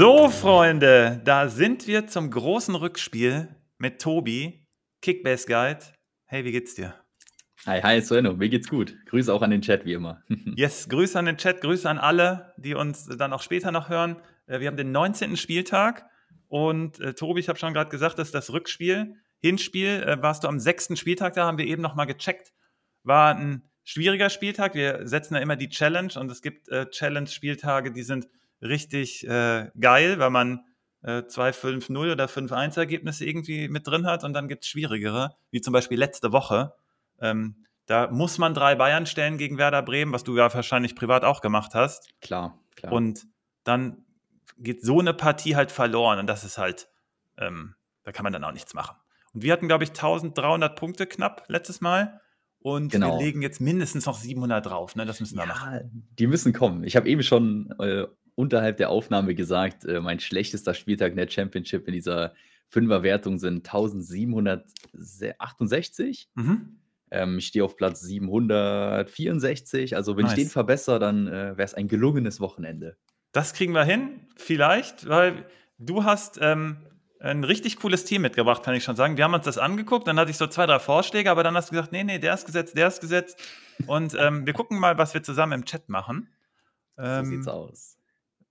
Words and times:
So, 0.00 0.30
Freunde, 0.30 1.20
da 1.26 1.50
sind 1.50 1.86
wir 1.86 2.06
zum 2.06 2.30
großen 2.30 2.74
Rückspiel 2.74 3.54
mit 3.76 4.00
Tobi, 4.00 4.66
Kickbase 5.02 5.46
Guide. 5.46 5.80
Hey, 6.24 6.42
wie 6.46 6.52
geht's 6.52 6.74
dir? 6.74 6.94
Hi, 7.66 7.82
hi, 7.82 8.00
Sueno, 8.00 8.32
mir 8.32 8.48
geht's 8.48 8.70
gut. 8.70 8.96
Grüße 9.04 9.30
auch 9.30 9.42
an 9.42 9.50
den 9.50 9.60
Chat, 9.60 9.84
wie 9.84 9.92
immer. 9.92 10.22
yes, 10.56 10.88
Grüße 10.88 11.18
an 11.18 11.26
den 11.26 11.36
Chat, 11.36 11.60
Grüße 11.60 11.86
an 11.86 11.98
alle, 11.98 12.54
die 12.56 12.72
uns 12.72 13.08
dann 13.18 13.34
auch 13.34 13.42
später 13.42 13.72
noch 13.72 13.90
hören. 13.90 14.16
Äh, 14.46 14.60
wir 14.60 14.68
haben 14.68 14.78
den 14.78 14.90
19. 14.90 15.36
Spieltag 15.36 16.06
und 16.48 16.98
äh, 17.00 17.12
Tobi, 17.12 17.40
ich 17.40 17.50
habe 17.50 17.58
schon 17.58 17.74
gerade 17.74 17.90
gesagt, 17.90 18.18
das 18.18 18.28
ist 18.28 18.34
das 18.34 18.54
Rückspiel. 18.54 19.16
Hinspiel 19.42 20.02
äh, 20.02 20.22
warst 20.22 20.44
du 20.44 20.48
am 20.48 20.60
sechsten 20.60 20.96
Spieltag, 20.96 21.34
da 21.34 21.44
haben 21.44 21.58
wir 21.58 21.66
eben 21.66 21.82
noch 21.82 21.94
mal 21.94 22.06
gecheckt. 22.06 22.54
War 23.02 23.36
ein 23.36 23.68
schwieriger 23.84 24.30
Spieltag. 24.30 24.74
Wir 24.74 25.06
setzen 25.06 25.34
ja 25.34 25.42
immer 25.42 25.56
die 25.56 25.68
Challenge 25.68 26.14
und 26.18 26.30
es 26.30 26.40
gibt 26.40 26.70
äh, 26.70 26.88
Challenge-Spieltage, 26.88 27.92
die 27.92 28.02
sind 28.02 28.28
richtig 28.62 29.26
äh, 29.26 29.70
geil, 29.78 30.18
weil 30.18 30.30
man 30.30 30.64
äh, 31.02 31.22
2-5-0 31.22 32.12
oder 32.12 32.26
5-1 32.26 32.78
Ergebnisse 32.78 33.24
irgendwie 33.24 33.68
mit 33.68 33.86
drin 33.86 34.06
hat 34.06 34.24
und 34.24 34.32
dann 34.32 34.48
gibt 34.48 34.64
es 34.64 34.70
schwierigere, 34.70 35.36
wie 35.50 35.60
zum 35.60 35.72
Beispiel 35.72 35.98
letzte 35.98 36.32
Woche. 36.32 36.74
Ähm, 37.20 37.64
da 37.86 38.08
muss 38.10 38.38
man 38.38 38.54
drei 38.54 38.74
Bayern 38.74 39.06
stellen 39.06 39.38
gegen 39.38 39.58
Werder 39.58 39.82
Bremen, 39.82 40.12
was 40.12 40.24
du 40.24 40.36
ja 40.36 40.52
wahrscheinlich 40.52 40.94
privat 40.94 41.24
auch 41.24 41.40
gemacht 41.40 41.74
hast. 41.74 42.08
Klar, 42.20 42.58
klar. 42.76 42.92
Und 42.92 43.26
dann 43.64 44.04
geht 44.58 44.84
so 44.84 45.00
eine 45.00 45.14
Partie 45.14 45.56
halt 45.56 45.72
verloren 45.72 46.18
und 46.18 46.26
das 46.26 46.44
ist 46.44 46.58
halt, 46.58 46.88
ähm, 47.38 47.74
da 48.04 48.12
kann 48.12 48.24
man 48.24 48.32
dann 48.32 48.44
auch 48.44 48.52
nichts 48.52 48.74
machen. 48.74 48.96
Und 49.32 49.42
wir 49.42 49.52
hatten, 49.52 49.68
glaube 49.68 49.84
ich, 49.84 49.90
1300 49.90 50.76
Punkte 50.76 51.06
knapp 51.06 51.44
letztes 51.48 51.80
Mal. 51.80 52.20
Und 52.62 52.92
genau. 52.92 53.18
wir 53.18 53.24
legen 53.24 53.40
jetzt 53.40 53.60
mindestens 53.60 54.04
noch 54.04 54.18
700 54.18 54.66
drauf. 54.66 54.94
Ne? 54.94 55.06
Das 55.06 55.18
müssen 55.18 55.36
wir 55.36 55.44
ja, 55.44 55.48
machen. 55.48 56.08
Die 56.18 56.26
müssen 56.26 56.52
kommen. 56.52 56.84
Ich 56.84 56.94
habe 56.94 57.08
eben 57.08 57.22
schon 57.22 57.74
äh, 57.78 58.06
unterhalb 58.40 58.78
der 58.78 58.90
Aufnahme 58.90 59.34
gesagt, 59.34 59.84
äh, 59.84 60.00
mein 60.00 60.18
schlechtester 60.18 60.72
Spieltag 60.74 61.12
in 61.12 61.18
der 61.18 61.28
Championship 61.28 61.86
in 61.86 61.92
dieser 61.92 62.32
Fünferwertung 62.68 63.38
sind 63.38 63.66
1768. 63.66 66.30
Mhm. 66.34 66.80
Ähm, 67.10 67.38
ich 67.38 67.48
stehe 67.48 67.64
auf 67.64 67.76
Platz 67.76 68.00
764. 68.00 69.96
Also, 69.96 70.16
wenn 70.16 70.24
nice. 70.24 70.32
ich 70.32 70.44
den 70.44 70.48
verbessere, 70.48 70.98
dann 70.98 71.26
äh, 71.26 71.56
wäre 71.56 71.62
es 71.62 71.74
ein 71.74 71.88
gelungenes 71.88 72.40
Wochenende. 72.40 72.96
Das 73.32 73.52
kriegen 73.52 73.74
wir 73.74 73.84
hin, 73.84 74.20
vielleicht, 74.36 75.08
weil 75.08 75.44
du 75.78 76.04
hast 76.04 76.38
ähm, 76.40 76.78
ein 77.20 77.44
richtig 77.44 77.76
cooles 77.76 78.04
Team 78.04 78.22
mitgebracht, 78.22 78.62
kann 78.62 78.74
ich 78.74 78.82
schon 78.82 78.96
sagen. 78.96 79.16
Wir 79.16 79.24
haben 79.24 79.34
uns 79.34 79.44
das 79.44 79.58
angeguckt, 79.58 80.08
dann 80.08 80.18
hatte 80.18 80.30
ich 80.30 80.38
so 80.38 80.46
zwei, 80.46 80.66
drei 80.66 80.78
Vorschläge, 80.78 81.30
aber 81.30 81.42
dann 81.42 81.54
hast 81.54 81.70
du 81.70 81.72
gesagt, 81.72 81.92
nee, 81.92 82.02
nee, 82.02 82.18
der 82.18 82.34
ist 82.34 82.46
gesetzt, 82.46 82.76
der 82.76 82.88
ist 82.88 83.00
gesetzt. 83.00 83.38
Und 83.86 84.16
ähm, 84.18 84.46
wir 84.46 84.52
gucken 84.52 84.80
mal, 84.80 84.98
was 84.98 85.14
wir 85.14 85.22
zusammen 85.22 85.52
im 85.52 85.64
Chat 85.64 85.88
machen. 85.88 86.28
Ähm, 86.98 87.24
so 87.24 87.30
sieht's 87.30 87.48
aus. 87.48 87.99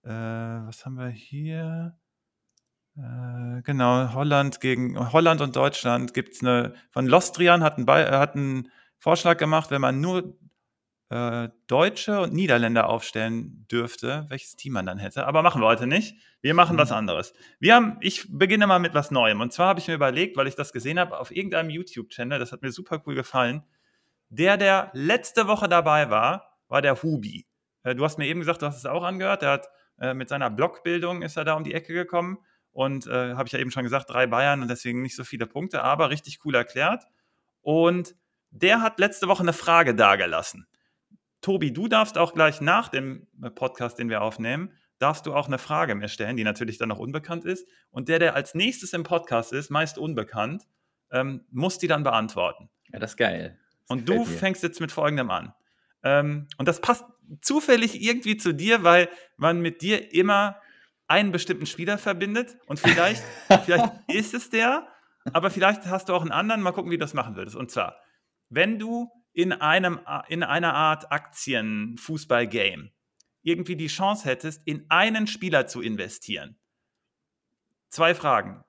Äh, 0.03 0.09
was 0.09 0.86
haben 0.86 0.97
wir 0.97 1.09
hier? 1.09 1.97
Äh, 2.97 3.61
genau, 3.64 4.14
Holland 4.14 4.61
gegen 4.61 5.11
Holland 5.14 5.42
und 5.42 5.55
Deutschland 5.55 6.14
gibt 6.14 6.33
es 6.33 6.42
eine. 6.42 6.73
Von 6.92 7.08
Lostrian 7.08 7.64
hat 7.64 7.78
einen, 7.78 7.88
äh, 7.88 8.11
hat 8.11 8.36
einen 8.36 8.70
Vorschlag 8.97 9.38
gemacht, 9.38 9.72
wenn 9.72 9.81
man 9.81 10.02
nur 10.02 10.38
äh, 11.09 11.50
Deutsche 11.67 12.22
und 12.22 12.33
Niederländer 12.33 12.88
aufstellen 12.88 13.66
dürfte, 13.72 14.25
welches 14.30 14.55
Team 14.55 14.73
man 14.73 14.86
dann 14.86 15.00
hätte. 15.00 15.25
Aber 15.25 15.42
machen 15.42 15.61
wir 15.61 15.67
heute 15.67 15.88
nicht. 15.88 16.16
Wir 16.42 16.53
machen 16.53 16.75
mhm. 16.75 16.80
was 16.80 16.92
anderes. 16.92 17.33
Wir 17.59 17.75
haben, 17.75 17.97
ich 18.02 18.27
beginne 18.30 18.67
mal 18.67 18.80
mit 18.80 18.94
was 18.94 19.11
Neuem. 19.11 19.42
Und 19.42 19.52
zwar 19.52 19.70
habe 19.70 19.80
ich 19.80 19.88
mir 19.88 19.95
überlegt, 19.95 20.38
weil 20.38 20.47
ich 20.47 20.55
das 20.55 20.72
gesehen 20.72 21.00
habe 21.00 21.17
auf 21.20 21.31
irgendeinem 21.31 21.70
YouTube-Channel, 21.70 22.39
das 22.39 22.52
hat 22.52 22.61
mir 22.61 22.72
super 22.72 23.02
cool 23.05 23.16
gefallen. 23.16 23.64
Der, 24.30 24.58
der 24.58 24.92
letzte 24.94 25.47
Woche 25.47 25.67
dabei 25.67 26.09
war, 26.11 26.59
war 26.67 26.81
der 26.81 27.02
Hubi. 27.02 27.47
Äh, 27.83 27.95
du 27.95 28.04
hast 28.04 28.17
mir 28.17 28.27
eben 28.27 28.42
gesagt, 28.42 28.61
du 28.61 28.67
hast 28.67 28.77
es 28.77 28.86
auch 28.86 29.04
angehört. 29.04 29.42
Der 29.42 29.52
hat 29.52 29.70
äh, 29.99 30.14
mit 30.14 30.30
seiner 30.30 30.49
Blockbildung 30.49 31.21
ist 31.21 31.37
er 31.37 31.45
da 31.45 31.54
um 31.54 31.64
die 31.64 31.73
Ecke 31.73 31.93
gekommen. 31.93 32.39
Und 32.71 33.08
äh, 33.08 33.33
habe 33.33 33.48
ich 33.48 33.54
ja 33.54 33.60
eben 33.60 33.71
schon 33.71 33.83
gesagt, 33.83 34.10
drei 34.10 34.27
Bayern 34.27 34.61
und 34.61 34.70
deswegen 34.70 35.02
nicht 35.02 35.15
so 35.15 35.23
viele 35.23 35.48
Punkte, 35.48 35.83
aber 35.83 36.10
richtig 36.10 36.39
cool 36.45 36.55
erklärt. 36.55 37.04
Und 37.61 38.15
der 38.52 38.82
hat 38.82 38.99
letzte 38.99 39.27
Woche 39.27 39.43
eine 39.43 39.54
Frage 39.54 39.95
dargelassen. 39.95 40.67
Tobi, 41.42 41.71
du 41.71 41.88
darfst 41.88 42.17
auch 42.17 42.33
gleich 42.33 42.61
nach 42.61 42.89
dem 42.89 43.27
äh, 43.42 43.49
Podcast, 43.49 43.98
den 43.99 44.09
wir 44.09 44.21
aufnehmen, 44.21 44.73
darfst 44.99 45.26
du 45.26 45.33
auch 45.33 45.48
eine 45.48 45.58
Frage 45.58 45.95
mir 45.95 46.09
stellen, 46.09 46.36
die 46.36 46.43
natürlich 46.43 46.77
dann 46.77 46.89
noch 46.89 46.99
unbekannt 46.99 47.45
ist. 47.45 47.67
Und 47.89 48.09
der, 48.09 48.20
der 48.20 48.36
als 48.36 48.54
nächstes 48.54 48.93
im 48.93 49.04
Podcast 49.04 49.54
ist, 49.54 49.70
meist 49.70 49.98
unbekannt, 49.98 50.67
ähm, 51.11 51.45
muss 51.52 51.80
die 51.80 51.88
dann 51.88 52.04
beantworten. 52.04 52.70
Ja, 52.92 52.99
das 52.99 53.11
ist 53.11 53.17
geil. 53.17 53.58
Das 53.88 53.98
und 53.98 54.09
du 54.09 54.20
mir. 54.20 54.26
fängst 54.26 54.61
jetzt 54.61 54.82
mit 54.82 54.92
folgendem 54.92 55.32
an. 55.32 55.54
Ähm, 56.04 56.48
und 56.58 56.67
das 56.67 56.82
passt 56.82 57.05
zufällig 57.42 58.02
irgendwie 58.02 58.37
zu 58.37 58.54
dir, 58.54 58.83
weil 58.83 59.10
man 59.37 59.61
mit 59.61 59.82
dir 59.82 60.14
immer 60.14 60.60
einen 61.08 61.32
bestimmten 61.32 61.65
Spieler 61.65 61.98
verbindet. 61.98 62.58
Und 62.67 62.80
vielleicht, 62.80 63.23
vielleicht 63.65 63.92
ist 64.08 64.33
es 64.33 64.49
der, 64.49 64.88
aber 65.33 65.49
vielleicht 65.49 65.86
hast 65.86 66.09
du 66.09 66.14
auch 66.14 66.21
einen 66.21 66.32
anderen. 66.32 66.61
Mal 66.61 66.71
gucken, 66.71 66.92
wie 66.92 66.98
du 66.98 67.02
das 67.04 67.14
machen 67.14 67.36
würdest. 67.36 67.55
Und 67.55 67.71
zwar, 67.71 67.98
wenn 68.49 68.80
du 68.80 69.09
in, 69.33 69.54
einem, 69.54 69.99
in 70.27 70.43
einer 70.43 70.73
Art 70.73 71.11
Aktien-Fußball-Game 71.11 72.92
irgendwie 73.42 73.76
die 73.76 73.88
Chance 73.88 74.26
hättest, 74.26 74.61
in 74.65 74.86
einen 74.89 75.27
Spieler 75.27 75.67
zu 75.67 75.82
investieren. 75.82 76.59
Zwei 77.89 78.14
Fragen. 78.14 78.64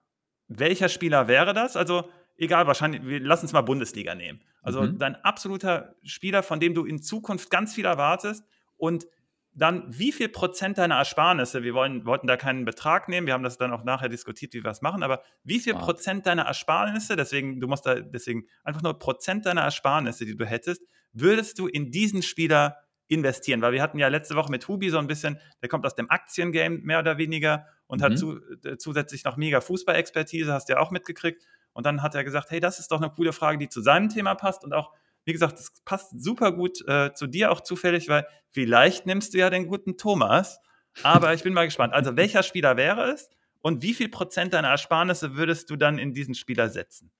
Welcher 0.48 0.88
Spieler 0.88 1.28
wäre 1.28 1.54
das? 1.54 1.76
Also, 1.76 2.10
egal, 2.40 2.66
wahrscheinlich, 2.66 3.04
wir 3.04 3.20
lassen 3.20 3.44
uns 3.44 3.52
mal 3.52 3.60
Bundesliga 3.60 4.14
nehmen. 4.14 4.40
Also, 4.62 4.82
mhm. 4.82 4.98
dein 4.98 5.16
absoluter 5.16 5.96
Spieler, 6.02 6.42
von 6.42 6.60
dem 6.60 6.74
du 6.74 6.84
in 6.84 7.02
Zukunft 7.02 7.50
ganz 7.50 7.74
viel 7.74 7.84
erwartest 7.84 8.44
und 8.76 9.06
dann 9.52 9.84
wie 9.88 10.12
viel 10.12 10.28
Prozent 10.28 10.78
deiner 10.78 10.96
Ersparnisse, 10.96 11.62
wir 11.62 11.74
wollen, 11.74 12.06
wollten 12.06 12.26
da 12.26 12.36
keinen 12.36 12.64
Betrag 12.64 13.08
nehmen, 13.08 13.26
wir 13.26 13.34
haben 13.34 13.42
das 13.42 13.58
dann 13.58 13.72
auch 13.72 13.82
nachher 13.82 14.08
diskutiert, 14.08 14.54
wie 14.54 14.62
wir 14.62 14.70
es 14.70 14.80
machen, 14.80 15.02
aber 15.02 15.22
wie 15.42 15.58
viel 15.58 15.74
ah. 15.74 15.78
Prozent 15.78 16.26
deiner 16.26 16.42
Ersparnisse, 16.42 17.16
deswegen, 17.16 17.60
du 17.60 17.66
musst 17.66 17.84
da 17.84 17.96
deswegen 17.96 18.44
einfach 18.62 18.82
nur 18.82 18.98
Prozent 18.98 19.46
deiner 19.46 19.62
Ersparnisse, 19.62 20.24
die 20.24 20.36
du 20.36 20.46
hättest, 20.46 20.82
würdest 21.12 21.58
du 21.58 21.66
in 21.66 21.90
diesen 21.90 22.22
Spieler 22.22 22.76
investieren? 23.08 23.60
Weil 23.60 23.72
wir 23.72 23.82
hatten 23.82 23.98
ja 23.98 24.06
letzte 24.06 24.36
Woche 24.36 24.50
mit 24.50 24.66
Hubi 24.68 24.88
so 24.88 24.98
ein 24.98 25.08
bisschen, 25.08 25.38
der 25.62 25.68
kommt 25.68 25.84
aus 25.84 25.96
dem 25.96 26.08
Aktiengame 26.10 26.78
mehr 26.78 27.00
oder 27.00 27.18
weniger 27.18 27.66
und 27.86 28.00
mhm. 28.00 28.04
hat 28.04 28.18
zu, 28.18 28.38
äh, 28.64 28.76
zusätzlich 28.76 29.24
noch 29.24 29.36
mega 29.36 29.60
Fußballexpertise, 29.60 30.52
hast 30.52 30.68
du 30.68 30.74
ja 30.74 30.78
auch 30.78 30.92
mitgekriegt. 30.92 31.42
Und 31.72 31.86
dann 31.86 32.02
hat 32.02 32.14
er 32.14 32.24
gesagt, 32.24 32.50
hey, 32.50 32.60
das 32.60 32.78
ist 32.78 32.90
doch 32.90 33.00
eine 33.00 33.10
coole 33.10 33.32
Frage, 33.32 33.58
die 33.58 33.68
zu 33.68 33.80
seinem 33.80 34.08
Thema 34.08 34.34
passt 34.34 34.64
und 34.64 34.72
auch 34.72 34.92
wie 35.24 35.32
gesagt, 35.32 35.58
das 35.58 35.72
passt 35.84 36.22
super 36.22 36.52
gut 36.52 36.86
äh, 36.88 37.12
zu 37.14 37.26
dir 37.26 37.52
auch 37.52 37.60
zufällig, 37.60 38.08
weil 38.08 38.26
vielleicht 38.50 39.06
nimmst 39.06 39.34
du 39.34 39.38
ja 39.38 39.50
den 39.50 39.66
guten 39.66 39.96
Thomas. 39.96 40.60
Aber 41.02 41.34
ich 41.34 41.42
bin 41.42 41.52
mal 41.52 41.66
gespannt. 41.66 41.92
Also, 41.94 42.16
welcher 42.16 42.42
Spieler 42.42 42.76
wäre 42.76 43.12
es 43.12 43.30
und 43.60 43.82
wie 43.82 43.94
viel 43.94 44.08
Prozent 44.08 44.54
deiner 44.54 44.68
Ersparnisse 44.68 45.36
würdest 45.36 45.70
du 45.70 45.76
dann 45.76 45.98
in 45.98 46.14
diesen 46.14 46.34
Spieler 46.34 46.68
setzen? 46.68 47.12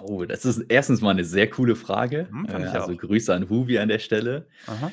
Oh, 0.00 0.24
das 0.24 0.44
ist 0.44 0.58
erstens 0.68 1.00
mal 1.00 1.10
eine 1.10 1.24
sehr 1.24 1.48
coole 1.48 1.76
Frage. 1.76 2.28
Hm, 2.28 2.46
äh, 2.46 2.66
also, 2.66 2.92
auch. 2.92 2.96
Grüße 2.96 3.32
an 3.34 3.48
Hubi 3.48 3.78
an 3.78 3.88
der 3.88 3.98
Stelle. 3.98 4.48
Aha. 4.66 4.92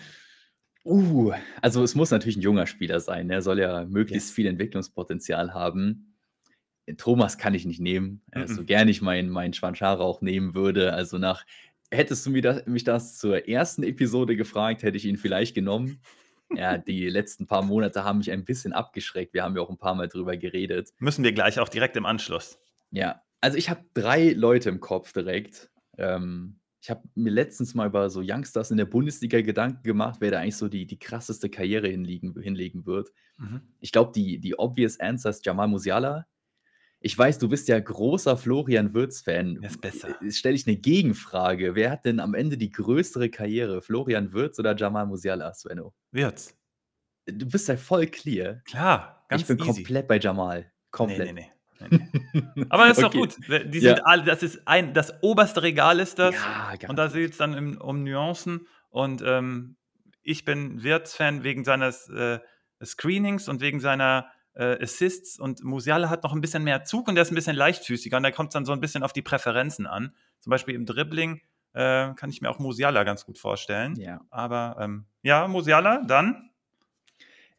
Uh, 0.86 1.34
also 1.62 1.84
es 1.84 1.94
muss 1.94 2.10
natürlich 2.10 2.38
ein 2.38 2.42
junger 2.42 2.66
Spieler 2.66 3.00
sein. 3.00 3.30
Er 3.30 3.42
soll 3.42 3.60
ja 3.60 3.86
möglichst 3.86 4.30
yes. 4.30 4.36
viel 4.36 4.48
Entwicklungspotenzial 4.48 5.54
haben. 5.54 6.09
Thomas 6.98 7.38
kann 7.38 7.54
ich 7.54 7.66
nicht 7.66 7.80
nehmen, 7.80 8.22
-mm. 8.34 8.48
so 8.48 8.64
gerne 8.64 8.92
ich 8.92 9.02
meinen 9.02 9.30
mein 9.30 9.54
Schwanschara 9.54 10.02
auch 10.04 10.22
nehmen 10.22 10.56
würde. 10.56 10.94
Also 10.94 11.18
nach 11.18 11.46
Hättest 11.92 12.26
du 12.26 12.30
mich 12.30 12.44
das, 12.44 12.66
mich 12.68 12.84
das 12.84 13.18
zur 13.18 13.48
ersten 13.48 13.82
Episode 13.82 14.36
gefragt, 14.36 14.84
hätte 14.84 14.98
ich 14.98 15.06
ihn 15.06 15.18
vielleicht 15.18 15.56
genommen. 15.56 16.02
Ja, 16.54 16.78
die 16.78 17.08
letzten 17.10 17.48
paar 17.48 17.64
Monate 17.64 18.04
haben 18.04 18.20
mich 18.20 18.32
ein 18.32 18.46
bisschen 18.46 18.74
abgeschreckt. 18.74 19.34
Wir 19.34 19.44
haben 19.44 19.56
ja 19.56 19.62
auch 19.62 19.70
ein 19.70 19.78
paar 19.78 19.96
Mal 19.96 20.08
drüber 20.08 20.38
geredet. 20.38 20.90
Müssen 21.00 21.24
wir 21.24 21.32
gleich 21.32 21.60
auch 21.60 21.70
direkt 21.70 21.96
im 21.96 22.06
Anschluss. 22.06 22.60
Ja, 22.92 23.22
also 23.42 23.58
ich 23.58 23.70
habe 23.70 23.84
drei 23.94 24.34
Leute 24.34 24.70
im 24.70 24.80
Kopf 24.80 25.14
direkt. 25.14 25.72
Ähm, 25.98 26.60
ich 26.82 26.90
habe 26.90 27.04
mir 27.16 27.32
letztens 27.32 27.74
mal 27.74 27.88
über 27.88 28.10
so 28.10 28.22
Youngsters 28.24 28.72
in 28.72 28.78
der 28.78 28.86
Bundesliga 28.86 29.42
Gedanken 29.42 29.84
gemacht, 29.84 30.18
wer 30.22 30.32
da 30.32 30.40
eigentlich 30.40 30.58
so 30.58 30.70
die, 30.70 30.86
die 30.86 30.98
krasseste 30.98 31.50
Karriere 31.50 31.88
hinlegen, 31.88 32.40
hinlegen 32.40 32.86
wird. 32.86 33.10
Mhm. 33.38 33.62
Ich 33.80 33.92
glaube, 33.92 34.12
die, 34.14 34.40
die 34.40 34.58
obvious 34.58 35.00
answer 35.00 35.30
ist 35.30 35.46
Jamal 35.46 35.68
Musiala. 35.68 36.26
Ich 37.02 37.18
weiß, 37.18 37.40
du 37.40 37.48
bist 37.48 37.68
ja 37.70 37.80
großer 37.80 38.36
Florian 38.36 38.94
Wirtz-Fan. 38.94 39.64
ist 39.64 39.80
besser. 39.80 40.22
Äh, 40.22 40.32
Stelle 40.32 40.56
ich 40.56 40.68
eine 40.68 40.76
Gegenfrage. 40.76 41.74
Wer 41.76 41.92
hat 41.92 42.04
denn 42.06 42.20
am 42.20 42.34
Ende 42.34 42.58
die 42.58 42.72
größere 42.72 43.30
Karriere? 43.30 43.82
Florian 43.82 44.34
Wirtz 44.34 44.60
oder 44.60 44.76
Jamal 44.76 45.06
Musiala, 45.06 45.54
Svenno? 45.54 45.94
Wirtz. 46.12 46.58
Du 47.26 47.46
bist 47.48 47.68
ja 47.70 47.78
voll 47.78 48.08
clear. 48.08 48.62
Klar, 48.66 49.26
ganz 49.30 49.44
Ich 49.44 49.48
bin 49.48 49.60
easy. 49.60 49.68
komplett 49.84 50.08
bei 50.08 50.20
Jamal. 50.20 50.72
Komplett. 50.92 51.34
Nee, 51.34 51.50
nee, 51.90 51.98
nee. 52.54 52.66
Aber 52.70 52.88
das 52.88 52.98
ist 52.98 53.04
okay. 53.06 53.18
doch 53.18 53.38
gut. 53.38 53.74
Die 53.74 53.80
sind 53.80 53.98
ja. 54.00 54.04
alle, 54.04 54.24
das 54.24 54.44
ist 54.44 54.68
ein, 54.68 54.94
das 54.94 55.14
oberste 55.24 55.64
Regal 55.64 56.00
ist 56.00 56.20
das. 56.20 56.36
Ja, 56.36 56.74
und 56.90 56.98
da 56.98 57.08
geht 57.08 57.32
es 57.32 57.38
dann 57.38 57.54
im, 57.54 57.80
um 57.80 58.04
Nuancen. 58.04 58.68
Und 58.90 59.22
ähm, 59.26 59.78
ich 60.22 60.44
bin 60.44 60.84
Wirtz-Fan 60.84 61.44
wegen 61.44 61.64
seines 61.64 62.10
äh, 62.10 62.40
Screenings 62.84 63.48
und 63.48 63.62
wegen 63.62 63.80
seiner 63.80 64.30
äh, 64.60 64.84
Assists 64.84 65.40
und 65.40 65.64
Musiala 65.64 66.10
hat 66.10 66.24
noch 66.24 66.34
ein 66.34 66.42
bisschen 66.42 66.64
mehr 66.64 66.84
Zug 66.84 67.08
und 67.08 67.16
der 67.16 67.22
ist 67.22 67.32
ein 67.32 67.36
bisschen 67.36 67.56
leichtfüßiger 67.56 68.18
und 68.18 68.24
da 68.24 68.32
kommt 68.32 68.50
es 68.50 68.54
dann 68.54 68.66
so 68.66 68.74
ein 68.74 68.82
bisschen 68.82 69.04
auf 69.04 69.14
die 69.14 69.22
Präferenzen 69.22 69.88
an. 69.88 70.14
Zum 70.40 70.52
Beispiel 70.52 70.76
im 70.76 70.86
Dribbling 70.86 71.42
äh, 71.74 72.14
kann 72.14 72.30
ich 72.30 72.42
mir 72.42 72.50
auch 72.50 72.60
Musiala 72.60 73.04
ganz 73.04 73.26
gut 73.26 73.38
vorstellen. 73.38 73.96
Ja. 73.96 74.22
Aber 74.30 74.78
ähm, 74.80 75.06
ja, 75.24 75.48
Musiala, 75.48 76.04
dann? 76.06 76.50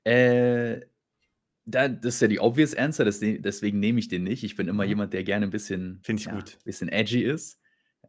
Äh, 0.04 0.80
Da, 1.66 1.88
das 1.88 2.14
ist 2.16 2.22
ja 2.22 2.28
die 2.28 2.40
obvious 2.40 2.74
answer, 2.74 3.04
ne, 3.04 3.38
deswegen 3.38 3.78
nehme 3.78 4.00
ich 4.00 4.08
den 4.08 4.24
nicht. 4.24 4.42
Ich 4.42 4.56
bin 4.56 4.66
immer 4.66 4.82
mhm. 4.82 4.88
jemand, 4.88 5.12
der 5.12 5.22
gerne 5.22 5.46
ein 5.46 5.50
bisschen, 5.50 6.00
Finde 6.02 6.20
ich 6.20 6.26
ja, 6.26 6.34
gut. 6.34 6.58
bisschen 6.64 6.88
edgy 6.88 7.22
ist. 7.22 7.60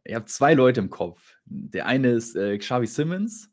Ich 0.04 0.14
habe 0.14 0.24
zwei 0.24 0.54
Leute 0.54 0.80
im 0.80 0.90
Kopf. 0.90 1.36
Der 1.44 1.86
eine 1.86 2.10
ist 2.10 2.34
äh, 2.34 2.58
Xavi 2.58 2.86
Simmons 2.86 3.50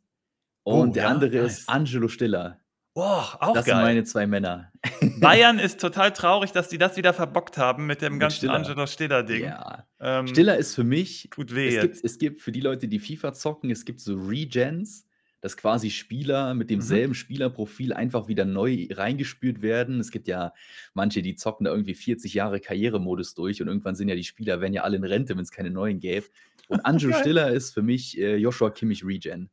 und 0.63 0.89
oh, 0.89 0.93
der 0.93 1.03
ja, 1.03 1.09
andere 1.09 1.37
nice. 1.37 1.59
ist 1.59 1.69
Angelo 1.69 2.07
Stiller. 2.07 2.59
Boah, 2.93 3.37
auch 3.39 3.53
das 3.53 3.65
geil. 3.65 3.75
sind 3.75 3.83
meine 3.83 4.03
zwei 4.03 4.27
Männer. 4.27 4.71
Bayern 5.19 5.59
ist 5.59 5.79
total 5.79 6.11
traurig, 6.11 6.51
dass 6.51 6.69
die 6.69 6.77
das 6.77 6.97
wieder 6.97 7.13
verbockt 7.13 7.57
haben 7.57 7.85
mit 7.85 8.01
dem 8.01 8.13
mit 8.13 8.21
ganzen 8.21 8.37
Stiller. 8.37 8.53
Angelo 8.53 8.87
Stiller-Ding. 8.87 9.43
Ja. 9.43 9.87
Ähm, 9.99 10.27
Stiller 10.27 10.57
ist 10.57 10.75
für 10.75 10.83
mich. 10.83 11.29
Tut 11.31 11.53
weh. 11.53 11.75
Es 11.75 11.81
gibt, 11.81 12.03
es 12.03 12.17
gibt 12.17 12.41
für 12.41 12.51
die 12.51 12.61
Leute, 12.61 12.87
die 12.87 12.99
FIFA 12.99 13.33
zocken, 13.33 13.69
es 13.69 13.85
gibt 13.85 14.01
so 14.01 14.15
Regens, 14.15 15.07
dass 15.41 15.55
quasi 15.55 15.91
Spieler 15.91 16.53
mit 16.53 16.67
mhm. 16.67 16.73
demselben 16.73 17.11
mhm. 17.11 17.15
Spielerprofil 17.15 17.93
einfach 17.93 18.27
wieder 18.27 18.45
neu 18.45 18.87
reingespürt 18.91 19.61
werden. 19.61 19.99
Es 19.99 20.11
gibt 20.11 20.27
ja 20.27 20.53
manche, 20.93 21.21
die 21.21 21.35
zocken 21.35 21.65
da 21.65 21.71
irgendwie 21.71 21.93
40 21.93 22.33
Jahre 22.33 22.59
Karrieremodus 22.59 23.35
durch 23.35 23.61
und 23.61 23.67
irgendwann 23.67 23.95
sind 23.95 24.09
ja 24.09 24.15
die 24.15 24.23
Spieler, 24.23 24.61
werden 24.61 24.73
ja 24.73 24.83
alle 24.83 24.97
in 24.97 25.03
Rente, 25.03 25.35
wenn 25.35 25.43
es 25.43 25.51
keine 25.51 25.69
neuen 25.69 25.99
gäbe. 25.99 26.27
Und 26.67 26.79
Angelo 26.85 27.13
Stiller 27.13 27.51
ist 27.51 27.73
für 27.73 27.81
mich 27.81 28.17
äh, 28.17 28.35
Joshua 28.35 28.71
Kimmich 28.71 29.05
Regen. 29.05 29.49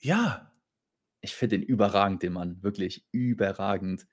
Ja, 0.00 0.47
ich 1.20 1.34
finde 1.34 1.58
den 1.58 1.66
überragend, 1.66 2.22
den 2.22 2.32
Mann. 2.32 2.62
Wirklich 2.62 3.04
überragend. 3.12 4.06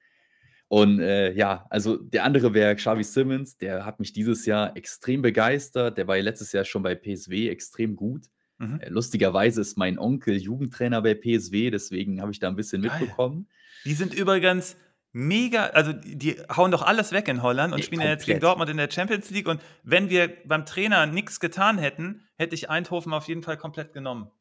Und 0.67 0.99
äh, 0.99 1.31
ja, 1.33 1.67
also 1.69 1.97
der 1.97 2.23
andere 2.23 2.53
wäre 2.53 2.75
Xavi 2.75 3.03
Simmons, 3.03 3.57
der 3.57 3.85
hat 3.85 3.99
mich 3.99 4.13
dieses 4.13 4.45
Jahr 4.45 4.75
extrem 4.75 5.21
begeistert. 5.21 5.97
Der 5.97 6.07
war 6.07 6.17
ja 6.17 6.23
letztes 6.23 6.51
Jahr 6.51 6.65
schon 6.65 6.81
bei 6.81 6.95
PSW 6.95 7.49
extrem 7.49 7.95
gut. 7.95 8.25
Mhm. 8.57 8.79
Äh, 8.79 8.89
lustigerweise 8.89 9.61
ist 9.61 9.77
mein 9.77 9.99
Onkel 9.99 10.37
Jugendtrainer 10.37 11.01
bei 11.01 11.13
PSW, 11.13 11.69
deswegen 11.69 12.21
habe 12.21 12.31
ich 12.31 12.39
da 12.39 12.47
ein 12.47 12.55
bisschen 12.55 12.81
Geil. 12.81 12.99
mitbekommen. 12.99 13.47
Die 13.85 13.93
sind 13.93 14.13
übrigens 14.13 14.75
mega, 15.11 15.67
also 15.67 15.93
die 15.93 16.37
hauen 16.53 16.71
doch 16.71 16.81
alles 16.81 17.11
weg 17.11 17.27
in 17.27 17.43
Holland 17.43 17.73
und 17.73 17.79
nee, 17.79 17.85
spielen 17.85 18.01
ja 18.01 18.09
jetzt 18.09 18.25
gegen 18.25 18.39
Dortmund 18.39 18.69
in 18.69 18.77
der 18.77 18.89
Champions 18.89 19.29
League. 19.29 19.47
Und 19.47 19.61
wenn 19.83 20.09
wir 20.09 20.35
beim 20.45 20.65
Trainer 20.65 21.05
nichts 21.05 21.39
getan 21.39 21.77
hätten, 21.77 22.23
hätte 22.37 22.55
ich 22.55 22.69
Eindhoven 22.69 23.13
auf 23.13 23.27
jeden 23.27 23.43
Fall 23.43 23.57
komplett 23.57 23.93
genommen. 23.93 24.31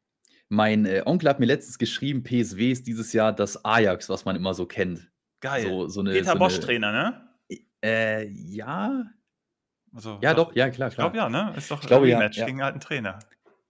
Mein 0.49 0.85
äh, 0.85 1.01
Onkel 1.05 1.29
hat 1.29 1.39
mir 1.39 1.47
letztens 1.47 1.77
geschrieben, 1.77 2.23
PSW 2.23 2.71
ist 2.71 2.85
dieses 2.87 3.13
Jahr 3.13 3.33
das 3.33 3.63
Ajax, 3.65 4.09
was 4.09 4.25
man 4.25 4.35
immer 4.35 4.53
so 4.53 4.65
kennt. 4.65 5.09
Geil. 5.41 5.63
So, 5.63 5.87
so 5.87 5.99
eine, 6.01 6.11
Peter 6.11 6.33
so 6.33 6.39
Bosch 6.39 6.59
Trainer, 6.59 6.91
ne? 6.91 7.57
Äh, 7.83 8.27
ja. 8.27 9.05
Also, 9.93 10.19
ja, 10.21 10.33
doch, 10.33 10.55
ja, 10.55 10.69
klar, 10.69 10.89
klar. 10.89 11.07
Ich 11.07 11.13
glaube 11.13 11.17
ja, 11.17 11.29
ne? 11.29 11.53
Ist 11.57 11.71
doch 11.71 11.81
ich 11.81 11.87
glaube, 11.87 12.05
ein 12.05 12.11
ja, 12.11 12.21
ja. 12.21 12.45
gegen 12.45 12.61
einen 12.61 12.67
alten 12.67 12.79
Trainer. 12.79 13.19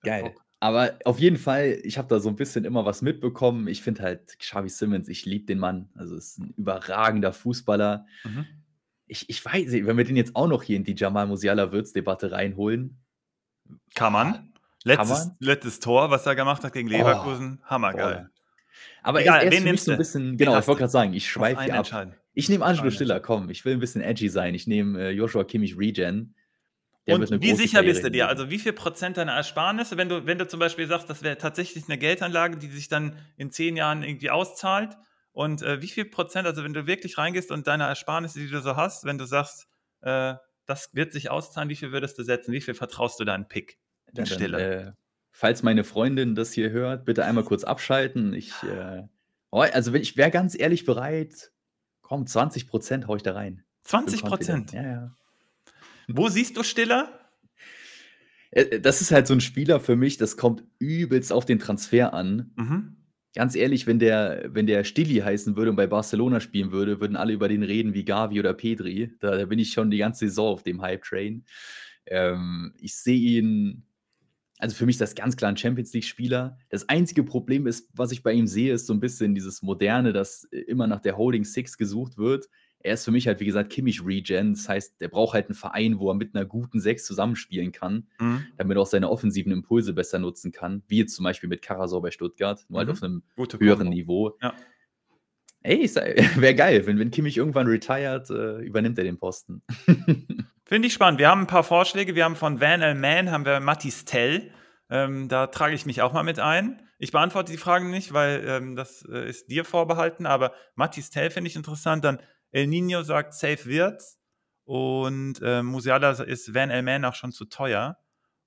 Geil. 0.02 0.36
Aber 0.60 0.98
auf 1.06 1.20
jeden 1.20 1.38
Fall, 1.38 1.80
ich 1.84 1.98
habe 1.98 2.08
da 2.08 2.20
so 2.20 2.30
ein 2.30 2.36
bisschen 2.36 2.66
immer 2.66 2.86
was 2.86 3.02
mitbekommen. 3.02 3.68
Ich 3.68 3.82
finde 3.82 4.04
halt 4.04 4.40
Xavi 4.40 4.70
Simmons, 4.70 5.10
ich 5.10 5.26
liebe 5.26 5.46
den 5.46 5.60
Mann. 5.60 5.90
Also 5.96 6.16
ist 6.16 6.40
ein 6.40 6.54
überragender 6.58 7.34
Fußballer. 7.34 8.06
Mhm. 8.24 8.46
Ich, 9.06 9.30
ich 9.30 9.46
weiß 9.46 9.72
nicht, 9.72 9.86
wenn 9.86 9.98
wir 9.98 10.06
den 10.06 10.16
jetzt 10.16 10.36
auch 10.36 10.48
noch 10.48 10.64
hier 10.64 10.78
in 10.78 10.84
die 10.84 10.96
Jamal 10.96 11.28
Musiala 11.28 11.72
Würz-Debatte 11.72 12.32
reinholen. 12.32 12.98
Kann 13.94 14.14
man. 14.14 14.54
Letztes, 14.86 15.32
letztes 15.40 15.80
Tor, 15.80 16.12
was 16.12 16.28
er 16.28 16.36
gemacht 16.36 16.64
hat 16.64 16.72
gegen 16.72 16.88
oh, 16.90 16.92
Leverkusen, 16.92 17.60
oh, 17.64 17.70
hammergeil. 17.70 18.30
Aber 19.02 19.22
Egal, 19.22 19.40
er, 19.40 19.46
er 19.46 19.52
ist 19.52 19.64
für 19.64 19.72
mich 19.72 19.84
so 19.84 19.92
ein 19.92 19.98
bisschen, 19.98 20.38
genau, 20.38 20.60
ich 20.60 20.68
wollte 20.68 20.80
gerade 20.80 20.92
sagen, 20.92 21.14
ich 21.14 21.28
schweife 21.28 21.64
hier 21.64 21.76
ab. 21.76 22.16
Ich 22.34 22.50
nehme 22.50 22.64
Angelo 22.64 22.92
Stiller, 22.92 23.20
komm, 23.20 23.50
ich 23.50 23.66
will 23.66 23.74
ein 23.74 23.80
bisschen 23.80 24.02
edgy 24.02 24.30
sein. 24.30 24.54
Ich 24.54 24.68
nehme 24.68 25.02
äh, 25.02 25.10
Joshua 25.10 25.44
Kimmich 25.44 25.78
Regen. 25.78 26.36
Der 27.08 27.16
und 27.16 27.42
wie 27.42 27.54
sicher 27.54 27.78
Karriere 27.78 27.94
bist 27.94 28.06
du 28.06 28.12
dir? 28.12 28.28
Also 28.28 28.50
wie 28.50 28.60
viel 28.60 28.74
Prozent 28.74 29.18
deiner 29.18 29.34
Ersparnisse, 29.34 29.98
wenn 29.98 30.10
du, 30.10 30.26
wenn 30.26 30.38
du 30.38 30.48
zum 30.48 30.60
Beispiel 30.60 30.88
sagst, 30.88 31.10
das 31.10 31.24
wäre 31.24 31.38
tatsächlich 31.38 31.86
eine 31.88 31.98
Geldanlage, 31.98 32.58
die 32.58 32.68
sich 32.68 32.88
dann 32.88 33.18
in 33.38 33.52
zehn 33.52 33.78
Jahren 33.78 34.04
irgendwie 34.04 34.30
auszahlt 34.30 34.98
und 35.32 35.62
äh, 35.62 35.82
wie 35.82 35.88
viel 35.88 36.06
Prozent, 36.06 36.46
also 36.48 36.64
wenn 36.64 36.74
du 36.74 36.88
wirklich 36.88 37.18
reingehst 37.18 37.52
und 37.52 37.68
deine 37.68 37.86
Ersparnisse, 37.86 38.40
die 38.40 38.50
du 38.50 38.62
so 38.62 38.76
hast, 38.76 39.06
wenn 39.06 39.18
du 39.18 39.26
sagst, 39.26 39.68
äh, 40.02 40.36
das 40.66 40.90
wird 40.94 41.12
sich 41.14 41.30
auszahlen, 41.30 41.70
wie 41.70 41.76
viel 41.76 41.92
würdest 41.92 42.18
du 42.18 42.24
setzen? 42.24 42.52
Wie 42.52 42.62
viel 42.62 42.74
vertraust 42.74 43.20
du 43.20 43.24
deinen 43.24 43.48
Pick? 43.48 43.78
In 44.18 44.26
Stille. 44.26 44.58
Dann, 44.58 44.88
äh, 44.88 44.92
falls 45.32 45.64
meine 45.64 45.84
Freundin 45.84 46.36
das 46.36 46.54
hier 46.54 46.70
hört, 46.72 47.06
bitte 47.06 47.26
einmal 47.26 47.44
kurz 47.44 47.64
abschalten. 47.64 48.34
Ich, 48.34 48.52
äh, 48.64 49.04
oh, 49.52 49.62
also 49.62 49.94
ich 49.94 50.18
wäre 50.18 50.32
ganz 50.32 50.58
ehrlich 50.58 50.86
bereit, 50.86 51.52
komm, 52.02 52.28
20 52.28 52.68
Prozent 52.68 53.08
haue 53.08 53.18
ich 53.18 53.24
da 53.24 53.34
rein. 53.34 53.64
20 53.84 54.24
Prozent? 54.24 54.72
Ja, 54.74 54.84
ja. 54.84 55.16
Wo 56.08 56.30
siehst 56.30 56.58
du 56.58 56.64
Stiller? 56.64 57.10
Äh, 58.52 58.62
äh, 58.62 58.80
das 58.82 59.02
ist 59.02 59.12
halt 59.12 59.28
so 59.28 59.34
ein 59.34 59.42
Spieler 59.42 59.80
für 59.80 59.96
mich, 59.96 60.18
das 60.18 60.38
kommt 60.38 60.64
übelst 60.80 61.32
auf 61.32 61.46
den 61.46 61.60
Transfer 61.60 62.14
an. 62.14 62.52
Mhm. 62.56 62.96
Ganz 63.36 63.56
ehrlich, 63.56 63.86
wenn 63.86 64.00
der, 64.00 64.46
wenn 64.48 64.66
der 64.66 64.86
Stilli 64.86 65.16
heißen 65.16 65.58
würde 65.58 65.72
und 65.72 65.76
bei 65.76 65.88
Barcelona 65.88 66.40
spielen 66.40 66.72
würde, 66.72 67.02
würden 67.02 67.18
alle 67.18 67.34
über 67.34 67.50
den 67.50 67.64
reden 67.64 67.94
wie 67.94 68.06
Gavi 68.06 68.40
oder 68.40 68.54
Pedri. 68.54 69.14
Da, 69.20 69.36
da 69.36 69.46
bin 69.46 69.60
ich 69.60 69.74
schon 69.74 69.92
die 69.92 69.98
ganze 69.98 70.28
Saison 70.30 70.54
auf 70.54 70.64
dem 70.64 70.82
Hype-Train. 70.82 71.44
Ähm, 72.06 72.74
ich 72.80 72.96
sehe 72.96 73.42
ihn 73.42 73.84
also 74.58 74.76
für 74.76 74.86
mich 74.86 74.96
ist 74.96 75.02
das 75.02 75.16
ganz 75.16 75.36
klar 75.36 75.52
ein 75.52 75.58
Champions 75.58 75.94
League-Spieler. 75.94 76.58
Das 76.70 76.88
einzige 76.88 77.24
Problem 77.24 77.68
ist, 77.68 77.90
was 77.94 78.12
ich 78.12 78.24
bei 78.24 78.32
ihm 78.32 78.48
sehe, 78.48 78.74
ist 78.74 78.88
so 78.88 78.94
ein 78.94 79.00
bisschen 79.00 79.36
dieses 79.36 79.62
Moderne, 79.62 80.14
dass 80.14 80.46
immer 80.46 80.88
nach 80.88 81.02
der 81.02 81.18
Holding 81.18 81.44
Six 81.44 81.78
gesucht 81.78 82.18
wird. 82.18 82.48
Er 82.80 82.94
ist 82.94 83.04
für 83.04 83.12
mich 83.12 83.28
halt, 83.28 83.40
wie 83.40 83.46
gesagt, 83.46 83.72
Kimmich 83.72 84.06
Regen. 84.06 84.54
Das 84.54 84.70
heißt, 84.70 85.02
der 85.02 85.08
braucht 85.08 85.34
halt 85.34 85.48
einen 85.48 85.56
Verein, 85.56 86.00
wo 86.00 86.10
er 86.10 86.14
mit 86.14 86.36
einer 86.36 86.46
guten 86.46 86.80
Sechs 86.80 87.04
zusammenspielen 87.04 87.72
kann, 87.72 88.08
mhm. 88.20 88.46
damit 88.58 88.78
er 88.78 88.82
auch 88.82 88.88
seine 88.88 89.10
offensiven 89.10 89.52
Impulse 89.52 89.94
besser 89.94 90.20
nutzen 90.20 90.52
kann. 90.52 90.84
Wie 90.88 91.00
jetzt 91.00 91.16
zum 91.16 91.24
Beispiel 91.24 91.50
mit 91.50 91.62
Karasor 91.62 92.02
bei 92.02 92.12
Stuttgart, 92.12 92.64
nur 92.70 92.80
halt 92.80 92.88
mhm. 92.88 92.92
halt 92.92 92.98
auf 92.98 93.04
einem 93.04 93.24
Gute 93.36 93.60
höheren 93.60 93.88
Kombo. 93.88 93.94
Niveau. 93.94 94.38
Ja. 94.42 94.54
Ey, 95.64 95.90
wäre 96.36 96.56
geil, 96.56 96.86
wenn, 96.86 97.00
wenn 97.00 97.10
Kimmich 97.10 97.38
irgendwann 97.38 97.66
retired, 97.66 98.30
äh, 98.30 98.60
übernimmt 98.62 99.00
er 99.00 99.04
den 99.04 99.18
Posten. 99.18 99.64
Finde 100.68 100.88
ich 100.88 100.94
spannend. 100.94 101.20
Wir 101.20 101.30
haben 101.30 101.42
ein 101.42 101.48
paar 101.48 101.64
Vorschläge. 101.64 102.16
Wir 102.16 102.26
haben 102.26 102.36
von 102.36 102.60
Van 102.60 102.82
L. 102.82 102.96
Man 102.96 103.30
haben 103.30 103.46
wir 103.46 103.60
Mattis 103.60 104.04
Tell. 104.04 104.52
Ähm, 104.90 105.30
da 105.30 105.48
trage 105.48 105.76
ich 105.76 105.86
mich 105.86 106.02
auch 106.02 106.12
mal 106.12 106.24
mit 106.24 106.40
ein. 106.40 106.82
Ich 106.98 107.12
beantworte 107.12 107.52
die 107.52 107.58
Fragen 107.60 107.92
nicht, 107.92 108.14
weil 108.14 108.44
ähm, 108.48 108.76
das 108.76 109.06
äh, 109.08 109.30
ist 109.30 109.52
dir 109.52 109.64
vorbehalten, 109.64 110.26
aber 110.26 110.54
Mattis 110.74 111.12
Tell 111.12 111.30
finde 111.30 111.50
ich 111.50 111.56
interessant. 111.56 112.04
Dann 112.04 112.20
El 112.52 112.66
Nino 112.66 113.04
sagt, 113.04 113.36
safe 113.36 113.66
wird's. 113.66 114.20
Und 114.64 115.40
äh, 115.44 115.62
Musiala 115.62 116.12
ist 116.12 116.56
Van 116.56 116.72
L. 116.72 116.82
Man 116.82 117.06
auch 117.06 117.14
schon 117.14 117.32
zu 117.32 117.46
teuer. 117.46 117.98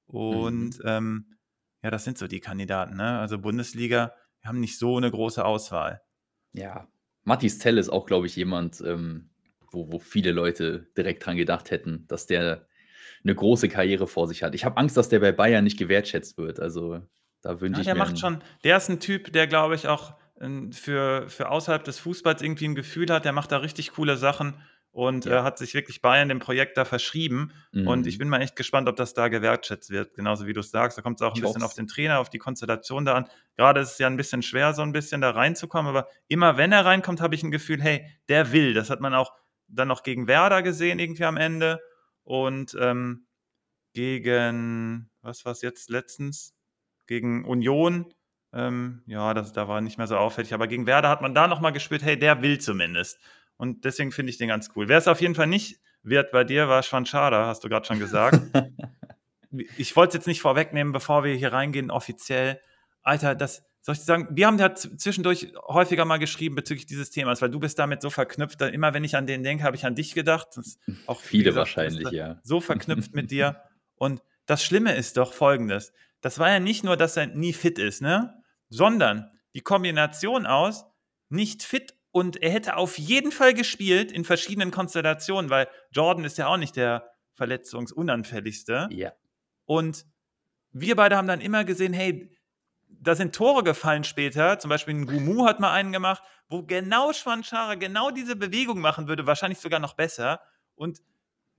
Und 0.07 0.79
mhm. 0.81 0.85
ähm, 0.85 1.39
ja, 1.85 1.91
das 1.93 2.03
sind 2.03 2.19
so 2.19 2.27
die 2.27 2.41
Kandidaten. 2.41 2.97
Ne? 2.97 3.21
Also 3.21 3.39
Bundesliga, 3.39 4.13
wir 4.41 4.49
haben 4.49 4.59
nicht 4.59 4.79
so 4.79 4.97
eine 4.97 5.11
große 5.11 5.45
Auswahl. 5.45 6.03
Ja, 6.53 6.89
Mattis 7.23 7.59
Tell 7.59 7.79
ist 7.79 7.91
auch, 7.91 8.07
glaube 8.07 8.27
ich, 8.27 8.35
jemand, 8.35 8.81
ähm, 8.81 9.31
wo, 9.73 9.93
wo 9.93 9.99
viele 9.99 10.33
Leute 10.33 10.89
direkt 10.97 11.25
dran 11.25 11.37
gedacht 11.37 11.71
hätten, 11.71 12.07
dass 12.09 12.27
der 12.27 12.67
eine 13.25 13.35
große 13.35 13.69
Karriere 13.69 14.07
vor 14.07 14.29
sich 14.29 14.43
hat. 14.43 14.55
Ich 14.55 14.65
habe 14.65 14.77
Angst, 14.77 14.97
dass 14.97 15.09
der 15.09 15.21
bei 15.21 15.33
Bayern 15.33 15.65
nicht 15.65 15.79
gewertschätzt 15.79 16.39
wird. 16.39 16.61
Also 16.61 17.01
da 17.43 17.61
wünsche 17.61 17.79
ja, 17.79 17.81
ich 17.81 17.87
der 17.87 17.95
mir. 17.95 18.01
Macht 18.01 18.19
schon, 18.19 18.43
der 18.65 18.77
ist 18.77 18.89
ein 18.89 19.01
Typ, 19.01 19.33
der, 19.33 19.47
glaube 19.47 19.75
ich, 19.75 19.89
auch 19.89 20.15
ähm, 20.41 20.73
für, 20.73 21.29
für 21.29 21.49
außerhalb 21.49 21.85
des 21.85 21.99
Fußballs 21.99 22.43
irgendwie 22.43 22.67
ein 22.67 22.75
Gefühl 22.75 23.11
hat, 23.11 23.25
der 23.25 23.33
macht 23.33 23.53
da 23.53 23.59
richtig 23.59 23.93
coole 23.93 24.17
Sachen 24.17 24.55
und 24.91 25.27
ja. 25.27 25.41
äh, 25.41 25.43
hat 25.43 25.59
sich 25.59 25.75
wirklich 25.75 26.01
Bayern 26.01 26.29
dem 26.29 26.39
Projekt 26.39 26.77
da 26.77 26.85
verschrieben. 26.85 27.53
Mhm. 27.73 27.87
Und 27.87 28.07
ich 28.07 28.19
bin 28.19 28.29
mal 28.29 28.41
echt 28.41 28.57
gespannt, 28.57 28.89
ob 28.89 28.97
das 28.97 29.15
da 29.15 29.29
gewertschätzt 29.29 29.91
wird. 29.91 30.15
Genauso 30.15 30.47
wie 30.47 30.53
du 30.53 30.61
es 30.61 30.71
sagst, 30.71 30.97
da 30.97 31.03
kommt 31.03 31.21
es 31.21 31.23
auch 31.23 31.35
ein 31.35 31.39
ich 31.39 31.43
bisschen 31.43 31.63
auf 31.63 31.75
den 31.75 31.87
Trainer, 31.87 32.19
auf 32.19 32.31
die 32.31 32.39
Konstellation 32.39 33.05
da 33.05 33.15
an. 33.15 33.29
Gerade 33.57 33.81
ist 33.81 33.93
es 33.93 33.99
ja 33.99 34.07
ein 34.07 34.17
bisschen 34.17 34.43
schwer, 34.43 34.73
so 34.73 34.83
ein 34.83 34.93
bisschen 34.93 35.21
da 35.21 35.31
reinzukommen, 35.31 35.89
aber 35.89 36.09
immer 36.27 36.57
wenn 36.57 36.73
er 36.73 36.85
reinkommt, 36.85 37.21
habe 37.21 37.35
ich 37.35 37.43
ein 37.43 37.51
Gefühl, 37.51 37.81
hey, 37.83 38.07
der 38.29 38.53
will. 38.53 38.75
Das 38.75 38.91
hat 38.91 39.01
man 39.01 39.15
auch 39.15 39.33
dann 39.69 39.89
noch 39.89 40.03
gegen 40.03 40.27
Werder 40.27 40.63
gesehen, 40.63 40.99
irgendwie 40.99 41.25
am 41.25 41.37
Ende. 41.37 41.81
Und 42.25 42.77
ähm, 42.81 43.27
gegen, 43.95 45.11
was 45.23 45.45
war 45.45 45.53
es 45.53 45.63
jetzt 45.63 45.91
letztens? 45.91 46.55
Gegen 47.07 47.45
Union. 47.45 48.13
Ähm, 48.53 49.03
ja, 49.07 49.35
das, 49.35 49.53
da 49.53 49.69
war 49.69 49.81
nicht 49.81 49.99
mehr 49.99 50.07
so 50.07 50.17
auffällig. 50.17 50.55
Aber 50.55 50.67
gegen 50.67 50.87
Werder 50.87 51.09
hat 51.09 51.23
man 51.23 51.35
da 51.35 51.49
nochmal 51.49 51.73
gespürt, 51.73 52.03
hey, 52.03 52.19
der 52.19 52.43
will 52.43 52.59
zumindest. 52.59 53.19
Und 53.57 53.85
deswegen 53.85 54.13
finde 54.13 54.31
ich 54.31 54.39
den 54.39 54.49
ganz 54.49 54.71
cool. 54.77 54.89
Wer 54.89 54.99
es 54.99 55.09
auf 55.09 55.21
jeden 55.21 55.35
Fall 55.35 55.47
nicht 55.47 55.81
wird 56.03 56.31
bei 56.31 56.45
dir, 56.45 56.69
war 56.69 56.83
Schwanschada, 56.83 57.47
hast 57.47 57.65
du 57.65 57.69
gerade 57.69 57.87
schon 57.87 57.99
gesagt. 57.99 58.41
ich 59.77 59.97
wollte 59.97 60.11
es 60.11 60.15
jetzt 60.15 60.27
nicht 60.27 60.41
vorwegnehmen, 60.41 60.93
bevor 60.93 61.25
wir 61.25 61.35
hier 61.35 61.53
reingehen, 61.53 61.91
offiziell. 61.91 62.61
Alter, 63.03 63.35
das, 63.35 63.68
soll 63.81 63.95
ich 63.95 64.01
sagen, 64.01 64.29
wir 64.31 64.47
haben 64.47 64.59
da 64.59 64.75
zwischendurch 64.75 65.53
häufiger 65.67 66.05
mal 66.05 66.19
geschrieben 66.19 66.55
bezüglich 66.55 66.87
dieses 66.87 67.11
Themas, 67.11 67.41
weil 67.41 67.51
du 67.51 67.61
bist 67.61 67.79
damit 67.79 68.03
so 68.03 68.11
verknüpft. 68.11 68.61
Immer 68.61 68.93
wenn 68.93 69.05
ich 69.05 69.17
an 69.17 69.27
den 69.27 69.43
denke, 69.43 69.65
habe 69.65 69.77
ich 69.77 69.87
an 69.87 69.95
dich 69.95 70.15
gedacht. 70.15 70.49
auch 71.07 71.21
viele 71.21 71.45
gesagt, 71.45 71.59
wahrscheinlich, 71.59 72.11
ja. 72.11 72.39
So 72.43 72.61
verknüpft 72.61 73.15
mit 73.15 73.31
dir. 73.31 73.63
Und 73.97 74.23
das 74.47 74.65
Schlimme 74.65 74.95
ist 74.95 75.17
doch 75.17 75.33
folgendes: 75.33 75.93
Das 76.21 76.39
war 76.39 76.51
ja 76.51 76.61
nicht 76.61 76.85
nur, 76.85 76.97
dass 76.97 77.17
er 77.17 77.27
nie 77.27 77.53
fit 77.53 77.79
ist, 77.79 78.03
ne? 78.03 78.43
Sondern 78.69 79.31
die 79.55 79.61
Kombination 79.61 80.47
aus 80.47 80.85
nicht 81.31 81.63
fit 81.63 81.95
und 82.11 82.43
er 82.43 82.51
hätte 82.51 82.77
auf 82.77 82.99
jeden 82.99 83.33
Fall 83.33 83.55
gespielt 83.55 84.13
in 84.13 84.25
verschiedenen 84.25 84.71
Konstellationen, 84.71 85.51
weil 85.51 85.69
Jordan 85.91 86.25
ist 86.25 86.39
ja 86.39 86.49
auch 86.49 86.57
nicht 86.57 86.77
der 86.77 87.11
verletzungsunanfälligste. 87.35 88.89
Ja. 88.91 89.13
Und 89.65 90.07
wir 90.73 90.97
beide 90.97 91.17
haben 91.17 91.29
dann 91.29 91.41
immer 91.41 91.65
gesehen, 91.65 91.93
hey, 91.93 92.31
da 92.89 93.15
sind 93.15 93.35
Tore 93.35 93.63
gefallen 93.63 94.05
später, 94.05 94.59
zum 94.59 94.69
Beispiel 94.69 94.95
ein 94.95 95.07
Gumu 95.07 95.47
hat 95.47 95.61
mal 95.61 95.73
einen 95.73 95.93
gemacht, 95.93 96.23
wo 96.49 96.63
genau 96.63 97.13
Schwanschara 97.13 97.75
genau 97.75 98.11
diese 98.11 98.37
Bewegung 98.37 98.81
machen 98.81 99.09
würde, 99.09 99.27
wahrscheinlich 99.27 99.59
sogar 99.59 99.81
noch 99.81 99.95
besser. 99.95 100.41
Und 100.75 101.01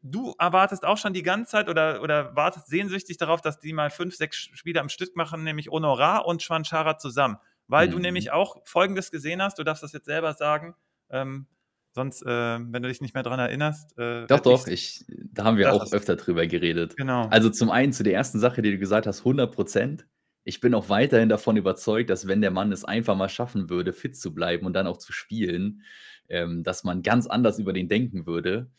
du 0.01 0.33
erwartest 0.39 0.85
auch 0.85 0.97
schon 0.97 1.13
die 1.13 1.23
ganze 1.23 1.51
Zeit 1.51 1.69
oder, 1.69 2.01
oder 2.01 2.35
wartest 2.35 2.67
sehnsüchtig 2.67 3.17
darauf, 3.17 3.41
dass 3.41 3.59
die 3.59 3.73
mal 3.73 3.89
fünf, 3.89 4.15
sechs 4.15 4.37
Spiele 4.37 4.79
am 4.79 4.89
Stück 4.89 5.15
machen, 5.15 5.43
nämlich 5.43 5.69
Honorar 5.69 6.25
und 6.25 6.41
Schwanschara 6.41 6.97
zusammen. 6.97 7.37
Weil 7.67 7.87
mhm. 7.87 7.91
du 7.91 7.99
nämlich 7.99 8.31
auch 8.31 8.57
Folgendes 8.65 9.11
gesehen 9.11 9.41
hast, 9.41 9.59
du 9.59 9.63
darfst 9.63 9.83
das 9.83 9.93
jetzt 9.93 10.05
selber 10.05 10.33
sagen, 10.33 10.75
ähm, 11.09 11.47
sonst, 11.91 12.23
äh, 12.23 12.59
wenn 12.59 12.81
du 12.81 12.89
dich 12.89 13.01
nicht 13.01 13.13
mehr 13.13 13.23
daran 13.23 13.39
erinnerst. 13.39 13.97
Äh, 13.97 14.25
doch, 14.27 14.39
doch, 14.39 14.67
ich, 14.67 15.05
da 15.07 15.43
haben 15.43 15.57
wir 15.57 15.73
auch 15.73 15.91
öfter 15.91 16.15
drüber 16.15 16.47
geredet. 16.47 16.95
Genau. 16.97 17.27
Also 17.27 17.49
zum 17.49 17.69
einen 17.69 17.93
zu 17.93 18.03
der 18.03 18.13
ersten 18.13 18.39
Sache, 18.39 18.61
die 18.61 18.71
du 18.71 18.77
gesagt 18.77 19.05
hast, 19.05 19.19
100 19.19 19.53
Prozent. 19.53 20.07
Ich 20.43 20.61
bin 20.61 20.73
auch 20.73 20.89
weiterhin 20.89 21.29
davon 21.29 21.57
überzeugt, 21.57 22.09
dass 22.09 22.27
wenn 22.27 22.41
der 22.41 22.51
Mann 22.51 22.71
es 22.71 22.85
einfach 22.85 23.15
mal 23.15 23.29
schaffen 23.29 23.69
würde, 23.69 23.93
fit 23.93 24.17
zu 24.17 24.33
bleiben 24.33 24.65
und 24.65 24.73
dann 24.73 24.87
auch 24.87 24.97
zu 24.97 25.11
spielen, 25.11 25.83
ähm, 26.29 26.63
dass 26.63 26.83
man 26.83 27.01
ganz 27.01 27.27
anders 27.27 27.59
über 27.59 27.73
den 27.73 27.89
denken 27.89 28.25
würde. 28.25 28.69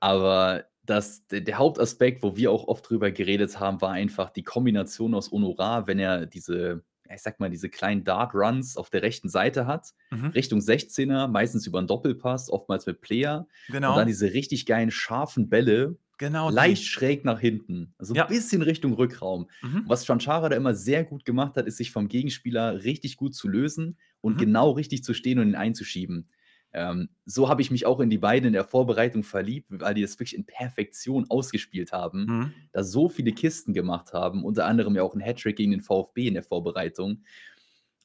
Aber 0.00 0.64
das, 0.84 1.26
der 1.28 1.58
Hauptaspekt, 1.58 2.22
wo 2.22 2.36
wir 2.36 2.50
auch 2.50 2.68
oft 2.68 2.88
drüber 2.88 3.10
geredet 3.10 3.58
haben, 3.58 3.80
war 3.80 3.90
einfach 3.90 4.30
die 4.30 4.44
Kombination 4.44 5.14
aus 5.14 5.30
Honorar, 5.30 5.86
wenn 5.86 5.98
er 5.98 6.26
diese, 6.26 6.84
ich 7.12 7.22
sag 7.22 7.40
mal, 7.40 7.50
diese 7.50 7.68
kleinen 7.68 8.04
Dart 8.04 8.34
Runs 8.34 8.76
auf 8.76 8.90
der 8.90 9.02
rechten 9.02 9.28
Seite 9.28 9.66
hat, 9.66 9.88
mhm. 10.10 10.28
Richtung 10.28 10.60
16er, 10.60 11.28
meistens 11.28 11.66
über 11.66 11.78
einen 11.78 11.88
Doppelpass, 11.88 12.50
oftmals 12.50 12.86
mit 12.86 13.00
Player. 13.00 13.46
Genau. 13.68 13.90
Und 13.90 13.96
dann 13.98 14.06
diese 14.06 14.32
richtig 14.32 14.66
geilen, 14.66 14.90
scharfen 14.90 15.48
Bälle, 15.48 15.96
Genau. 16.18 16.50
Leicht 16.50 16.82
die. 16.82 16.86
schräg 16.86 17.24
nach 17.24 17.40
hinten. 17.40 17.94
Also 17.98 18.14
ja. 18.14 18.24
ein 18.24 18.28
bisschen 18.28 18.62
Richtung 18.62 18.94
Rückraum. 18.94 19.48
Mhm. 19.62 19.84
Was 19.86 20.06
Chanchara 20.06 20.48
da 20.48 20.56
immer 20.56 20.74
sehr 20.74 21.04
gut 21.04 21.24
gemacht 21.24 21.56
hat, 21.56 21.66
ist, 21.66 21.76
sich 21.76 21.90
vom 21.90 22.08
Gegenspieler 22.08 22.84
richtig 22.84 23.16
gut 23.16 23.34
zu 23.34 23.48
lösen 23.48 23.98
und 24.20 24.34
mhm. 24.34 24.38
genau 24.38 24.70
richtig 24.70 25.04
zu 25.04 25.14
stehen 25.14 25.38
und 25.38 25.48
ihn 25.48 25.54
einzuschieben. 25.54 26.28
Ähm, 26.72 27.08
so 27.24 27.48
habe 27.48 27.62
ich 27.62 27.70
mich 27.70 27.86
auch 27.86 28.00
in 28.00 28.10
die 28.10 28.18
beiden 28.18 28.48
in 28.48 28.52
der 28.52 28.64
Vorbereitung 28.64 29.22
verliebt, 29.22 29.68
weil 29.70 29.94
die 29.94 30.02
das 30.02 30.18
wirklich 30.18 30.36
in 30.36 30.44
Perfektion 30.44 31.24
ausgespielt 31.30 31.92
haben, 31.92 32.26
mhm. 32.26 32.52
da 32.72 32.82
so 32.84 33.08
viele 33.08 33.32
Kisten 33.32 33.72
gemacht 33.72 34.12
haben, 34.12 34.44
unter 34.44 34.66
anderem 34.66 34.94
ja 34.94 35.02
auch 35.02 35.14
ein 35.14 35.20
Hattrick 35.20 35.56
gegen 35.56 35.70
den 35.70 35.80
VfB 35.80 36.26
in 36.26 36.34
der 36.34 36.42
Vorbereitung. 36.42 37.22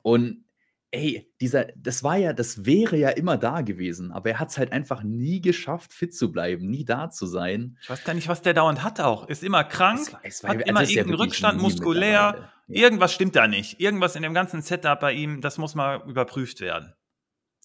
Und 0.01 0.45
ey, 0.91 1.31
dieser, 1.39 1.65
das 1.75 2.03
war 2.03 2.17
ja, 2.17 2.33
das 2.33 2.65
wäre 2.65 2.97
ja 2.97 3.09
immer 3.09 3.37
da 3.37 3.61
gewesen, 3.61 4.11
aber 4.11 4.31
er 4.31 4.39
hat 4.39 4.49
es 4.49 4.57
halt 4.57 4.71
einfach 4.71 5.03
nie 5.03 5.41
geschafft, 5.41 5.93
fit 5.93 6.13
zu 6.13 6.31
bleiben, 6.31 6.67
nie 6.67 6.85
da 6.85 7.09
zu 7.09 7.25
sein. 7.25 7.77
Ich 7.81 7.89
weiß 7.89 8.03
gar 8.03 8.13
nicht, 8.13 8.27
was 8.27 8.41
der 8.41 8.53
dauernd 8.53 8.83
hat 8.83 8.99
auch. 8.99 9.27
Ist 9.29 9.43
immer 9.43 9.63
krank, 9.63 9.99
es 10.01 10.13
war, 10.13 10.19
es 10.23 10.43
war, 10.43 10.49
hat 10.51 10.67
immer 10.67 10.81
irgendeinen 10.81 11.09
ja 11.09 11.15
Rückstand, 11.15 11.61
muskulär. 11.61 12.51
Irgendwas 12.67 13.13
stimmt 13.13 13.35
da 13.35 13.47
nicht. 13.47 13.79
Irgendwas 13.81 14.15
in 14.15 14.23
dem 14.23 14.33
ganzen 14.33 14.61
Setup 14.61 14.99
bei 14.99 15.13
ihm, 15.13 15.41
das 15.41 15.57
muss 15.57 15.75
mal 15.75 16.03
überprüft 16.07 16.61
werden. 16.61 16.93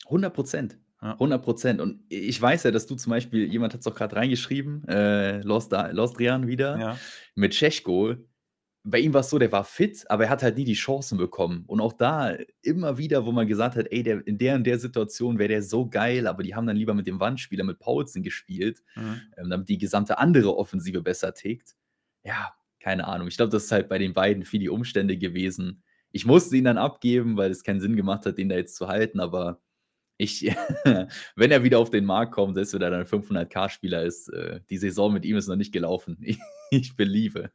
100 0.07 0.33
Prozent. 0.33 0.79
100 1.01 1.43
Prozent. 1.43 1.81
Und 1.81 2.03
ich 2.09 2.41
weiß 2.41 2.65
ja, 2.65 2.71
dass 2.71 2.87
du 2.87 2.97
zum 2.97 3.11
Beispiel, 3.11 3.47
jemand 3.47 3.75
hat 3.75 3.81
es 3.81 3.87
auch 3.87 3.95
gerade 3.95 4.17
reingeschrieben, 4.17 4.87
äh, 4.89 5.41
Lost, 5.43 5.73
Lost 5.73 6.19
Rian 6.19 6.47
wieder, 6.47 6.79
ja. 6.79 6.99
mit 7.35 7.53
Tschechko. 7.53 8.15
Bei 8.89 9.01
ihm 9.01 9.13
war 9.15 9.23
es 9.23 9.31
so, 9.31 9.39
der 9.39 9.51
war 9.51 9.65
fit, 9.65 10.05
aber 10.09 10.25
er 10.25 10.31
hat 10.31 10.45
halt 10.45 10.57
nie 10.57 10.65
die 10.65 10.75
Chancen 10.75 11.19
bekommen. 11.19 11.65
Und 11.67 11.81
auch 11.81 11.93
da 11.93 12.37
immer 12.63 12.99
wieder, 12.99 13.27
wo 13.27 13.33
man 13.33 13.49
gesagt 13.49 13.75
hat, 13.75 13.87
ey, 13.91 14.05
der, 14.05 14.25
in 14.27 14.39
der 14.39 14.55
und 14.55 14.65
der 14.65 14.79
Situation 14.79 15.41
wäre 15.41 15.49
der 15.49 15.63
so 15.63 15.89
geil, 15.89 16.29
aber 16.29 16.45
die 16.45 16.55
haben 16.55 16.67
dann 16.67 16.77
lieber 16.77 16.95
mit 16.95 17.09
dem 17.09 17.19
Wandspieler, 17.19 17.65
mit 17.65 17.81
Paulsen 17.81 18.23
gespielt, 18.23 18.85
mhm. 18.95 19.21
ähm, 19.37 19.51
damit 19.51 19.69
die 19.69 19.79
gesamte 19.79 20.19
andere 20.19 20.57
Offensive 20.57 21.03
besser 21.03 21.35
tickt. 21.35 21.75
Ja, 22.23 22.55
keine 22.79 23.09
Ahnung. 23.09 23.27
Ich 23.27 23.37
glaube, 23.37 23.51
das 23.51 23.65
ist 23.65 23.73
halt 23.73 23.89
bei 23.89 23.99
den 23.99 24.15
beiden 24.15 24.45
viel 24.45 24.61
die 24.61 24.69
Umstände 24.69 25.19
gewesen. 25.19 25.83
Ich 26.13 26.25
musste 26.25 26.57
ihn 26.57 26.65
dann 26.65 26.79
abgeben, 26.79 27.37
weil 27.37 27.51
es 27.51 27.65
keinen 27.65 27.81
Sinn 27.81 27.97
gemacht 27.97 28.25
hat, 28.25 28.39
den 28.39 28.49
da 28.49 28.55
jetzt 28.55 28.77
zu 28.77 28.87
halten, 28.87 29.19
aber 29.19 29.61
ich, 30.19 30.43
wenn 31.37 31.51
er 31.51 31.63
wieder 31.63 31.79
auf 31.79 31.91
den 31.91 32.05
Markt 32.05 32.33
kommt, 32.33 32.55
selbst 32.55 32.73
wenn 32.73 32.83
er 32.83 32.91
dann 32.91 33.05
500k-Spieler 33.05 34.05
ist, 34.05 34.29
äh, 34.29 34.61
die 34.71 34.79
Saison 34.79 35.13
mit 35.13 35.25
ihm 35.25 35.37
ist 35.37 35.49
noch 35.49 35.57
nicht 35.57 35.73
gelaufen. 35.73 36.19
Ich, 36.71 36.97
beliebe. 36.97 37.51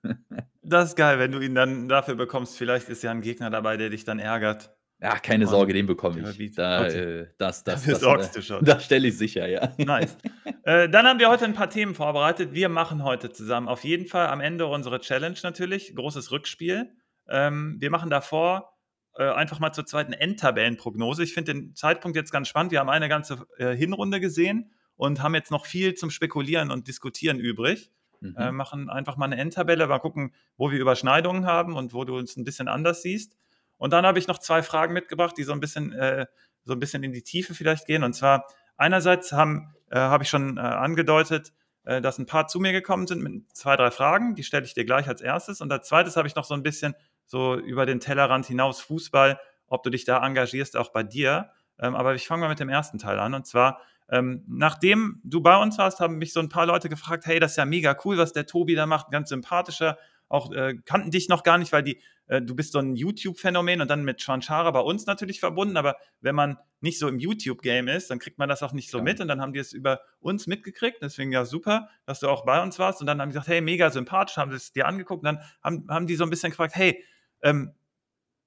Das 0.61 0.89
ist 0.89 0.95
geil, 0.95 1.19
wenn 1.19 1.31
du 1.31 1.39
ihn 1.39 1.55
dann 1.55 1.89
dafür 1.89 2.15
bekommst. 2.15 2.57
Vielleicht 2.57 2.89
ist 2.89 3.03
ja 3.03 3.11
ein 3.11 3.21
Gegner 3.21 3.49
dabei, 3.49 3.77
der 3.77 3.89
dich 3.89 4.03
dann 4.03 4.19
ärgert. 4.19 4.71
Ja, 5.01 5.17
keine 5.17 5.47
Sorge, 5.47 5.73
den 5.73 5.87
bekomme 5.87 6.31
ich. 6.37 6.55
Da, 6.55 6.85
äh, 6.85 7.27
das, 7.39 7.63
das, 7.63 7.81
Dafür 7.81 7.93
das, 7.93 8.01
sorgst 8.01 8.35
du 8.35 8.41
schon. 8.43 8.63
Das 8.65 8.85
stelle 8.85 9.07
ich 9.07 9.17
sicher, 9.17 9.47
ja. 9.47 9.73
Nice. 9.77 10.15
Äh, 10.63 10.89
dann 10.89 11.07
haben 11.07 11.19
wir 11.19 11.29
heute 11.29 11.45
ein 11.45 11.53
paar 11.53 11.71
Themen 11.71 11.95
vorbereitet. 11.95 12.53
Wir 12.53 12.69
machen 12.69 13.03
heute 13.03 13.31
zusammen 13.31 13.67
auf 13.67 13.83
jeden 13.83 14.05
Fall 14.05 14.27
am 14.27 14.41
Ende 14.41 14.67
unsere 14.67 14.99
Challenge 14.99 15.37
natürlich. 15.41 15.95
Großes 15.95 16.31
Rückspiel. 16.31 16.91
Ähm, 17.27 17.77
wir 17.79 17.89
machen 17.89 18.11
davor 18.11 18.77
äh, 19.15 19.23
einfach 19.23 19.59
mal 19.59 19.73
zur 19.73 19.87
zweiten 19.87 20.13
Endtabellenprognose. 20.13 21.23
Ich 21.23 21.33
finde 21.33 21.53
den 21.53 21.75
Zeitpunkt 21.75 22.15
jetzt 22.15 22.31
ganz 22.31 22.47
spannend. 22.47 22.71
Wir 22.71 22.79
haben 22.79 22.89
eine 22.89 23.09
ganze 23.09 23.47
äh, 23.57 23.75
Hinrunde 23.75 24.19
gesehen 24.19 24.71
und 24.95 25.23
haben 25.23 25.33
jetzt 25.33 25.49
noch 25.49 25.65
viel 25.65 25.95
zum 25.95 26.11
Spekulieren 26.11 26.69
und 26.69 26.87
Diskutieren 26.87 27.39
übrig. 27.39 27.91
Mhm. 28.21 28.35
Äh, 28.37 28.51
machen 28.51 28.89
einfach 28.89 29.17
mal 29.17 29.25
eine 29.25 29.37
Endtabelle, 29.37 29.87
mal 29.87 29.99
gucken, 29.99 30.33
wo 30.55 30.71
wir 30.71 30.79
Überschneidungen 30.79 31.45
haben 31.45 31.75
und 31.75 31.93
wo 31.93 32.05
du 32.05 32.15
uns 32.17 32.37
ein 32.37 32.43
bisschen 32.43 32.67
anders 32.67 33.01
siehst. 33.01 33.35
Und 33.77 33.91
dann 33.93 34.05
habe 34.05 34.19
ich 34.19 34.27
noch 34.27 34.37
zwei 34.37 34.61
Fragen 34.63 34.93
mitgebracht, 34.93 35.35
die 35.37 35.43
so 35.43 35.53
ein 35.53 35.59
bisschen, 35.59 35.91
äh, 35.91 36.27
so 36.63 36.73
ein 36.73 36.79
bisschen 36.79 37.03
in 37.03 37.11
die 37.11 37.23
Tiefe 37.23 37.55
vielleicht 37.55 37.87
gehen. 37.87 38.03
Und 38.03 38.13
zwar 38.13 38.45
einerseits 38.77 39.33
haben, 39.33 39.73
äh, 39.89 39.97
habe 39.97 40.23
ich 40.23 40.29
schon 40.29 40.57
äh, 40.57 40.61
angedeutet, 40.61 41.51
dass 41.83 42.19
ein 42.19 42.27
paar 42.27 42.45
zu 42.45 42.59
mir 42.59 42.73
gekommen 42.73 43.07
sind 43.07 43.23
mit 43.23 43.57
zwei, 43.57 43.75
drei 43.75 43.89
Fragen. 43.89 44.35
Die 44.35 44.43
stelle 44.43 44.65
ich 44.65 44.75
dir 44.75 44.85
gleich 44.85 45.07
als 45.07 45.19
erstes. 45.19 45.61
Und 45.61 45.71
als 45.71 45.87
zweites 45.87 46.15
habe 46.15 46.27
ich 46.27 46.35
noch 46.35 46.43
so 46.43 46.53
ein 46.53 46.61
bisschen 46.61 46.93
so 47.25 47.57
über 47.57 47.87
den 47.87 47.99
Tellerrand 47.99 48.45
hinaus 48.45 48.81
Fußball, 48.81 49.39
ob 49.65 49.81
du 49.81 49.89
dich 49.89 50.05
da 50.05 50.23
engagierst, 50.23 50.77
auch 50.77 50.89
bei 50.89 51.01
dir. 51.01 51.49
Ähm, 51.79 51.95
aber 51.95 52.13
ich 52.13 52.27
fange 52.27 52.41
mal 52.41 52.49
mit 52.49 52.59
dem 52.59 52.69
ersten 52.69 52.99
Teil 52.99 53.17
an. 53.17 53.33
Und 53.33 53.47
zwar, 53.47 53.81
ähm, 54.11 54.43
nachdem 54.45 55.21
du 55.23 55.41
bei 55.41 55.55
uns 55.57 55.77
warst, 55.77 56.01
haben 56.01 56.17
mich 56.17 56.33
so 56.33 56.41
ein 56.41 56.49
paar 56.49 56.65
Leute 56.65 56.89
gefragt, 56.89 57.25
hey, 57.25 57.39
das 57.39 57.51
ist 57.51 57.57
ja 57.57 57.65
mega 57.65 57.97
cool, 58.03 58.17
was 58.17 58.33
der 58.33 58.45
Tobi 58.45 58.75
da 58.75 58.85
macht, 58.85 59.09
ganz 59.09 59.29
sympathischer. 59.29 59.97
Auch 60.27 60.51
äh, 60.51 60.75
kannten 60.85 61.11
dich 61.11 61.29
noch 61.29 61.43
gar 61.43 61.57
nicht, 61.57 61.71
weil 61.71 61.83
die, 61.83 62.01
äh, 62.27 62.41
du 62.41 62.53
bist 62.55 62.73
so 62.73 62.79
ein 62.79 62.95
YouTube-Phänomen 62.95 63.81
und 63.81 63.89
dann 63.89 64.03
mit 64.03 64.21
Schwanschara 64.21 64.71
bei 64.71 64.81
uns 64.81 65.05
natürlich 65.05 65.39
verbunden. 65.39 65.77
Aber 65.77 65.95
wenn 66.19 66.35
man 66.35 66.57
nicht 66.81 66.99
so 66.99 67.07
im 67.07 67.19
YouTube-Game 67.19 67.87
ist, 67.87 68.09
dann 68.11 68.19
kriegt 68.19 68.37
man 68.37 68.49
das 68.49 68.63
auch 68.63 68.73
nicht 68.73 68.91
so 68.91 68.97
ja. 68.97 69.03
mit. 69.03 69.21
Und 69.21 69.29
dann 69.29 69.41
haben 69.41 69.53
die 69.53 69.59
es 69.59 69.71
über 69.71 70.01
uns 70.19 70.45
mitgekriegt. 70.45 70.97
Deswegen 71.01 71.31
ja 71.31 71.45
super, 71.45 71.89
dass 72.05 72.19
du 72.19 72.29
auch 72.29 72.45
bei 72.45 72.61
uns 72.61 72.79
warst. 72.79 72.99
Und 72.99 73.07
dann 73.07 73.21
haben 73.21 73.29
die 73.29 73.33
gesagt, 73.33 73.47
hey, 73.47 73.61
mega 73.61 73.89
sympathisch, 73.89 74.37
haben 74.37 74.51
sie 74.51 74.57
es 74.57 74.73
dir 74.73 74.87
angeguckt. 74.87 75.25
Und 75.25 75.35
dann 75.35 75.39
haben, 75.63 75.85
haben 75.89 76.07
die 76.07 76.15
so 76.15 76.25
ein 76.25 76.29
bisschen 76.29 76.51
gefragt, 76.51 76.75
hey, 76.75 77.03
ähm, 77.41 77.73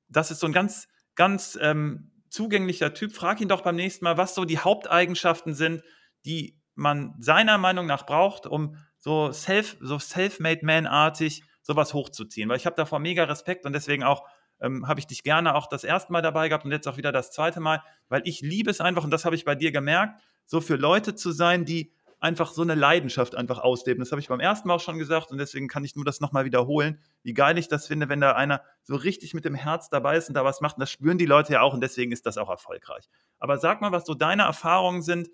das 0.08 0.30
ist 0.30 0.40
so 0.40 0.46
ein 0.46 0.52
ganz, 0.52 0.88
ganz 1.14 1.58
ähm, 1.60 2.10
zugänglicher 2.34 2.92
Typ. 2.92 3.14
Frag 3.14 3.40
ihn 3.40 3.48
doch 3.48 3.62
beim 3.62 3.76
nächsten 3.76 4.04
Mal, 4.04 4.16
was 4.16 4.34
so 4.34 4.44
die 4.44 4.58
Haupteigenschaften 4.58 5.54
sind, 5.54 5.82
die 6.26 6.60
man 6.74 7.14
seiner 7.20 7.56
Meinung 7.58 7.86
nach 7.86 8.04
braucht, 8.04 8.46
um 8.46 8.76
so 8.98 9.30
self, 9.32 9.76
so 9.80 9.98
self-made 9.98 10.66
man-artig 10.66 11.44
sowas 11.62 11.94
hochzuziehen. 11.94 12.48
Weil 12.48 12.56
ich 12.56 12.66
habe 12.66 12.76
davor 12.76 12.98
mega 12.98 13.24
Respekt 13.24 13.64
und 13.64 13.72
deswegen 13.72 14.02
auch 14.02 14.26
ähm, 14.60 14.86
habe 14.88 15.00
ich 15.00 15.06
dich 15.06 15.22
gerne 15.22 15.54
auch 15.54 15.68
das 15.68 15.84
erste 15.84 16.12
Mal 16.12 16.22
dabei 16.22 16.48
gehabt 16.48 16.64
und 16.64 16.72
jetzt 16.72 16.88
auch 16.88 16.96
wieder 16.96 17.12
das 17.12 17.30
zweite 17.30 17.60
Mal, 17.60 17.82
weil 18.08 18.22
ich 18.24 18.40
liebe 18.40 18.70
es 18.70 18.80
einfach 18.80 19.04
und 19.04 19.10
das 19.10 19.24
habe 19.24 19.36
ich 19.36 19.44
bei 19.44 19.54
dir 19.54 19.72
gemerkt, 19.72 20.20
so 20.44 20.60
für 20.60 20.76
Leute 20.76 21.14
zu 21.14 21.32
sein, 21.32 21.64
die 21.64 21.92
einfach 22.24 22.52
so 22.52 22.62
eine 22.62 22.74
Leidenschaft 22.74 23.34
einfach 23.34 23.58
ausleben. 23.58 24.00
Das 24.00 24.10
habe 24.10 24.18
ich 24.18 24.28
beim 24.28 24.40
ersten 24.40 24.66
Mal 24.66 24.76
auch 24.76 24.80
schon 24.80 24.98
gesagt 24.98 25.30
und 25.30 25.36
deswegen 25.36 25.68
kann 25.68 25.84
ich 25.84 25.94
nur 25.94 26.06
das 26.06 26.20
nochmal 26.20 26.46
wiederholen, 26.46 26.98
wie 27.22 27.34
geil 27.34 27.58
ich 27.58 27.68
das 27.68 27.86
finde, 27.86 28.08
wenn 28.08 28.20
da 28.22 28.32
einer 28.32 28.62
so 28.82 28.96
richtig 28.96 29.34
mit 29.34 29.44
dem 29.44 29.54
Herz 29.54 29.90
dabei 29.90 30.16
ist 30.16 30.28
und 30.28 30.34
da 30.34 30.42
was 30.42 30.62
macht. 30.62 30.76
Und 30.76 30.80
das 30.80 30.90
spüren 30.90 31.18
die 31.18 31.26
Leute 31.26 31.52
ja 31.52 31.60
auch 31.60 31.74
und 31.74 31.82
deswegen 31.82 32.12
ist 32.12 32.24
das 32.24 32.38
auch 32.38 32.48
erfolgreich. 32.48 33.10
Aber 33.38 33.58
sag 33.58 33.82
mal, 33.82 33.92
was 33.92 34.06
so 34.06 34.14
deine 34.14 34.44
Erfahrungen 34.44 35.02
sind, 35.02 35.28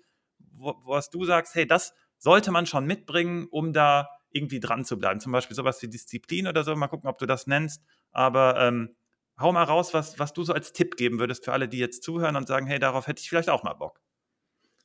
wo, 0.51 0.75
was 0.83 1.09
du 1.09 1.23
sagst, 1.23 1.55
hey, 1.55 1.65
das 1.65 1.93
sollte 2.17 2.51
man 2.51 2.65
schon 2.65 2.85
mitbringen, 2.85 3.47
um 3.49 3.71
da 3.71 4.09
irgendwie 4.31 4.59
dran 4.59 4.83
zu 4.83 4.99
bleiben. 4.99 5.21
Zum 5.21 5.31
Beispiel 5.31 5.55
sowas 5.55 5.81
wie 5.81 5.87
Disziplin 5.87 6.45
oder 6.45 6.65
so. 6.65 6.75
Mal 6.75 6.87
gucken, 6.87 7.09
ob 7.09 7.17
du 7.19 7.25
das 7.25 7.47
nennst. 7.47 7.81
Aber 8.11 8.59
ähm, 8.59 8.95
hau 9.39 9.53
mal 9.53 9.63
raus, 9.63 9.93
was, 9.93 10.19
was 10.19 10.33
du 10.33 10.43
so 10.43 10.51
als 10.51 10.73
Tipp 10.73 10.97
geben 10.97 11.19
würdest 11.19 11.45
für 11.45 11.53
alle, 11.53 11.69
die 11.69 11.77
jetzt 11.77 12.03
zuhören 12.03 12.35
und 12.35 12.49
sagen, 12.49 12.67
hey, 12.67 12.79
darauf 12.79 13.07
hätte 13.07 13.21
ich 13.21 13.29
vielleicht 13.29 13.49
auch 13.49 13.63
mal 13.63 13.75
Bock. 13.75 14.01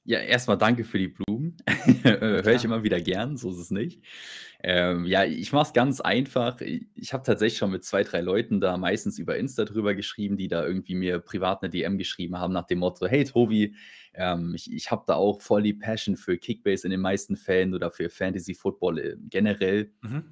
Ja, 0.06 0.20
erstmal 0.20 0.56
danke 0.56 0.84
für 0.84 0.98
die 0.98 1.08
Blumen. 1.08 1.35
Höre 2.02 2.54
ich 2.54 2.64
immer 2.64 2.82
wieder 2.82 3.00
gern, 3.00 3.36
so 3.36 3.50
ist 3.50 3.58
es 3.58 3.70
nicht. 3.70 4.02
Ähm, 4.62 5.04
ja, 5.04 5.24
ich 5.24 5.52
mache 5.52 5.68
es 5.68 5.72
ganz 5.72 6.00
einfach. 6.00 6.60
Ich 6.60 7.12
habe 7.12 7.22
tatsächlich 7.22 7.58
schon 7.58 7.70
mit 7.70 7.84
zwei, 7.84 8.02
drei 8.02 8.20
Leuten 8.20 8.60
da 8.60 8.76
meistens 8.76 9.18
über 9.18 9.36
Insta 9.36 9.64
drüber 9.64 9.94
geschrieben, 9.94 10.36
die 10.36 10.48
da 10.48 10.66
irgendwie 10.66 10.94
mir 10.94 11.18
privat 11.18 11.62
eine 11.62 11.70
DM 11.70 11.98
geschrieben 11.98 12.38
haben 12.38 12.52
nach 12.52 12.66
dem 12.66 12.78
Motto, 12.78 13.06
hey 13.06 13.24
Tobi, 13.24 13.74
ähm, 14.14 14.54
ich, 14.54 14.72
ich 14.72 14.90
habe 14.90 15.04
da 15.06 15.14
auch 15.14 15.40
voll 15.40 15.62
die 15.62 15.74
Passion 15.74 16.16
für 16.16 16.38
Kickbase 16.38 16.86
in 16.86 16.90
den 16.90 17.00
meisten 17.00 17.36
Fällen 17.36 17.74
oder 17.74 17.90
für 17.90 18.08
Fantasy 18.08 18.54
Football 18.54 18.98
äh, 18.98 19.16
generell. 19.28 19.92
Mhm. 20.02 20.24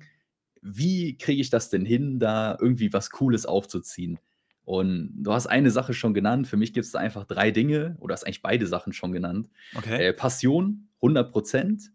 Wie 0.62 1.18
kriege 1.18 1.40
ich 1.40 1.50
das 1.50 1.68
denn 1.68 1.84
hin, 1.84 2.18
da 2.18 2.56
irgendwie 2.60 2.92
was 2.92 3.10
Cooles 3.10 3.44
aufzuziehen? 3.44 4.18
Und 4.64 5.12
du 5.22 5.32
hast 5.32 5.46
eine 5.46 5.70
Sache 5.70 5.92
schon 5.92 6.14
genannt. 6.14 6.48
Für 6.48 6.56
mich 6.56 6.72
gibt 6.72 6.86
es 6.86 6.92
da 6.92 6.98
einfach 6.98 7.24
drei 7.24 7.50
Dinge, 7.50 7.96
oder 8.00 8.14
hast 8.14 8.24
eigentlich 8.24 8.42
beide 8.42 8.66
Sachen 8.66 8.94
schon 8.94 9.12
genannt. 9.12 9.50
Okay. 9.76 10.08
Äh, 10.08 10.12
Passion, 10.14 10.88
100 11.04 11.30
Prozent. 11.30 11.92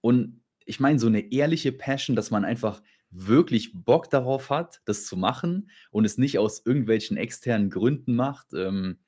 Und 0.00 0.42
ich 0.64 0.80
meine, 0.80 0.98
so 0.98 1.06
eine 1.06 1.32
ehrliche 1.32 1.72
Passion, 1.72 2.16
dass 2.16 2.30
man 2.30 2.44
einfach 2.44 2.82
wirklich 3.10 3.72
Bock 3.74 4.10
darauf 4.10 4.50
hat, 4.50 4.80
das 4.84 5.06
zu 5.06 5.16
machen 5.16 5.70
und 5.90 6.04
es 6.04 6.18
nicht 6.18 6.38
aus 6.38 6.64
irgendwelchen 6.64 7.16
externen 7.16 7.70
Gründen 7.70 8.14
macht. 8.14 8.52
Ähm, 8.54 8.98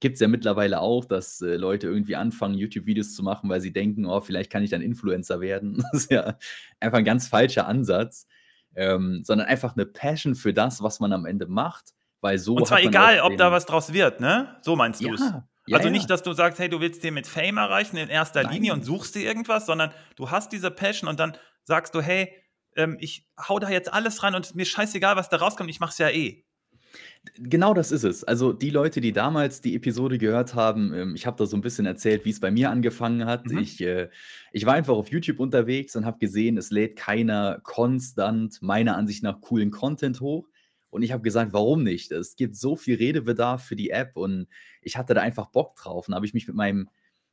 Gibt 0.00 0.14
es 0.14 0.20
ja 0.20 0.28
mittlerweile 0.28 0.80
auch, 0.80 1.04
dass 1.04 1.40
äh, 1.40 1.56
Leute 1.56 1.88
irgendwie 1.88 2.14
anfangen, 2.14 2.54
YouTube-Videos 2.54 3.14
zu 3.14 3.22
machen, 3.22 3.50
weil 3.50 3.60
sie 3.60 3.72
denken, 3.72 4.06
oh, 4.06 4.20
vielleicht 4.20 4.50
kann 4.50 4.62
ich 4.62 4.70
dann 4.70 4.82
Influencer 4.82 5.40
werden. 5.40 5.82
Das 5.92 6.02
ist 6.04 6.10
ja 6.10 6.38
einfach 6.78 6.98
ein 6.98 7.04
ganz 7.04 7.26
falscher 7.26 7.66
Ansatz. 7.66 8.26
Ähm, 8.76 9.22
sondern 9.24 9.48
einfach 9.48 9.74
eine 9.74 9.86
Passion 9.86 10.36
für 10.36 10.52
das, 10.52 10.82
was 10.82 11.00
man 11.00 11.12
am 11.12 11.26
Ende 11.26 11.46
macht. 11.46 11.94
Weil 12.20 12.38
so 12.38 12.54
Und 12.54 12.68
zwar 12.68 12.80
egal, 12.80 13.20
ob 13.20 13.36
da 13.36 13.50
was 13.50 13.66
draus 13.66 13.92
wird, 13.92 14.20
ne? 14.20 14.56
So 14.62 14.76
meinst 14.76 15.02
du 15.02 15.14
es. 15.14 15.20
Ja, 15.20 15.48
ja, 15.68 15.76
also 15.76 15.90
nicht, 15.90 16.10
dass 16.10 16.22
du 16.22 16.32
sagst, 16.32 16.58
hey, 16.58 16.68
du 16.68 16.80
willst 16.80 17.02
dir 17.02 17.12
mit 17.12 17.26
Fame 17.26 17.58
erreichen 17.58 17.96
in 17.96 18.08
erster 18.08 18.42
Nein. 18.42 18.54
Linie 18.54 18.72
und 18.72 18.84
suchst 18.84 19.14
dir 19.14 19.22
irgendwas, 19.22 19.66
sondern 19.66 19.92
du 20.16 20.30
hast 20.30 20.52
diese 20.52 20.70
Passion 20.70 21.08
und 21.08 21.20
dann 21.20 21.36
sagst 21.64 21.94
du, 21.94 22.00
hey, 22.00 22.32
ähm, 22.76 22.96
ich 23.00 23.28
hau 23.38 23.58
da 23.58 23.68
jetzt 23.68 23.92
alles 23.92 24.22
rein 24.22 24.34
und 24.34 24.54
mir 24.54 24.64
scheißegal, 24.64 25.16
was 25.16 25.28
da 25.28 25.38
rauskommt, 25.38 25.70
ich 25.70 25.80
mach's 25.80 25.98
ja 25.98 26.08
eh. 26.08 26.44
Genau 27.36 27.74
das 27.74 27.92
ist 27.92 28.04
es. 28.04 28.24
Also 28.24 28.52
die 28.52 28.70
Leute, 28.70 29.00
die 29.00 29.12
damals 29.12 29.60
die 29.60 29.74
Episode 29.74 30.18
gehört 30.18 30.54
haben, 30.54 30.94
ähm, 30.94 31.14
ich 31.14 31.26
habe 31.26 31.36
da 31.36 31.46
so 31.46 31.56
ein 31.56 31.60
bisschen 31.60 31.86
erzählt, 31.86 32.24
wie 32.24 32.30
es 32.30 32.40
bei 32.40 32.50
mir 32.50 32.70
angefangen 32.70 33.26
hat. 33.26 33.46
Mhm. 33.46 33.58
Ich, 33.58 33.80
äh, 33.80 34.08
ich 34.52 34.64
war 34.66 34.74
einfach 34.74 34.94
auf 34.94 35.10
YouTube 35.10 35.40
unterwegs 35.40 35.94
und 35.96 36.06
habe 36.06 36.18
gesehen, 36.18 36.56
es 36.56 36.70
lädt 36.70 36.96
keiner 36.96 37.60
konstant 37.62 38.62
meiner 38.62 38.96
Ansicht 38.96 39.22
nach 39.22 39.40
coolen 39.40 39.70
Content 39.70 40.20
hoch. 40.20 40.48
Und 40.90 41.02
ich 41.02 41.12
habe 41.12 41.22
gesagt, 41.22 41.52
warum 41.52 41.82
nicht? 41.82 42.12
Es 42.12 42.36
gibt 42.36 42.56
so 42.56 42.76
viel 42.76 42.96
Redebedarf 42.96 43.62
für 43.62 43.76
die 43.76 43.90
App 43.90 44.16
und 44.16 44.48
ich 44.82 44.96
hatte 44.96 45.14
da 45.14 45.20
einfach 45.20 45.46
Bock 45.46 45.76
drauf. 45.76 46.08
Und 46.08 46.14
habe 46.14 46.26
ich 46.26 46.34
mich 46.34 46.46
mit 46.46 46.56
meinem 46.56 46.88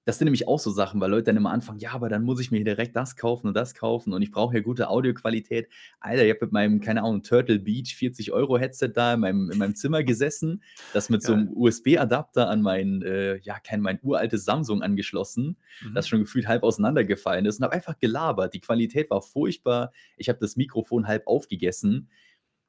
das 0.05 0.19
sind 0.19 0.25
nämlich 0.25 0.47
auch 0.47 0.59
so 0.59 0.69
Sachen, 0.69 1.01
weil 1.01 1.09
Leute 1.09 1.25
dann 1.25 1.37
immer 1.37 1.51
anfangen, 1.51 1.79
ja, 1.79 1.91
aber 1.91 2.09
dann 2.09 2.23
muss 2.23 2.39
ich 2.39 2.51
mir 2.51 2.63
direkt 2.63 2.95
das 2.95 3.15
kaufen 3.15 3.47
und 3.47 3.55
das 3.55 3.73
kaufen 3.73 4.13
und 4.13 4.21
ich 4.21 4.31
brauche 4.31 4.55
ja 4.55 4.61
gute 4.61 4.87
Audioqualität. 4.87 5.67
Alter, 5.99 6.23
ich 6.23 6.29
habe 6.29 6.45
mit 6.45 6.53
meinem, 6.53 6.79
keine 6.79 7.01
Ahnung, 7.01 7.23
Turtle 7.23 7.57
Beach 7.57 7.95
40 7.95 8.31
Euro 8.31 8.59
Headset 8.59 8.89
da 8.93 9.15
in 9.15 9.19
meinem, 9.21 9.49
in 9.49 9.57
meinem 9.57 9.75
Zimmer 9.75 10.03
gesessen, 10.03 10.61
das 10.93 11.09
mit 11.09 11.23
ja. 11.23 11.27
so 11.27 11.33
einem 11.33 11.51
USB-Adapter 11.55 12.47
an 12.47 12.61
mein, 12.61 13.01
äh, 13.01 13.37
ja, 13.37 13.59
kein, 13.59 13.81
mein 13.81 13.99
uraltes 14.03 14.45
Samsung 14.45 14.83
angeschlossen, 14.83 15.57
mhm. 15.83 15.95
das 15.95 16.07
schon 16.07 16.19
gefühlt 16.19 16.47
halb 16.47 16.61
auseinandergefallen 16.61 17.47
ist 17.47 17.57
und 17.57 17.63
habe 17.63 17.73
einfach 17.73 17.97
gelabert. 17.97 18.53
Die 18.53 18.61
Qualität 18.61 19.09
war 19.09 19.23
furchtbar. 19.23 19.91
Ich 20.17 20.29
habe 20.29 20.37
das 20.39 20.55
Mikrofon 20.55 21.07
halb 21.07 21.25
aufgegessen 21.25 22.09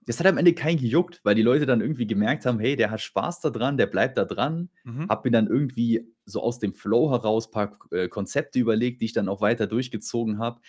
das 0.07 0.21
hat 0.21 0.27
am 0.27 0.39
Ende 0.39 0.55
keinen 0.55 0.79
gejuckt, 0.79 1.21
weil 1.25 1.35
die 1.35 1.43
Leute 1.43 1.67
dann 1.67 1.81
irgendwie 1.81 2.07
gemerkt 2.07 2.47
haben, 2.47 2.61
hey, 2.61 2.77
der 2.77 2.91
hat 2.91 3.01
Spaß 3.01 3.41
daran, 3.41 3.77
der 3.77 3.87
bleibt 3.87 4.17
da 4.17 4.25
dran. 4.25 4.71
Mhm. 4.85 5.09
Hab 5.09 5.25
mir 5.25 5.33
dann 5.33 5.49
irgendwie 5.49 6.09
so 6.25 6.41
aus 6.41 6.61
dem 6.61 6.73
Flow 6.73 7.11
heraus 7.11 7.49
ein 7.49 7.51
paar 7.51 7.79
äh, 7.91 8.09
Konzepte 8.09 8.61
überlegt, 8.61 9.01
die 9.01 9.07
ich 9.07 9.13
dann 9.13 9.29
auch 9.29 9.41
weiter 9.41 9.67
durchgezogen 9.67 10.39
habe. 10.39 10.61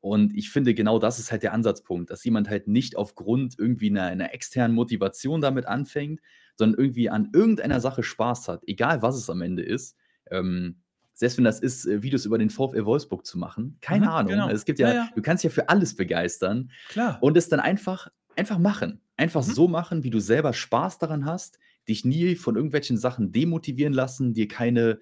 Und 0.00 0.34
ich 0.36 0.50
finde, 0.50 0.74
genau 0.74 0.98
das 0.98 1.18
ist 1.18 1.30
halt 1.30 1.42
der 1.42 1.52
Ansatzpunkt, 1.52 2.10
dass 2.10 2.24
jemand 2.24 2.48
halt 2.48 2.66
nicht 2.66 2.96
aufgrund 2.96 3.58
irgendwie 3.58 3.90
einer, 3.90 4.04
einer 4.04 4.34
externen 4.34 4.74
Motivation 4.74 5.40
damit 5.40 5.66
anfängt, 5.66 6.20
sondern 6.56 6.80
irgendwie 6.80 7.10
an 7.10 7.28
irgendeiner 7.32 7.80
Sache 7.80 8.02
Spaß 8.02 8.48
hat, 8.48 8.62
egal 8.66 9.02
was 9.02 9.16
es 9.16 9.30
am 9.30 9.42
Ende 9.42 9.62
ist. 9.62 9.96
Ähm, 10.30 10.80
selbst 11.12 11.36
wenn 11.36 11.44
das 11.44 11.60
ist, 11.60 11.86
äh, 11.86 12.02
Videos 12.02 12.24
über 12.24 12.38
den 12.38 12.50
VfL 12.50 12.86
Wolfsburg 12.86 13.26
zu 13.26 13.38
machen. 13.38 13.76
Keine 13.82 14.06
mhm, 14.06 14.12
Ahnung. 14.12 14.32
Genau. 14.32 14.48
Es 14.48 14.64
gibt 14.64 14.78
ja, 14.78 14.88
ja, 14.88 14.94
ja, 14.94 15.10
du 15.14 15.22
kannst 15.22 15.44
ja 15.44 15.50
für 15.50 15.68
alles 15.68 15.94
begeistern. 15.94 16.70
Klar. 16.88 17.18
Und 17.20 17.36
es 17.36 17.48
dann 17.48 17.60
einfach 17.60 18.08
Einfach 18.40 18.58
machen. 18.58 19.02
Einfach 19.18 19.46
mhm. 19.46 19.52
so 19.52 19.68
machen, 19.68 20.02
wie 20.02 20.08
du 20.08 20.18
selber 20.18 20.54
Spaß 20.54 20.96
daran 20.96 21.26
hast, 21.26 21.58
dich 21.86 22.06
nie 22.06 22.36
von 22.36 22.56
irgendwelchen 22.56 22.96
Sachen 22.96 23.32
demotivieren 23.32 23.92
lassen, 23.92 24.32
dir 24.32 24.48
keine, 24.48 24.98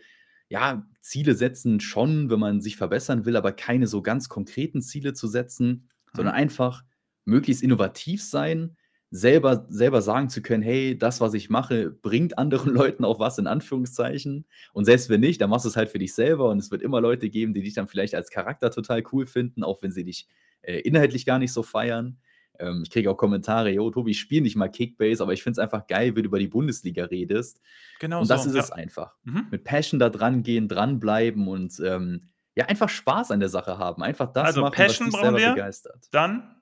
ja, 0.48 0.84
Ziele 1.02 1.36
setzen 1.36 1.78
schon, 1.78 2.30
wenn 2.30 2.40
man 2.40 2.60
sich 2.60 2.76
verbessern 2.76 3.26
will, 3.26 3.36
aber 3.36 3.52
keine 3.52 3.86
so 3.86 4.02
ganz 4.02 4.28
konkreten 4.28 4.82
Ziele 4.82 5.12
zu 5.12 5.28
setzen, 5.28 5.68
mhm. 5.68 6.16
sondern 6.16 6.34
einfach 6.34 6.82
möglichst 7.26 7.62
innovativ 7.62 8.24
sein, 8.24 8.76
selber, 9.12 9.66
selber 9.68 10.02
sagen 10.02 10.28
zu 10.30 10.42
können, 10.42 10.64
hey, 10.64 10.98
das, 10.98 11.20
was 11.20 11.32
ich 11.34 11.48
mache, 11.48 11.92
bringt 11.92 12.38
anderen 12.38 12.74
Leuten 12.74 13.04
auch 13.04 13.20
was, 13.20 13.38
in 13.38 13.46
Anführungszeichen. 13.46 14.46
Und 14.72 14.84
selbst 14.84 15.10
wenn 15.10 15.20
nicht, 15.20 15.40
dann 15.40 15.50
machst 15.50 15.64
du 15.64 15.68
es 15.68 15.76
halt 15.76 15.90
für 15.90 16.00
dich 16.00 16.12
selber 16.12 16.50
und 16.50 16.58
es 16.58 16.72
wird 16.72 16.82
immer 16.82 17.00
Leute 17.00 17.30
geben, 17.30 17.54
die 17.54 17.62
dich 17.62 17.74
dann 17.74 17.86
vielleicht 17.86 18.16
als 18.16 18.30
Charakter 18.30 18.72
total 18.72 19.04
cool 19.12 19.26
finden, 19.26 19.62
auch 19.62 19.80
wenn 19.80 19.92
sie 19.92 20.02
dich 20.02 20.26
äh, 20.62 20.80
inhaltlich 20.80 21.24
gar 21.24 21.38
nicht 21.38 21.52
so 21.52 21.62
feiern. 21.62 22.18
Ähm, 22.58 22.82
ich 22.84 22.90
kriege 22.90 23.10
auch 23.10 23.16
Kommentare, 23.16 23.70
jo, 23.70 23.90
Tobi, 23.90 24.12
ich 24.12 24.20
spiele 24.20 24.42
nicht 24.42 24.56
mal 24.56 24.68
Kickbase, 24.68 25.22
aber 25.22 25.32
ich 25.32 25.42
finde 25.42 25.52
es 25.52 25.58
einfach 25.58 25.86
geil, 25.86 26.14
wenn 26.14 26.22
du 26.22 26.28
über 26.28 26.38
die 26.38 26.48
Bundesliga 26.48 27.04
redest. 27.04 27.60
Genau 28.00 28.20
und 28.20 28.30
das 28.30 28.44
so, 28.44 28.50
ist 28.50 28.56
ja. 28.56 28.62
es 28.62 28.72
einfach. 28.72 29.14
Mhm. 29.24 29.46
Mit 29.50 29.64
Passion 29.64 29.98
da 29.98 30.10
dran 30.10 30.42
gehen, 30.42 30.68
dranbleiben 30.68 31.48
und 31.48 31.80
ähm, 31.84 32.28
ja, 32.54 32.66
einfach 32.66 32.88
Spaß 32.88 33.30
an 33.30 33.40
der 33.40 33.48
Sache 33.48 33.78
haben. 33.78 34.02
Einfach 34.02 34.32
das 34.32 34.46
also 34.46 34.60
machen, 34.62 34.74
Passion 34.74 35.06
was 35.08 35.14
dich 35.14 35.20
selber 35.22 35.38
wir, 35.38 35.50
begeistert. 35.50 36.08
Dann 36.10 36.56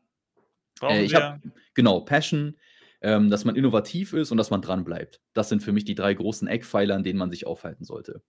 brauchen 0.78 0.96
äh, 0.96 1.02
ich 1.04 1.12
wir... 1.12 1.22
Hab, 1.22 1.40
genau, 1.74 2.00
Passion, 2.00 2.56
ähm, 3.00 3.30
dass 3.30 3.44
man 3.44 3.56
innovativ 3.56 4.12
ist 4.12 4.30
und 4.30 4.36
dass 4.36 4.50
man 4.50 4.60
dranbleibt. 4.60 5.20
Das 5.32 5.48
sind 5.48 5.62
für 5.62 5.72
mich 5.72 5.84
die 5.84 5.94
drei 5.94 6.12
großen 6.12 6.48
Eckpfeiler, 6.48 6.94
an 6.94 7.02
denen 7.02 7.18
man 7.18 7.30
sich 7.30 7.46
aufhalten 7.46 7.84
sollte. 7.84 8.22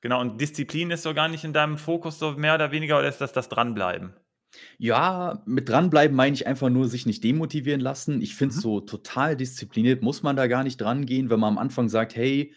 Genau, 0.00 0.20
und 0.20 0.40
Disziplin 0.40 0.90
ist 0.90 1.02
so 1.02 1.14
gar 1.14 1.28
nicht 1.28 1.44
in 1.44 1.52
deinem 1.52 1.78
Fokus 1.78 2.18
so 2.18 2.32
mehr 2.32 2.54
oder 2.54 2.70
weniger, 2.70 2.98
oder 2.98 3.08
ist 3.08 3.20
das 3.20 3.32
das 3.32 3.48
Dranbleiben? 3.48 4.14
Ja, 4.78 5.42
mit 5.46 5.68
dranbleiben 5.68 6.14
meine 6.16 6.34
ich 6.34 6.46
einfach 6.46 6.68
nur 6.68 6.88
sich 6.88 7.06
nicht 7.06 7.24
demotivieren 7.24 7.80
lassen. 7.80 8.20
Ich 8.20 8.34
finde 8.34 8.52
es 8.54 8.60
Mhm. 8.60 8.60
so 8.60 8.80
total 8.80 9.36
diszipliniert 9.36 10.02
muss 10.02 10.22
man 10.22 10.36
da 10.36 10.46
gar 10.48 10.64
nicht 10.64 10.78
drangehen, 10.80 11.30
wenn 11.30 11.40
man 11.40 11.54
am 11.54 11.58
Anfang 11.58 11.88
sagt: 11.88 12.14
„Hey, 12.14 12.52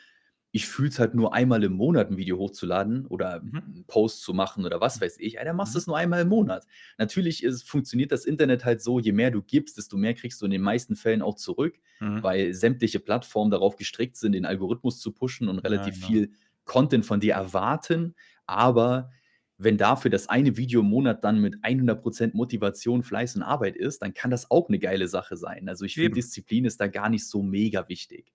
ich 0.51 0.67
fühle 0.67 0.89
es 0.89 0.99
halt 0.99 1.13
nur 1.15 1.33
einmal 1.33 1.63
im 1.63 1.73
Monat, 1.73 2.09
ein 2.11 2.17
Video 2.17 2.37
hochzuladen 2.37 3.05
oder 3.07 3.37
Mhm. 3.41 3.59
'n 3.65 3.85
Post 3.87 4.23
zu 4.23 4.33
machen 4.33 4.65
oder 4.65 4.81
was 4.81 4.99
weiß 4.99 5.17
ich.“ 5.19 5.33
Ja, 5.33 5.43
dann 5.45 5.55
machst 5.55 5.75
du 5.75 5.77
Mhm. 5.77 5.79
es 5.79 5.87
nur 5.87 5.97
einmal 5.97 6.21
im 6.23 6.29
Monat. 6.29 6.65
Natürlich 6.97 7.43
ist 7.43 7.63
funktioniert 7.63 8.11
das 8.11 8.25
Internet 8.25 8.65
halt 8.65 8.81
so, 8.81 8.99
je 8.99 9.13
mehr 9.13 9.31
du 9.31 9.41
gibst, 9.41 9.77
desto 9.77 9.95
mehr 9.97 10.13
kriegst 10.13 10.41
du 10.41 10.45
in 10.45 10.51
den 10.51 10.61
meisten 10.61 10.95
Fällen 10.97 11.21
auch 11.21 11.35
zurück, 11.35 11.79
Mhm. 12.01 12.21
weil 12.21 12.53
sämtliche 12.53 12.99
Plattformen 12.99 13.51
darauf 13.51 13.75
gestrickt 13.77 14.17
sind, 14.17 14.33
den 14.33 14.45
Algorithmus 14.45 14.99
zu 14.99 15.11
pushen 15.13 15.47
und 15.47 15.59
Ja, 15.63 15.89
relativ 15.89 15.95
genau. 15.95 16.19
viel 16.19 16.31
Content 16.65 17.05
von 17.05 17.19
dir 17.21 17.33
erwarten. 17.35 18.15
Aber 18.45 19.11
wenn 19.59 19.77
dafür 19.77 20.09
das 20.09 20.29
eine 20.29 20.55
Video 20.55 20.79
im 20.79 20.87
Monat 20.87 21.23
dann 21.25 21.39
mit 21.39 21.57
100% 21.57 22.31
Motivation, 22.33 23.03
Fleiß 23.03 23.35
und 23.35 23.43
Arbeit 23.43 23.75
ist, 23.75 24.01
dann 24.01 24.13
kann 24.13 24.31
das 24.31 24.49
auch 24.49 24.69
eine 24.69 24.79
geile 24.79 25.09
Sache 25.09 25.35
sein. 25.35 25.67
Also 25.67 25.83
ich 25.83 25.95
finde, 25.95 26.11
Disziplin 26.11 26.63
ist 26.63 26.79
da 26.79 26.87
gar 26.87 27.09
nicht 27.09 27.27
so 27.27 27.43
mega 27.43 27.87
wichtig. 27.89 28.31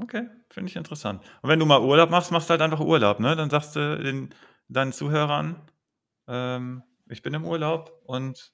Okay, 0.00 0.26
finde 0.50 0.70
ich 0.70 0.76
interessant. 0.76 1.22
Und 1.42 1.48
wenn 1.48 1.60
du 1.60 1.66
mal 1.66 1.80
Urlaub 1.80 2.10
machst, 2.10 2.32
machst 2.32 2.50
du 2.50 2.52
halt 2.52 2.60
einfach 2.60 2.80
Urlaub, 2.80 3.20
ne? 3.20 3.36
Dann 3.36 3.50
sagst 3.50 3.76
du 3.76 4.02
den, 4.02 4.34
deinen 4.68 4.92
Zuhörern, 4.92 5.62
ähm, 6.26 6.82
ich 7.08 7.22
bin 7.22 7.34
im 7.34 7.44
Urlaub 7.44 8.02
und 8.04 8.52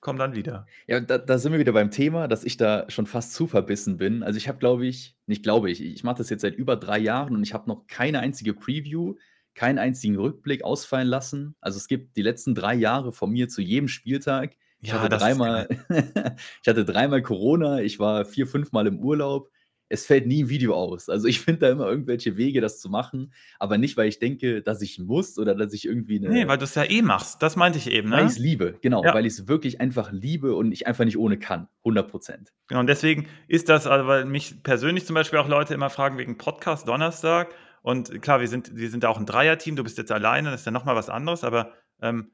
komm 0.00 0.18
dann 0.18 0.34
wieder. 0.34 0.66
Ja, 0.86 1.00
da, 1.00 1.16
da, 1.16 1.38
sind 1.38 1.52
wir 1.52 1.58
wieder 1.58 1.72
beim 1.72 1.90
Thema, 1.90 2.28
dass 2.28 2.44
ich 2.44 2.58
da 2.58 2.84
schon 2.90 3.06
fast 3.06 3.32
zu 3.32 3.46
verbissen 3.46 3.96
bin. 3.96 4.22
Also 4.22 4.36
ich 4.36 4.48
habe, 4.48 4.58
glaube 4.58 4.84
ich, 4.84 5.16
nicht 5.24 5.42
glaube 5.42 5.70
ich, 5.70 5.82
ich 5.82 6.04
mache 6.04 6.18
das 6.18 6.28
jetzt 6.28 6.42
seit 6.42 6.56
über 6.56 6.76
drei 6.76 6.98
Jahren 6.98 7.34
und 7.34 7.42
ich 7.42 7.54
habe 7.54 7.70
noch 7.70 7.86
keine 7.86 8.20
einzige 8.20 8.52
Preview 8.52 9.14
keinen 9.54 9.78
einzigen 9.78 10.16
Rückblick 10.16 10.64
ausfallen 10.64 11.08
lassen. 11.08 11.54
Also 11.60 11.76
es 11.76 11.88
gibt 11.88 12.16
die 12.16 12.22
letzten 12.22 12.54
drei 12.54 12.74
Jahre 12.74 13.12
von 13.12 13.30
mir 13.30 13.48
zu 13.48 13.60
jedem 13.60 13.88
Spieltag. 13.88 14.56
Ich, 14.80 14.90
ja, 14.90 15.00
hatte, 15.00 15.16
dreimal, 15.16 15.68
ich 16.62 16.68
hatte 16.68 16.84
dreimal 16.84 17.22
Corona, 17.22 17.80
ich 17.82 17.98
war 17.98 18.24
vier, 18.24 18.46
fünf 18.46 18.72
Mal 18.72 18.86
im 18.86 18.98
Urlaub. 18.98 19.50
Es 19.88 20.06
fällt 20.06 20.26
nie 20.26 20.44
ein 20.44 20.48
Video 20.48 20.74
aus. 20.74 21.10
Also 21.10 21.28
ich 21.28 21.40
finde 21.40 21.60
da 21.60 21.70
immer 21.70 21.86
irgendwelche 21.86 22.38
Wege, 22.38 22.62
das 22.62 22.80
zu 22.80 22.88
machen, 22.88 23.34
aber 23.58 23.76
nicht, 23.76 23.98
weil 23.98 24.08
ich 24.08 24.18
denke, 24.18 24.62
dass 24.62 24.80
ich 24.80 24.98
muss 24.98 25.38
oder 25.38 25.54
dass 25.54 25.74
ich 25.74 25.84
irgendwie 25.84 26.16
eine. 26.16 26.30
Nee, 26.30 26.48
weil 26.48 26.56
du 26.56 26.64
es 26.64 26.74
ja 26.74 26.84
eh 26.84 27.02
machst. 27.02 27.42
Das 27.42 27.56
meinte 27.56 27.78
ich 27.78 27.90
eben, 27.90 28.08
ne? 28.08 28.16
Weil 28.16 28.24
ich 28.24 28.32
es 28.32 28.38
liebe, 28.38 28.78
genau. 28.80 29.04
Ja. 29.04 29.12
Weil 29.12 29.26
ich 29.26 29.34
es 29.34 29.48
wirklich 29.48 29.82
einfach 29.82 30.10
liebe 30.10 30.54
und 30.54 30.72
ich 30.72 30.86
einfach 30.86 31.04
nicht 31.04 31.18
ohne 31.18 31.38
kann. 31.38 31.68
100 31.80 32.10
Prozent. 32.10 32.52
Genau, 32.68 32.80
und 32.80 32.86
deswegen 32.86 33.28
ist 33.48 33.68
das, 33.68 33.86
also 33.86 34.06
weil 34.06 34.24
mich 34.24 34.62
persönlich 34.62 35.04
zum 35.04 35.14
Beispiel 35.14 35.38
auch 35.38 35.48
Leute 35.48 35.74
immer 35.74 35.90
fragen 35.90 36.16
wegen 36.16 36.38
Podcast 36.38 36.88
Donnerstag 36.88 37.54
und 37.82 38.22
klar, 38.22 38.40
wir 38.40 38.48
sind, 38.48 38.74
wir 38.76 38.90
sind 38.90 39.04
auch 39.04 39.18
ein 39.18 39.26
Dreierteam, 39.26 39.76
du 39.76 39.82
bist 39.82 39.98
jetzt 39.98 40.12
alleine, 40.12 40.50
das 40.50 40.60
ist 40.60 40.66
ja 40.66 40.72
nochmal 40.72 40.96
was 40.96 41.10
anderes, 41.10 41.44
aber 41.44 41.72
ähm, 42.00 42.32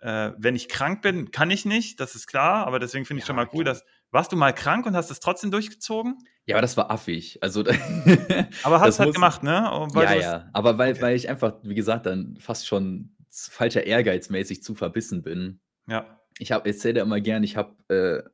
äh, 0.00 0.32
wenn 0.36 0.56
ich 0.56 0.68
krank 0.68 1.02
bin, 1.02 1.30
kann 1.30 1.50
ich 1.50 1.64
nicht, 1.64 2.00
das 2.00 2.14
ist 2.14 2.26
klar, 2.26 2.66
aber 2.66 2.78
deswegen 2.78 3.04
finde 3.04 3.18
ich 3.18 3.24
ja, 3.24 3.28
schon 3.28 3.36
mal 3.36 3.48
cool, 3.52 3.64
dass, 3.64 3.84
warst 4.10 4.32
du 4.32 4.36
mal 4.36 4.52
krank 4.52 4.86
und 4.86 4.96
hast 4.96 5.10
es 5.10 5.20
trotzdem 5.20 5.50
durchgezogen? 5.50 6.18
Ja, 6.46 6.56
aber 6.56 6.62
das 6.62 6.76
war 6.76 6.90
affig. 6.90 7.38
Also, 7.42 7.60
aber 8.62 8.80
hast 8.80 8.98
du 8.98 9.04
halt 9.04 9.14
gemacht, 9.14 9.42
ne? 9.42 9.68
Weil 9.92 10.20
ja, 10.20 10.22
ja. 10.22 10.50
Aber 10.54 10.78
weil, 10.78 10.92
okay. 10.92 11.02
weil 11.02 11.16
ich 11.16 11.28
einfach, 11.28 11.54
wie 11.62 11.74
gesagt, 11.74 12.06
dann 12.06 12.38
fast 12.40 12.66
schon 12.66 13.14
falscher 13.30 13.84
Ehrgeizmäßig 13.84 14.62
zu 14.62 14.74
verbissen 14.74 15.22
bin. 15.22 15.60
Ja. 15.86 16.18
Ich 16.38 16.52
habe, 16.52 16.68
erzähle 16.68 17.00
immer 17.00 17.20
gern, 17.20 17.42
ich 17.42 17.56
habe 17.56 17.74
äh, 17.88 18.28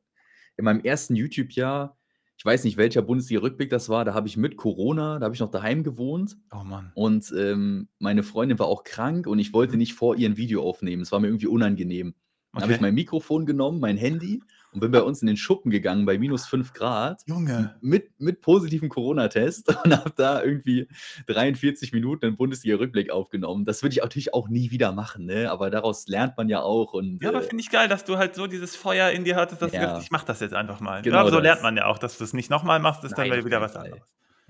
in 0.55 0.63
meinem 0.63 0.79
ersten 0.81 1.15
YouTube-Jahr 1.15 1.97
ich 2.37 2.45
weiß 2.45 2.63
nicht, 2.65 2.77
welcher 2.77 3.01
Bundesliga-Rückblick 3.01 3.69
das 3.69 3.89
war, 3.89 4.05
da 4.05 4.13
habe 4.13 4.27
ich 4.27 4.37
mit 4.37 4.57
Corona, 4.57 5.19
da 5.19 5.25
habe 5.25 5.35
ich 5.35 5.41
noch 5.41 5.51
daheim 5.51 5.83
gewohnt 5.83 6.37
Oh 6.51 6.63
Mann. 6.63 6.91
und, 6.93 7.33
ähm, 7.37 7.89
meine 7.99 8.23
Freundin 8.23 8.59
war 8.59 8.67
auch 8.67 8.83
krank 8.83 9.27
und 9.27 9.39
ich 9.39 9.53
wollte 9.53 9.73
mhm. 9.73 9.79
nicht 9.79 9.93
vor 9.93 10.15
ihr 10.17 10.27
'n 10.29 10.37
Video 10.37 10.63
aufnehmen. 10.63 11.01
Es 11.01 11.11
war 11.11 11.19
mir 11.19 11.27
irgendwie 11.27 11.47
unangenehm. 11.47 12.15
Dann 12.53 12.63
habe 12.63 12.73
ich 12.73 12.79
mein 12.81 12.95
Mikrofon 12.95 13.45
genommen, 13.45 13.79
mein 13.79 13.97
Handy 13.97 14.41
und 14.75 14.81
bin 14.81 14.91
bei 14.91 15.01
uns 15.01 15.21
in 15.21 15.27
den 15.27 15.37
Schuppen 15.37 15.71
gegangen 15.71 16.05
bei 16.05 16.17
minus 16.17 16.45
5 16.45 16.73
Grad. 16.73 17.21
Junge. 17.25 17.75
Mit, 17.81 18.19
mit 18.19 18.41
positivem 18.41 18.89
Corona-Test 18.89 19.69
und 19.85 19.97
habe 19.97 20.13
da 20.15 20.43
irgendwie 20.43 20.87
43 21.27 21.93
Minuten 21.93 22.25
einen 22.25 22.37
Bundesliga-Rückblick 22.37 23.09
aufgenommen. 23.09 23.65
Das 23.65 23.81
würde 23.81 23.93
ich 23.93 24.01
natürlich 24.01 24.33
auch 24.33 24.49
nie 24.49 24.71
wieder 24.71 24.91
machen, 24.91 25.25
ne? 25.25 25.49
aber 25.49 25.69
daraus 25.69 26.07
lernt 26.07 26.37
man 26.37 26.49
ja 26.49 26.61
auch. 26.61 26.93
Und, 26.93 27.23
ja, 27.23 27.29
aber 27.29 27.39
äh, 27.39 27.47
finde 27.47 27.61
ich 27.61 27.71
geil, 27.71 27.87
dass 27.87 28.03
du 28.03 28.17
halt 28.17 28.35
so 28.35 28.47
dieses 28.47 28.75
Feuer 28.75 29.09
in 29.11 29.23
dir 29.23 29.37
hattest, 29.37 29.61
dass 29.61 29.71
ja. 29.71 29.79
du 29.79 29.87
sagst, 29.87 30.03
ich 30.03 30.11
mache 30.11 30.25
das 30.25 30.41
jetzt 30.41 30.53
einfach 30.53 30.81
mal. 30.81 31.01
Genau 31.01 31.23
ja, 31.23 31.31
so 31.31 31.39
lernt 31.39 31.63
man 31.63 31.77
ja 31.77 31.85
auch, 31.85 31.97
dass 31.97 32.17
du 32.17 32.23
es 32.25 32.33
nicht 32.33 32.49
nochmal 32.49 32.79
machst, 32.79 33.03
ist 33.05 33.17
Nein, 33.17 33.29
dann 33.29 33.45
wieder 33.45 33.61
was 33.61 33.75
anderes. 33.75 34.01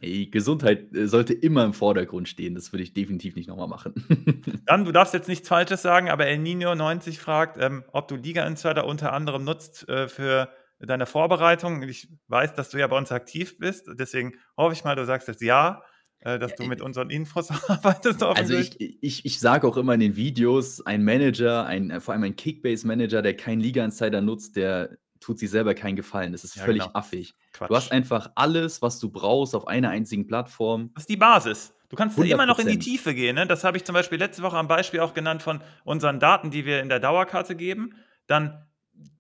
Ey, 0.06 0.28
Gesundheit 0.28 0.96
äh, 0.96 1.08
sollte 1.08 1.34
immer 1.34 1.66
im 1.66 1.74
Vordergrund 1.74 2.30
stehen. 2.30 2.54
Das 2.54 2.72
würde 2.72 2.84
ich 2.84 2.94
definitiv 2.94 3.36
nicht 3.36 3.48
nochmal 3.48 3.68
machen. 3.68 3.94
Dann, 4.66 4.86
du 4.86 4.92
darfst 4.92 5.14
jetzt 5.14 5.28
nichts 5.28 5.48
Falsches 5.48 5.82
sagen, 5.82 6.10
aber 6.10 6.28
El 6.28 6.38
Nino 6.38 6.76
90 6.76 7.20
fragt, 7.20 7.58
ähm, 7.60 7.84
ob 7.92 8.08
du 8.08 8.16
Liga 8.16 8.46
Insider 8.46 8.86
unter 8.86 9.14
anderem 9.14 9.44
nutzt 9.44 9.90
äh, 9.90 10.08
für 10.08 10.50
deine 10.80 11.08
Vorbereitung. 11.08 11.82
Ich 11.84 12.08
weiß, 12.28 12.54
dass 12.54 12.70
du 12.70 12.78
ja 12.78 12.88
bei 12.88 12.98
uns 12.98 13.12
aktiv 13.12 13.58
bist, 13.58 13.90
deswegen 13.94 14.34
hoffe 14.58 14.74
ich 14.74 14.84
mal, 14.84 14.96
du 14.96 15.06
sagst 15.06 15.28
jetzt 15.28 15.42
ja, 15.42 15.82
äh, 16.20 16.38
dass 16.38 16.56
du 16.56 16.66
mit 16.66 16.82
unseren 16.82 17.10
Infos 17.10 17.50
arbeitest. 17.70 18.22
Also 18.24 18.56
ich, 18.56 18.80
ich, 19.02 19.26
ich 19.26 19.40
sage 19.40 19.68
auch 19.68 19.78
immer 19.78 19.94
in 19.94 20.00
den 20.00 20.16
Videos, 20.16 20.86
ein 20.86 21.04
Manager, 21.04 21.66
ein, 21.66 21.90
äh, 21.90 22.00
vor 22.00 22.14
allem 22.14 22.24
ein 22.24 22.36
Kickbase-Manager, 22.36 23.22
der 23.22 23.36
keinen 23.36 23.62
Liga 23.62 23.84
Insider 23.84 24.22
nutzt, 24.22 24.56
der 24.56 24.98
tut 25.26 25.40
sich 25.40 25.50
selber 25.50 25.74
keinen 25.74 25.96
Gefallen. 25.96 26.32
Das 26.32 26.44
ist 26.44 26.56
ja, 26.56 26.64
völlig 26.64 26.84
genau. 26.84 26.94
affig. 26.94 27.34
Quatsch. 27.52 27.70
Du 27.70 27.76
hast 27.76 27.92
einfach 27.92 28.32
alles, 28.36 28.84
was 28.84 29.00
du 29.00 29.10
brauchst, 29.10 29.56
auf 29.56 29.68
einer 29.68 29.90
einzigen 29.90 30.28
Plattform. 30.28 30.92
Das 30.94 31.04
ist 31.04 31.10
die 31.10 31.18
Basis. 31.18 31.74
Du 31.90 31.96
kannst 31.96 32.18
100%. 32.18 32.26
immer 32.26 32.46
noch 32.46 32.60
in 32.60 32.68
die 32.68 32.78
Tiefe 32.78 33.16
gehen. 33.16 33.36
Ne? 33.36 33.48
Das 33.48 33.64
habe 33.64 33.78
ich 33.78 33.86
zum 33.86 33.94
Beispiel 33.94 34.20
letzte 34.20 34.44
Woche 34.44 34.58
am 34.58 34.68
Beispiel 34.68 35.00
auch 35.00 35.16
genannt 35.16 35.42
von 35.42 35.62
unseren 35.84 36.20
Daten, 36.20 36.52
die 36.52 36.66
wir 36.66 36.80
in 36.80 36.90
der 36.90 37.00
Dauerkarte 37.00 37.56
geben. 37.56 37.96
Dann, 38.28 38.68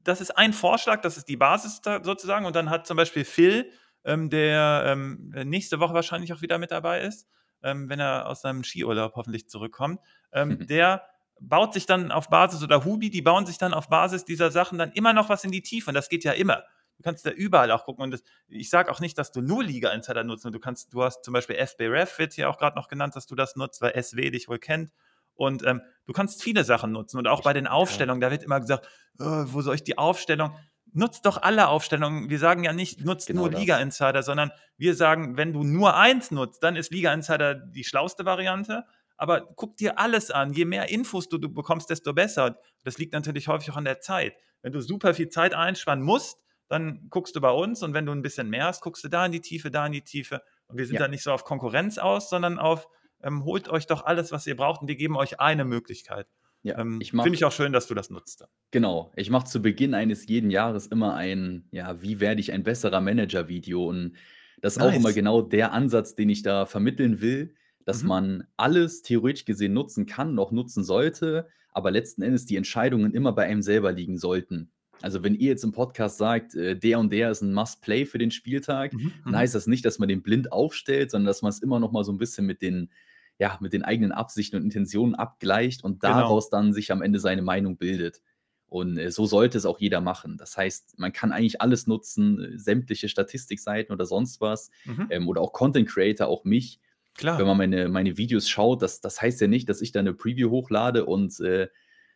das 0.03 0.21
ist 0.21 0.37
ein 0.37 0.53
Vorschlag, 0.53 1.01
das 1.01 1.17
ist 1.17 1.27
die 1.27 1.37
Basis 1.37 1.81
sozusagen. 2.03 2.45
Und 2.45 2.55
dann 2.55 2.69
hat 2.69 2.85
zum 2.85 2.97
Beispiel 2.97 3.25
Phil, 3.25 3.71
ähm, 4.03 4.29
der 4.29 4.83
ähm, 4.85 5.33
nächste 5.45 5.79
Woche 5.79 5.95
wahrscheinlich 5.95 6.33
auch 6.33 6.41
wieder 6.43 6.59
mit 6.59 6.69
dabei 6.69 7.01
ist, 7.01 7.27
ähm, 7.63 7.89
wenn 7.89 7.99
er 7.99 8.27
aus 8.27 8.41
seinem 8.41 8.63
Skiurlaub 8.63 9.15
hoffentlich 9.15 9.49
zurückkommt, 9.49 9.99
ähm, 10.31 10.59
der 10.67 11.01
baut 11.39 11.73
sich 11.73 11.85
dann 11.85 12.11
auf 12.11 12.29
Basis 12.29 12.63
oder 12.63 12.85
Hubi, 12.85 13.09
die 13.09 13.21
bauen 13.21 13.45
sich 13.45 13.57
dann 13.57 13.73
auf 13.73 13.89
Basis 13.89 14.25
dieser 14.25 14.51
Sachen 14.51 14.77
dann 14.77 14.91
immer 14.93 15.13
noch 15.13 15.29
was 15.29 15.43
in 15.43 15.51
die 15.51 15.61
Tiefe. 15.61 15.89
Und 15.89 15.95
das 15.95 16.09
geht 16.09 16.23
ja 16.23 16.31
immer. 16.31 16.63
Du 16.97 17.03
kannst 17.03 17.25
da 17.25 17.31
überall 17.31 17.71
auch 17.71 17.85
gucken. 17.85 18.03
Und 18.03 18.11
das, 18.11 18.23
ich 18.47 18.69
sage 18.69 18.91
auch 18.91 18.99
nicht, 18.99 19.17
dass 19.17 19.31
du 19.31 19.41
nur 19.41 19.63
Liga 19.63 19.91
Insider 19.91 20.23
nutzt. 20.23 20.45
Du 20.45 20.59
kannst, 20.59 20.93
du 20.93 21.03
hast 21.03 21.23
zum 21.23 21.33
Beispiel 21.33 21.55
FBref, 21.55 22.17
wird 22.19 22.33
hier 22.33 22.49
auch 22.49 22.57
gerade 22.57 22.75
noch 22.77 22.87
genannt, 22.87 23.15
dass 23.15 23.27
du 23.27 23.35
das 23.35 23.55
nutzt, 23.55 23.81
weil 23.81 24.01
SW 24.01 24.29
dich 24.31 24.47
wohl 24.47 24.59
kennt. 24.59 24.91
Und 25.33 25.65
ähm, 25.65 25.81
du 26.05 26.13
kannst 26.13 26.41
viele 26.41 26.63
Sachen 26.63 26.91
nutzen. 26.93 27.17
Und 27.17 27.27
auch 27.27 27.43
bei 27.43 27.53
den 27.53 27.67
Aufstellungen, 27.67 28.21
da 28.21 28.31
wird 28.31 28.43
immer 28.43 28.61
gesagt, 28.61 28.87
oh, 29.19 29.43
wo 29.47 29.61
soll 29.61 29.75
ich 29.75 29.83
die 29.83 29.97
Aufstellung? 29.97 30.55
Nutzt 30.93 31.25
doch 31.25 31.41
alle 31.41 31.67
Aufstellungen. 31.67 32.29
Wir 32.29 32.39
sagen 32.39 32.63
ja 32.63 32.71
nicht, 32.71 33.03
nutzt 33.03 33.27
genau 33.27 33.41
nur 33.41 33.51
das. 33.51 33.59
Liga 33.59 33.79
Insider, 33.79 34.23
sondern 34.23 34.51
wir 34.77 34.95
sagen, 34.95 35.35
wenn 35.35 35.51
du 35.51 35.63
nur 35.63 35.97
eins 35.97 36.31
nutzt, 36.31 36.63
dann 36.63 36.77
ist 36.77 36.91
Liga 36.91 37.13
Insider 37.13 37.55
die 37.55 37.83
schlauste 37.83 38.23
Variante. 38.23 38.85
Aber 39.17 39.41
guck 39.55 39.77
dir 39.77 39.99
alles 39.99 40.31
an. 40.31 40.53
Je 40.53 40.65
mehr 40.65 40.89
Infos 40.89 41.29
du, 41.29 41.37
du 41.37 41.49
bekommst, 41.49 41.89
desto 41.89 42.13
besser. 42.13 42.59
Das 42.83 42.97
liegt 42.97 43.13
natürlich 43.13 43.47
häufig 43.47 43.71
auch 43.71 43.77
an 43.77 43.85
der 43.85 43.99
Zeit. 43.99 44.33
Wenn 44.61 44.73
du 44.73 44.81
super 44.81 45.13
viel 45.13 45.29
Zeit 45.29 45.53
einsparen 45.53 46.01
musst, 46.01 46.37
dann 46.67 47.07
guckst 47.09 47.35
du 47.35 47.41
bei 47.41 47.51
uns 47.51 47.83
und 47.83 47.93
wenn 47.93 48.05
du 48.05 48.11
ein 48.11 48.21
bisschen 48.21 48.49
mehr 48.49 48.65
hast, 48.65 48.81
guckst 48.81 49.03
du 49.03 49.07
da 49.07 49.25
in 49.25 49.31
die 49.31 49.41
Tiefe, 49.41 49.69
da 49.69 49.85
in 49.85 49.91
die 49.91 50.01
Tiefe. 50.01 50.41
Und 50.67 50.77
wir 50.77 50.85
sind 50.85 50.95
ja. 50.95 51.01
da 51.01 51.07
nicht 51.07 51.23
so 51.23 51.31
auf 51.31 51.43
Konkurrenz 51.43 51.97
aus, 51.97 52.29
sondern 52.29 52.57
auf, 52.57 52.87
ähm, 53.21 53.45
holt 53.45 53.69
euch 53.69 53.85
doch 53.85 54.03
alles, 54.05 54.31
was 54.31 54.47
ihr 54.47 54.55
braucht 54.55 54.81
und 54.81 54.87
wir 54.87 54.95
geben 54.95 55.15
euch 55.15 55.39
eine 55.39 55.65
Möglichkeit. 55.65 56.27
Ja, 56.63 56.79
ähm, 56.79 56.99
Finde 56.99 57.35
ich 57.35 57.45
auch 57.45 57.51
schön, 57.51 57.71
dass 57.73 57.85
du 57.85 57.93
das 57.93 58.09
nutzt. 58.09 58.43
Genau. 58.71 59.11
Ich 59.15 59.29
mache 59.29 59.45
zu 59.45 59.61
Beginn 59.61 59.93
eines 59.93 60.25
jeden 60.27 60.49
Jahres 60.49 60.87
immer 60.87 61.13
ein, 61.13 61.67
ja, 61.69 62.01
wie 62.01 62.19
werde 62.19 62.41
ich 62.41 62.51
ein 62.51 62.63
besserer 62.63 63.01
Manager-Video? 63.01 63.87
Und 63.87 64.15
das 64.61 64.73
ist 64.73 64.79
nice. 64.79 64.89
auch 64.89 64.95
immer 64.95 65.13
genau 65.13 65.43
der 65.43 65.73
Ansatz, 65.73 66.15
den 66.15 66.29
ich 66.29 66.41
da 66.41 66.65
vermitteln 66.65 67.21
will 67.21 67.53
dass 67.85 68.01
mhm. 68.03 68.09
man 68.09 68.47
alles 68.57 69.01
theoretisch 69.01 69.45
gesehen 69.45 69.73
nutzen 69.73 70.05
kann, 70.05 70.35
noch 70.35 70.51
nutzen 70.51 70.83
sollte, 70.83 71.47
aber 71.71 71.91
letzten 71.91 72.21
Endes 72.21 72.45
die 72.45 72.57
Entscheidungen 72.57 73.13
immer 73.13 73.31
bei 73.33 73.45
einem 73.45 73.61
selber 73.61 73.91
liegen 73.91 74.17
sollten. 74.17 74.71
Also 75.01 75.23
wenn 75.23 75.35
ihr 75.35 75.49
jetzt 75.49 75.63
im 75.63 75.71
Podcast 75.71 76.17
sagt, 76.17 76.55
äh, 76.55 76.75
der 76.75 76.99
und 76.99 77.11
der 77.11 77.31
ist 77.31 77.41
ein 77.41 77.53
Must-Play 77.53 78.05
für 78.05 78.17
den 78.17 78.31
Spieltag, 78.31 78.93
mhm. 78.93 79.11
dann 79.23 79.33
mhm. 79.33 79.37
heißt 79.37 79.55
das 79.55 79.67
nicht, 79.67 79.85
dass 79.85 79.99
man 79.99 80.09
den 80.09 80.23
blind 80.23 80.51
aufstellt, 80.51 81.11
sondern 81.11 81.27
dass 81.27 81.41
man 81.41 81.49
es 81.49 81.59
immer 81.59 81.79
noch 81.79 81.91
mal 81.91 82.03
so 82.03 82.11
ein 82.11 82.17
bisschen 82.17 82.45
mit 82.45 82.61
den, 82.61 82.89
ja, 83.37 83.57
mit 83.61 83.73
den 83.73 83.83
eigenen 83.83 84.11
Absichten 84.11 84.55
und 84.55 84.63
Intentionen 84.63 85.15
abgleicht 85.15 85.83
und 85.83 85.99
genau. 85.99 86.13
daraus 86.13 86.49
dann 86.49 86.73
sich 86.73 86.91
am 86.91 87.01
Ende 87.01 87.19
seine 87.19 87.41
Meinung 87.41 87.77
bildet. 87.77 88.21
Und 88.67 88.97
äh, 88.97 89.11
so 89.11 89.25
sollte 89.25 89.57
es 89.57 89.65
auch 89.65 89.79
jeder 89.79 90.01
machen. 90.01 90.37
Das 90.37 90.57
heißt, 90.57 90.97
man 90.97 91.13
kann 91.13 91.31
eigentlich 91.31 91.61
alles 91.61 91.87
nutzen, 91.87 92.39
äh, 92.39 92.57
sämtliche 92.57 93.09
Statistikseiten 93.09 93.93
oder 93.93 94.05
sonst 94.05 94.41
was, 94.41 94.71
mhm. 94.85 95.07
ähm, 95.09 95.27
oder 95.27 95.41
auch 95.41 95.53
Content 95.53 95.87
Creator, 95.87 96.27
auch 96.27 96.45
mich. 96.45 96.79
Klar. 97.15 97.39
Wenn 97.39 97.47
man 97.47 97.57
meine, 97.57 97.87
meine 97.87 98.17
Videos 98.17 98.49
schaut, 98.49 98.81
das, 98.81 99.01
das 99.01 99.21
heißt 99.21 99.39
ja 99.41 99.47
nicht, 99.47 99.69
dass 99.69 99.81
ich 99.81 99.91
da 99.91 100.01
eine 100.01 100.13
Preview 100.13 100.49
hochlade 100.49 101.05
und 101.05 101.39
äh, 101.39 101.69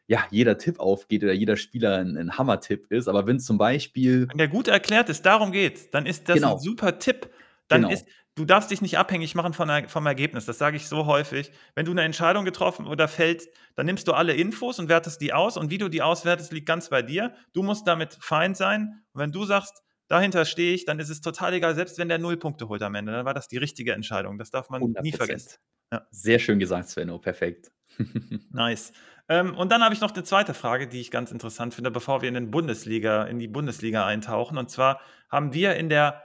ja, 0.08 0.26
jeder 0.32 0.58
Tipp 0.58 0.80
aufgeht 0.80 1.24
oder 1.24 1.34
jeder 1.34 1.56
Spieler 1.56 1.98
ein, 1.98 2.18
ein 2.18 2.38
Hammer-Tipp 2.38 2.88
ist. 2.90 3.08
Aber 3.08 3.28
wenn 3.28 3.40
zum 3.40 3.58
Beispiel. 3.58 4.28
Wenn 4.28 4.40
der 4.40 4.48
gut 4.48 4.68
erklärt 4.68 5.08
ist, 5.08 5.26
darum 5.26 5.52
geht's, 5.52 5.90
dann 5.92 6.06
ist 6.06 6.28
das 6.28 6.36
genau. 6.36 6.54
ein 6.56 6.60
super 6.60 6.98
Tipp. 6.98 7.30
Dann 7.68 7.84
genau. 7.84 7.94
ist, 7.94 8.08
du 8.34 8.44
darfst 8.44 8.72
dich 8.72 8.82
nicht 8.82 8.98
abhängig 8.98 9.36
machen 9.36 9.54
von 9.54 9.70
vom 9.88 10.06
Ergebnis. 10.08 10.46
Das 10.46 10.58
sage 10.58 10.78
ich 10.78 10.88
so 10.88 11.06
häufig. 11.06 11.52
Wenn 11.76 11.86
du 11.86 11.92
eine 11.92 12.02
Entscheidung 12.02 12.44
getroffen 12.44 12.88
oder 12.88 13.08
fällst, 13.08 13.50
dann 13.76 13.86
nimmst 13.86 14.08
du 14.08 14.14
alle 14.14 14.34
Infos 14.34 14.80
und 14.80 14.90
wertest 14.90 15.22
die 15.22 15.32
aus. 15.32 15.58
Und 15.58 15.70
wie 15.70 15.78
du 15.78 15.90
die 15.90 16.02
auswertest, 16.02 16.52
liegt 16.52 16.66
ganz 16.66 16.90
bei 16.90 17.04
dir. 17.04 17.36
Du 17.54 17.62
musst 17.62 17.88
damit 17.88 18.18
fein 18.20 18.56
sein. 18.56 19.04
Und 19.14 19.22
wenn 19.22 19.32
du 19.32 19.46
sagst, 19.46 19.84
dahinter 20.10 20.44
stehe 20.44 20.74
ich, 20.74 20.84
dann 20.84 21.00
ist 21.00 21.10
es 21.10 21.22
total 21.22 21.54
egal, 21.54 21.76
selbst 21.76 21.98
wenn 21.98 22.10
der 22.10 22.18
null 22.18 22.36
Punkte 22.36 22.68
holt 22.68 22.82
am 22.82 22.96
Ende. 22.96 23.14
Dann 23.14 23.26
war 23.26 23.34
das 23.34 23.48
die 23.48 23.58
richtige 23.58 23.94
Entscheidung. 23.94 24.38
Das 24.38 24.52
darf 24.52 24.70
man 24.70 24.82
100%. 24.82 25.02
nie 25.02 25.12
vergessen. 25.14 25.58
Ja. 25.94 26.06
Sehr 26.12 26.40
schön 26.40 26.60
gesagt, 26.60 26.90
Svenno. 26.90 27.18
Perfekt. 27.20 27.72
nice. 28.52 28.92
Ähm, 29.30 29.56
und 29.56 29.72
dann 29.72 29.84
habe 29.84 29.94
ich 29.94 30.02
noch 30.02 30.14
eine 30.14 30.24
zweite 30.24 30.54
Frage, 30.54 30.88
die 30.88 31.00
ich 31.00 31.12
ganz 31.12 31.32
interessant 31.32 31.74
finde, 31.74 31.92
bevor 31.92 32.22
wir 32.22 32.30
in, 32.30 32.36
den 32.36 32.52
Bundesliga, 32.52 33.24
in 33.24 33.40
die 33.40 33.48
Bundesliga 33.48 34.06
eintauchen. 34.06 34.58
Und 34.58 34.70
zwar 34.70 35.00
haben 35.30 35.54
wir 35.54 35.76
in 35.76 35.90
der 35.90 36.24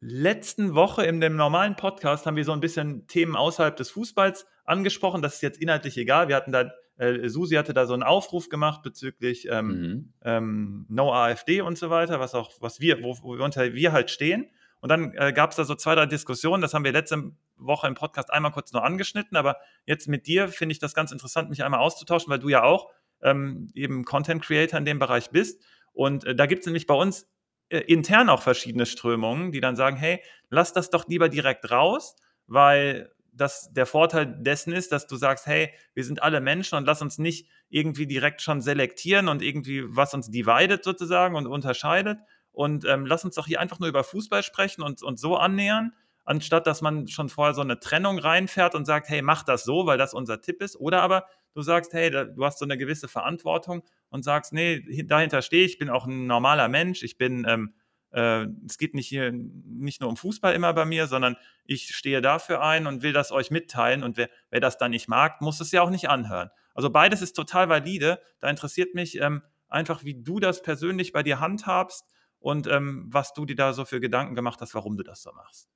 letzten 0.00 0.74
Woche 0.74 1.04
in 1.04 1.20
dem 1.20 1.34
normalen 1.34 1.74
Podcast 1.74 2.26
haben 2.26 2.36
wir 2.36 2.44
so 2.44 2.52
ein 2.52 2.60
bisschen 2.60 3.08
Themen 3.08 3.34
außerhalb 3.34 3.74
des 3.76 3.90
Fußballs 3.90 4.46
angesprochen. 4.64 5.22
Das 5.22 5.34
ist 5.34 5.42
jetzt 5.42 5.60
inhaltlich 5.60 5.96
egal. 5.98 6.28
Wir 6.28 6.36
hatten 6.36 6.52
da 6.52 6.70
äh, 6.98 7.28
Susi 7.28 7.54
hatte 7.54 7.72
da 7.72 7.86
so 7.86 7.94
einen 7.94 8.02
Aufruf 8.02 8.48
gemacht 8.48 8.82
bezüglich 8.82 9.48
ähm, 9.50 9.66
mhm. 9.66 10.12
ähm, 10.22 10.86
No 10.88 11.12
AfD 11.12 11.60
und 11.60 11.78
so 11.78 11.90
weiter, 11.90 12.20
was 12.20 12.34
auch, 12.34 12.52
was 12.60 12.80
wir, 12.80 13.02
wo, 13.02 13.16
wo 13.22 13.42
unter 13.42 13.72
wir 13.72 13.92
halt 13.92 14.10
stehen. 14.10 14.50
Und 14.80 14.90
dann 14.90 15.12
äh, 15.16 15.32
gab 15.32 15.50
es 15.50 15.56
da 15.56 15.64
so 15.64 15.74
zwei, 15.74 15.94
drei 15.94 16.06
Diskussionen, 16.06 16.60
das 16.60 16.74
haben 16.74 16.84
wir 16.84 16.92
letzte 16.92 17.32
Woche 17.56 17.88
im 17.88 17.94
Podcast 17.94 18.32
einmal 18.32 18.52
kurz 18.52 18.72
nur 18.72 18.84
angeschnitten, 18.84 19.36
aber 19.36 19.56
jetzt 19.86 20.06
mit 20.06 20.26
dir 20.26 20.48
finde 20.48 20.72
ich 20.72 20.78
das 20.78 20.94
ganz 20.94 21.10
interessant, 21.10 21.50
mich 21.50 21.64
einmal 21.64 21.80
auszutauschen, 21.80 22.30
weil 22.30 22.38
du 22.38 22.48
ja 22.48 22.62
auch 22.62 22.88
ähm, 23.22 23.70
eben 23.74 24.04
Content 24.04 24.42
Creator 24.42 24.78
in 24.78 24.84
dem 24.84 24.98
Bereich 24.98 25.30
bist. 25.30 25.62
Und 25.92 26.24
äh, 26.24 26.34
da 26.34 26.46
gibt 26.46 26.60
es 26.60 26.66
nämlich 26.66 26.86
bei 26.86 26.94
uns 26.94 27.28
äh, 27.70 27.80
intern 27.80 28.28
auch 28.28 28.42
verschiedene 28.42 28.86
Strömungen, 28.86 29.50
die 29.50 29.60
dann 29.60 29.74
sagen, 29.74 29.96
hey, 29.96 30.22
lass 30.48 30.72
das 30.72 30.90
doch 30.90 31.08
lieber 31.08 31.28
direkt 31.28 31.70
raus, 31.70 32.16
weil 32.46 33.10
dass 33.38 33.72
der 33.72 33.86
Vorteil 33.86 34.26
dessen 34.26 34.72
ist, 34.72 34.92
dass 34.92 35.06
du 35.06 35.16
sagst, 35.16 35.46
hey, 35.46 35.72
wir 35.94 36.04
sind 36.04 36.22
alle 36.22 36.40
Menschen 36.40 36.76
und 36.76 36.84
lass 36.84 37.02
uns 37.02 37.18
nicht 37.18 37.48
irgendwie 37.68 38.06
direkt 38.06 38.42
schon 38.42 38.60
selektieren 38.60 39.28
und 39.28 39.42
irgendwie, 39.42 39.84
was 39.86 40.14
uns 40.14 40.30
dividet 40.30 40.84
sozusagen 40.84 41.34
und 41.34 41.46
unterscheidet. 41.46 42.18
Und 42.52 42.84
ähm, 42.84 43.06
lass 43.06 43.24
uns 43.24 43.36
doch 43.36 43.46
hier 43.46 43.60
einfach 43.60 43.78
nur 43.78 43.88
über 43.88 44.04
Fußball 44.04 44.42
sprechen 44.42 44.82
und, 44.82 45.02
und 45.02 45.18
so 45.18 45.36
annähern, 45.36 45.92
anstatt 46.24 46.66
dass 46.66 46.82
man 46.82 47.06
schon 47.08 47.28
vorher 47.28 47.54
so 47.54 47.60
eine 47.60 47.78
Trennung 47.78 48.18
reinfährt 48.18 48.74
und 48.74 48.84
sagt, 48.84 49.08
hey, 49.08 49.22
mach 49.22 49.44
das 49.44 49.64
so, 49.64 49.86
weil 49.86 49.98
das 49.98 50.12
unser 50.12 50.40
Tipp 50.40 50.60
ist. 50.60 50.76
Oder 50.76 51.02
aber 51.02 51.26
du 51.54 51.62
sagst, 51.62 51.92
hey, 51.92 52.10
du 52.10 52.44
hast 52.44 52.58
so 52.58 52.64
eine 52.64 52.76
gewisse 52.76 53.08
Verantwortung 53.08 53.82
und 54.10 54.24
sagst, 54.24 54.52
nee, 54.52 55.04
dahinter 55.04 55.42
stehe 55.42 55.64
ich, 55.64 55.72
ich 55.72 55.78
bin 55.78 55.90
auch 55.90 56.06
ein 56.06 56.26
normaler 56.26 56.68
Mensch, 56.68 57.02
ich 57.02 57.16
bin 57.16 57.46
ähm, 57.48 57.74
äh, 58.12 58.46
es 58.66 58.78
geht 58.78 58.94
nicht 58.94 59.08
hier 59.08 59.32
nicht 59.32 60.00
nur 60.00 60.10
um 60.10 60.16
Fußball 60.16 60.54
immer 60.54 60.72
bei 60.72 60.84
mir, 60.84 61.06
sondern 61.06 61.36
ich 61.64 61.94
stehe 61.94 62.20
dafür 62.20 62.62
ein 62.62 62.86
und 62.86 63.02
will 63.02 63.12
das 63.12 63.32
euch 63.32 63.50
mitteilen. 63.50 64.02
Und 64.02 64.16
wer, 64.16 64.30
wer 64.50 64.60
das 64.60 64.78
dann 64.78 64.90
nicht 64.90 65.08
mag, 65.08 65.40
muss 65.40 65.60
es 65.60 65.72
ja 65.72 65.82
auch 65.82 65.90
nicht 65.90 66.08
anhören. 66.08 66.50
Also 66.74 66.90
beides 66.90 67.22
ist 67.22 67.34
total 67.34 67.68
valide. 67.68 68.20
Da 68.40 68.48
interessiert 68.48 68.94
mich 68.94 69.20
ähm, 69.20 69.42
einfach, 69.68 70.04
wie 70.04 70.22
du 70.22 70.40
das 70.40 70.62
persönlich 70.62 71.12
bei 71.12 71.22
dir 71.22 71.40
handhabst 71.40 72.04
und 72.38 72.66
ähm, 72.66 73.06
was 73.08 73.32
du 73.34 73.44
dir 73.44 73.56
da 73.56 73.72
so 73.72 73.84
für 73.84 74.00
Gedanken 74.00 74.34
gemacht 74.34 74.60
hast, 74.60 74.74
warum 74.74 74.96
du 74.96 75.02
das 75.02 75.22
so 75.22 75.32
machst. 75.32 75.68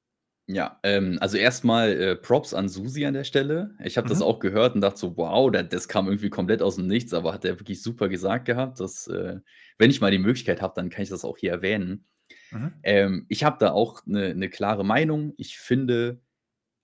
Ja, 0.47 0.81
ähm, 0.83 1.18
also 1.21 1.38
erstmal 1.38 1.90
äh, 1.92 2.16
Props 2.16 2.53
an 2.53 2.68
Susi 2.68 3.07
an 3.07 3.14
der 3.14 3.25
Stelle. 3.25 3.77
Ich 3.83 3.97
habe 3.97 4.07
mhm. 4.07 4.11
das 4.11 4.23
auch 4.23 4.40
gehört 4.40 4.75
und 4.75 4.81
dachte 4.81 4.99
so, 4.99 5.16
wow, 5.16 5.51
das, 5.51 5.68
das, 5.68 5.88
kam 5.88 6.07
irgendwie 6.07 6.31
komplett 6.31 6.62
aus 6.62 6.77
dem 6.77 6.88
Nichts, 6.88 7.14
aber 7.14 7.33
hat 7.33 7.45
er 7.45 7.61
wirklich 7.61 7.83
super 7.83 8.09
gesagt 8.09 8.47
gehabt, 8.47 8.81
dass, 8.81 9.07
äh, 9.07 9.38
wenn 9.79 9.90
ich 9.90 10.01
mal 10.01 10.11
die 10.11 10.18
Möglichkeit 10.18 10.61
habe, 10.61 10.75
dann 10.75 10.90
kann 10.90 11.05
ich 11.05 11.11
das 11.11 11.25
auch 11.25 11.38
hier 11.38 11.53
erwähnen. 11.53 12.07
Mhm. 12.53 12.75
Ähm, 12.83 13.27
ich 13.29 13.45
habe 13.45 13.57
da 13.59 13.73
auch 13.73 14.07
eine 14.07 14.35
ne 14.35 14.49
klare 14.51 14.85
Meinung. 14.85 15.35
Ich 15.38 15.59
finde, 15.59 16.21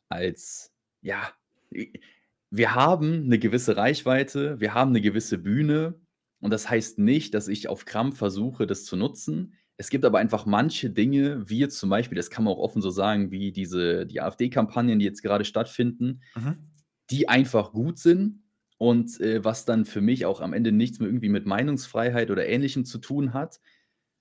als, 0.09 0.73
ja, 1.03 1.31
wir 2.51 2.75
haben 2.75 3.25
eine 3.25 3.39
gewisse 3.39 3.77
Reichweite, 3.77 4.61
wir 4.61 4.75
haben 4.75 4.91
eine 4.91 5.01
gewisse 5.01 5.39
Bühne 5.39 6.01
Und 6.41 6.51
das 6.53 6.71
heißt 6.71 6.99
nicht, 6.99 7.35
dass 7.35 7.49
ich 7.49 7.69
auf 7.69 7.85
Krampf 7.85 8.19
versuche, 8.19 8.67
das 8.67 8.85
zu 8.85 8.97
nutzen. 8.97 9.55
Es 9.77 9.91
gibt 9.91 10.05
aber 10.05 10.19
einfach 10.19 10.47
manche 10.47 10.91
Dinge, 10.91 11.49
wie 11.49 11.59
jetzt 11.59 11.79
zum 11.79 11.91
Beispiel, 11.91 12.17
das 12.17 12.31
kann 12.31 12.45
man 12.45 12.55
auch 12.55 12.59
offen 12.59 12.83
so 12.83 12.91
sagen, 12.91 13.31
wie 13.31 13.53
diese 13.53 14.07
die 14.07 14.21
AfD-Kampagnen, 14.21 14.99
die 14.99 15.05
jetzt 15.05 15.23
gerade 15.23 15.45
stattfinden, 15.45 16.23
mhm. 16.37 16.59
die 17.11 17.29
einfach 17.29 17.73
gut 17.73 17.99
sind 17.99 18.43
und, 18.79 19.21
äh, 19.21 19.45
was 19.45 19.65
dann 19.65 19.85
für 19.85 20.01
mich 20.01 20.27
auch 20.27 20.41
am 20.41 20.53
Ende 20.53 20.73
nichts 20.73 20.99
mehr 21.01 21.09
irgendwie 21.09 21.29
mit 21.29 21.47
Meinungsfreiheit 21.47 22.31
oder 22.31 22.47
Ähnlichem 22.49 22.85
zu 22.85 22.99
tun 22.99 23.35
hat. 23.35 23.61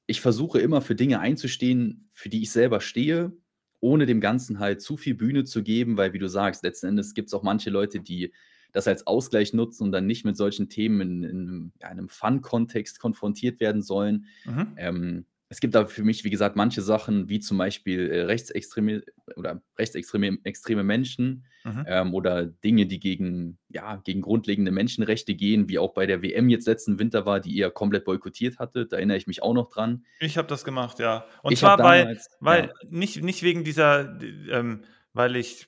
Ich 0.07 0.21
versuche 0.21 0.59
immer 0.59 0.81
für 0.81 0.95
Dinge 0.95 1.19
einzustehen, 1.19 2.09
für 2.13 2.29
die 2.29 2.41
ich 2.41 2.51
selber 2.51 2.81
stehe, 2.81 3.33
ohne 3.79 4.05
dem 4.05 4.21
Ganzen 4.21 4.59
halt 4.59 4.81
zu 4.81 4.97
viel 4.97 5.15
Bühne 5.15 5.43
zu 5.43 5.63
geben, 5.63 5.97
weil 5.97 6.13
wie 6.13 6.19
du 6.19 6.27
sagst, 6.29 6.63
letzten 6.63 6.87
Endes 6.87 7.13
gibt 7.13 7.27
es 7.27 7.33
auch 7.33 7.43
manche 7.43 7.69
Leute, 7.69 7.99
die 7.99 8.33
das 8.71 8.87
als 8.87 9.05
Ausgleich 9.05 9.53
nutzen 9.53 9.83
und 9.83 9.91
dann 9.91 10.07
nicht 10.07 10.25
mit 10.25 10.37
solchen 10.37 10.69
Themen 10.69 11.01
in 11.01 11.23
in 11.23 11.71
einem 11.81 12.09
Fun-Kontext 12.09 12.99
konfrontiert 12.99 13.59
werden 13.59 13.81
sollen. 13.81 14.25
Mhm. 14.45 14.73
Ähm, 14.77 15.25
es 15.49 15.61
gibt 15.61 15.75
da 15.75 15.85
für 15.85 16.03
mich, 16.03 16.23
wie 16.25 16.29
gesagt, 16.29 16.57
manche 16.57 16.81
Sachen, 16.81 17.29
wie 17.29 17.39
zum 17.39 17.57
Beispiel 17.57 18.09
äh, 18.09 18.21
rechtsextreme 18.23 19.03
oder 19.37 19.61
rechtsextreme 19.77 20.39
extreme 20.43 20.83
Menschen 20.83 21.45
mhm. 21.63 21.85
ähm, 21.87 22.13
oder 22.13 22.45
Dinge, 22.45 22.85
die 22.85 22.99
gegen, 22.99 23.57
ja, 23.69 23.95
gegen 23.97 24.21
grundlegende 24.21 24.71
Menschenrechte 24.71 25.35
gehen, 25.35 25.69
wie 25.69 25.79
auch 25.79 25.93
bei 25.93 26.05
der 26.05 26.21
WM 26.21 26.49
jetzt 26.49 26.67
letzten 26.67 26.99
Winter 26.99 27.25
war, 27.25 27.39
die 27.39 27.51
ihr 27.51 27.69
komplett 27.69 28.03
boykottiert 28.03 28.59
hatte. 28.59 28.87
Da 28.87 28.97
erinnere 28.97 29.17
ich 29.17 29.27
mich 29.27 29.41
auch 29.41 29.53
noch 29.53 29.69
dran. 29.69 30.05
Ich 30.19 30.37
habe 30.37 30.49
das 30.49 30.65
gemacht, 30.65 30.99
ja. 30.99 31.25
Und 31.43 31.53
ich 31.53 31.59
zwar 31.59 31.77
damals, 31.77 32.29
weil, 32.41 32.63
weil 32.63 32.67
ja. 32.67 32.73
nicht, 32.89 33.23
nicht 33.23 33.41
wegen 33.41 33.63
dieser, 33.63 34.19
ähm, 34.49 34.83
weil 35.13 35.37
ich 35.37 35.67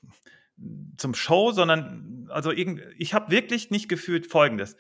zum 0.98 1.14
Show, 1.14 1.52
sondern 1.52 2.28
also 2.30 2.52
irgend, 2.52 2.82
ich 2.98 3.14
habe 3.14 3.32
wirklich 3.32 3.72
nicht 3.72 3.88
gefühlt 3.88 4.28
Folgendes. 4.28 4.76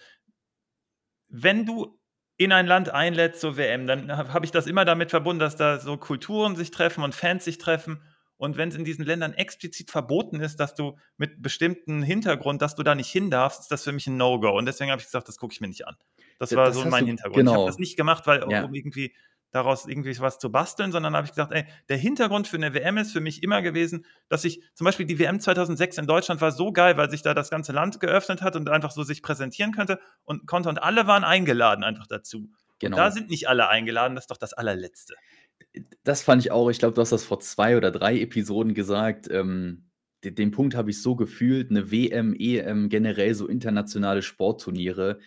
Wenn 1.30 1.66
du 1.66 1.99
in 2.39 2.54
ein 2.54 2.67
Land 2.67 2.89
einlädt 2.89 3.36
zur 3.36 3.58
WM, 3.58 3.86
dann 3.86 4.17
habe 4.17 4.45
ich 4.45 4.52
das 4.52 4.65
immer 4.65 4.86
damit 4.86 5.10
verbunden, 5.10 5.41
dass 5.41 5.58
da 5.58 5.78
so 5.78 5.97
Kulturen 5.97 6.56
sich 6.56 6.71
treffen 6.71 7.04
und 7.04 7.13
Fans 7.13 7.43
sich 7.43 7.58
treffen. 7.58 8.02
Und 8.38 8.56
wenn 8.56 8.69
es 8.69 8.75
in 8.75 8.86
diesen 8.86 9.04
Ländern 9.04 9.34
explizit 9.34 9.91
verboten 9.91 10.39
ist, 10.39 10.58
dass 10.62 10.73
du 10.73 10.97
mit 11.17 11.41
bestimmten 11.41 12.02
Hintergrund, 12.02 12.62
dass 12.62 12.75
du 12.75 12.84
da 12.84 12.95
nicht 12.95 13.12
hin 13.12 13.30
darfst, 13.30 13.63
ist 13.63 13.71
das 13.71 13.84
für 13.84 13.91
mich 13.91 14.08
ein 14.08 14.15
No-Go. 14.15 14.58
Und 14.58 14.65
deswegen 14.65 14.89
habe 14.89 15.02
ich 15.02 15.08
gesagt, 15.08 15.28
das 15.28 15.38
gucke 15.38 15.52
ich 15.52 15.60
mir 15.60 15.67
nicht 15.67 15.86
an. 15.86 15.97
Das 16.39 16.56
war 16.56 16.67
das 16.67 16.75
so 16.75 16.86
mein 16.86 17.04
du, 17.04 17.08
Hintergrund. 17.08 17.36
Genau. 17.36 17.52
Ich 17.52 17.58
habe 17.58 17.67
das 17.67 17.78
nicht 17.78 17.97
gemacht, 17.97 18.25
weil 18.25 18.49
ja. 18.49 18.63
um 18.63 18.73
irgendwie 18.73 19.13
daraus 19.52 19.86
irgendwie 19.88 20.18
was 20.20 20.40
zu 20.40 20.52
basteln, 20.52 20.92
sondern 20.92 21.16
habe 21.16 21.26
ich 21.26 21.32
gesagt, 21.32 21.52
ey, 21.52 21.66
der 21.90 21.98
Hintergrund 21.98 22.48
für 22.48 22.58
eine 22.58 22.74
WM 22.74 22.98
ist 22.98 23.12
für 23.12 23.22
mich 23.22 23.42
immer 23.44 23.62
gewesen, 23.62 24.06
dass 24.28 24.46
ich 24.46 24.62
zum 24.76 24.86
Beispiel 24.86 25.06
die 25.06 25.20
WM 25.20 25.40
2006 25.40 25.98
in 25.98 26.08
Deutschland 26.08 26.42
war 26.42 26.52
so 26.52 26.72
geil, 26.72 26.98
weil 26.98 27.10
sich 27.10 27.22
da 27.22 27.34
das 27.34 27.50
ganze 27.50 27.72
Land 27.72 28.00
geöffnet 28.00 28.42
hat 28.42 28.56
und 28.56 28.70
einfach 28.70 28.92
so 28.92 29.04
sich 29.04 29.22
präsentieren 29.22 29.72
könnte 29.72 30.00
und 30.24 30.46
konnte 30.46 30.70
und 30.70 30.82
alle 30.82 31.08
waren 31.08 31.24
eingeladen 31.24 31.84
einfach 31.84 32.08
dazu. 32.08 32.50
Genau. 32.80 32.96
Und 32.96 33.00
da 33.00 33.12
sind 33.12 33.30
nicht 33.30 33.50
alle 33.50 33.68
eingeladen, 33.68 34.16
das 34.16 34.24
ist 34.26 34.32
doch 34.32 34.38
das 34.38 34.54
allerletzte. 34.54 35.16
Das 36.04 36.22
fand 36.22 36.44
ich 36.44 36.52
auch, 36.52 36.70
ich 36.70 36.80
glaube, 36.80 36.94
du 36.94 37.02
hast 37.02 37.12
das 37.12 37.24
vor 37.24 37.40
zwei 37.40 37.76
oder 37.76 37.92
drei 37.92 38.20
Episoden 38.20 38.74
gesagt. 38.74 39.30
Ähm, 39.30 39.90
den, 40.24 40.36
den 40.36 40.52
Punkt 40.52 40.76
habe 40.76 40.90
ich 40.90 41.02
so 41.02 41.16
gefühlt, 41.16 41.72
eine 41.72 41.92
WM, 41.92 42.34
EM, 42.38 42.90
generell 42.90 43.36
so 43.36 43.48
internationale 43.48 44.22
Sportturniere 44.22 45.20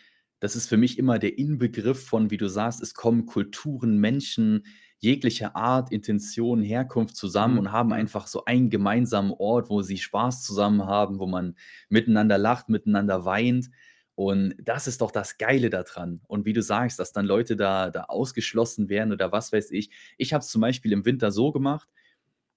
das 0.43 0.57
ist 0.57 0.67
für 0.67 0.77
mich 0.77 0.99
immer 0.99 1.21
der 1.21 1.39
Inbegriff 1.39 2.05
von, 2.05 2.33
wie 2.33 2.37
du 2.37 2.49
sagst, 2.49 2.83
es 2.83 2.95
kommen 2.95 3.27
Kulturen, 3.27 3.99
Menschen 3.99 4.67
jeglicher 4.99 5.55
Art, 5.55 5.93
Intention, 5.93 6.63
Herkunft 6.63 7.15
zusammen 7.15 7.55
mhm. 7.55 7.61
und 7.61 7.73
haben 7.73 7.93
einfach 7.93 8.27
so 8.27 8.45
einen 8.45 8.69
gemeinsamen 8.69 9.31
Ort, 9.39 9.71
wo 9.71 9.83
sie 9.83 9.99
Spaß 9.99 10.43
zusammen 10.43 10.85
haben, 10.85 11.21
wo 11.21 11.29
man 11.29 11.55
miteinander 11.91 12.39
lacht, 12.39 12.69
miteinander 12.69 13.25
weint. 13.25 13.71
Und 14.17 14.57
das 14.59 14.89
ist 14.89 15.01
doch 15.01 15.13
das 15.13 15.39
Geile 15.39 15.71
daran. 15.71 16.21
Und 16.27 16.45
wie 16.45 16.53
du 16.53 16.61
sagst, 16.61 16.99
dass 16.99 17.13
dann 17.13 17.25
Leute 17.27 17.55
da, 17.55 17.91
da 17.91 18.07
ausgeschlossen 18.07 18.89
werden 18.89 19.13
oder 19.13 19.31
was 19.31 19.53
weiß 19.53 19.71
ich. 19.71 19.91
Ich 20.19 20.33
habe 20.33 20.43
es 20.43 20.49
zum 20.49 20.61
Beispiel 20.61 20.91
im 20.91 21.05
Winter 21.05 21.31
so 21.31 21.53
gemacht, 21.53 21.89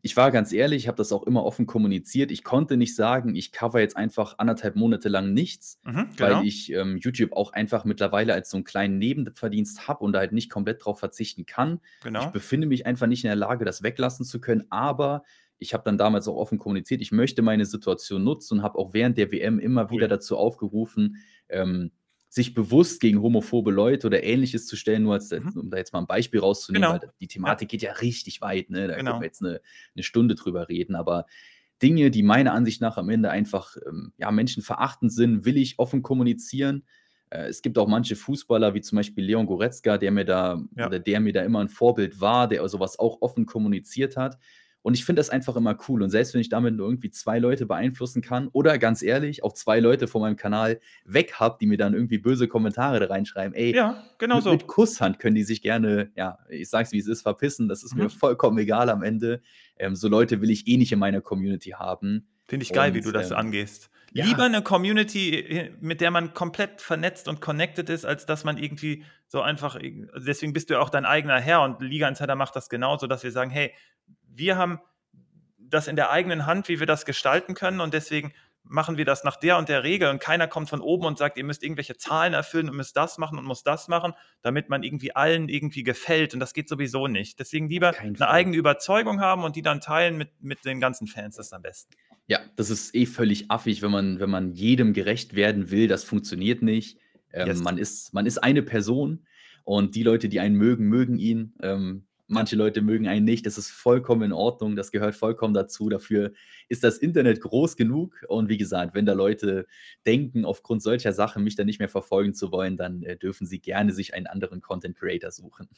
ich 0.05 0.15
war 0.15 0.29
ganz 0.29 0.53
ehrlich, 0.53 0.83
ich 0.83 0.87
habe 0.87 0.97
das 0.97 1.11
auch 1.11 1.23
immer 1.23 1.43
offen 1.43 1.65
kommuniziert. 1.65 2.29
Ich 2.29 2.43
konnte 2.43 2.77
nicht 2.77 2.95
sagen, 2.95 3.35
ich 3.35 3.51
cover 3.51 3.79
jetzt 3.79 3.97
einfach 3.97 4.35
anderthalb 4.37 4.75
Monate 4.75 5.09
lang 5.09 5.33
nichts, 5.33 5.79
mhm, 5.83 6.09
genau. 6.15 6.37
weil 6.37 6.45
ich 6.45 6.71
ähm, 6.71 6.97
YouTube 6.97 7.33
auch 7.33 7.53
einfach 7.53 7.85
mittlerweile 7.85 8.35
als 8.35 8.51
so 8.51 8.57
einen 8.57 8.65
kleinen 8.65 8.99
Nebenverdienst 8.99 9.87
habe 9.87 10.03
und 10.03 10.13
da 10.13 10.19
halt 10.19 10.31
nicht 10.31 10.51
komplett 10.51 10.85
drauf 10.85 10.99
verzichten 10.99 11.47
kann. 11.47 11.79
Genau. 12.03 12.23
Ich 12.23 12.27
befinde 12.27 12.67
mich 12.67 12.85
einfach 12.85 13.07
nicht 13.07 13.23
in 13.23 13.29
der 13.29 13.35
Lage, 13.35 13.65
das 13.65 13.81
weglassen 13.81 14.27
zu 14.27 14.39
können, 14.39 14.65
aber 14.69 15.23
ich 15.57 15.73
habe 15.73 15.83
dann 15.83 15.97
damals 15.97 16.27
auch 16.27 16.35
offen 16.35 16.59
kommuniziert, 16.59 17.01
ich 17.01 17.11
möchte 17.11 17.41
meine 17.41 17.65
Situation 17.65 18.23
nutzen 18.23 18.59
und 18.59 18.63
habe 18.63 18.77
auch 18.77 18.93
während 18.93 19.17
der 19.17 19.31
WM 19.31 19.57
immer 19.57 19.85
cool. 19.85 19.89
wieder 19.89 20.07
dazu 20.07 20.37
aufgerufen, 20.37 21.15
ähm, 21.49 21.89
sich 22.29 22.53
bewusst 22.53 22.99
gegen 22.99 23.21
homophobe 23.21 23.71
Leute 23.71 24.07
oder 24.07 24.23
Ähnliches 24.23 24.67
zu 24.67 24.75
stellen, 24.75 25.03
nur 25.03 25.13
als, 25.13 25.31
mhm. 25.31 25.53
um 25.55 25.69
da 25.69 25.77
jetzt 25.77 25.93
mal 25.93 25.99
ein 25.99 26.07
Beispiel 26.07 26.41
rauszunehmen, 26.41 26.89
genau. 26.89 27.01
weil 27.01 27.11
die 27.19 27.27
Thematik 27.27 27.69
geht 27.69 27.81
ja 27.81 27.93
richtig 27.93 28.41
weit, 28.41 28.69
ne? 28.69 28.87
da 28.87 28.95
genau. 28.95 29.11
können 29.11 29.21
wir 29.21 29.27
jetzt 29.27 29.41
eine, 29.41 29.61
eine 29.95 30.03
Stunde 30.03 30.35
drüber 30.35 30.67
reden, 30.67 30.95
aber 30.95 31.25
Dinge, 31.81 32.11
die 32.11 32.23
meiner 32.23 32.53
Ansicht 32.53 32.81
nach 32.81 32.97
am 32.97 33.09
Ende 33.09 33.29
einfach 33.29 33.75
ähm, 33.87 34.13
ja, 34.17 34.31
menschenverachtend 34.31 35.11
sind, 35.11 35.45
will 35.45 35.57
ich 35.57 35.77
offen 35.77 36.01
kommunizieren. 36.01 36.83
Äh, 37.29 37.47
es 37.47 37.61
gibt 37.61 37.77
auch 37.77 37.87
manche 37.87 38.15
Fußballer, 38.15 38.73
wie 38.73 38.81
zum 38.81 38.97
Beispiel 38.97 39.25
Leon 39.25 39.45
Goretzka, 39.45 39.97
der 39.97 40.11
mir 40.11 40.25
da, 40.25 40.61
ja. 40.75 40.87
oder 40.87 40.99
der 40.99 41.19
mir 41.19 41.33
da 41.33 41.43
immer 41.43 41.59
ein 41.59 41.67
Vorbild 41.67 42.21
war, 42.21 42.47
der 42.47 42.67
sowas 42.69 42.97
auch 42.97 43.21
offen 43.21 43.45
kommuniziert 43.45 44.15
hat. 44.15 44.37
Und 44.85 44.93
ich 44.93 45.03
finde 45.03 45.19
das 45.19 45.31
einfach 45.31 45.55
immer 45.55 45.75
cool. 45.89 46.03
Und 46.03 46.11
selbst 46.11 46.35
wenn 46.35 46.41
ich 46.41 46.49
damit 46.49 46.75
nur 46.75 46.85
irgendwie 46.87 47.09
zwei 47.09 47.39
Leute 47.39 47.65
beeinflussen 47.65 48.21
kann 48.21 48.49
oder 48.49 48.77
ganz 48.77 49.01
ehrlich, 49.01 49.43
auch 49.43 49.53
zwei 49.53 49.79
Leute 49.79 50.07
von 50.07 50.21
meinem 50.21 50.35
Kanal 50.35 50.79
weg 51.05 51.39
habe, 51.39 51.57
die 51.59 51.65
mir 51.65 51.79
dann 51.79 51.95
irgendwie 51.95 52.19
böse 52.19 52.47
Kommentare 52.47 52.99
da 52.99 53.07
reinschreiben, 53.07 53.55
ey, 53.55 53.75
ja, 53.75 54.03
genau 54.19 54.35
mit, 54.35 54.43
so. 54.43 54.51
mit 54.51 54.67
Kusshand 54.67 55.17
können 55.17 55.33
die 55.33 55.43
sich 55.43 55.63
gerne, 55.63 56.11
ja, 56.15 56.37
ich 56.49 56.69
sag's 56.69 56.91
wie 56.91 56.99
es 56.99 57.07
ist, 57.07 57.23
verpissen. 57.23 57.67
Das 57.67 57.83
ist 57.83 57.95
mhm. 57.95 58.03
mir 58.03 58.09
vollkommen 58.11 58.59
egal 58.59 58.91
am 58.91 59.01
Ende. 59.01 59.41
Ähm, 59.79 59.95
so 59.95 60.07
Leute 60.07 60.39
will 60.39 60.51
ich 60.51 60.67
eh 60.67 60.77
nicht 60.77 60.91
in 60.91 60.99
meiner 60.99 61.19
Community 61.19 61.71
haben. 61.71 62.27
Finde 62.45 62.61
ich 62.61 62.71
geil, 62.71 62.91
und, 62.91 62.97
wie 62.97 63.01
du 63.01 63.11
das 63.11 63.31
ähm, 63.31 63.37
angehst. 63.37 63.89
Ja. 64.15 64.23
Lieber 64.23 64.43
eine 64.43 64.61
Community, 64.61 65.73
mit 65.81 65.99
der 65.99 66.09
man 66.09 66.33
komplett 66.33 66.79
vernetzt 66.79 67.27
und 67.27 67.41
connected 67.41 67.89
ist, 67.89 68.05
als 68.05 68.25
dass 68.25 68.45
man 68.45 68.57
irgendwie 68.57 69.03
so 69.27 69.41
einfach, 69.41 69.77
deswegen 70.15 70.53
bist 70.53 70.69
du 70.69 70.75
ja 70.75 70.79
auch 70.79 70.89
dein 70.89 71.03
eigener 71.03 71.37
Herr 71.37 71.63
und 71.63 71.81
Liga 71.81 72.07
Insider 72.07 72.35
macht 72.35 72.55
das 72.55 72.69
genauso, 72.69 73.07
dass 73.07 73.23
wir 73.23 73.31
sagen, 73.33 73.49
hey, 73.51 73.73
wir 74.23 74.55
haben 74.55 74.79
das 75.57 75.89
in 75.89 75.97
der 75.97 76.11
eigenen 76.11 76.45
Hand, 76.45 76.69
wie 76.69 76.79
wir 76.79 76.87
das 76.87 77.03
gestalten 77.03 77.55
können 77.55 77.81
und 77.81 77.93
deswegen 77.93 78.31
machen 78.63 78.95
wir 78.95 79.03
das 79.03 79.25
nach 79.25 79.35
der 79.35 79.57
und 79.57 79.67
der 79.67 79.83
Regel 79.83 80.09
und 80.09 80.19
keiner 80.19 80.47
kommt 80.47 80.69
von 80.69 80.79
oben 80.79 81.05
und 81.05 81.17
sagt, 81.17 81.37
ihr 81.37 81.43
müsst 81.43 81.61
irgendwelche 81.61 81.97
Zahlen 81.97 82.33
erfüllen 82.33 82.69
und 82.69 82.77
müsst 82.77 82.95
das 82.95 83.17
machen 83.17 83.37
und 83.37 83.43
muss 83.43 83.63
das 83.63 83.89
machen, 83.89 84.13
damit 84.41 84.69
man 84.69 84.81
irgendwie 84.81 85.13
allen 85.13 85.49
irgendwie 85.49 85.83
gefällt 85.83 86.33
und 86.33 86.39
das 86.39 86.53
geht 86.53 86.69
sowieso 86.69 87.07
nicht. 87.07 87.37
Deswegen 87.39 87.67
lieber 87.67 87.93
eine 87.99 88.29
eigene 88.29 88.55
Überzeugung 88.55 89.19
haben 89.19 89.43
und 89.43 89.57
die 89.57 89.61
dann 89.61 89.81
teilen 89.81 90.15
mit, 90.15 90.41
mit 90.41 90.63
den 90.63 90.79
ganzen 90.79 91.05
Fans, 91.05 91.35
das 91.35 91.47
ist 91.47 91.53
am 91.53 91.63
besten. 91.63 91.93
Ja, 92.27 92.39
das 92.55 92.69
ist 92.69 92.95
eh 92.95 93.05
völlig 93.05 93.51
affig, 93.51 93.81
wenn 93.81 93.91
man, 93.91 94.19
wenn 94.19 94.29
man 94.29 94.51
jedem 94.51 94.93
gerecht 94.93 95.35
werden 95.35 95.69
will, 95.69 95.87
das 95.87 96.03
funktioniert 96.03 96.61
nicht. 96.61 96.97
Ähm, 97.31 97.47
yes. 97.47 97.61
man, 97.61 97.77
ist, 97.77 98.13
man 98.13 98.25
ist 98.25 98.39
eine 98.39 98.63
Person 98.63 99.25
und 99.63 99.95
die 99.95 100.03
Leute, 100.03 100.29
die 100.29 100.39
einen 100.39 100.55
mögen, 100.55 100.87
mögen 100.87 101.17
ihn. 101.17 101.53
Ähm, 101.61 102.05
Manche 102.27 102.55
Leute 102.55 102.81
mögen 102.81 103.07
einen 103.07 103.23
nicht, 103.23 103.45
das 103.45 103.59
ist 103.59 103.69
vollkommen 103.69 104.23
in 104.23 104.33
Ordnung, 104.33 104.75
das 104.75 104.91
gehört 104.91 105.15
vollkommen 105.15 105.53
dazu. 105.53 105.89
Dafür 105.89 106.31
ist 106.69 106.83
das 106.83 106.97
Internet 106.97 107.39
groß 107.39 107.75
genug. 107.75 108.25
Und 108.27 108.49
wie 108.49 108.57
gesagt, 108.57 108.95
wenn 108.95 109.05
da 109.05 109.13
Leute 109.13 109.67
denken, 110.07 110.43
aufgrund 110.43 110.81
solcher 110.81 111.13
Sachen 111.13 111.43
mich 111.43 111.55
dann 111.55 111.67
nicht 111.67 111.77
mehr 111.77 111.89
verfolgen 111.89 112.33
zu 112.33 112.51
wollen, 112.51 112.77
dann 112.77 113.03
äh, 113.03 113.15
dürfen 113.15 113.45
sie 113.45 113.59
gerne 113.59 113.93
sich 113.93 114.15
einen 114.15 114.25
anderen 114.25 114.61
Content 114.61 114.97
Creator 114.97 115.29
suchen. 115.29 115.69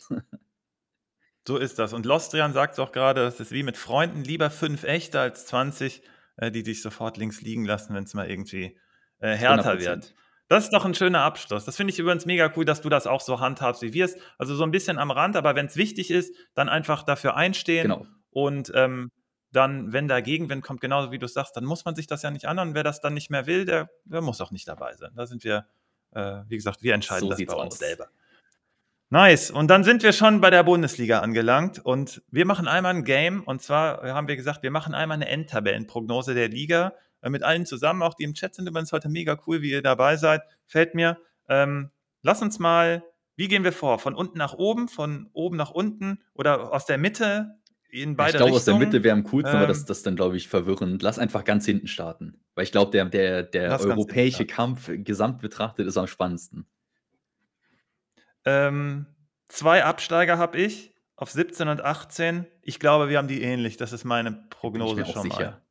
so 1.47 1.57
ist 1.57 1.79
das. 1.79 1.91
Und 1.91 2.05
Lostrian 2.05 2.53
sagt 2.53 2.73
es 2.73 2.79
auch 2.79 2.93
gerade, 2.93 3.21
das 3.21 3.41
ist 3.41 3.51
wie 3.51 3.63
mit 3.63 3.75
Freunden, 3.75 4.23
lieber 4.23 4.49
fünf 4.49 4.85
echte 4.85 5.19
als 5.19 5.47
20, 5.47 6.01
äh, 6.37 6.51
die 6.51 6.63
dich 6.63 6.81
sofort 6.81 7.17
links 7.17 7.41
liegen 7.41 7.65
lassen, 7.65 7.93
wenn 7.93 8.03
es 8.03 8.13
mal 8.13 8.29
irgendwie 8.29 8.77
äh, 9.19 9.35
härter 9.35 9.73
100%. 9.73 9.79
wird. 9.79 10.15
Das 10.47 10.63
ist 10.63 10.73
doch 10.73 10.85
ein 10.85 10.93
schöner 10.93 11.21
Abschluss. 11.21 11.65
Das 11.65 11.75
finde 11.75 11.91
ich 11.91 11.99
übrigens 11.99 12.25
mega 12.25 12.51
cool, 12.55 12.63
dass 12.63 12.81
du 12.81 12.89
das 12.89 13.05
auch 13.05 13.19
so 13.19 13.41
handhabst, 13.41 13.81
wie 13.81 13.93
wir 13.93 14.05
es. 14.05 14.15
Also 14.37 14.55
so 14.55 14.63
ein 14.63 14.71
bisschen 14.71 14.97
am 14.97 15.11
Rand, 15.11 15.35
aber 15.35 15.55
wenn 15.55 15.65
es 15.65 15.75
wichtig 15.75 16.09
ist, 16.09 16.33
dann 16.53 16.69
einfach 16.69 17.03
dafür 17.03 17.35
einstehen. 17.35 17.83
Genau. 17.83 18.05
Und 18.31 18.71
ähm, 18.73 19.11
dann, 19.51 19.91
wenn 19.91 20.07
der 20.07 20.21
Gegenwind 20.21 20.63
kommt, 20.63 20.79
genauso 20.79 21.11
wie 21.11 21.19
du 21.19 21.27
sagst, 21.27 21.57
dann 21.57 21.65
muss 21.65 21.83
man 21.83 21.95
sich 21.95 22.07
das 22.07 22.21
ja 22.21 22.31
nicht 22.31 22.45
anhören. 22.45 22.75
Wer 22.75 22.83
das 22.83 23.01
dann 23.01 23.13
nicht 23.13 23.29
mehr 23.29 23.45
will, 23.45 23.65
der, 23.65 23.89
der 24.05 24.21
muss 24.21 24.39
auch 24.39 24.51
nicht 24.51 24.67
dabei 24.67 24.95
sein. 24.95 25.11
Da 25.15 25.25
sind 25.25 25.43
wir, 25.43 25.67
äh, 26.11 26.43
wie 26.47 26.55
gesagt, 26.55 26.81
wir 26.81 26.93
entscheiden 26.93 27.29
so 27.29 27.29
das 27.29 27.45
bei 27.45 27.53
uns 27.53 27.73
aus. 27.73 27.79
selber. 27.79 28.07
Nice. 29.09 29.51
Und 29.51 29.69
dann 29.69 29.85
sind 29.85 30.03
wir 30.03 30.11
schon 30.11 30.41
bei 30.41 30.49
der 30.49 30.63
Bundesliga 30.63 31.19
angelangt 31.19 31.79
und 31.83 32.21
wir 32.29 32.45
machen 32.45 32.67
einmal 32.67 32.93
ein 32.93 33.05
Game 33.05 33.43
und 33.43 33.61
zwar 33.61 34.03
haben 34.03 34.27
wir 34.27 34.35
gesagt, 34.35 34.63
wir 34.63 34.71
machen 34.71 34.93
einmal 34.93 35.15
eine 35.15 35.29
Endtabellenprognose 35.29 36.33
der 36.33 36.49
Liga 36.49 36.93
äh, 37.21 37.29
mit 37.29 37.43
allen 37.43 37.65
zusammen, 37.65 38.03
auch 38.03 38.15
die 38.15 38.23
im 38.23 38.33
Chat 38.33 38.55
sind 38.55 38.67
übrigens 38.67 38.91
heute 38.91 39.07
mega 39.07 39.39
cool, 39.47 39.61
wie 39.61 39.71
ihr 39.71 39.81
dabei 39.81 40.17
seid. 40.17 40.41
Fällt 40.65 40.93
mir. 40.93 41.17
Ähm, 41.47 41.91
lass 42.21 42.41
uns 42.41 42.59
mal, 42.59 43.03
wie 43.37 43.47
gehen 43.47 43.63
wir 43.63 43.71
vor? 43.71 43.99
Von 43.99 44.13
unten 44.13 44.37
nach 44.37 44.53
oben, 44.53 44.89
von 44.89 45.29
oben 45.31 45.55
nach 45.55 45.71
unten 45.71 46.19
oder 46.33 46.73
aus 46.73 46.85
der 46.85 46.97
Mitte 46.97 47.55
in 47.89 48.17
beide 48.17 48.31
Ich 48.31 48.37
glaube, 48.37 48.53
aus 48.53 48.65
der 48.65 48.75
Mitte 48.75 49.03
wäre 49.03 49.15
am 49.15 49.23
coolsten, 49.23 49.55
ähm, 49.55 49.59
aber 49.59 49.67
das, 49.67 49.79
ähm, 49.79 49.85
das 49.87 49.97
ist 49.97 50.05
dann, 50.05 50.17
glaube 50.17 50.35
ich, 50.35 50.49
verwirrend. 50.49 51.01
Lass 51.01 51.17
einfach 51.17 51.45
ganz 51.45 51.65
hinten 51.65 51.87
starten. 51.87 52.41
Weil 52.55 52.65
ich 52.65 52.73
glaube, 52.73 52.91
der, 52.91 53.05
der, 53.05 53.43
der 53.43 53.79
europäische 53.79 54.45
Kampf 54.45 54.89
gesamt 54.91 55.39
betrachtet 55.39 55.87
ist 55.87 55.97
am 55.97 56.07
spannendsten. 56.07 56.67
Ähm, 58.47 59.07
zwei 59.49 59.83
Absteiger 59.83 60.37
habe 60.37 60.57
ich 60.57 60.93
auf 61.17 61.29
17 61.29 61.67
und 61.67 61.81
18. 61.81 62.47
Ich 62.61 62.79
glaube, 62.79 63.09
wir 63.09 63.17
haben 63.17 63.27
die 63.27 63.41
ähnlich. 63.41 63.75
Das 63.75 63.91
ist 63.91 64.05
meine 64.05 64.31
Prognose 64.49 65.05
schon 65.05 65.23
sicher. 65.23 65.51
mal. 65.51 65.61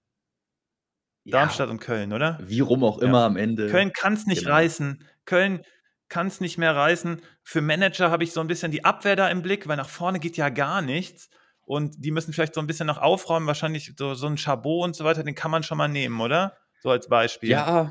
Darmstadt 1.25 1.69
ja, 1.69 1.73
und 1.73 1.81
Köln, 1.81 2.13
oder? 2.13 2.39
Wie 2.43 2.61
rum 2.61 2.85
auch 2.85 2.99
immer 2.99 3.21
ja. 3.21 3.27
am 3.27 3.37
Ende. 3.37 3.69
Köln 3.71 3.93
kann 3.93 4.13
es 4.13 4.27
nicht 4.27 4.43
genau. 4.43 4.55
reißen. 4.55 5.03
Köln 5.25 5.63
kann 6.09 6.27
es 6.27 6.41
nicht 6.41 6.59
mehr 6.59 6.77
reißen. 6.77 7.23
Für 7.43 7.63
Manager 7.63 8.11
habe 8.11 8.25
ich 8.25 8.33
so 8.33 8.41
ein 8.41 8.47
bisschen 8.47 8.71
die 8.71 8.85
Abwehr 8.85 9.17
da 9.17 9.29
im 9.29 9.43
Blick, 9.43 9.67
weil 9.67 9.77
nach 9.77 9.89
vorne 9.89 10.21
geht 10.21 10.37
ja 10.37 10.51
gar 10.51 10.83
nichts. 10.83 11.31
Und 11.63 12.05
die 12.05 12.11
müssen 12.11 12.33
vielleicht 12.33 12.55
so 12.55 12.61
ein 12.61 12.67
bisschen 12.67 12.87
noch 12.87 12.99
aufräumen. 12.99 13.47
Wahrscheinlich 13.47 13.95
so, 13.97 14.15
so 14.15 14.27
ein 14.27 14.37
Chabot 14.37 14.85
und 14.85 14.95
so 14.95 15.05
weiter, 15.05 15.25
den 15.25 15.35
kann 15.35 15.51
man 15.51 15.63
schon 15.63 15.79
mal 15.79 15.89
nehmen, 15.89 16.21
oder? 16.21 16.57
So 16.83 16.91
als 16.91 17.09
Beispiel. 17.09 17.51
Ja, 17.51 17.91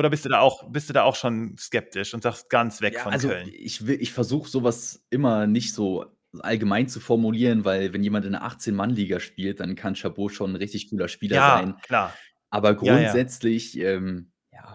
oder 0.00 0.10
bist 0.10 0.24
du 0.24 0.30
da 0.30 0.40
auch, 0.40 0.68
bist 0.70 0.88
du 0.88 0.94
da 0.94 1.02
auch 1.02 1.14
schon 1.14 1.56
skeptisch 1.58 2.14
und 2.14 2.22
sagst 2.22 2.48
ganz 2.48 2.80
weg 2.80 2.94
ja, 2.94 3.00
von 3.02 3.12
also 3.12 3.28
Köln? 3.28 3.50
Ich, 3.52 3.86
ich 3.86 4.12
versuche 4.12 4.48
sowas 4.48 5.04
immer 5.10 5.46
nicht 5.46 5.74
so 5.74 6.06
allgemein 6.38 6.88
zu 6.88 7.00
formulieren, 7.00 7.66
weil 7.66 7.92
wenn 7.92 8.02
jemand 8.02 8.24
in 8.24 8.34
einer 8.34 8.48
18-Mann-Liga 8.48 9.20
spielt, 9.20 9.60
dann 9.60 9.74
kann 9.74 9.94
Chabot 9.94 10.32
schon 10.32 10.52
ein 10.52 10.56
richtig 10.56 10.88
cooler 10.88 11.08
Spieler 11.08 11.36
ja, 11.36 11.58
sein. 11.58 11.76
klar. 11.82 12.14
Aber 12.48 12.74
grundsätzlich 12.74 13.74
ja, 13.74 13.90
ja. 13.90 13.96
Ähm, 13.96 14.32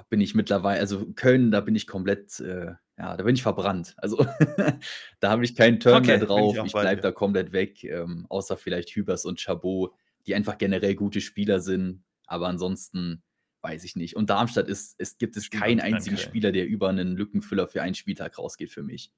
bin 0.10 0.22
ich 0.22 0.36
mittlerweile, 0.36 0.80
also 0.80 1.08
Köln, 1.16 1.50
da 1.50 1.62
bin 1.62 1.76
ich 1.76 1.88
komplett, 1.88 2.40
äh, 2.40 2.74
ja, 2.98 3.18
da 3.18 3.24
bin 3.24 3.36
ich 3.36 3.42
verbrannt. 3.42 3.96
Also 3.98 4.26
da 5.20 5.30
habe 5.32 5.44
ich 5.44 5.56
keinen 5.56 5.80
Turn 5.80 6.04
okay, 6.04 6.18
mehr 6.18 6.20
drauf. 6.20 6.56
Ich, 6.58 6.66
ich 6.66 6.72
bleibe 6.72 7.02
da 7.02 7.12
komplett 7.12 7.52
weg, 7.52 7.84
ähm, 7.84 8.28
außer 8.30 8.58
vielleicht 8.58 8.92
Hübers 8.92 9.26
und 9.26 9.40
Chabot, 9.40 9.92
die 10.28 10.36
einfach 10.36 10.60
generell 10.60 10.94
gute 10.94 11.20
Spieler 11.20 11.60
sind. 11.60 12.04
Aber 12.28 12.48
ansonsten 12.48 13.24
weiß 13.66 13.84
ich 13.84 13.96
nicht. 13.96 14.16
Und 14.16 14.30
Darmstadt 14.30 14.68
ist, 14.68 14.96
es 15.00 15.18
gibt 15.18 15.36
es 15.38 15.50
keinen 15.50 15.82
einzigen 15.82 16.18
Spieler, 16.18 16.52
der 16.52 16.68
über 16.68 16.88
einen 16.90 17.18
Lückenfüller 17.18 17.68
für 17.68 17.82
einen 17.82 17.96
Spieltag 17.96 18.38
rausgeht 18.38 18.70
für 18.70 18.84
mich. 18.84 19.12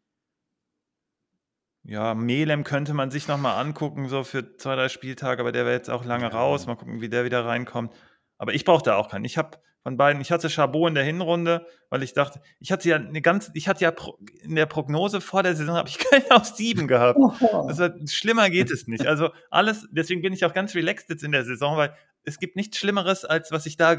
Ja, 1.83 2.15
Melem 2.15 2.63
könnte 2.63 2.93
man 2.93 3.11
sich 3.11 3.27
nochmal 3.27 3.63
angucken, 3.63 4.07
so 4.07 4.23
für 4.23 4.57
zwei, 4.57 4.75
drei 4.75 4.89
Spieltage, 4.89 5.41
aber 5.41 5.51
der 5.51 5.65
wäre 5.65 5.75
jetzt 5.75 5.89
auch 5.89 6.05
lange 6.05 6.25
ja. 6.25 6.29
raus. 6.29 6.65
Mal 6.65 6.75
gucken, 6.75 7.01
wie 7.01 7.09
der 7.09 7.25
wieder 7.25 7.45
reinkommt. 7.45 7.93
Aber 8.37 8.53
ich 8.53 8.63
brauche 8.63 8.83
da 8.83 8.95
auch 8.95 9.09
keinen. 9.09 9.25
Ich 9.25 9.37
habe 9.37 9.57
von 9.83 9.95
beiden, 9.95 10.21
ich 10.21 10.31
hatte 10.31 10.49
Chabot 10.49 10.89
in 10.89 10.95
der 10.95 11.05
Hinrunde, 11.05 11.65
weil 11.89 12.03
ich 12.03 12.13
dachte, 12.13 12.41
ich 12.59 12.73
hatte 12.73 12.89
ja 12.89 12.97
eine 12.97 13.21
ganz, 13.21 13.51
ich 13.53 13.69
hatte 13.69 13.85
ja 13.85 13.93
in 14.41 14.55
der 14.55 14.65
Prognose 14.65 15.21
vor 15.21 15.43
der 15.43 15.55
Saison 15.55 15.75
habe 15.75 15.87
ich 15.87 15.97
keinen 16.11 16.29
auf 16.31 16.45
sieben 16.45 16.87
gehabt. 16.89 17.19
Das 17.41 17.79
war, 17.79 17.93
schlimmer 18.05 18.49
geht 18.49 18.69
es 18.69 18.87
nicht. 18.87 19.07
Also 19.07 19.29
alles, 19.49 19.87
deswegen 19.91 20.21
bin 20.21 20.33
ich 20.33 20.43
auch 20.43 20.53
ganz 20.53 20.75
relaxed 20.75 21.09
jetzt 21.09 21.23
in 21.23 21.31
der 21.31 21.45
Saison, 21.45 21.77
weil 21.77 21.93
es 22.27 22.39
gibt 22.39 22.55
nichts 22.55 22.77
Schlimmeres, 22.77 23.25
als 23.25 23.51
was 23.51 23.65
ich 23.65 23.77
da 23.77 23.93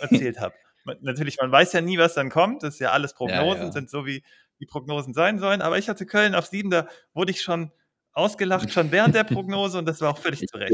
erzählt 0.00 0.40
habe. 0.40 0.54
Natürlich, 1.02 1.36
man 1.38 1.52
weiß 1.52 1.74
ja 1.74 1.82
nie, 1.82 1.98
was 1.98 2.14
dann 2.14 2.30
kommt. 2.30 2.62
Das 2.62 2.74
ist 2.74 2.80
ja 2.80 2.92
alles 2.92 3.12
Prognosen, 3.12 3.60
ja, 3.60 3.66
ja. 3.66 3.72
sind 3.72 3.90
so 3.90 4.06
wie 4.06 4.22
die 4.58 4.66
Prognosen 4.66 5.12
sein 5.12 5.38
sollen. 5.38 5.60
Aber 5.60 5.78
ich 5.78 5.88
hatte 5.88 6.06
Köln 6.06 6.34
auf 6.34 6.46
sieben, 6.46 6.70
da 6.70 6.88
wurde 7.12 7.30
ich 7.32 7.42
schon 7.42 7.70
ausgelacht, 8.12 8.72
schon 8.72 8.90
während 8.90 9.14
der 9.14 9.24
Prognose 9.24 9.78
und 9.78 9.86
das 9.86 10.00
war 10.00 10.10
auch 10.10 10.18
völlig 10.22 10.40
zu 10.46 10.56
Recht. 10.56 10.72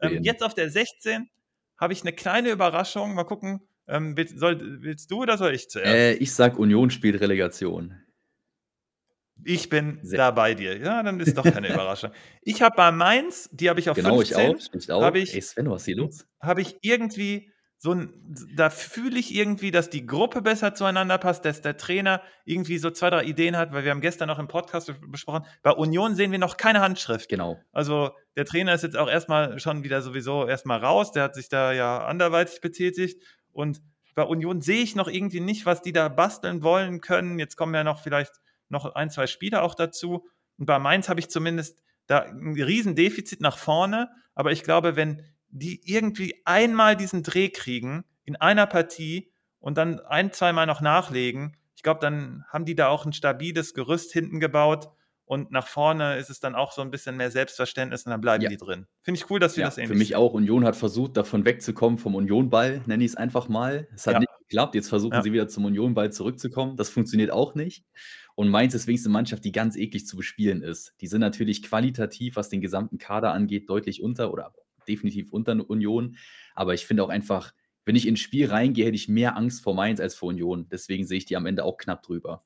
Ähm, 0.00 0.22
jetzt 0.22 0.42
auf 0.42 0.54
der 0.54 0.70
16 0.70 1.28
habe 1.76 1.92
ich 1.92 2.02
eine 2.02 2.12
kleine 2.12 2.50
Überraschung. 2.50 3.14
Mal 3.14 3.24
gucken, 3.24 3.60
ähm, 3.88 4.16
willst, 4.16 4.38
soll, 4.38 4.82
willst, 4.82 5.10
du 5.10 5.22
oder 5.22 5.36
soll 5.36 5.52
ich 5.54 5.68
zuerst? 5.68 5.92
Äh, 5.92 6.12
ich 6.14 6.32
sag, 6.32 6.58
Union 6.58 6.90
spielt 6.90 7.20
Relegation. 7.20 7.96
Ich 9.44 9.68
bin 9.68 9.98
Sehr. 10.02 10.18
da 10.18 10.30
bei 10.30 10.54
dir. 10.54 10.78
Ja, 10.78 11.02
dann 11.02 11.20
ist 11.20 11.36
doch 11.36 11.44
keine 11.44 11.68
Überraschung. 11.72 12.10
Ich 12.42 12.62
habe 12.62 12.74
bei 12.76 12.92
Mainz, 12.92 13.48
die 13.52 13.68
habe 13.68 13.80
ich 13.80 13.90
auf 13.90 13.96
genau, 13.96 14.16
15. 14.16 14.36
Genau, 14.36 14.56
ich 14.74 14.92
auch. 14.92 15.02
Hab 15.02 15.16
ich, 15.16 15.34
Ey, 15.34 15.42
Sven, 15.42 15.70
was 15.70 15.82
ist 15.82 15.86
hier 15.86 15.96
los? 15.96 16.26
Habe 16.40 16.60
ich 16.60 16.78
irgendwie 16.82 17.50
so 17.82 17.94
ein, 17.94 18.12
da 18.54 18.68
fühle 18.68 19.18
ich 19.18 19.34
irgendwie, 19.34 19.70
dass 19.70 19.88
die 19.88 20.04
Gruppe 20.04 20.42
besser 20.42 20.74
zueinander 20.74 21.16
passt, 21.16 21.46
dass 21.46 21.62
der 21.62 21.78
Trainer 21.78 22.20
irgendwie 22.44 22.76
so 22.76 22.90
zwei, 22.90 23.08
drei 23.08 23.24
Ideen 23.24 23.56
hat, 23.56 23.72
weil 23.72 23.84
wir 23.84 23.90
haben 23.90 24.02
gestern 24.02 24.28
noch 24.28 24.38
im 24.38 24.48
Podcast 24.48 24.92
besprochen, 25.10 25.46
bei 25.62 25.70
Union 25.70 26.14
sehen 26.14 26.30
wir 26.30 26.38
noch 26.38 26.58
keine 26.58 26.82
Handschrift. 26.82 27.30
Genau. 27.30 27.58
Also 27.72 28.10
der 28.36 28.44
Trainer 28.44 28.74
ist 28.74 28.82
jetzt 28.82 28.98
auch 28.98 29.08
erstmal 29.08 29.58
schon 29.58 29.82
wieder 29.82 30.02
sowieso 30.02 30.46
erstmal 30.46 30.80
raus, 30.80 31.12
der 31.12 31.22
hat 31.22 31.34
sich 31.34 31.48
da 31.48 31.72
ja 31.72 32.04
anderweitig 32.04 32.60
betätigt 32.60 33.22
und 33.50 33.80
bei 34.14 34.24
Union 34.24 34.60
sehe 34.60 34.82
ich 34.82 34.94
noch 34.94 35.08
irgendwie 35.08 35.40
nicht, 35.40 35.64
was 35.64 35.80
die 35.80 35.92
da 35.92 36.10
basteln 36.10 36.62
wollen 36.62 37.00
können. 37.00 37.38
Jetzt 37.38 37.56
kommen 37.56 37.74
ja 37.74 37.82
noch 37.82 38.02
vielleicht 38.02 38.42
noch 38.70 38.94
ein, 38.94 39.10
zwei 39.10 39.26
Spieler 39.26 39.62
auch 39.62 39.74
dazu. 39.74 40.26
Und 40.58 40.66
bei 40.66 40.78
Mainz 40.78 41.08
habe 41.08 41.20
ich 41.20 41.30
zumindest 41.30 41.82
da 42.06 42.20
ein 42.20 42.54
Riesendefizit 42.54 43.40
nach 43.40 43.58
vorne. 43.58 44.10
Aber 44.34 44.52
ich 44.52 44.62
glaube, 44.62 44.96
wenn 44.96 45.22
die 45.48 45.80
irgendwie 45.84 46.42
einmal 46.44 46.96
diesen 46.96 47.22
Dreh 47.22 47.48
kriegen 47.48 48.04
in 48.24 48.36
einer 48.36 48.66
Partie 48.66 49.32
und 49.58 49.76
dann 49.76 50.00
ein, 50.00 50.32
zweimal 50.32 50.66
noch 50.66 50.80
nachlegen, 50.80 51.56
ich 51.74 51.82
glaube, 51.82 52.00
dann 52.00 52.44
haben 52.48 52.64
die 52.64 52.74
da 52.74 52.88
auch 52.88 53.06
ein 53.06 53.12
stabiles 53.12 53.74
Gerüst 53.74 54.12
hinten 54.12 54.38
gebaut 54.38 54.90
und 55.30 55.52
nach 55.52 55.68
vorne 55.68 56.16
ist 56.16 56.28
es 56.28 56.40
dann 56.40 56.56
auch 56.56 56.72
so 56.72 56.82
ein 56.82 56.90
bisschen 56.90 57.16
mehr 57.16 57.30
Selbstverständnis 57.30 58.04
und 58.04 58.10
dann 58.10 58.20
bleiben 58.20 58.42
ja. 58.42 58.48
die 58.48 58.56
drin. 58.56 58.88
Finde 59.02 59.20
ich 59.20 59.30
cool, 59.30 59.38
dass 59.38 59.56
wir 59.56 59.60
ja, 59.60 59.68
das 59.68 59.78
ähnlich 59.78 59.92
Für 59.92 59.96
mich 59.96 60.16
auch. 60.16 60.32
Union 60.32 60.64
hat 60.64 60.74
versucht, 60.74 61.16
davon 61.16 61.44
wegzukommen 61.44 61.98
vom 61.98 62.16
Unionball, 62.16 62.82
nenne 62.86 63.04
ich 63.04 63.12
es 63.12 63.16
einfach 63.16 63.48
mal. 63.48 63.86
Es 63.94 64.08
hat 64.08 64.14
ja. 64.14 64.18
nicht 64.18 64.32
geklappt. 64.40 64.74
Jetzt 64.74 64.88
versuchen 64.88 65.22
sie 65.22 65.32
wieder 65.32 65.46
zum 65.46 65.66
Unionball 65.66 66.10
zurückzukommen. 66.10 66.76
Das 66.76 66.90
funktioniert 66.90 67.30
auch 67.30 67.54
nicht. 67.54 67.84
Und 68.34 68.48
Mainz 68.48 68.74
ist 68.74 68.88
wenigstens 68.88 69.06
eine 69.06 69.12
Mannschaft, 69.12 69.44
die 69.44 69.52
ganz 69.52 69.76
eklig 69.76 70.04
zu 70.04 70.16
bespielen 70.16 70.64
ist. 70.64 70.94
Die 71.00 71.06
sind 71.06 71.20
natürlich 71.20 71.62
qualitativ, 71.62 72.34
was 72.34 72.48
den 72.48 72.60
gesamten 72.60 72.98
Kader 72.98 73.32
angeht, 73.32 73.70
deutlich 73.70 74.02
unter 74.02 74.32
oder 74.32 74.52
definitiv 74.88 75.32
unter 75.32 75.52
Union. 75.70 76.16
Aber 76.56 76.74
ich 76.74 76.86
finde 76.86 77.04
auch 77.04 77.08
einfach, 77.08 77.52
wenn 77.84 77.94
ich 77.94 78.08
ins 78.08 78.18
Spiel 78.18 78.50
reingehe, 78.50 78.86
hätte 78.86 78.96
ich 78.96 79.06
mehr 79.06 79.36
Angst 79.36 79.62
vor 79.62 79.76
Mainz 79.76 80.00
als 80.00 80.16
vor 80.16 80.30
Union. 80.30 80.66
Deswegen 80.72 81.06
sehe 81.06 81.18
ich 81.18 81.24
die 81.24 81.36
am 81.36 81.46
Ende 81.46 81.64
auch 81.64 81.76
knapp 81.76 82.02
drüber. 82.02 82.42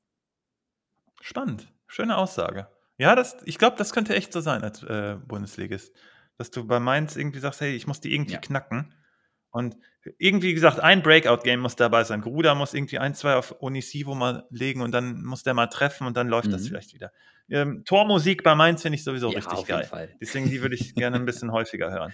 Spannend. 1.19 1.73
Schöne 1.87 2.17
Aussage. 2.17 2.67
Ja, 2.97 3.15
das, 3.15 3.37
ich 3.45 3.57
glaube, 3.57 3.77
das 3.77 3.93
könnte 3.93 4.15
echt 4.15 4.31
so 4.31 4.41
sein 4.41 4.63
als 4.63 4.83
äh, 4.83 5.17
Bundesligist. 5.27 5.93
Dass 6.37 6.51
du 6.51 6.65
bei 6.65 6.79
Mainz 6.79 7.15
irgendwie 7.15 7.39
sagst, 7.39 7.61
hey, 7.61 7.75
ich 7.75 7.87
muss 7.87 8.01
die 8.01 8.13
irgendwie 8.13 8.33
ja. 8.33 8.39
knacken. 8.39 8.93
Und 9.51 9.77
irgendwie 10.17 10.53
gesagt, 10.53 10.81
ein 10.81 11.01
Breakout-Game 11.01 11.61
muss 11.61 11.77
dabei 11.77 12.03
sein. 12.03 12.21
Gruder 12.21 12.55
muss 12.55 12.73
irgendwie 12.73 12.99
ein, 12.99 13.15
zwei 13.15 13.35
auf 13.35 13.61
Onisivo 13.61 14.13
mal 14.13 14.45
legen 14.49 14.81
und 14.81 14.91
dann 14.91 15.23
muss 15.23 15.43
der 15.43 15.53
mal 15.53 15.67
treffen 15.67 16.05
und 16.05 16.17
dann 16.17 16.27
läuft 16.27 16.47
mhm. 16.47 16.51
das 16.51 16.67
vielleicht 16.67 16.93
wieder. 16.93 17.11
Ähm, 17.49 17.83
Tormusik 17.85 18.43
bei 18.43 18.53
Mainz 18.53 18.81
finde 18.81 18.97
ich 18.97 19.03
sowieso 19.03 19.31
ja, 19.31 19.39
richtig 19.39 19.65
geil. 19.65 20.15
Deswegen 20.19 20.49
die 20.49 20.61
würde 20.61 20.75
ich 20.75 20.93
gerne 20.95 21.15
ein 21.15 21.25
bisschen 21.25 21.51
häufiger 21.51 21.91
hören. 21.91 22.13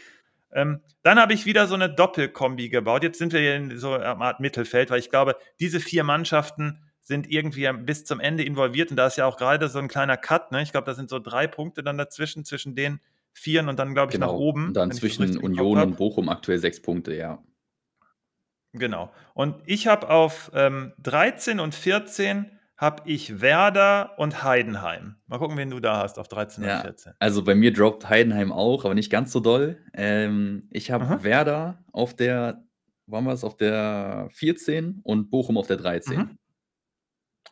Ähm, 0.54 0.82
dann 1.04 1.20
habe 1.20 1.34
ich 1.34 1.46
wieder 1.46 1.68
so 1.68 1.76
eine 1.76 1.90
Doppelkombi 1.90 2.70
gebaut. 2.70 3.04
Jetzt 3.04 3.18
sind 3.18 3.34
wir 3.34 3.40
hier 3.40 3.56
in 3.56 3.78
so 3.78 3.94
einer 3.94 4.22
Art 4.22 4.40
Mittelfeld, 4.40 4.90
weil 4.90 5.00
ich 5.00 5.10
glaube, 5.10 5.36
diese 5.60 5.80
vier 5.80 6.04
Mannschaften 6.04 6.91
sind 7.12 7.30
irgendwie 7.30 7.70
bis 7.74 8.06
zum 8.06 8.22
Ende 8.22 8.44
involviert 8.44 8.90
und 8.90 8.96
da 8.96 9.08
ist 9.08 9.18
ja 9.18 9.26
auch 9.26 9.36
gerade 9.36 9.68
so 9.68 9.80
ein 9.80 9.90
kleiner 9.90 10.16
Cut. 10.16 10.54
Ne? 10.54 10.62
Ich 10.62 10.72
glaube, 10.72 10.86
da 10.86 10.94
sind 10.94 11.10
so 11.10 11.20
drei 11.20 11.46
Punkte 11.46 11.84
dann 11.84 11.98
dazwischen, 11.98 12.46
zwischen 12.46 12.74
den 12.74 13.02
Vieren 13.34 13.68
und 13.68 13.78
dann, 13.78 13.94
glaube 13.94 14.12
ich, 14.12 14.16
genau. 14.16 14.28
nach 14.28 14.34
oben. 14.34 14.68
Und 14.68 14.78
dann 14.78 14.94
zwischen 14.94 15.38
Union 15.38 15.78
und 15.78 15.98
Bochum 15.98 16.30
aktuell 16.30 16.58
sechs 16.58 16.82
Punkte, 16.82 17.14
ja. 17.14 17.44
Genau. 18.72 19.12
Und 19.34 19.56
ich 19.66 19.88
habe 19.88 20.10
auf 20.10 20.52
ähm, 20.54 20.94
13 21.04 21.60
und 21.60 21.76
14 21.76 22.50
habe 22.78 23.04
ich 23.06 23.42
Werder 23.42 24.14
und 24.18 24.42
Heidenheim. 24.42 25.18
Mal 25.28 25.38
gucken, 25.38 25.58
wen 25.58 25.70
du 25.70 25.82
da 25.82 25.98
hast 25.98 26.18
auf 26.18 26.30
13 26.30 26.64
ja, 26.64 26.78
und 26.78 26.82
14. 26.84 27.14
Also 27.20 27.44
bei 27.44 27.56
mir 27.56 27.74
droppt 27.74 28.08
Heidenheim 28.08 28.54
auch, 28.54 28.86
aber 28.86 28.94
nicht 28.94 29.12
ganz 29.12 29.34
so 29.34 29.42
doll. 29.42 29.78
Ähm, 29.94 30.70
ich 30.72 30.92
habe 30.92 31.24
Werder 31.24 31.84
auf 31.92 32.16
der, 32.16 32.64
waren 33.06 33.26
wir 33.26 33.34
es, 33.34 33.44
auf 33.44 33.58
der 33.58 34.30
14 34.32 35.02
und 35.04 35.30
Bochum 35.30 35.58
auf 35.58 35.68
der 35.68 35.78
13. 35.78 36.18
Mhm. 36.18 36.38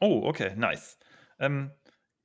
Oh, 0.01 0.21
okay, 0.25 0.53
nice. 0.55 0.97
Ähm, 1.39 1.71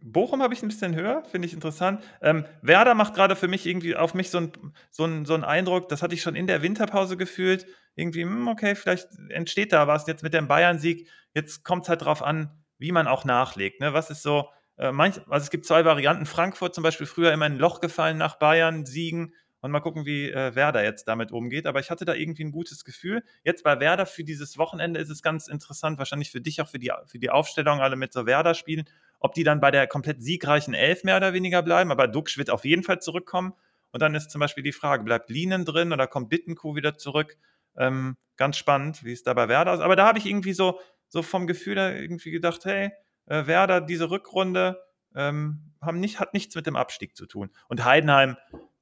Bochum 0.01 0.43
habe 0.43 0.55
ich 0.55 0.63
ein 0.63 0.69
bisschen 0.69 0.95
höher, 0.95 1.25
finde 1.25 1.47
ich 1.49 1.55
interessant. 1.55 2.03
Ähm, 2.21 2.45
Werder 2.63 2.95
macht 2.95 3.15
gerade 3.15 3.37
für 3.37 3.49
mich 3.49 3.67
irgendwie 3.67 3.97
auf 3.97 4.15
mich 4.15 4.31
so 4.31 4.39
einen 4.39 4.53
so 4.91 5.25
so 5.25 5.35
'n 5.35 5.45
Eindruck, 5.45 5.89
das 5.89 6.03
hatte 6.03 6.15
ich 6.15 6.23
schon 6.23 6.37
in 6.37 6.47
der 6.47 6.63
Winterpause 6.63 7.17
gefühlt. 7.17 7.67
Irgendwie, 7.97 8.23
hm, 8.23 8.49
okay, 8.49 8.75
vielleicht 8.75 9.09
entsteht 9.31 9.73
da 9.73 9.87
was 9.87 10.07
jetzt 10.07 10.23
mit 10.23 10.35
dem 10.35 10.47
Bayern-Sieg. 10.49 11.09
Jetzt 11.33 11.65
kommt 11.65 11.85
es 11.85 11.89
halt 11.89 12.03
drauf 12.03 12.23
an, 12.23 12.51
wie 12.79 12.93
man 12.93 13.07
auch 13.07 13.25
nachlegt. 13.25 13.81
Ne? 13.81 13.93
Was 13.95 14.11
ist 14.11 14.23
so, 14.23 14.51
äh, 14.77 14.93
manch, 14.93 15.17
also 15.29 15.45
es 15.45 15.51
gibt 15.51 15.65
zwei 15.67 15.85
Varianten. 15.85 16.27
Frankfurt 16.27 16.75
zum 16.75 16.83
Beispiel 16.85 17.07
früher 17.07 17.33
immer 17.33 17.47
in 17.47 17.55
ein 17.55 17.59
Loch 17.59 17.81
gefallen 17.81 18.19
nach 18.19 18.37
Bayern, 18.39 18.85
Siegen 18.85 19.33
und 19.65 19.71
mal 19.71 19.81
gucken, 19.81 20.05
wie 20.05 20.31
äh, 20.31 20.55
Werder 20.55 20.85
jetzt 20.85 21.09
damit 21.09 21.33
umgeht. 21.33 21.67
Aber 21.67 21.81
ich 21.81 21.91
hatte 21.91 22.05
da 22.05 22.13
irgendwie 22.13 22.45
ein 22.45 22.53
gutes 22.53 22.85
Gefühl. 22.85 23.25
Jetzt 23.45 23.65
bei 23.65 23.81
Werder 23.81 24.05
für 24.05 24.23
dieses 24.23 24.59
Wochenende 24.59 25.01
ist 25.01 25.09
es 25.09 25.23
ganz 25.23 25.49
interessant, 25.49 25.97
wahrscheinlich 25.97 26.31
für 26.31 26.43
dich 26.43 26.61
auch 26.61 26.69
für 26.69 26.79
die, 26.79 26.93
für 27.07 27.19
die 27.19 27.31
Aufstellung, 27.31 27.81
alle 27.81 27.97
mit 27.97 28.13
so 28.13 28.27
Werder 28.27 28.53
spielen, 28.53 28.85
ob 29.21 29.33
die 29.33 29.43
dann 29.43 29.61
bei 29.61 29.71
der 29.71 29.87
komplett 29.87 30.23
siegreichen 30.23 30.75
Elf 30.75 31.03
mehr 31.03 31.17
oder 31.17 31.33
weniger 31.33 31.63
bleiben. 31.63 31.91
Aber 31.91 32.09
Duxch 32.09 32.37
wird 32.37 32.51
auf 32.51 32.67
jeden 32.67 32.83
Fall 32.83 33.01
zurückkommen. 33.01 33.55
Und 33.91 34.03
dann 34.03 34.15
ist 34.15 34.31
zum 34.31 34.41
Beispiel 34.41 34.63
die 34.63 34.73
Frage, 34.73 35.03
bleibt 35.03 35.31
Lienen 35.31 35.65
drin 35.65 35.95
oder 35.95 36.07
kommt 36.07 36.29
Bittenkuh 36.29 36.77
wieder 36.77 36.99
zurück? 36.99 37.39
Ähm, 37.79 38.19
ganz 38.37 38.59
spannend, 38.59 39.03
wie 39.03 39.13
es 39.13 39.23
da 39.23 39.33
bei 39.33 39.49
Werder 39.49 39.73
ist. 39.73 39.81
Aber 39.81 39.97
da 39.97 40.07
habe 40.07 40.19
ich 40.19 40.27
irgendwie 40.27 40.53
so, 40.53 40.79
so 41.09 41.23
vom 41.23 41.47
Gefühl 41.47 41.79
her 41.79 41.99
irgendwie 41.99 42.33
gedacht, 42.33 42.67
hey, 42.67 42.91
äh, 43.25 43.47
Werder, 43.47 43.81
diese 43.81 44.11
Rückrunde 44.11 44.79
ähm, 45.15 45.73
haben 45.81 46.01
nicht, 46.01 46.21
hat 46.21 46.35
nichts 46.35 46.55
mit 46.55 46.67
dem 46.67 46.77
Abstieg 46.77 47.17
zu 47.17 47.25
tun. 47.25 47.49
Und 47.69 47.83
Heidenheim, 47.87 48.37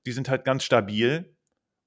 die 0.07 0.13
sind 0.13 0.29
halt 0.29 0.45
ganz 0.45 0.65
stabil 0.65 1.37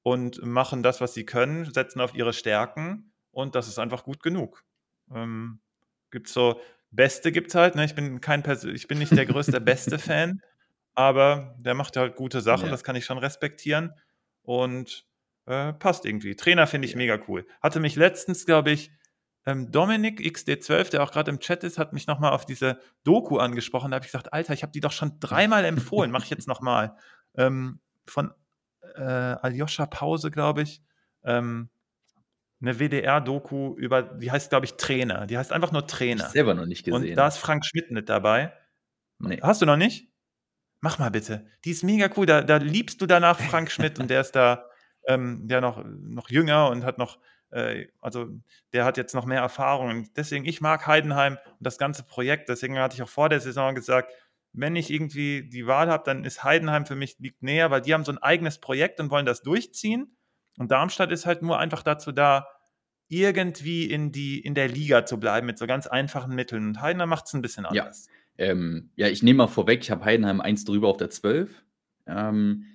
und 0.04 0.44
machen 0.46 0.84
das, 0.84 1.02
was 1.02 1.14
sie 1.14 1.26
können, 1.26 1.72
setzen 1.72 2.02
auf 2.02 2.16
ihre 2.16 2.34
Stärken 2.34 3.12
und 3.32 3.56
das 3.56 3.68
ist 3.68 3.80
einfach 3.80 4.04
gut 4.04 4.22
genug. 4.24 4.64
Ähm, 5.14 5.60
Gibt 6.12 6.28
so 6.28 6.60
Beste 6.92 7.32
gibt 7.32 7.50
es 7.50 7.56
halt. 7.56 7.76
Ne? 7.76 7.86
Ich, 7.86 7.96
bin 7.96 8.22
kein 8.22 8.44
ich 8.74 8.88
bin 8.88 9.00
nicht 9.00 9.16
der 9.16 9.26
größte 9.26 9.60
Beste-Fan, 9.62 10.42
aber 10.94 11.56
der 11.60 11.74
macht 11.74 11.98
halt 11.98 12.16
gute 12.16 12.42
Sachen, 12.42 12.66
ja. 12.66 12.72
das 12.72 12.84
kann 12.84 12.96
ich 12.96 13.06
schon 13.06 13.18
respektieren. 13.18 13.94
Und 14.42 15.06
äh, 15.46 15.74
passt 15.74 16.06
irgendwie. 16.06 16.36
Trainer 16.36 16.68
finde 16.68 16.86
ich 16.86 16.94
ja. 16.94 16.98
mega 16.98 17.20
cool. 17.28 17.46
Hatte 17.62 17.80
mich 17.80 17.96
letztens, 17.96 18.46
glaube 18.46 18.72
ich, 18.72 18.92
ähm, 19.46 19.72
Dominik 19.72 20.22
XD12, 20.22 20.92
der 20.92 21.04
auch 21.04 21.12
gerade 21.12 21.30
im 21.30 21.40
Chat 21.40 21.64
ist, 21.64 21.78
hat 21.78 21.94
mich 21.94 22.08
nochmal 22.08 22.32
auf 22.32 22.46
diese 22.46 22.80
Doku 23.04 23.38
angesprochen. 23.38 23.92
Da 23.92 23.96
habe 23.96 24.06
ich 24.06 24.12
gesagt, 24.12 24.34
Alter, 24.34 24.54
ich 24.54 24.64
habe 24.64 24.72
die 24.72 24.82
doch 24.82 24.92
schon 24.92 25.20
dreimal 25.20 25.66
empfohlen, 25.66 26.12
mache 26.12 26.24
ich 26.24 26.30
jetzt 26.32 26.48
nochmal. 26.48 26.96
Ähm, 27.36 27.80
von 28.08 28.34
äh, 28.96 29.02
Aljoscha 29.02 29.86
Pause, 29.86 30.32
glaube 30.32 30.62
ich. 30.62 30.82
Ähm, 31.24 31.70
eine 32.62 32.80
WDR-Doku 32.80 33.76
über, 33.76 34.02
die 34.02 34.32
heißt, 34.32 34.50
glaube 34.50 34.66
ich, 34.66 34.76
Trainer. 34.76 35.28
Die 35.28 35.38
heißt 35.38 35.52
einfach 35.52 35.72
nur 35.72 35.88
Trainer. 35.88 36.26
Ich 36.26 36.32
selber 36.32 36.54
noch 36.54 36.66
nicht 36.66 36.86
gesehen. 36.86 37.10
Und 37.10 37.16
da 37.16 37.28
ist 37.28 37.38
Frank 37.38 37.66
Schmidt 37.66 37.92
mit 37.92 38.10
dabei. 38.10 38.54
Nee. 39.20 39.40
Hast 39.42 39.62
du 39.62 39.66
noch 39.66 39.78
nicht? 39.78 40.10
Mach 40.82 41.00
mal 41.00 41.12
bitte. 41.12 41.46
Die 41.64 41.72
ist 41.72 41.84
mega 41.84 42.10
cool. 42.16 42.26
Da, 42.26 42.42
da 42.42 42.58
liebst 42.58 43.02
du 43.02 43.06
danach 43.06 43.40
Frank 43.50 43.72
Schmidt 43.72 44.00
und 44.00 44.10
der 44.10 44.22
ist 44.22 44.34
da 44.34 44.66
ähm, 45.08 45.48
ja 45.50 45.62
noch, 45.62 45.84
noch 45.84 46.30
jünger 46.30 46.70
und 46.70 46.84
hat 46.86 46.98
noch, 46.98 47.20
äh, 47.52 47.88
also 48.02 48.28
der 48.74 48.86
hat 48.86 48.98
jetzt 48.98 49.14
noch 49.14 49.26
mehr 49.26 49.42
Erfahrung. 49.42 49.90
Und 49.90 50.18
deswegen, 50.18 50.46
ich 50.46 50.62
mag 50.62 50.88
Heidenheim 50.88 51.34
und 51.34 51.66
das 51.66 51.78
ganze 51.78 52.04
Projekt. 52.04 52.50
Deswegen 52.50 52.80
hatte 52.80 52.96
ich 52.96 53.04
auch 53.04 53.10
vor 53.10 53.30
der 53.30 53.42
Saison 53.42 53.76
gesagt, 53.76 54.12
wenn 54.58 54.76
ich 54.76 54.90
irgendwie 54.90 55.48
die 55.50 55.68
Wahl 55.68 55.90
habe, 55.90 56.04
dann 56.06 56.24
ist 56.24 56.44
Heidenheim 56.44 56.86
für 56.86 56.96
mich 56.96 57.18
liegt 57.20 57.44
näher, 57.44 57.72
weil 57.72 57.82
die 57.82 57.94
haben 57.94 58.06
so 58.06 58.12
ein 58.12 58.18
eigenes 58.18 58.60
Projekt 58.60 59.00
und 59.00 59.12
wollen 59.12 59.26
das 59.26 59.42
durchziehen. 59.42 60.18
Und 60.58 60.72
Darmstadt 60.72 61.12
ist 61.12 61.26
halt 61.26 61.42
nur 61.42 61.60
einfach 61.60 61.84
dazu 61.84 62.12
da, 62.12 62.48
irgendwie 63.08 63.86
in, 63.86 64.12
die, 64.12 64.40
in 64.40 64.56
der 64.56 64.68
Liga 64.68 65.06
zu 65.06 65.20
bleiben 65.20 65.46
mit 65.46 65.58
so 65.58 65.68
ganz 65.68 65.88
einfachen 65.88 66.34
Mitteln. 66.34 66.68
Und 66.68 66.82
Heidenheim 66.82 67.10
macht 67.10 67.28
es 67.28 67.34
ein 67.34 67.42
bisschen 67.42 67.66
anders. 67.66 68.08
Ja, 68.38 68.46
ähm, 68.46 68.90
ja 68.96 69.08
ich 69.08 69.22
nehme 69.22 69.38
mal 69.38 69.48
vorweg, 69.48 69.82
ich 69.84 69.92
habe 69.92 70.06
Heidenheim 70.06 70.42
eins 70.42 70.66
drüber 70.66 70.88
auf 70.88 70.98
der 70.98 71.10
12. 71.10 71.64
Ähm, 72.08 72.66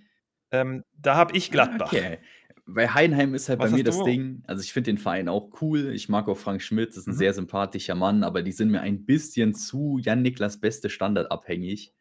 ähm, 0.52 0.84
da 0.96 1.16
habe 1.16 1.36
ich 1.36 1.50
Gladbach. 1.50 1.92
Okay. 1.92 2.18
Weil 2.66 2.94
Heidenheim 2.94 3.34
ist 3.34 3.48
halt 3.48 3.58
Was 3.58 3.70
bei 3.70 3.78
mir 3.78 3.84
das 3.84 3.98
du? 3.98 4.04
Ding. 4.04 4.42
Also 4.46 4.62
ich 4.62 4.72
finde 4.72 4.90
den 4.90 4.98
Verein 4.98 5.28
auch 5.28 5.50
cool. 5.60 5.92
Ich 5.92 6.08
mag 6.08 6.28
auch 6.28 6.36
Frank 6.36 6.62
Schmidt, 6.62 6.90
das 6.90 6.98
ist 6.98 7.06
ein 7.08 7.14
mhm. 7.14 7.18
sehr 7.18 7.34
sympathischer 7.34 7.94
Mann, 7.94 8.24
aber 8.24 8.42
die 8.42 8.52
sind 8.52 8.70
mir 8.70 8.80
ein 8.80 9.04
bisschen 9.04 9.54
zu 9.54 9.98
Jan 9.98 10.22
Niklas 10.22 10.60
beste 10.60 10.90
Standard 10.90 11.30
abhängig. 11.30 11.92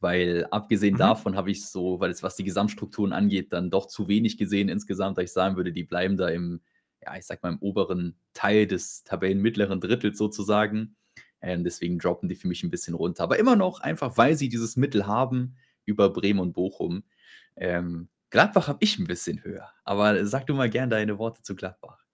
Weil 0.00 0.46
abgesehen 0.50 0.94
mhm. 0.94 0.98
davon 0.98 1.36
habe 1.36 1.50
ich 1.50 1.66
so, 1.66 2.00
weil 2.00 2.10
es 2.10 2.22
was 2.22 2.36
die 2.36 2.44
Gesamtstrukturen 2.44 3.12
angeht, 3.12 3.52
dann 3.52 3.70
doch 3.70 3.86
zu 3.86 4.08
wenig 4.08 4.36
gesehen 4.36 4.68
insgesamt, 4.68 5.16
dass 5.16 5.24
ich 5.24 5.32
sagen 5.32 5.56
würde, 5.56 5.72
die 5.72 5.84
bleiben 5.84 6.16
da 6.16 6.28
im, 6.28 6.60
ja, 7.02 7.16
ich 7.16 7.24
sag 7.24 7.42
mal, 7.42 7.52
im 7.52 7.58
oberen 7.58 8.18
Teil 8.34 8.66
des 8.66 9.04
Tabellenmittleren 9.04 9.80
Drittels 9.80 10.18
sozusagen. 10.18 10.96
Ähm, 11.40 11.64
deswegen 11.64 11.98
droppen 11.98 12.28
die 12.28 12.34
für 12.34 12.48
mich 12.48 12.62
ein 12.62 12.70
bisschen 12.70 12.94
runter. 12.94 13.22
Aber 13.22 13.38
immer 13.38 13.56
noch 13.56 13.80
einfach, 13.80 14.16
weil 14.18 14.36
sie 14.36 14.48
dieses 14.48 14.76
Mittel 14.76 15.06
haben 15.06 15.56
über 15.84 16.10
Bremen 16.10 16.40
und 16.40 16.52
Bochum. 16.52 17.04
Ähm, 17.56 18.08
Gladbach 18.30 18.68
habe 18.68 18.78
ich 18.80 18.98
ein 18.98 19.06
bisschen 19.06 19.42
höher. 19.44 19.70
Aber 19.84 20.26
sag 20.26 20.46
du 20.46 20.54
mal 20.54 20.70
gern 20.70 20.90
deine 20.90 21.18
Worte 21.18 21.42
zu 21.42 21.54
Gladbach. 21.54 22.06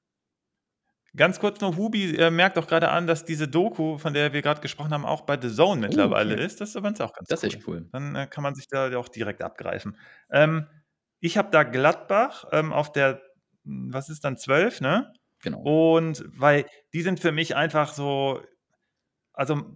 Ganz 1.15 1.41
kurz 1.41 1.61
noch, 1.61 1.77
Hubi 1.77 2.17
äh, 2.17 2.31
merkt 2.31 2.57
auch 2.57 2.67
gerade 2.67 2.89
an, 2.89 3.07
dass 3.07 3.27
diese 3.27 3.47
Doku, 3.47 3.99
von 3.99 4.15
der 4.15 4.33
wir 4.33 4.41
gerade 4.41 4.63
gesprochen 4.63 4.95
haben, 4.95 5.05
auch 5.05 5.23
bei 5.23 5.39
The 5.39 5.55
Zone 5.55 5.73
oh, 5.73 5.89
mittlerweile 5.89 6.35
okay. 6.35 6.45
ist. 6.45 6.61
Das 6.61 6.71
ist 6.71 6.75
übrigens 6.75 7.03
auch 7.03 7.13
ganz 7.13 7.29
Das 7.29 7.43
ist 7.43 7.55
echt 7.55 7.69
cool. 7.69 7.87
Dann 7.93 8.15
äh, 8.15 8.27
kann 8.27 8.43
man 8.43 8.55
sich 8.55 8.67
da 8.67 8.97
auch 8.97 9.09
direkt 9.09 9.43
abgreifen. 9.43 9.99
Ähm, 10.31 10.67
ich 11.21 11.37
habe 11.37 11.51
da 11.51 11.65
Gladbach 11.65 12.47
ähm, 12.51 12.73
auf 12.73 12.93
der, 12.93 13.21
hm, 13.65 13.93
was 13.93 14.09
ist 14.09 14.25
dann, 14.25 14.39
12, 14.39 14.81
ne? 14.81 15.13
Genau. 15.43 15.61
Und 15.61 16.25
weil 16.29 16.65
die 16.95 17.03
sind 17.03 17.21
für 17.21 17.33
mich 17.33 17.57
einfach 17.57 17.93
so, 17.93 18.41
also 19.35 19.67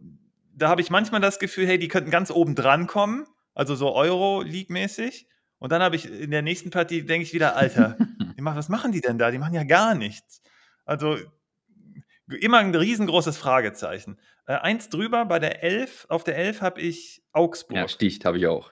da 0.55 0.71
habe 0.71 0.81
ich 0.81 0.89
manchmal 0.89 1.21
das 1.21 1.39
Gefühl, 1.39 1.67
hey, 1.67 1.79
die 1.79 1.89
könnten 1.89 2.11
ganz 2.11 2.31
oben 2.31 2.55
dran 2.55 2.87
kommen, 2.87 3.27
also 3.53 3.75
so 3.75 3.95
Euro-League-mäßig. 3.95 5.29
Und 5.59 5.73
dann 5.73 5.83
habe 5.83 5.97
ich 5.97 6.11
in 6.11 6.31
der 6.31 6.43
nächsten 6.43 6.71
Partie, 6.71 7.03
denke 7.03 7.23
ich 7.25 7.33
wieder, 7.33 7.57
Alter, 7.57 7.97
was 8.39 8.69
machen 8.69 8.93
die 8.93 9.01
denn 9.01 9.19
da? 9.19 9.31
Die 9.31 9.39
machen 9.39 9.55
ja 9.55 9.65
gar 9.65 9.95
nichts. 9.95 10.43
Also 10.85 11.19
immer 12.29 12.59
ein 12.59 12.75
riesengroßes 12.75 13.37
Fragezeichen. 13.39 14.19
Äh, 14.47 14.55
eins 14.55 14.89
drüber 14.89 15.25
bei 15.25 15.39
der 15.39 15.63
11, 15.63 16.07
auf 16.09 16.25
der 16.25 16.37
11 16.37 16.61
habe 16.61 16.81
ich 16.81 17.23
Augsburg. 17.33 17.77
Ja, 17.77 17.89
sticht 17.89 18.25
habe 18.25 18.39
ich 18.39 18.47
auch. 18.47 18.71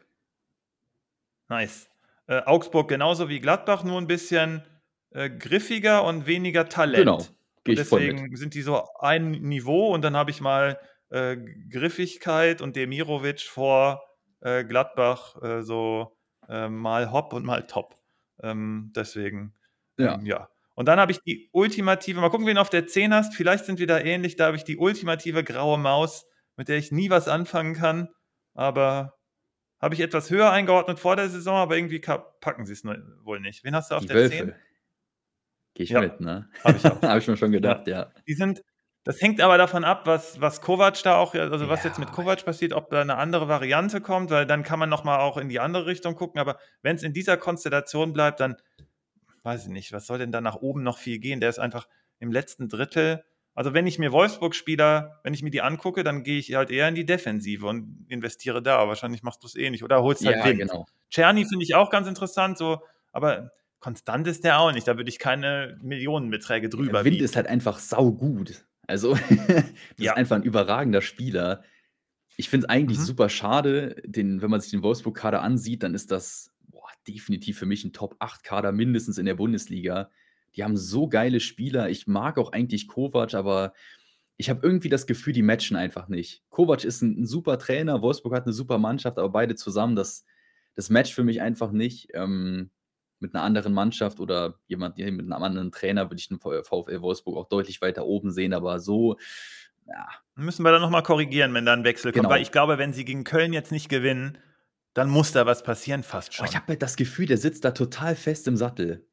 Nice. 1.49 1.89
Äh, 2.27 2.43
Augsburg 2.43 2.89
genauso 2.89 3.29
wie 3.29 3.41
Gladbach, 3.41 3.85
nur 3.85 4.01
ein 4.01 4.07
bisschen 4.07 4.63
äh, 5.11 5.31
griffiger 5.31 6.05
und 6.05 6.27
weniger 6.27 6.69
Talent. 6.69 7.05
Genau. 7.05 7.27
Geh 7.65 7.75
deswegen 7.75 8.37
sind 8.37 8.55
die 8.55 8.63
so 8.63 8.87
ein 8.99 9.31
Niveau 9.31 9.95
und 9.95 10.03
dann 10.03 10.17
habe 10.17 10.31
ich 10.31 10.41
mal 10.41 10.79
äh, 11.11 11.37
Griffigkeit 11.71 12.61
und 12.61 12.77
Demirovic 12.77 13.41
vor 13.41 14.03
äh, 14.41 14.65
Gladbach 14.65 15.37
äh, 16.49 16.69
mal 16.69 17.13
Hopp 17.13 17.33
und 17.33 17.45
mal 17.45 17.67
Top. 17.67 17.97
Ähm, 18.43 18.93
deswegen, 18.95 19.55
ja. 19.99 20.15
Ähm, 20.15 20.27
ja. 20.27 20.49
Und 20.75 20.87
dann 20.89 20.99
habe 20.99 21.13
ich 21.13 21.21
die 21.21 21.49
ultimative, 21.53 22.21
mal 22.21 22.31
gucken, 22.31 22.47
wen 22.47 22.57
du 22.57 22.61
auf 22.61 22.71
der 22.71 22.87
10 22.87 23.15
hast. 23.15 23.35
Vielleicht 23.35 23.65
sind 23.65 23.79
wir 23.79 23.87
da 23.87 24.01
ähnlich. 24.01 24.37
Da 24.37 24.47
habe 24.47 24.57
ich 24.57 24.65
die 24.65 24.77
ultimative 24.77 25.45
graue 25.45 25.79
Maus, 25.79 26.27
mit 26.57 26.69
der 26.69 26.79
ich 26.79 26.91
nie 26.91 27.11
was 27.11 27.29
anfangen 27.29 27.75
kann. 27.75 28.09
Aber 28.55 29.15
habe 29.81 29.95
ich 29.95 30.01
etwas 30.01 30.31
höher 30.31 30.51
eingeordnet 30.51 30.99
vor 30.99 31.15
der 31.15 31.29
Saison, 31.29 31.57
aber 31.57 31.77
irgendwie 31.77 32.01
packen 32.01 32.65
sie 32.65 32.73
es 32.73 32.85
wohl 32.85 33.39
nicht. 33.41 33.65
Wen 33.65 33.75
hast 33.77 33.91
du 33.91 33.97
auf 33.97 34.03
die 34.03 34.09
der 34.09 34.17
Wölfe. 34.17 34.37
10? 34.37 34.55
Gehe 35.75 35.85
ich 35.85 35.91
ja, 35.91 36.01
mit, 36.01 36.21
ne? 36.21 36.49
Habe 36.65 36.77
ich 36.77 36.85
habe 37.03 37.19
ich 37.19 37.29
mir 37.29 37.37
schon 37.37 37.53
gedacht, 37.53 37.87
ja. 37.87 38.03
ja. 38.03 38.13
Die 38.27 38.35
sind, 38.35 38.63
das 39.05 39.21
hängt 39.21 39.41
aber 39.43 39.59
davon 39.59 39.85
ab, 39.85 40.07
was, 40.07 40.41
was 40.41 40.63
Kovac 40.63 41.03
da 41.03 41.17
auch, 41.17 41.35
also 41.35 41.69
was 41.69 41.85
ja. 41.85 41.91
jetzt 41.91 41.99
mit 41.99 42.11
Kovac 42.11 42.43
passiert, 42.45 42.73
ob 42.73 42.89
da 42.89 43.03
eine 43.03 43.17
andere 43.17 43.49
Variante 43.49 44.01
kommt, 44.01 44.31
weil 44.31 44.47
dann 44.47 44.63
kann 44.63 44.79
man 44.79 44.89
nochmal 44.89 45.21
auch 45.21 45.37
in 45.37 45.51
die 45.51 45.61
andere 45.61 45.85
Richtung 45.85 46.15
gucken. 46.15 46.41
Aber 46.41 46.59
wenn 46.81 46.97
es 46.97 47.03
in 47.03 47.13
dieser 47.13 47.37
Konstellation 47.37 48.15
bleibt, 48.15 48.41
dann 48.41 48.57
weiß 49.43 49.65
ich 49.65 49.69
nicht, 49.69 49.93
was 49.93 50.07
soll 50.07 50.19
denn 50.19 50.33
da 50.33 50.41
nach 50.41 50.57
oben 50.57 50.83
noch 50.83 50.97
viel 50.97 51.19
gehen? 51.19 51.41
Der 51.41 51.51
ist 51.51 51.59
einfach 51.59 51.87
im 52.19 52.33
letzten 52.33 52.71
Drittel. 52.71 53.25
Also 53.55 53.75
wenn 53.75 53.87
ich 53.87 53.99
mir 53.99 54.11
Wolfsburg-Spieler, 54.11 55.21
wenn 55.23 55.35
ich 55.35 55.43
mir 55.43 55.51
die 55.51 55.61
angucke, 55.61 56.03
dann 56.03 56.23
gehe 56.23 56.39
ich 56.39 56.55
halt 56.55 56.71
eher 56.71 56.89
in 56.89 56.95
die 56.95 57.05
Defensive 57.05 57.67
und 57.67 58.07
investiere 58.09 58.63
da. 58.63 58.89
Wahrscheinlich 58.89 59.23
machst 59.23 59.43
du 59.43 59.47
es 59.47 59.55
eh 59.55 59.69
nicht. 59.69 59.85
Oder 59.85 60.03
holst 60.03 60.25
halt 60.25 60.39
ja, 60.39 60.45
Wind. 60.47 60.61
Genau. 60.61 60.87
Czerny 61.11 61.45
finde 61.45 61.63
ich 61.63 61.75
auch 61.75 61.91
ganz 61.91 62.09
interessant, 62.09 62.57
so, 62.57 62.81
aber 63.13 63.51
konstant 63.81 64.27
ist 64.27 64.45
der 64.45 64.59
auch 64.59 64.73
nicht. 64.73 64.89
Da 64.89 64.97
würde 64.97 65.11
ich 65.11 65.19
keine 65.19 65.79
Millionenbeträge 65.83 66.71
drüber. 66.71 66.93
Der 66.93 67.05
Wind 67.05 67.17
bieten. 67.17 67.25
ist 67.25 67.37
halt 67.37 67.47
einfach 67.47 67.79
saugut. 67.79 68.65
Also, 68.87 69.17
ja. 69.99 70.13
ist 70.13 70.17
einfach 70.17 70.37
ein 70.37 70.43
überragender 70.43 71.03
Spieler. 71.03 71.63
Ich 72.37 72.49
finde 72.49 72.67
es 72.67 72.71
eigentlich 72.71 72.99
mhm. 72.99 73.05
super 73.05 73.29
schade, 73.29 73.97
den, 74.05 74.43
wenn 74.43 74.51
man 74.51 74.61
sich 74.61 74.71
den 74.71 74.83
Wolfsburg-Kader 74.83 75.43
ansieht, 75.43 75.83
dann 75.83 75.95
ist 75.95 76.11
das 76.11 76.55
definitiv 77.07 77.59
für 77.59 77.67
mich 77.67 77.85
ein 77.85 77.93
Top-8-Kader 77.93 78.73
mindestens 78.73 79.19
in 79.19 79.27
der 79.27 79.35
Bundesliga. 79.35 80.11
Die 80.57 80.65
haben 80.65 80.77
so 80.77 81.09
geile 81.09 81.41
Spieler. 81.41 81.91
Ich 81.91 82.07
mag 82.07 82.39
auch 82.39 82.53
eigentlich 82.53 82.89
Kovac, 82.89 83.35
aber 83.35 83.73
ich 84.37 84.51
habe 84.51 84.61
irgendwie 84.63 84.89
das 84.89 85.07
Gefühl, 85.07 85.33
die 85.33 85.43
matchen 85.43 85.77
einfach 85.77 86.09
nicht. 86.09 86.43
Kovac 86.51 86.85
ist 86.85 87.03
ein, 87.03 87.21
ein, 87.21 87.27
super 87.27 87.59
Trainer, 87.59 88.03
Wolfsburg 88.03 88.35
hat 88.35 88.45
eine 88.45 88.53
super 88.53 88.79
Mannschaft, 88.79 89.19
aber 89.19 89.29
beide 89.29 89.55
zusammen, 89.55 89.97
das, 89.97 90.25
das 90.75 90.91
matcht 90.91 91.15
für 91.15 91.25
mich 91.25 91.41
einfach 91.41 91.73
nicht. 91.73 92.09
Ähm, 92.15 92.71
mit 93.25 93.35
einer 93.35 93.43
anderen 93.43 93.73
Mannschaft 93.73 94.21
oder 94.21 94.59
jemand 94.67 94.99
mit 94.99 95.09
einem 95.09 95.33
anderen 95.33 95.73
Trainer 95.73 96.05
würde 96.05 96.21
ich 96.21 96.29
den 96.29 96.39
VfL 96.39 97.01
Wolfsburg 97.01 97.37
auch 97.37 97.49
deutlich 97.49 97.81
weiter 97.81 98.05
oben 98.05 98.31
sehen, 98.31 98.53
aber 98.53 98.79
so, 98.79 99.17
ja. 99.87 100.07
Müssen 100.37 100.65
wir 100.65 100.73
dann 100.73 100.83
nochmal 100.83 101.03
korrigieren, 101.03 101.55
wenn 101.55 101.67
da 101.67 101.73
ein 101.73 101.85
Wechsel 101.85 102.13
genau. 102.13 102.25
kommt, 102.25 102.35
weil 102.35 102.43
ich 102.43 102.53
glaube, 102.53 102.79
wenn 102.79 102.93
sie 102.93 103.05
gegen 103.05 103.25
Köln 103.25 103.53
jetzt 103.53 103.73
nicht 103.73 103.89
gewinnen, 103.89 104.39
dann 104.93 105.09
muss 105.09 105.33
da 105.33 105.47
was 105.47 105.63
passieren, 105.63 106.03
fast 106.03 106.35
schon. 106.35 106.47
Oh, 106.47 106.49
ich 106.49 106.57
habe 106.57 106.69
halt 106.69 106.83
das 106.83 106.97
Gefühl, 106.97 107.27
der 107.27 107.39
sitzt 107.39 107.65
da 107.65 107.73
total 107.73 108.15
fest 108.15 108.47
im 108.47 108.57
Sattel. 108.57 109.07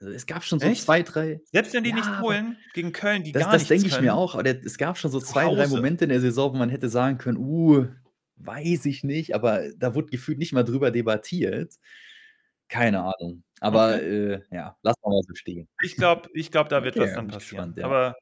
Also 0.00 0.12
es 0.12 0.26
gab 0.26 0.44
schon 0.44 0.60
so 0.60 0.66
Echt? 0.66 0.82
zwei, 0.82 1.02
drei. 1.02 1.40
Selbst 1.52 1.72
wenn 1.72 1.84
die 1.84 1.90
ja, 1.90 1.96
nicht 1.96 2.20
holen, 2.20 2.58
gegen 2.74 2.92
Köln, 2.92 3.24
die 3.24 3.32
das, 3.32 3.44
gar 3.44 3.52
Das 3.52 3.66
denke 3.66 3.86
ich 3.86 4.00
mir 4.00 4.14
auch, 4.14 4.34
aber 4.34 4.42
der, 4.42 4.62
es 4.64 4.76
gab 4.76 4.98
schon 4.98 5.10
so 5.10 5.20
zwei, 5.20 5.52
drei 5.54 5.66
Momente 5.68 6.04
in 6.04 6.10
der 6.10 6.20
Saison, 6.20 6.52
wo 6.52 6.58
man 6.58 6.68
hätte 6.68 6.88
sagen 6.88 7.18
können, 7.18 7.38
uh, 7.38 7.86
weiß 8.36 8.84
ich 8.86 9.04
nicht, 9.04 9.34
aber 9.34 9.70
da 9.76 9.94
wurde 9.94 10.08
gefühlt 10.08 10.38
nicht 10.38 10.52
mal 10.52 10.64
drüber 10.64 10.90
debattiert. 10.90 11.74
Keine 12.68 13.00
Ahnung. 13.00 13.42
Aber 13.60 13.94
okay. 13.94 14.32
äh, 14.34 14.42
ja, 14.50 14.76
lass 14.82 14.96
mal 15.02 15.20
so 15.26 15.34
stehen. 15.34 15.68
Ich 15.82 15.96
glaube, 15.96 16.28
ich 16.34 16.50
glaub, 16.50 16.68
da 16.68 16.82
wird 16.84 16.96
okay, 16.96 17.06
was 17.06 17.14
dann 17.14 17.28
passieren. 17.28 17.74
Gespannt, 17.74 17.78
ja. 17.78 17.86
Aber 17.86 18.16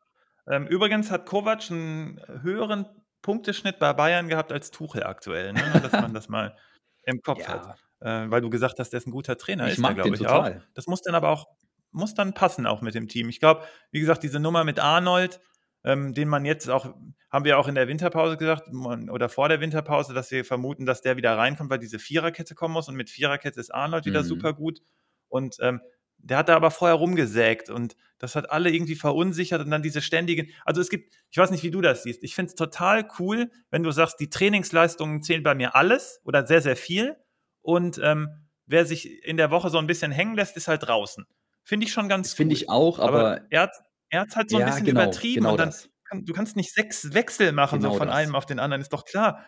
ähm, 0.47 0.66
übrigens 0.66 1.11
hat 1.11 1.26
Kovac 1.26 1.70
einen 1.70 2.20
höheren 2.42 2.86
Punkteschnitt 3.22 3.78
bei 3.78 3.92
Bayern 3.95 4.28
gehabt 4.28 4.53
als 4.53 4.70
Tuchel 4.70 5.03
aktuell, 5.05 5.53
ne? 5.53 5.80
dass 5.82 5.92
man 5.92 6.12
das 6.12 6.28
mal 6.28 6.57
im 7.05 7.20
Kopf 7.22 7.40
ja. 7.40 7.49
hat. 7.49 7.78
Äh, 8.01 8.30
weil 8.30 8.42
du 8.42 8.51
gesagt 8.51 8.78
hast, 8.78 8.90
der 8.90 8.99
ist 8.99 9.07
ein 9.07 9.12
guter 9.12 9.38
Trainer. 9.38 9.66
Ich 9.66 9.74
ist 9.74 9.78
mag 9.78 9.95
der, 9.95 10.05
den 10.05 10.14
ich, 10.14 10.20
total. 10.20 10.59
Auch. 10.59 10.74
Das 10.74 10.86
muss 10.86 11.01
dann 11.01 11.14
aber 11.14 11.30
auch, 11.30 11.47
muss 11.90 12.14
dann 12.14 12.34
passen 12.34 12.66
auch 12.66 12.82
mit 12.82 12.95
dem 12.95 13.09
Team. 13.09 13.30
Ich 13.30 13.40
glaube, 13.40 13.64
wie 13.90 14.01
gesagt, 14.01 14.22
diese 14.22 14.40
Nummer 14.40 14.62
mit 14.64 14.78
Arnold, 14.78 15.40
ähm, 15.85 16.14
den 16.14 16.28
man 16.28 16.45
jetzt 16.45 16.68
auch, 16.68 16.95
haben 17.30 17.45
wir 17.45 17.59
auch 17.59 17.68
in 17.68 17.74
der 17.74 17.89
Winterpause 17.89 18.37
gesagt, 18.37 18.68
oder 18.72 19.28
vor 19.28 19.49
der 19.49 19.61
Winterpause, 19.61 20.14
dass 20.14 20.30
wir 20.30 20.45
vermuten, 20.45 20.87
dass 20.87 21.03
der 21.03 21.16
wieder 21.16 21.37
reinkommt, 21.37 21.70
weil 21.70 21.78
diese 21.78 21.99
Viererkette 21.99 22.55
kommen 22.55 22.74
muss 22.74 22.89
und 22.89 22.97
mit 22.97 23.11
Viererkette 23.11 23.61
ist 23.61 23.74
Arnold 23.74 24.07
wieder 24.07 24.22
mhm. 24.22 24.26
super 24.26 24.53
gut. 24.55 24.80
Und 25.28 25.57
ähm, 25.61 25.80
der 26.18 26.39
hat 26.39 26.49
da 26.49 26.57
aber 26.57 26.70
vorher 26.70 26.97
rumgesägt 26.97 27.68
und 27.68 27.97
das 28.18 28.35
hat 28.35 28.51
alle 28.51 28.70
irgendwie 28.70 28.95
verunsichert 28.95 29.61
und 29.61 29.70
dann 29.70 29.82
diese 29.82 30.01
ständigen. 30.01 30.49
Also 30.64 30.80
es 30.80 30.89
gibt, 30.89 31.14
ich 31.30 31.37
weiß 31.37 31.51
nicht, 31.51 31.62
wie 31.62 31.70
du 31.70 31.82
das 31.82 32.05
siehst. 32.05 32.22
Ich 32.22 32.35
finde 32.35 32.51
es 32.51 32.55
total 32.55 33.07
cool, 33.18 33.51
wenn 33.70 33.82
du 33.82 33.91
sagst, 33.91 34.18
die 34.20 34.30
Trainingsleistungen 34.30 35.22
zählen 35.22 35.43
bei 35.43 35.55
mir 35.55 35.74
alles 35.74 36.20
oder 36.24 36.47
sehr, 36.47 36.62
sehr 36.62 36.76
viel. 36.76 37.16
Und 37.61 38.01
ähm, 38.03 38.28
wer 38.64 38.87
sich 38.87 39.22
in 39.24 39.37
der 39.37 39.51
Woche 39.51 39.68
so 39.68 39.78
ein 39.78 39.87
bisschen 39.87 40.12
hängen 40.12 40.35
lässt, 40.35 40.57
ist 40.57 40.68
halt 40.68 40.87
draußen. 40.87 41.26
Finde 41.62 41.87
ich 41.87 41.93
schon 41.93 42.09
ganz 42.09 42.32
cool. 42.32 42.37
Finde 42.37 42.55
ich 42.55 42.70
auch, 42.70 42.99
aber, 42.99 43.18
aber 43.18 43.41
er 43.51 43.62
hat 43.62 43.76
er 44.14 44.20
hat 44.22 44.36
halt 44.36 44.50
so 44.50 44.56
ein 44.56 44.60
ja, 44.60 44.66
bisschen 44.66 44.86
genau, 44.86 45.02
übertrieben 45.02 45.42
genau 45.42 45.52
und 45.52 45.58
dann 45.58 45.74
kann, 46.04 46.24
du 46.24 46.32
kannst 46.32 46.56
nicht 46.56 46.72
sechs 46.72 47.12
Wechsel 47.14 47.52
machen 47.52 47.80
genau 47.80 47.92
so 47.92 47.98
von 47.98 48.08
das. 48.08 48.16
einem 48.16 48.34
auf 48.34 48.46
den 48.46 48.58
anderen. 48.58 48.80
Ist 48.80 48.92
doch 48.92 49.04
klar, 49.04 49.44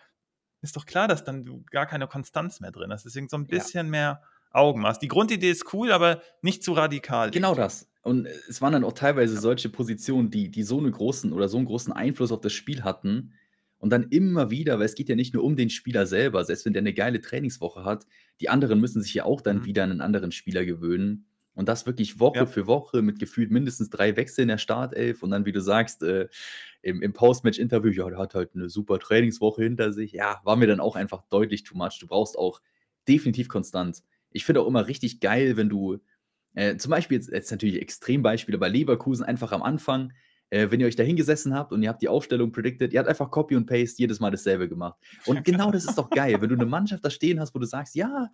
ist 0.61 0.77
doch 0.77 0.87
klar, 0.87 1.09
dass 1.09 1.25
dann 1.25 1.45
du 1.45 1.65
gar 1.71 1.87
keine 1.87 2.09
Konstanz 2.09 2.61
mehr 2.61 2.73
drin 2.73 2.93
hast. 2.93 3.05
Deswegen 3.05 3.29
so 3.29 3.37
ein 3.37 3.47
bisschen 3.47 3.87
ja. 3.87 3.91
mehr 3.91 4.23
Augenmaß. 4.51 4.99
Die 4.99 5.09
Grundidee 5.09 5.51
ist 5.51 5.73
cool, 5.73 5.93
aber 5.93 6.23
nicht 6.43 6.65
zu 6.65 6.73
radikal. 6.73 7.31
Genau 7.31 7.55
das. 7.55 7.89
Und 8.03 8.27
es 8.49 8.63
waren 8.63 8.73
dann 8.73 8.85
auch 8.85 8.93
teilweise 8.93 9.35
ja. 9.35 9.41
solche 9.41 9.69
Positionen, 9.69 10.31
die, 10.31 10.51
die 10.51 10.63
so 10.63 10.79
einen 10.79 10.93
großen 10.93 11.33
oder 11.33 11.49
so 11.49 11.59
einen 11.59 11.67
großen 11.67 11.93
Einfluss 11.93 12.33
auf 12.33 12.41
das 12.41 12.53
Spiel 12.53 12.83
hatten. 12.83 13.35
Und 13.79 13.91
dann 13.91 14.05
immer 14.05 14.51
wieder, 14.51 14.79
weil 14.79 14.87
es 14.87 14.95
geht 14.95 15.09
ja 15.09 15.17
nicht 15.17 15.35
nur 15.35 15.45
um 15.45 15.55
den 15.55 15.69
Spieler 15.71 16.07
selber, 16.07 16.45
selbst 16.45 16.65
wenn 16.65 16.73
der 16.73 16.81
eine 16.81 16.95
geile 16.95 17.21
Trainingswoche 17.21 17.85
hat, 17.85 18.07
die 18.41 18.49
anderen 18.49 18.81
müssen 18.81 19.03
sich 19.03 19.13
ja 19.13 19.25
auch 19.25 19.43
dann 19.43 19.59
mhm. 19.59 19.65
wieder 19.67 19.85
an 19.85 19.91
einen 19.91 20.01
anderen 20.01 20.33
Spieler 20.33 20.65
gewöhnen. 20.65 21.27
Und 21.57 21.71
das 21.71 21.87
wirklich 21.87 22.21
Woche 22.21 22.41
ja. 22.41 22.47
für 22.47 22.67
Woche 22.67 23.01
mit 23.01 23.19
gefühlt 23.19 23.51
mindestens 23.51 23.89
drei 23.89 24.15
Wechseln 24.15 24.43
in 24.43 24.49
der 24.49 24.59
Startelf 24.59 25.23
und 25.23 25.31
dann, 25.31 25.47
wie 25.47 25.53
du 25.53 25.61
sagst, 25.63 26.03
äh, 26.03 26.29
im, 26.83 27.01
im 27.01 27.15
Post-Match-Interview, 27.15 27.91
ja, 27.91 28.09
der 28.11 28.19
hat 28.19 28.35
halt 28.35 28.51
eine 28.55 28.69
super 28.69 28.99
Trainingswoche 28.99 29.63
hinter 29.63 29.95
sich. 29.95 30.13
Ja, 30.13 30.41
war 30.45 30.57
mir 30.57 30.67
dann 30.67 30.81
auch 30.81 30.97
einfach 30.97 31.23
deutlich 31.31 31.65
too 31.65 31.75
much. 31.75 31.99
Du 31.99 32.07
brauchst 32.07 32.37
auch 32.37 32.61
definitiv 33.09 33.49
konstant. 33.49 34.03
Ich 34.31 34.45
finde 34.45 34.61
auch 34.61 34.67
immer 34.67 34.87
richtig 34.87 35.19
geil, 35.21 35.57
wenn 35.57 35.71
du, 35.71 35.99
äh, 36.55 36.77
zum 36.77 36.91
Beispiel 36.91 37.17
jetzt, 37.17 37.33
jetzt 37.33 37.51
natürlich 37.51 37.81
Extrembeispiele 37.81 38.59
bei 38.59 38.69
Leverkusen, 38.69 39.25
einfach 39.25 39.53
am 39.53 39.63
Anfang, 39.63 40.13
äh, 40.51 40.71
wenn 40.71 40.79
ihr 40.81 40.87
euch 40.87 40.97
da 40.97 41.05
hingesessen 41.05 41.55
habt 41.55 41.73
und 41.73 41.83
ihr 41.83 41.89
habt 41.89 42.03
die 42.03 42.09
Aufstellung 42.09 42.53
predicted, 42.53 42.93
ihr 42.93 42.99
habt 42.99 43.09
einfach 43.09 43.31
Copy 43.31 43.57
und 43.57 43.65
Paste 43.65 43.99
jedes 43.99 44.21
Mal 44.21 44.31
dasselbe 44.31 44.69
gemacht. 44.69 44.99
Und 45.25 45.43
genau 45.43 45.71
das 45.71 45.87
ist 45.87 45.97
doch 45.97 46.11
geil, 46.11 46.39
wenn 46.41 46.51
du 46.51 46.55
eine 46.55 46.67
Mannschaft 46.67 47.03
da 47.03 47.09
stehen 47.09 47.41
hast, 47.41 47.55
wo 47.55 47.59
du 47.59 47.67
sagst, 47.67 47.95
ja, 47.95 48.31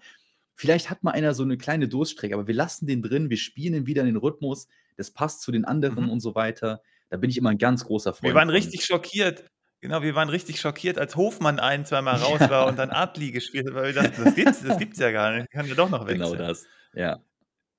vielleicht 0.55 0.91
hat 0.91 1.03
mal 1.03 1.13
einer 1.13 1.35
so 1.35 1.43
eine 1.43 1.57
kleine 1.57 1.89
Durststrecke, 1.89 2.35
aber 2.35 2.47
wir 2.47 2.55
lassen 2.55 2.87
den 2.87 3.03
drin, 3.03 3.31
wir 3.31 3.37
spielen 3.37 3.75
ihn 3.75 3.87
wieder 3.87 4.03
in 4.03 4.09
den 4.09 4.17
Rhythmus, 4.17 4.69
das 4.97 5.11
passt 5.11 5.43
zu 5.43 5.53
den 5.53 5.65
anderen 5.65 6.05
mhm. 6.05 6.11
und 6.11 6.21
so 6.21 6.35
weiter. 6.35 6.83
Da 7.11 7.17
bin 7.17 7.31
ich 7.31 7.39
immer 7.39 7.51
ein 7.51 7.59
ganz 7.59 7.85
großer 7.85 8.13
Freund. 8.13 8.31
Wir 8.31 8.35
waren 8.35 8.49
von. 8.49 8.55
richtig 8.55 8.85
schockiert. 8.85 9.45
Genau, 9.81 10.01
wir 10.03 10.15
waren 10.15 10.29
richtig 10.29 10.61
schockiert, 10.61 10.97
als 10.97 11.17
Hofmann 11.17 11.59
ein, 11.59 11.85
zweimal 11.85 12.17
raus 12.23 12.41
war 12.49 12.69
und 12.69 12.79
dann 12.79 12.91
Adli 12.91 13.33
gespielt 13.33 13.67
hat, 13.67 13.75
weil 13.75 13.95
wir 13.95 14.03
dachten, 14.03 14.25
das 14.25 14.35
gibt's, 14.35 14.63
das 14.63 14.79
gibt's 14.79 14.99
ja 14.99 15.11
gar 15.11 15.37
nicht. 15.37 15.51
Kann 15.51 15.67
ja 15.67 15.75
doch 15.75 15.91
noch 15.91 16.07
wechseln. 16.07 16.33
Genau 16.33 16.35
das, 16.37 16.67
ja. 16.95 17.19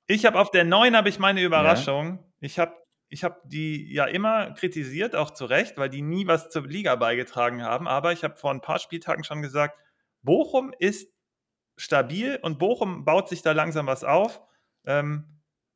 Ich 0.08 0.26
habe 0.26 0.40
auf 0.40 0.52
der 0.52 0.66
9 0.66 0.96
habe 0.98 1.08
ich 1.08 1.18
meine 1.18 1.42
Überraschung. 1.42 2.20
Ja. 2.20 2.26
Ich 2.42 2.60
habe 2.60 2.74
ich 3.08 3.24
hab 3.24 3.48
die 3.48 3.94
ja 3.94 4.06
immer 4.06 4.52
kritisiert, 4.52 5.16
auch 5.16 5.32
zu 5.32 5.46
Recht, 5.46 5.78
weil 5.78 5.90
die 5.90 6.02
nie 6.02 6.28
was 6.28 6.50
zur 6.50 6.68
Liga 6.68 6.96
beigetragen 6.96 7.62
haben. 7.62 7.88
Aber 7.88 8.12
ich 8.12 8.24
habe 8.24 8.36
vor 8.36 8.52
ein 8.52 8.60
paar 8.60 8.80
Spieltagen 8.80 9.24
schon 9.24 9.42
gesagt, 9.42 9.78
Bochum 10.24 10.74
ist 10.80 11.12
stabil 11.78 12.40
und 12.42 12.60
Bochum 12.60 13.06
baut 13.06 13.30
sich 13.30 13.42
da 13.42 13.52
langsam 13.52 13.88
was 13.88 14.04
auf. 14.04 14.42
Ähm, 14.86 15.26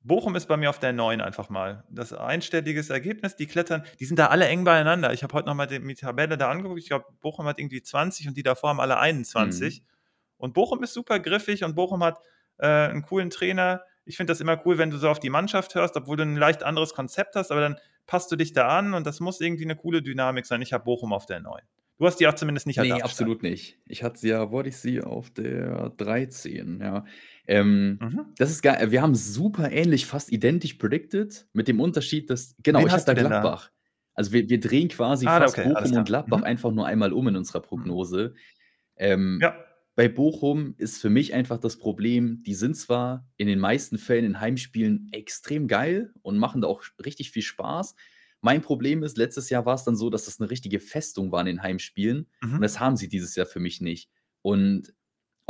Bochum 0.01 0.35
ist 0.35 0.47
bei 0.47 0.55
mir 0.55 0.69
auf 0.69 0.79
der 0.79 0.93
9 0.93 1.19
einfach 1.19 1.49
mal. 1.49 1.83
Das 1.89 2.13
einstelliges 2.13 2.89
Ergebnis, 2.89 3.35
die 3.35 3.45
klettern, 3.45 3.83
die 3.99 4.05
sind 4.05 4.17
da 4.17 4.27
alle 4.27 4.47
eng 4.47 4.63
beieinander. 4.63 5.11
Ich 5.11 5.21
habe 5.23 5.33
heute 5.33 5.47
nochmal 5.47 5.67
die, 5.67 5.85
die 5.85 5.95
Tabelle 5.95 6.37
da 6.37 6.49
angeguckt. 6.49 6.79
Ich 6.79 6.87
glaube, 6.87 7.05
Bochum 7.19 7.45
hat 7.45 7.59
irgendwie 7.59 7.81
20 7.81 8.29
und 8.29 8.37
die 8.37 8.43
davor 8.43 8.69
haben 8.69 8.79
alle 8.79 8.99
21. 8.99 9.81
Mhm. 9.81 9.87
Und 10.37 10.53
Bochum 10.53 10.81
ist 10.83 10.93
super 10.93 11.19
griffig 11.19 11.63
und 11.63 11.75
Bochum 11.75 12.03
hat 12.03 12.19
äh, 12.57 12.67
einen 12.67 13.01
coolen 13.01 13.29
Trainer. 13.29 13.83
Ich 14.05 14.15
finde 14.15 14.31
das 14.31 14.39
immer 14.39 14.61
cool, 14.65 14.77
wenn 14.77 14.91
du 14.91 14.97
so 14.97 15.09
auf 15.09 15.19
die 15.19 15.29
Mannschaft 15.29 15.75
hörst, 15.75 15.97
obwohl 15.97 16.15
du 16.15 16.23
ein 16.23 16.37
leicht 16.37 16.63
anderes 16.63 16.93
Konzept 16.93 17.35
hast, 17.35 17.51
aber 17.51 17.59
dann 17.59 17.77
passt 18.05 18.31
du 18.31 18.37
dich 18.37 18.53
da 18.53 18.69
an 18.69 18.93
und 18.93 19.05
das 19.05 19.19
muss 19.19 19.41
irgendwie 19.41 19.65
eine 19.65 19.75
coole 19.75 20.01
Dynamik 20.01 20.45
sein. 20.45 20.61
Ich 20.61 20.71
habe 20.71 20.85
Bochum 20.85 21.11
auf 21.11 21.25
der 21.25 21.41
9. 21.41 21.61
Du 21.99 22.05
hast 22.05 22.17
die 22.19 22.27
auch 22.27 22.33
zumindest 22.35 22.67
nicht 22.67 22.79
als 22.79 22.89
Nee, 22.89 23.01
absolut 23.01 23.41
nicht. 23.41 23.79
Ich 23.87 24.03
hatte 24.03 24.19
sie 24.19 24.29
ja, 24.29 24.51
wollte 24.51 24.69
ich 24.69 24.77
sie 24.77 25.01
auf 25.01 25.31
der 25.31 25.89
13, 25.97 26.79
ja. 26.79 27.05
Ähm, 27.47 28.01
Mhm. 28.01 28.37
das 28.37 28.51
ist 28.51 28.61
geil. 28.61 28.91
Wir 28.91 29.01
haben 29.01 29.15
super 29.15 29.71
ähnlich, 29.71 30.05
fast 30.05 30.31
identisch 30.31 30.75
predicted, 30.75 31.47
mit 31.53 31.67
dem 31.67 31.79
Unterschied, 31.79 32.29
dass 32.29 32.55
genau, 32.61 32.85
Wen 32.85 32.87
ich 32.87 32.93
habe 32.93 33.05
da 33.05 33.13
da? 33.15 33.15
Gladbach. 33.15 33.71
Also 34.13 34.31
wir, 34.31 34.47
wir 34.49 34.59
drehen 34.59 34.89
quasi 34.89 35.27
Ah, 35.27 35.45
fast 35.47 35.61
okay, 35.63 35.63
Bochum 35.63 35.93
und 35.93 36.03
Gladbach 36.05 36.41
Mhm. 36.41 36.43
einfach 36.43 36.71
nur 36.71 36.85
einmal 36.85 37.13
um 37.13 37.27
in 37.29 37.35
unserer 37.35 37.61
Mhm. 37.75 37.97
Prognose. 38.01 38.35
Ähm, 38.97 39.41
Ja. 39.41 39.67
bei 39.95 40.07
Bochum 40.09 40.75
ist 40.77 41.01
für 41.01 41.09
mich 41.09 41.33
einfach 41.33 41.59
das 41.59 41.77
Problem, 41.77 42.43
die 42.43 42.53
sind 42.53 42.75
zwar 42.77 43.27
in 43.37 43.47
den 43.47 43.59
meisten 43.59 43.97
Fällen 43.97 44.25
in 44.25 44.39
Heimspielen 44.39 45.09
extrem 45.11 45.67
geil 45.67 46.13
und 46.21 46.37
machen 46.37 46.61
da 46.61 46.67
auch 46.67 46.83
richtig 47.03 47.31
viel 47.31 47.41
Spaß. 47.43 47.95
Mein 48.41 48.61
Problem 48.61 49.03
ist, 49.03 49.17
letztes 49.17 49.49
Jahr 49.49 49.65
war 49.65 49.75
es 49.75 49.83
dann 49.83 49.95
so, 49.95 50.09
dass 50.09 50.25
das 50.25 50.39
eine 50.39 50.49
richtige 50.49 50.79
Festung 50.79 51.31
war 51.31 51.41
in 51.41 51.47
den 51.47 51.63
Heimspielen 51.63 52.27
Mhm. 52.41 52.55
und 52.55 52.61
das 52.61 52.79
haben 52.79 52.97
sie 52.97 53.09
dieses 53.09 53.35
Jahr 53.35 53.45
für 53.47 53.59
mich 53.59 53.81
nicht. 53.81 54.09
Und 54.41 54.93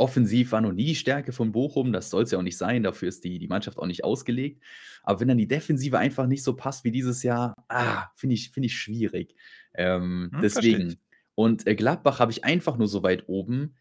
Offensiv 0.00 0.52
war 0.52 0.60
noch 0.60 0.72
nie 0.72 0.84
die 0.86 0.94
Stärke 0.94 1.32
von 1.32 1.50
Bochum, 1.50 1.92
das 1.92 2.10
soll 2.10 2.22
es 2.22 2.30
ja 2.30 2.38
auch 2.38 2.42
nicht 2.42 2.56
sein, 2.56 2.84
dafür 2.84 3.08
ist 3.08 3.24
die, 3.24 3.40
die 3.40 3.48
Mannschaft 3.48 3.78
auch 3.78 3.86
nicht 3.86 4.04
ausgelegt. 4.04 4.62
Aber 5.02 5.18
wenn 5.20 5.26
dann 5.28 5.38
die 5.38 5.48
Defensive 5.48 5.98
einfach 5.98 6.28
nicht 6.28 6.44
so 6.44 6.54
passt 6.54 6.84
wie 6.84 6.92
dieses 6.92 7.24
Jahr, 7.24 7.54
ah, 7.68 8.06
finde 8.16 8.34
ich, 8.34 8.50
find 8.50 8.66
ich 8.66 8.76
schwierig. 8.76 9.34
Ähm, 9.74 10.30
hm, 10.32 10.40
deswegen. 10.40 10.96
Und 11.34 11.66
äh, 11.66 11.74
Gladbach 11.74 12.20
habe 12.20 12.30
ich 12.30 12.44
einfach 12.44 12.76
nur 12.78 12.86
so 12.88 13.02
weit 13.02 13.28
oben, 13.28 13.76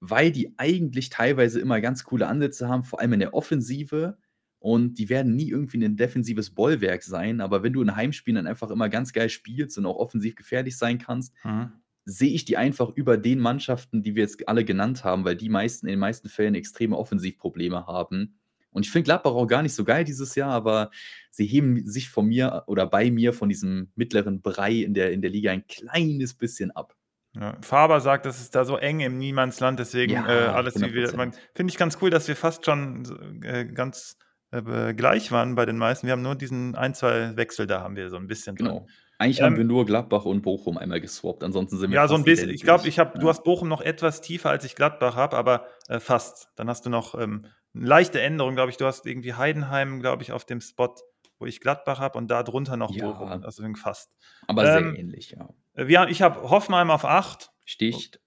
weil 0.00 0.32
die 0.32 0.54
eigentlich 0.58 1.08
teilweise 1.10 1.60
immer 1.60 1.80
ganz 1.80 2.04
coole 2.04 2.26
Ansätze 2.26 2.68
haben, 2.68 2.82
vor 2.84 3.00
allem 3.00 3.14
in 3.14 3.20
der 3.20 3.34
Offensive. 3.34 4.18
Und 4.64 4.94
die 4.94 5.10
werden 5.10 5.36
nie 5.36 5.50
irgendwie 5.50 5.84
ein 5.84 5.96
defensives 5.96 6.48
Bollwerk 6.48 7.02
sein. 7.02 7.42
Aber 7.42 7.62
wenn 7.62 7.74
du 7.74 7.82
in 7.82 7.96
Heimspielen 7.96 8.36
dann 8.36 8.46
einfach 8.46 8.70
immer 8.70 8.88
ganz 8.88 9.12
geil 9.12 9.28
spielst 9.28 9.76
und 9.76 9.84
auch 9.84 9.96
offensiv 9.96 10.36
gefährlich 10.36 10.78
sein 10.78 10.96
kannst, 10.96 11.34
mhm 11.44 11.72
sehe 12.06 12.32
ich 12.32 12.44
die 12.44 12.56
einfach 12.56 12.90
über 12.90 13.16
den 13.16 13.40
Mannschaften, 13.40 14.02
die 14.02 14.14
wir 14.14 14.24
jetzt 14.24 14.46
alle 14.46 14.64
genannt 14.64 15.04
haben, 15.04 15.24
weil 15.24 15.36
die 15.36 15.48
meisten 15.48 15.86
in 15.86 15.92
den 15.92 16.00
meisten 16.00 16.28
Fällen 16.28 16.54
extreme 16.54 16.98
Offensivprobleme 16.98 17.86
haben. 17.86 18.38
Und 18.72 18.84
ich 18.84 18.92
finde 18.92 19.04
Gladbach 19.04 19.32
auch 19.32 19.46
gar 19.46 19.62
nicht 19.62 19.74
so 19.74 19.84
geil 19.84 20.04
dieses 20.04 20.34
Jahr, 20.34 20.50
aber 20.50 20.90
sie 21.30 21.46
heben 21.46 21.86
sich 21.86 22.10
von 22.10 22.26
mir 22.26 22.64
oder 22.66 22.86
bei 22.86 23.10
mir 23.10 23.32
von 23.32 23.48
diesem 23.48 23.90
mittleren 23.94 24.42
Brei 24.42 24.72
in 24.72 24.92
der, 24.92 25.12
in 25.12 25.22
der 25.22 25.30
Liga 25.30 25.52
ein 25.52 25.66
kleines 25.66 26.34
bisschen 26.34 26.72
ab. 26.72 26.94
Ja, 27.34 27.56
Faber 27.62 28.00
sagt, 28.00 28.26
das 28.26 28.40
ist 28.40 28.54
da 28.54 28.64
so 28.64 28.76
eng 28.76 29.00
im 29.00 29.16
Niemandsland, 29.18 29.78
deswegen 29.78 30.12
ja, 30.12 30.28
äh, 30.28 30.46
alles 30.48 30.80
wie 30.80 30.92
wir. 30.92 31.08
Finde 31.08 31.70
ich 31.70 31.76
ganz 31.76 31.98
cool, 32.02 32.10
dass 32.10 32.28
wir 32.28 32.36
fast 32.36 32.66
schon 32.66 33.42
äh, 33.42 33.64
ganz 33.64 34.18
äh, 34.58 34.94
gleich 34.94 35.32
waren 35.32 35.54
bei 35.54 35.66
den 35.66 35.78
meisten. 35.78 36.06
Wir 36.06 36.12
haben 36.12 36.22
nur 36.22 36.34
diesen 36.34 36.74
ein, 36.74 36.94
zwei 36.94 37.36
Wechsel, 37.36 37.66
da 37.66 37.80
haben 37.80 37.96
wir 37.96 38.10
so 38.10 38.16
ein 38.16 38.26
bisschen 38.26 38.56
genau. 38.56 38.80
drin. 38.80 38.88
Eigentlich 39.18 39.42
haben 39.42 39.54
wir 39.56 39.62
ähm 39.62 39.68
nur 39.68 39.86
Gladbach 39.86 40.24
und 40.24 40.42
Bochum 40.42 40.76
einmal 40.76 41.00
geswappt, 41.00 41.44
ansonsten 41.44 41.78
sind 41.78 41.90
wir 41.90 41.96
Ja, 41.96 42.08
so 42.08 42.16
ein 42.16 42.24
bisschen. 42.24 42.50
Ich 42.50 42.62
glaube, 42.62 42.88
ich 42.88 42.98
habe 42.98 43.18
du 43.18 43.28
hast 43.28 43.44
Bochum 43.44 43.68
noch 43.68 43.80
etwas 43.80 44.20
tiefer, 44.20 44.50
als 44.50 44.64
ich 44.64 44.74
Gladbach 44.74 45.14
habe, 45.14 45.36
aber, 45.36 45.66
äh, 45.88 46.00
fast. 46.00 46.48
Dann 46.56 46.68
hast 46.68 46.84
du 46.84 46.90
noch, 46.90 47.14
ähm, 47.18 47.46
'ne 47.72 47.86
leichte 47.86 48.20
Änderung, 48.20 48.54
glaube 48.54 48.70
ich. 48.70 48.76
Du 48.76 48.86
hast 48.86 49.06
irgendwie 49.06 49.34
Heidenheim, 49.34 50.00
glaube 50.00 50.22
ich, 50.22 50.32
auf 50.32 50.44
dem 50.44 50.60
Spot, 50.60 50.94
wo 51.38 51.46
ich 51.46 51.60
Gladbach 51.60 52.00
habe 52.00 52.18
und 52.18 52.28
da 52.28 52.42
drunter 52.42 52.76
noch 52.76 52.90
Bochum, 52.96 53.28
Ja. 53.28 53.40
also 53.40 53.62
fast. 53.76 54.10
Aber 54.48 54.66
sehr 54.66 54.78
ähm, 54.78 54.94
ähnlich, 54.96 55.30
ja. 55.30 55.48
äh, 55.74 55.86
wir 55.86 56.08
ich 56.08 56.20
habe 56.22 56.42
Hoffenheim 56.50 56.90
auf 56.90 57.04
8, 57.04 57.50
Sticht. 57.64 58.20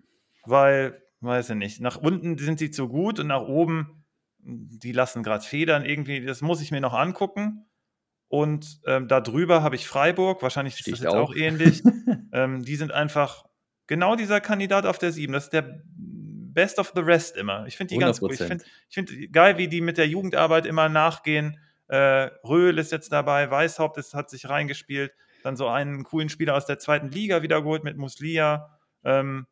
weil 0.45 1.01
weiß 1.19 1.49
ich 1.49 1.55
nicht, 1.55 1.81
nach 1.81 1.97
unten 1.97 2.37
sind 2.37 2.59
sie 2.59 2.71
zu 2.71 2.87
gut 2.87 3.19
und 3.19 3.27
nach 3.27 3.41
oben, 3.41 3.96
die 4.47 4.93
lassen 4.93 5.23
gerade 5.23 5.43
Federn 5.43 5.85
irgendwie. 5.85 6.25
Das 6.25 6.41
muss 6.41 6.61
ich 6.61 6.71
mir 6.71 6.81
noch 6.81 6.93
angucken. 6.93 7.65
Und 8.29 8.79
ähm, 8.85 9.07
darüber 9.07 9.63
habe 9.63 9.75
ich 9.75 9.87
Freiburg, 9.87 10.41
wahrscheinlich 10.41 10.79
ist 10.79 10.87
das 10.91 10.99
jetzt 10.99 11.07
auch, 11.07 11.29
auch 11.29 11.35
ähnlich. 11.35 11.83
ähm, 12.33 12.63
die 12.63 12.75
sind 12.75 12.91
einfach 12.91 13.45
genau 13.87 14.15
dieser 14.15 14.41
Kandidat 14.41 14.85
auf 14.85 14.97
der 14.97 15.11
7. 15.11 15.31
Das 15.33 15.45
ist 15.45 15.53
der 15.53 15.81
Best 15.85 16.79
of 16.79 16.91
the 16.95 17.01
Rest 17.01 17.37
immer. 17.37 17.65
Ich 17.67 17.77
finde 17.77 17.93
die 17.93 17.97
100%. 17.97 18.01
ganz 18.01 18.19
gut. 18.19 18.33
Ich 18.33 18.39
finde 18.39 18.65
find 18.89 19.33
geil, 19.33 19.57
wie 19.57 19.67
die 19.67 19.81
mit 19.81 19.97
der 19.97 20.07
Jugendarbeit 20.07 20.65
immer 20.65 20.89
nachgehen. 20.89 21.59
Äh, 21.87 22.29
Röhl 22.43 22.77
ist 22.79 22.91
jetzt 22.91 23.11
dabei, 23.11 23.49
Weißhaupt 23.49 23.97
ist, 23.97 24.13
hat 24.13 24.29
sich 24.29 24.49
reingespielt. 24.49 25.13
Dann 25.43 25.55
so 25.55 25.67
einen 25.67 26.03
coolen 26.03 26.29
Spieler 26.29 26.55
aus 26.55 26.65
der 26.65 26.79
zweiten 26.79 27.09
Liga 27.09 27.43
wiedergeholt 27.43 27.83
mit 27.83 27.97
Muslia. 27.97 28.77
Ähm, 29.03 29.47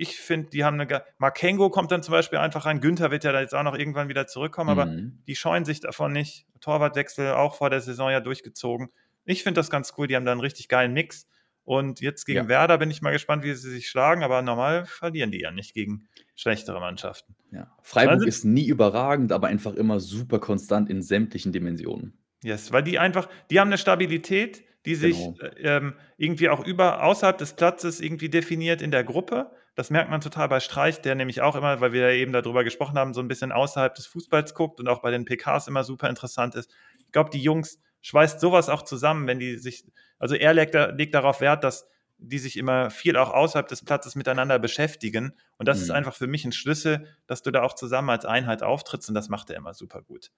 ich 0.00 0.16
finde, 0.16 0.48
die 0.48 0.64
haben 0.64 0.80
eine. 0.80 1.04
Markengo 1.18 1.68
kommt 1.68 1.92
dann 1.92 2.02
zum 2.02 2.12
Beispiel 2.12 2.38
einfach 2.38 2.64
rein. 2.64 2.80
Günther 2.80 3.10
wird 3.10 3.22
ja 3.22 3.32
da 3.32 3.40
jetzt 3.40 3.54
auch 3.54 3.62
noch 3.62 3.76
irgendwann 3.76 4.08
wieder 4.08 4.26
zurückkommen, 4.26 4.74
mhm. 4.74 4.80
aber 4.80 4.90
die 5.26 5.36
scheuen 5.36 5.66
sich 5.66 5.80
davon 5.80 6.12
nicht. 6.12 6.46
Torwartwechsel 6.60 7.32
auch 7.32 7.54
vor 7.54 7.68
der 7.68 7.80
Saison 7.80 8.10
ja 8.10 8.20
durchgezogen. 8.20 8.88
Ich 9.26 9.42
finde 9.42 9.60
das 9.60 9.68
ganz 9.68 9.92
cool. 9.98 10.06
Die 10.06 10.16
haben 10.16 10.24
da 10.24 10.32
einen 10.32 10.40
richtig 10.40 10.68
geilen 10.68 10.94
Mix. 10.94 11.26
Und 11.64 12.00
jetzt 12.00 12.24
gegen 12.24 12.38
ja. 12.38 12.48
Werder 12.48 12.78
bin 12.78 12.90
ich 12.90 13.02
mal 13.02 13.12
gespannt, 13.12 13.44
wie 13.44 13.52
sie 13.52 13.70
sich 13.70 13.88
schlagen, 13.88 14.22
aber 14.22 14.40
normal 14.40 14.86
verlieren 14.86 15.30
die 15.30 15.40
ja 15.40 15.50
nicht 15.50 15.74
gegen 15.74 16.08
schlechtere 16.34 16.80
Mannschaften. 16.80 17.36
Ja. 17.52 17.70
Freiburg 17.82 18.14
also, 18.14 18.26
ist 18.26 18.44
nie 18.44 18.66
überragend, 18.66 19.30
aber 19.30 19.48
einfach 19.48 19.74
immer 19.74 20.00
super 20.00 20.38
konstant 20.38 20.88
in 20.88 21.02
sämtlichen 21.02 21.52
Dimensionen. 21.52 22.18
Yes, 22.42 22.72
weil 22.72 22.82
die 22.82 22.98
einfach, 22.98 23.28
die 23.50 23.60
haben 23.60 23.68
eine 23.68 23.78
Stabilität, 23.78 24.64
die 24.86 24.94
sich 24.94 25.18
genau. 25.18 25.36
äh, 25.42 25.76
ähm, 25.76 25.94
irgendwie 26.16 26.48
auch 26.48 26.64
über 26.66 27.04
außerhalb 27.04 27.36
des 27.36 27.52
Platzes 27.52 28.00
irgendwie 28.00 28.30
definiert 28.30 28.80
in 28.80 28.90
der 28.90 29.04
Gruppe. 29.04 29.50
Das 29.74 29.90
merkt 29.90 30.10
man 30.10 30.20
total 30.20 30.48
bei 30.48 30.60
Streich, 30.60 31.00
der 31.00 31.14
nämlich 31.14 31.40
auch 31.42 31.54
immer, 31.54 31.80
weil 31.80 31.92
wir 31.92 32.10
ja 32.10 32.14
eben 32.16 32.32
darüber 32.32 32.64
gesprochen 32.64 32.98
haben, 32.98 33.14
so 33.14 33.20
ein 33.20 33.28
bisschen 33.28 33.52
außerhalb 33.52 33.94
des 33.94 34.06
Fußballs 34.06 34.54
guckt 34.54 34.80
und 34.80 34.88
auch 34.88 35.00
bei 35.00 35.10
den 35.10 35.24
PKs 35.24 35.68
immer 35.68 35.84
super 35.84 36.08
interessant 36.08 36.54
ist. 36.54 36.70
Ich 36.98 37.12
glaube, 37.12 37.30
die 37.30 37.40
Jungs 37.40 37.78
schweißt 38.02 38.40
sowas 38.40 38.68
auch 38.68 38.82
zusammen, 38.82 39.26
wenn 39.26 39.38
die 39.38 39.58
sich, 39.58 39.84
also 40.18 40.34
er 40.34 40.54
legt, 40.54 40.74
legt 40.74 41.14
darauf 41.14 41.40
Wert, 41.40 41.64
dass 41.64 41.86
die 42.18 42.38
sich 42.38 42.56
immer 42.56 42.90
viel 42.90 43.16
auch 43.16 43.30
außerhalb 43.30 43.66
des 43.68 43.84
Platzes 43.84 44.14
miteinander 44.14 44.58
beschäftigen. 44.58 45.34
Und 45.56 45.66
das 45.66 45.78
mhm. 45.78 45.84
ist 45.84 45.90
einfach 45.90 46.14
für 46.14 46.26
mich 46.26 46.44
ein 46.44 46.52
Schlüssel, 46.52 47.06
dass 47.26 47.42
du 47.42 47.50
da 47.50 47.62
auch 47.62 47.74
zusammen 47.74 48.10
als 48.10 48.26
Einheit 48.26 48.62
auftrittst 48.62 49.08
und 49.08 49.14
das 49.14 49.28
macht 49.28 49.50
er 49.50 49.56
immer 49.56 49.72
super 49.72 50.02
gut. 50.02 50.30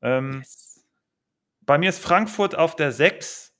Ähm, 0.00 0.38
yes. 0.38 0.84
Bei 1.62 1.78
mir 1.78 1.88
ist 1.88 1.98
Frankfurt 1.98 2.54
auf 2.54 2.76
der 2.76 2.92
6. 2.92 3.52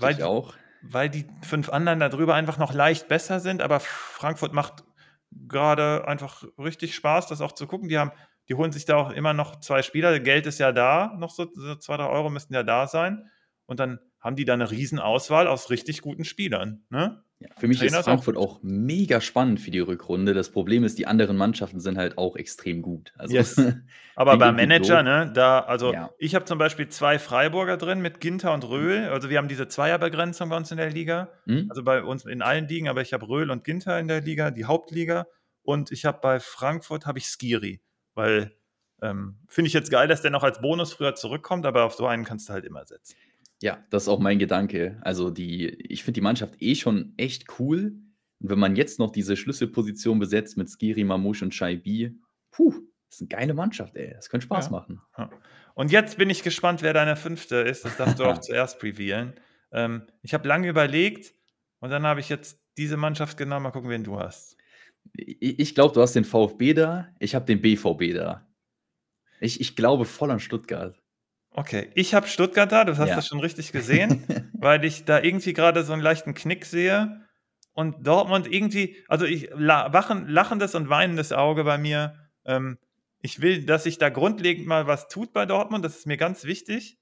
Weil 0.00 0.16
die, 0.16 0.22
auch. 0.22 0.54
Weil 0.82 1.08
die 1.08 1.26
fünf 1.42 1.68
anderen 1.68 2.00
darüber 2.00 2.34
einfach 2.34 2.58
noch 2.58 2.72
leicht 2.72 3.08
besser 3.08 3.40
sind, 3.40 3.62
aber 3.62 3.80
Frankfurt 3.80 4.52
macht 4.52 4.84
gerade 5.30 6.06
einfach 6.06 6.44
richtig 6.58 6.94
Spaß, 6.94 7.26
das 7.26 7.40
auch 7.40 7.52
zu 7.52 7.66
gucken. 7.66 7.88
Die 7.88 7.98
haben, 7.98 8.12
die 8.48 8.54
holen 8.54 8.72
sich 8.72 8.84
da 8.84 8.96
auch 8.96 9.10
immer 9.10 9.34
noch 9.34 9.60
zwei 9.60 9.82
Spieler. 9.82 10.18
Geld 10.20 10.46
ist 10.46 10.58
ja 10.58 10.72
da, 10.72 11.14
noch 11.18 11.30
so, 11.30 11.48
so 11.52 11.76
zwei, 11.76 11.96
drei 11.96 12.06
Euro 12.06 12.30
müssten 12.30 12.54
ja 12.54 12.62
da 12.62 12.86
sein. 12.86 13.30
Und 13.66 13.80
dann 13.80 13.98
haben 14.20 14.36
die 14.36 14.44
da 14.44 14.54
eine 14.54 14.70
Riesenauswahl 14.70 15.46
aus 15.46 15.70
richtig 15.70 16.02
guten 16.02 16.24
Spielern. 16.24 16.82
Ne? 16.90 17.22
Ja, 17.40 17.48
für 17.56 17.68
mich 17.68 17.78
Trainer 17.78 18.00
ist 18.00 18.04
Frankfurt 18.04 18.36
auch, 18.36 18.56
auch, 18.56 18.62
mega 18.62 19.20
spannend 19.20 19.60
für 19.60 19.70
die 19.70 19.78
Rückrunde. 19.78 20.34
Das 20.34 20.50
Problem 20.50 20.82
ist, 20.82 20.98
die 20.98 21.06
anderen 21.06 21.36
Mannschaften 21.36 21.78
sind 21.78 21.96
halt 21.96 22.18
auch 22.18 22.34
extrem 22.34 22.82
gut. 22.82 23.12
Also, 23.16 23.32
yes. 23.32 23.56
Aber 24.16 24.36
beim 24.36 24.56
Manager, 24.56 25.04
ne, 25.04 25.30
da, 25.32 25.60
also 25.60 25.92
ja. 25.92 26.10
ich 26.18 26.34
habe 26.34 26.46
zum 26.46 26.58
Beispiel 26.58 26.88
zwei 26.88 27.20
Freiburger 27.20 27.76
drin 27.76 28.00
mit 28.00 28.20
Ginter 28.20 28.52
und 28.52 28.68
Röhl. 28.68 29.08
Also 29.10 29.30
wir 29.30 29.38
haben 29.38 29.46
diese 29.46 29.68
Zweierbegrenzung 29.68 30.48
bei 30.48 30.56
uns 30.56 30.72
in 30.72 30.78
der 30.78 30.90
Liga. 30.90 31.30
Mhm. 31.46 31.66
Also 31.68 31.84
bei 31.84 32.02
uns 32.02 32.24
in 32.24 32.42
allen 32.42 32.66
Ligen, 32.66 32.88
aber 32.88 33.02
ich 33.02 33.12
habe 33.12 33.28
Röhl 33.28 33.52
und 33.52 33.62
Ginter 33.62 34.00
in 34.00 34.08
der 34.08 34.20
Liga, 34.20 34.50
die 34.50 34.64
Hauptliga. 34.64 35.28
Und 35.62 35.92
ich 35.92 36.04
habe 36.04 36.18
bei 36.20 36.40
Frankfurt 36.40 37.06
habe 37.06 37.20
ich 37.20 37.26
Skiri, 37.26 37.80
weil 38.14 38.52
ähm, 39.00 39.38
finde 39.46 39.68
ich 39.68 39.74
jetzt 39.74 39.92
geil, 39.92 40.08
dass 40.08 40.22
der 40.22 40.32
noch 40.32 40.42
als 40.42 40.60
Bonus 40.60 40.92
früher 40.92 41.14
zurückkommt, 41.14 41.66
aber 41.66 41.84
auf 41.84 41.94
so 41.94 42.06
einen 42.06 42.24
kannst 42.24 42.48
du 42.48 42.52
halt 42.52 42.64
immer 42.64 42.84
setzen. 42.84 43.14
Ja, 43.60 43.84
das 43.90 44.04
ist 44.04 44.08
auch 44.08 44.20
mein 44.20 44.38
Gedanke. 44.38 44.98
Also 45.02 45.30
die 45.30 45.68
ich 45.68 46.04
finde 46.04 46.14
die 46.14 46.22
Mannschaft 46.22 46.54
eh 46.60 46.74
schon 46.74 47.14
echt 47.16 47.58
cool. 47.58 47.98
Und 48.40 48.50
wenn 48.50 48.58
man 48.58 48.76
jetzt 48.76 48.98
noch 48.98 49.10
diese 49.10 49.36
Schlüsselposition 49.36 50.18
besetzt 50.18 50.56
mit 50.56 50.68
Skiri, 50.70 51.04
Mamouche 51.04 51.44
und 51.44 51.54
Shaibi, 51.54 52.16
puh, 52.50 52.72
das 53.08 53.16
ist 53.16 53.20
eine 53.22 53.28
geile 53.28 53.54
Mannschaft, 53.54 53.96
ey. 53.96 54.12
Das 54.14 54.28
könnte 54.28 54.44
Spaß 54.44 54.66
ja. 54.66 54.70
machen. 54.70 55.00
Und 55.74 55.90
jetzt 55.90 56.18
bin 56.18 56.30
ich 56.30 56.42
gespannt, 56.42 56.82
wer 56.82 56.92
deine 56.92 57.16
Fünfte 57.16 57.56
ist. 57.56 57.84
Das 57.84 57.96
darfst 57.96 58.18
du 58.18 58.24
auch 58.24 58.38
zuerst 58.40 58.82
revealen. 58.82 59.34
Ähm, 59.72 60.02
ich 60.22 60.34
habe 60.34 60.46
lange 60.46 60.68
überlegt 60.68 61.34
und 61.80 61.90
dann 61.90 62.04
habe 62.04 62.20
ich 62.20 62.28
jetzt 62.28 62.60
diese 62.76 62.96
Mannschaft 62.96 63.36
genommen. 63.36 63.64
Mal 63.64 63.70
gucken, 63.70 63.90
wen 63.90 64.04
du 64.04 64.18
hast. 64.18 64.56
Ich, 65.14 65.58
ich 65.58 65.74
glaube, 65.74 65.94
du 65.94 66.00
hast 66.00 66.14
den 66.14 66.24
VfB 66.24 66.74
da. 66.74 67.08
Ich 67.18 67.34
habe 67.34 67.44
den 67.44 67.60
BVB 67.60 68.14
da. 68.14 68.46
Ich, 69.40 69.60
ich 69.60 69.76
glaube 69.76 70.04
voll 70.04 70.30
an 70.30 70.40
Stuttgart. 70.40 71.00
Okay, 71.50 71.90
ich 71.94 72.14
habe 72.14 72.26
Stuttgart 72.26 72.70
da, 72.70 72.84
du 72.84 72.96
hast 72.96 73.08
ja. 73.08 73.16
das 73.16 73.26
schon 73.26 73.40
richtig 73.40 73.72
gesehen, 73.72 74.24
weil 74.52 74.84
ich 74.84 75.04
da 75.04 75.20
irgendwie 75.20 75.52
gerade 75.52 75.82
so 75.82 75.92
einen 75.92 76.02
leichten 76.02 76.34
Knick 76.34 76.64
sehe 76.64 77.24
und 77.72 78.06
Dortmund 78.06 78.52
irgendwie, 78.52 78.96
also 79.08 79.24
ich 79.24 79.50
wachen, 79.52 80.28
lachendes 80.28 80.74
und 80.74 80.88
weinendes 80.88 81.32
Auge 81.32 81.64
bei 81.64 81.78
mir. 81.78 82.16
Ähm, 82.44 82.78
ich 83.20 83.40
will, 83.40 83.64
dass 83.64 83.84
sich 83.84 83.98
da 83.98 84.08
grundlegend 84.08 84.66
mal 84.66 84.86
was 84.86 85.08
tut 85.08 85.32
bei 85.32 85.46
Dortmund, 85.46 85.84
das 85.84 85.98
ist 85.98 86.06
mir 86.06 86.16
ganz 86.16 86.44
wichtig. 86.44 86.98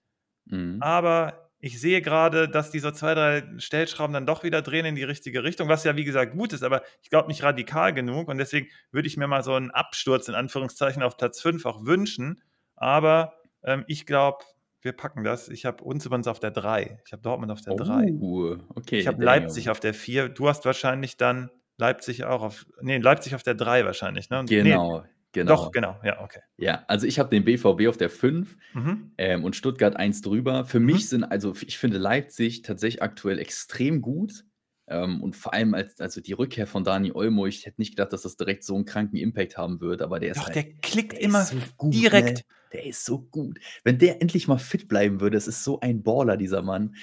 Mhm. 0.47 0.79
Aber 0.81 1.51
ich 1.59 1.81
sehe 1.81 2.03
gerade, 2.03 2.49
dass 2.49 2.71
die 2.71 2.79
so 2.79 2.91
zwei, 2.91 3.15
drei 3.15 3.43
Stellschrauben 3.59 4.15
dann 4.15 4.27
doch 4.27 4.45
wieder 4.45 4.63
drehen 4.63 4.85
in 4.85 4.95
die 4.95 5.05
richtige 5.05 5.43
Richtung, 5.43 5.69
was 5.69 5.85
ja 5.85 5.97
wie 5.97 6.05
gesagt 6.05 6.33
gut 6.33 6.53
ist, 6.53 6.63
aber 6.63 6.83
ich 7.03 7.11
glaube 7.11 7.29
nicht 7.29 7.43
radikal 7.43 7.93
genug 7.93 8.29
und 8.29 8.39
deswegen 8.39 8.69
würde 8.93 9.09
ich 9.09 9.17
mir 9.17 9.27
mal 9.27 9.43
so 9.43 9.55
einen 9.55 9.71
Absturz 9.71 10.29
in 10.29 10.35
Anführungszeichen 10.35 11.03
auf 11.03 11.17
Platz 11.17 11.41
5 11.41 11.65
auch 11.65 11.85
wünschen. 11.85 12.43
Aber 12.77 13.35
ähm, 13.67 13.85
ich 13.87 14.07
glaube, 14.07 14.39
wir 14.81 14.93
packen 14.93 15.25
das. 15.25 15.49
Ich 15.49 15.67
habe 15.67 15.85
uns 15.85 16.07
übrigens 16.07 16.29
auf 16.29 16.41
der 16.41 16.53
3. 16.53 17.01
Ich 17.05 17.13
habe 17.13 17.23
Dortmund 17.23 17.53
auf 17.53 17.61
der 17.61 17.75
3. 17.75 18.13
Oh, 18.21 18.57
okay. 18.75 18.99
Ich 18.99 19.07
habe 19.07 19.23
Leipzig 19.23 19.69
auf 19.69 19.81
der 19.81 19.93
4. 19.93 20.31
Du 20.31 20.49
hast 20.49 20.65
wahrscheinlich 20.65 21.17
dann 21.17 21.51
Leipzig 21.77 22.25
auch 22.25 22.43
auf. 22.43 22.67
Nee, 22.81 22.99
Leipzig 22.99 23.35
auf 23.35 23.43
der 23.43 23.55
3 23.55 23.85
wahrscheinlich, 23.85 24.31
ne? 24.31 24.45
Genau. 24.49 25.01
Nee, 25.01 25.09
Genau. 25.37 25.55
Doch, 25.55 25.71
genau, 25.71 25.97
ja, 26.03 26.23
okay. 26.23 26.41
Ja, 26.57 26.87
also 26.89 27.07
ich 27.07 27.19
habe 27.19 27.29
den 27.29 27.45
BVB 27.45 27.89
auf 27.89 27.99
der 27.99 28.09
5 28.09 28.57
mhm. 28.73 29.13
ähm, 29.19 29.45
und 29.45 29.55
Stuttgart 29.55 29.95
1 29.95 30.23
drüber. 30.23 30.65
Für 30.65 30.81
mhm. 30.81 30.87
mich 30.87 31.11
sind, 31.11 31.25
also 31.25 31.53
ich 31.67 31.77
finde 31.77 31.99
Leipzig 31.99 32.63
tatsächlich 32.63 33.03
aktuell 33.03 33.39
extrem 33.39 34.01
gut. 34.01 34.45
Ähm, 34.89 35.23
und 35.23 35.37
vor 35.37 35.53
allem 35.53 35.75
als 35.75 36.01
also 36.01 36.23
die 36.23 36.33
Rückkehr 36.33 36.67
von 36.67 36.85
Dani 36.85 37.13
Olmo, 37.13 37.45
ich 37.45 37.67
hätte 37.67 37.83
nicht 37.83 37.91
gedacht, 37.91 38.15
dass 38.15 38.23
das 38.23 38.39
direkt 38.39 38.65
so 38.65 38.77
einen 38.77 38.87
kranken 38.87 39.19
Impact 39.19 39.59
haben 39.59 39.83
wird, 39.83 40.01
aber 40.01 40.21
der 40.21 40.31
ist 40.31 40.39
Doch, 40.39 40.47
halt, 40.47 40.57
der 40.57 40.73
klickt 40.81 41.13
der 41.13 41.21
immer 41.21 41.43
so 41.43 41.57
gut, 41.77 41.93
direkt. 41.93 42.39
Ne? 42.39 42.45
Der 42.77 42.85
ist 42.85 43.07
so 43.07 43.21
gut. 43.21 43.59
Wenn 43.85 43.99
der 43.99 44.21
endlich 44.21 44.49
mal 44.49 44.59
fit 44.59 44.87
bleiben 44.87 45.23
würde, 45.23 45.39
das 45.39 45.49
ist 45.49 45.65
so 45.65 45.81
ein 45.81 46.03
Baller, 46.03 46.37
dieser 46.37 46.61
Mann. 46.61 46.95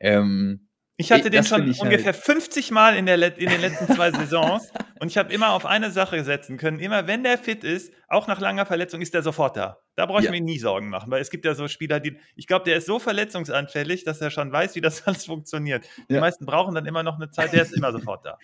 Ähm, 0.00 0.66
ich 1.00 1.12
hatte 1.12 1.30
den 1.30 1.44
schon 1.44 1.62
ungefähr 1.62 2.12
halt. 2.12 2.16
50 2.16 2.70
Mal 2.70 2.96
in, 2.96 3.06
der, 3.06 3.16
in 3.38 3.48
den 3.48 3.60
letzten 3.60 3.92
zwei 3.92 4.10
Saisons 4.10 4.70
und 5.00 5.08
ich 5.08 5.16
habe 5.16 5.32
immer 5.32 5.52
auf 5.52 5.66
eine 5.66 5.90
Sache 5.90 6.22
setzen 6.24 6.58
können. 6.58 6.78
Immer 6.78 7.06
wenn 7.06 7.22
der 7.22 7.38
fit 7.38 7.64
ist, 7.64 7.92
auch 8.08 8.26
nach 8.26 8.40
langer 8.40 8.66
Verletzung, 8.66 9.00
ist 9.00 9.14
der 9.14 9.22
sofort 9.22 9.56
da. 9.56 9.78
Da 9.94 10.06
brauche 10.06 10.20
ich 10.20 10.26
ja. 10.26 10.30
mir 10.30 10.40
nie 10.40 10.58
Sorgen 10.58 10.88
machen, 10.88 11.10
weil 11.10 11.20
es 11.20 11.30
gibt 11.30 11.44
ja 11.44 11.54
so 11.54 11.68
Spieler, 11.68 12.00
die, 12.00 12.16
ich 12.34 12.46
glaube, 12.46 12.64
der 12.64 12.76
ist 12.76 12.86
so 12.86 12.98
verletzungsanfällig, 12.98 14.04
dass 14.04 14.20
er 14.20 14.30
schon 14.30 14.52
weiß, 14.52 14.74
wie 14.74 14.80
das 14.80 15.02
alles 15.06 15.26
funktioniert. 15.26 15.84
Die 16.08 16.14
ja. 16.14 16.20
meisten 16.20 16.44
brauchen 16.44 16.74
dann 16.74 16.86
immer 16.86 17.02
noch 17.02 17.16
eine 17.16 17.30
Zeit, 17.30 17.52
der 17.52 17.62
ist 17.62 17.72
immer 17.72 17.92
sofort 17.92 18.26
da. 18.26 18.38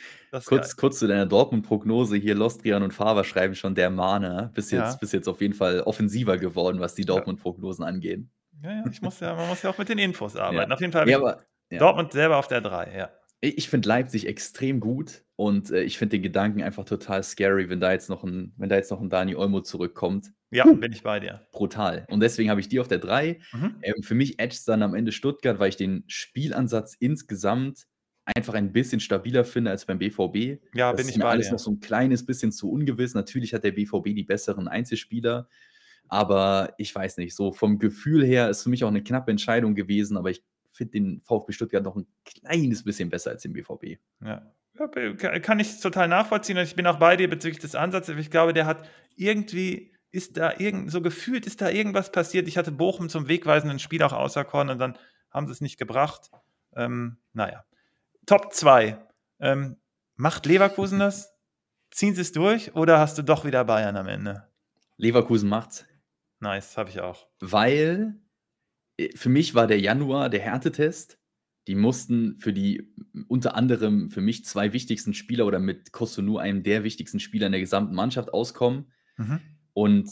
Kurz, 0.45 0.77
kurz, 0.77 0.99
zu 0.99 1.07
deiner 1.07 1.27
Dortmund-Prognose 1.27 2.17
hier, 2.17 2.35
Lostrian 2.35 2.83
und 2.83 2.93
Faber 2.93 3.25
schreiben 3.25 3.55
schon 3.55 3.75
der 3.75 3.91
Mahner. 3.91 4.51
Bis 4.55 4.71
jetzt, 4.71 4.93
ja. 4.93 4.97
bis 4.97 5.13
jetzt 5.13 5.29
auf 5.29 5.41
jeden 5.41 5.55
Fall 5.55 5.81
offensiver 5.81 6.39
geworden, 6.39 6.81
was 6.81 6.95
die 6.95 7.05
Dortmund-Prognosen 7.05 7.85
angehen. 7.85 8.31
Ja, 8.63 8.71
ja, 8.71 8.85
ich 8.91 9.03
muss 9.03 9.21
ja, 9.21 9.35
man 9.35 9.49
muss 9.49 9.63
ja 9.63 9.71
auch 9.71 9.79
mit 9.79 9.89
den 9.89 9.99
Infos 9.99 10.37
arbeiten. 10.37 10.73
Auf 10.73 10.81
jeden 10.81 10.93
Fall. 10.93 11.09
Ja, 11.09 11.19
aber 11.19 11.39
ja. 11.71 11.79
Dortmund 11.79 12.13
selber 12.13 12.37
auf 12.37 12.49
der 12.49 12.61
3, 12.61 12.97
ja. 12.97 13.11
Ich 13.41 13.69
finde 13.69 13.89
Leipzig 13.89 14.27
extrem 14.27 14.81
gut 14.81 15.23
und 15.37 15.71
äh, 15.71 15.83
ich 15.83 15.99
finde 15.99 16.17
den 16.17 16.23
Gedanken 16.23 16.63
einfach 16.63 16.85
total 16.85 17.23
scary, 17.23 17.69
wenn 17.69 17.81
da 17.81 17.93
jetzt 17.93 18.09
noch 18.09 18.25
ein, 18.25 18.55
wenn 18.57 18.69
da 18.69 18.77
jetzt 18.77 18.91
noch 18.91 19.01
ein 19.01 19.11
Dani 19.11 19.37
Olmo 19.37 19.61
zurückkommt. 19.61 20.33
Ja, 20.51 20.65
Puh, 20.65 20.77
bin 20.77 20.93
ich 20.93 21.03
bei 21.03 21.21
dir. 21.21 21.47
Brutal. 21.53 22.07
Und 22.09 22.21
deswegen 22.21 22.49
habe 22.51 22.61
ich 22.61 22.69
die 22.69 22.81
auf 22.81 22.89
der 22.89 22.99
3. 22.99 23.39
Mhm. 23.53 23.77
Ähm, 23.83 24.03
für 24.03 24.15
mich 24.15 24.39
Edge 24.39 24.59
dann 24.67 24.83
am 24.83 24.95
Ende 24.95 25.13
Stuttgart, 25.13 25.59
weil 25.59 25.69
ich 25.69 25.77
den 25.77 26.05
Spielansatz 26.07 26.95
insgesamt 26.99 27.87
einfach 28.25 28.55
ein 28.55 28.73
bisschen 28.73 29.01
stabiler 29.01 29.45
finde 29.45 29.71
als 29.71 29.85
beim 29.85 29.99
BVB. 29.99 30.61
Ja, 30.75 30.93
das 30.93 31.03
bin 31.03 31.09
ich 31.09 31.19
bei 31.19 31.29
alles 31.29 31.47
dir. 31.47 31.53
noch 31.53 31.59
so 31.59 31.71
ein 31.71 31.81
kleines 31.81 32.27
bisschen 32.27 32.53
zu 32.53 32.71
ungewiss. 32.71 33.15
Natürlich 33.15 33.55
hat 33.55 33.65
der 33.65 33.73
BVB 33.73 34.15
die 34.15 34.25
besseren 34.25 34.67
Einzelspieler, 34.67 35.49
aber 36.09 36.75
ich 36.79 36.95
weiß 36.95 37.19
nicht, 37.19 37.37
so 37.37 37.53
vom 37.53 37.79
Gefühl 37.79 38.25
her 38.25 38.51
ist 38.51 38.63
für 38.63 38.71
mich 38.71 38.83
auch 38.83 38.89
eine 38.89 39.03
knappe 39.03 39.31
Entscheidung 39.31 39.75
gewesen, 39.75 40.17
aber 40.17 40.31
ich 40.31 40.43
finde 40.77 40.93
den 40.93 41.23
VfB 41.25 41.53
Stuttgart 41.53 41.83
noch 41.83 41.97
ein 41.97 42.07
kleines 42.25 42.85
bisschen 42.85 43.11
besser 43.11 43.31
als 43.31 43.43
den 43.43 43.53
BVB. 43.53 43.99
Ja. 44.25 44.53
Kann 45.41 45.59
ich 45.59 45.81
total 45.81 46.07
nachvollziehen. 46.09 46.59
Ich 46.59 46.77
bin 46.77 46.87
auch 46.87 46.99
bei 46.99 47.17
dir 47.17 47.31
bezüglich 47.31 47.61
des 47.61 47.75
Ansatzes. 47.75 48.19
Ich 48.19 48.31
glaube, 48.31 48.53
der 48.53 48.67
hat 48.67 48.87
irgendwie, 49.15 49.95
ist 50.11 50.37
da 50.37 50.53
irgend, 50.59 50.91
so 50.91 51.01
gefühlt, 51.01 51.47
ist 51.47 51.63
da 51.63 51.71
irgendwas 51.71 52.13
passiert. 52.13 52.47
Ich 52.47 52.59
hatte 52.59 52.73
Bochum 52.73 53.09
zum 53.09 53.27
wegweisenden 53.29 53.79
Spiel 53.79 54.03
auch 54.03 54.13
auserkoren 54.13 54.69
und 54.69 54.79
dann 54.79 54.99
haben 55.31 55.47
sie 55.47 55.53
es 55.53 55.63
nicht 55.63 55.79
gebracht. 55.79 56.31
Ähm, 56.75 57.17
naja. 57.33 57.65
Top 58.27 58.53
2. 58.53 58.99
Ähm, 59.41 59.77
macht 60.17 60.45
Leverkusen 60.45 60.99
das? 60.99 61.35
Ziehen 61.91 62.15
sie 62.15 62.21
es 62.21 62.33
durch 62.33 62.75
oder 62.75 62.99
hast 62.99 63.17
du 63.17 63.23
doch 63.23 63.45
wieder 63.45 63.65
Bayern 63.65 63.97
am 63.97 64.09
Ende? 64.09 64.49
Leverkusen 64.97 65.49
macht's. 65.49 65.87
Nice, 66.41 66.77
habe 66.77 66.91
ich 66.91 67.01
auch. 67.01 67.29
Weil 67.41 68.21
für 69.15 69.29
mich 69.29 69.55
war 69.55 69.67
der 69.67 69.81
Januar 69.81 70.31
der 70.31 70.41
Härtetest. 70.41 71.19
Die 71.67 71.75
mussten 71.75 72.37
für 72.37 72.53
die 72.53 72.95
unter 73.29 73.57
anderem 73.57 74.09
für 74.09 74.21
mich 74.21 74.45
zwei 74.45 74.73
wichtigsten 74.73 75.15
Spieler 75.15 75.47
oder 75.47 75.59
mit 75.59 75.93
Kosunu 75.93 76.39
einem 76.39 76.63
der 76.63 76.85
wichtigsten 76.85 77.19
Spieler 77.19 77.47
in 77.47 77.53
der 77.53 77.61
gesamten 77.61 77.95
Mannschaft 77.95 78.33
auskommen. 78.33 78.93
Mhm. 79.17 79.41
Und 79.73 80.11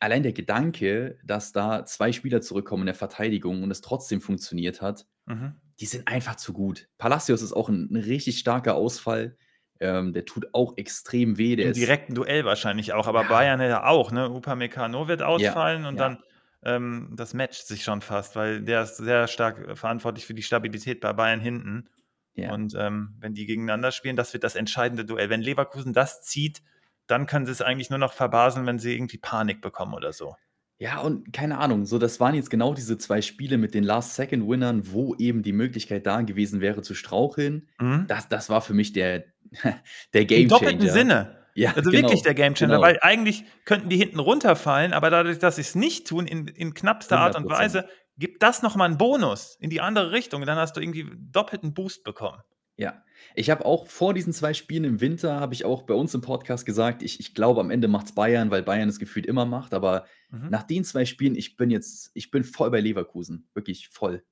allein 0.00 0.22
der 0.22 0.32
Gedanke, 0.32 1.18
dass 1.24 1.52
da 1.52 1.86
zwei 1.86 2.12
Spieler 2.12 2.40
zurückkommen 2.40 2.82
in 2.82 2.86
der 2.86 2.94
Verteidigung 2.94 3.62
und 3.62 3.70
es 3.70 3.80
trotzdem 3.80 4.20
funktioniert 4.20 4.82
hat, 4.82 5.06
mhm. 5.26 5.54
die 5.80 5.86
sind 5.86 6.06
einfach 6.06 6.36
zu 6.36 6.52
gut. 6.52 6.88
Palacios 6.98 7.42
ist 7.42 7.52
auch 7.52 7.68
ein, 7.68 7.88
ein 7.90 7.96
richtig 7.96 8.38
starker 8.38 8.74
Ausfall. 8.74 9.36
Ähm, 9.80 10.12
der 10.12 10.24
tut 10.24 10.48
auch 10.52 10.76
extrem 10.76 11.36
weh. 11.36 11.56
Der 11.56 11.66
Im 11.68 11.72
direkten 11.72 12.14
Duell 12.14 12.44
wahrscheinlich 12.44 12.92
auch, 12.92 13.06
aber 13.06 13.22
ja. 13.22 13.28
Bayern 13.28 13.60
ja 13.60 13.84
auch. 13.84 14.12
Ne? 14.12 14.30
Upamecano 14.30 15.08
wird 15.08 15.22
ausfallen 15.22 15.82
ja, 15.82 15.88
und 15.88 15.96
ja. 15.96 16.08
dann 16.08 16.18
ähm, 16.64 17.12
das 17.16 17.34
matcht 17.34 17.66
sich 17.66 17.84
schon 17.84 18.00
fast, 18.00 18.36
weil 18.36 18.62
der 18.62 18.82
ist 18.82 18.96
sehr 18.96 19.28
stark 19.28 19.58
äh, 19.68 19.76
verantwortlich 19.76 20.26
für 20.26 20.34
die 20.34 20.42
Stabilität 20.42 21.00
bei 21.00 21.12
Bayern 21.12 21.40
hinten. 21.40 21.88
Ja. 22.34 22.52
Und 22.52 22.74
ähm, 22.76 23.14
wenn 23.20 23.34
die 23.34 23.46
gegeneinander 23.46 23.92
spielen, 23.92 24.16
das 24.16 24.32
wird 24.32 24.44
das 24.44 24.56
entscheidende 24.56 25.04
Duell. 25.04 25.30
Wenn 25.30 25.40
Leverkusen 25.40 25.92
das 25.92 26.22
zieht, 26.22 26.62
dann 27.06 27.26
können 27.26 27.46
sie 27.46 27.52
es 27.52 27.62
eigentlich 27.62 27.90
nur 27.90 27.98
noch 27.98 28.12
verbasen, 28.12 28.66
wenn 28.66 28.78
sie 28.78 28.94
irgendwie 28.94 29.18
Panik 29.18 29.60
bekommen 29.60 29.94
oder 29.94 30.12
so. 30.12 30.34
Ja, 30.78 31.00
und 31.00 31.32
keine 31.32 31.58
Ahnung, 31.58 31.86
so 31.86 31.98
das 31.98 32.18
waren 32.18 32.34
jetzt 32.34 32.50
genau 32.50 32.74
diese 32.74 32.98
2 32.98 33.22
Spiele 33.22 33.58
mit 33.58 33.74
den 33.74 33.84
Last-Second-Winnern, 33.84 34.90
wo 34.90 35.14
eben 35.14 35.42
die 35.42 35.52
Möglichkeit 35.52 36.04
da 36.06 36.20
gewesen 36.22 36.60
wäre 36.60 36.82
zu 36.82 36.94
straucheln. 36.94 37.68
Mhm. 37.78 38.06
Das 38.08 38.28
das 38.28 38.50
war 38.50 38.60
für 38.60 38.74
mich 38.74 38.92
der 38.92 39.24
der 40.12 40.22
Im 40.22 40.26
Gamechanger. 40.26 40.48
doppelten 40.48 40.90
Sinne. 40.90 41.43
Ja, 41.56 41.76
Also 41.76 41.92
wirklich 41.92 42.22
genau, 42.22 42.22
der 42.22 42.34
Gamechanger, 42.34 42.78
genau. 42.78 42.80
weil 42.80 42.98
eigentlich 43.02 43.44
könnten 43.64 43.88
die 43.88 43.96
hinten 43.96 44.18
runterfallen, 44.20 44.92
aber 44.92 45.10
dadurch, 45.10 45.38
dass 45.38 45.56
sie's 45.56 45.74
nicht 45.74 46.06
tun 46.06 46.26
in 46.26 46.46
in 46.48 46.74
knappster 46.74 47.18
Art 47.18 47.34
und 47.36 47.48
100 47.48 47.58
%. 47.58 47.74
Weise, 47.74 47.88
gibt 48.16 48.42
das 48.42 48.62
noch 48.62 48.76
mal 48.76 48.86
'n 48.88 48.98
Bonus 48.98 49.56
in 49.60 49.70
die 49.70 49.80
andere 49.80 50.12
Richtung 50.12 50.42
und 50.42 50.46
dann 50.46 50.58
hast 50.58 50.76
du 50.76 50.80
irgendwie 50.80 51.10
doppelten 51.16 51.74
Boost 51.74 52.04
bekommen. 52.04 52.42
Ja. 52.78 53.04
Ich 53.36 53.50
habe 53.50 53.64
auch 53.64 53.86
vor 53.86 54.14
diesen 54.14 54.32
2 54.32 54.52
Spielen 54.52 54.84
im 54.84 55.00
Winter 55.00 55.38
habe 55.40 55.54
ich 55.54 55.64
auch 55.64 55.82
bei 55.82 55.94
uns 55.94 56.12
im 56.14 56.20
Podcast 56.22 56.66
gesagt, 56.66 57.02
ich 57.02 57.20
ich 57.20 57.34
glaube, 57.34 57.60
am 57.60 57.70
Ende 57.70 57.86
macht's 57.88 58.14
Bayern, 58.14 58.50
weil 58.50 58.62
Bayern 58.62 58.88
es 58.88 58.98
gefühlt 58.98 59.26
immer 59.26 59.46
macht, 59.46 59.74
aber 59.74 60.06
Mhm. 60.30 60.48
nach 60.48 60.64
den 60.64 60.84
2 60.84 61.04
Spielen, 61.04 61.36
ich 61.36 61.56
bin 61.56 61.70
jetzt 61.70 62.10
ich 62.14 62.30
bin 62.30 62.42
voll 62.44 62.70
bei 62.70 62.80
Leverkusen, 62.80 63.48
wirklich 63.54 63.88
voll. 63.88 64.24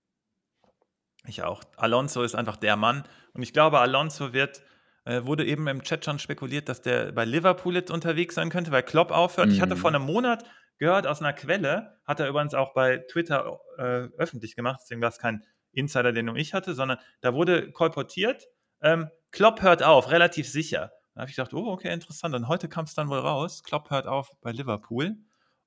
Ich 1.26 1.42
auch. 1.42 1.62
Alonso 1.76 2.22
ist 2.22 2.34
einfach 2.34 2.56
der 2.56 2.76
Mann 2.76 3.04
und 3.32 3.42
ich 3.42 3.52
glaube, 3.52 3.78
Alonso 3.78 4.32
wird 4.32 4.62
äh, 5.04 5.24
wurde 5.24 5.44
eben 5.44 5.66
im 5.68 5.82
Chat 5.82 6.04
schon 6.04 6.18
spekuliert, 6.18 6.68
dass 6.68 6.82
der 6.82 7.12
bei 7.12 7.24
Liverpool 7.24 7.74
jetzt 7.74 7.90
unterwegs 7.90 8.34
sein 8.36 8.50
könnte, 8.50 8.70
weil 8.72 8.82
Klopp 8.82 9.10
aufhört. 9.10 9.52
Ich 9.52 9.60
hatte 9.60 9.76
vor 9.76 9.90
Mhm. 9.90 9.92
'nem 9.92 10.02
Monat 10.02 10.44
gehört 10.78 11.06
aus 11.06 11.20
'ner 11.20 11.32
Quelle, 11.32 11.98
hat 12.04 12.20
er 12.20 12.28
übrigens 12.28 12.54
auch 12.54 12.74
bei 12.74 12.98
Twitter, 13.10 13.58
äh, 13.78 14.08
öffentlich 14.18 14.56
gemacht, 14.56 14.80
deswegen 14.82 15.00
war's 15.02 15.18
kein 15.18 15.44
Insider, 15.72 16.12
den 16.12 16.26
nur 16.26 16.36
ich 16.36 16.54
hatte, 16.54 16.74
sondern 16.74 16.98
da 17.20 17.34
wurde 17.34 17.72
kolportiert, 17.72 18.46
ähm, 18.82 19.08
Klopp 19.30 19.62
hört 19.62 19.82
auf, 19.82 20.10
relativ 20.10 20.48
sicher. 20.48 20.92
Da 21.14 21.22
habe 21.22 21.30
ich 21.30 21.36
gedacht: 21.36 21.54
„Oh, 21.54 21.66
okay, 21.72 21.92
interessant.“ 21.92 22.34
Und 22.34 22.48
heute 22.48 22.68
kam's 22.68 22.94
dann 22.94 23.08
wohl 23.08 23.18
raus, 23.18 23.62
Klopp 23.62 23.90
hört 23.90 24.06
auf 24.06 24.30
bei 24.42 24.52
Liverpool 24.52 25.16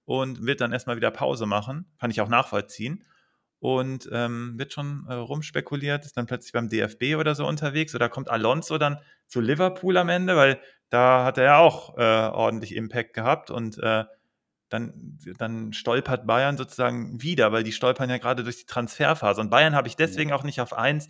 und 0.06 0.46
wird 0.46 0.62
dann 0.62 0.72
erst 0.74 0.88
mal 0.88 0.96
wieder 0.98 1.12
Pause 1.12 1.46
machen. 1.46 1.92
Kann 2.00 2.12
ich 2.12 2.22
auch 2.22 2.30
nachvollziehen. 2.30 3.06
Und, 3.74 4.08
ähm, 4.12 4.60
wird 4.60 4.74
schon, 4.74 5.06
äh, 5.10 5.14
rumspekuliert, 5.16 6.06
ist 6.06 6.18
dann 6.18 6.28
plötzlich 6.28 6.54
beim 6.54 6.70
DFB 6.70 7.16
oder 7.18 7.34
so 7.36 7.48
unterwegs 7.48 7.96
oder 7.96 8.10
kommt 8.10 8.30
Alonso 8.30 8.78
dann 8.78 9.00
zu 9.28 9.42
Liverpool 9.42 9.98
am 9.98 10.10
Ende, 10.10 10.36
weil 10.36 10.60
da 10.90 11.26
hat 11.26 11.38
er 11.40 11.44
ja 11.46 11.58
auch, 11.58 11.98
äh, 11.98 12.02
ordentlich 12.02 12.76
Impact 12.76 13.14
gehabt 13.14 13.50
und, 13.52 13.78
äh, 13.80 14.06
dann 14.70 15.20
dann 15.38 15.74
stolpert 15.74 16.26
Bayern 16.28 16.58
sozusagen 16.58 17.22
wieder, 17.22 17.52
weil 17.52 17.64
die 17.64 17.72
stolpern 17.72 18.10
ja 18.10 18.18
grade 18.18 18.44
durch 18.44 18.58
die 18.58 18.66
Transferphase. 18.66 19.40
Und 19.42 19.50
Bayern 19.52 19.76
habe 19.76 19.88
ich 19.88 19.94
Ja. 19.94 19.98
deswegen 20.00 20.34
auch 20.34 20.44
nicht 20.44 20.60
auf 20.62 20.74
1, 20.74 21.08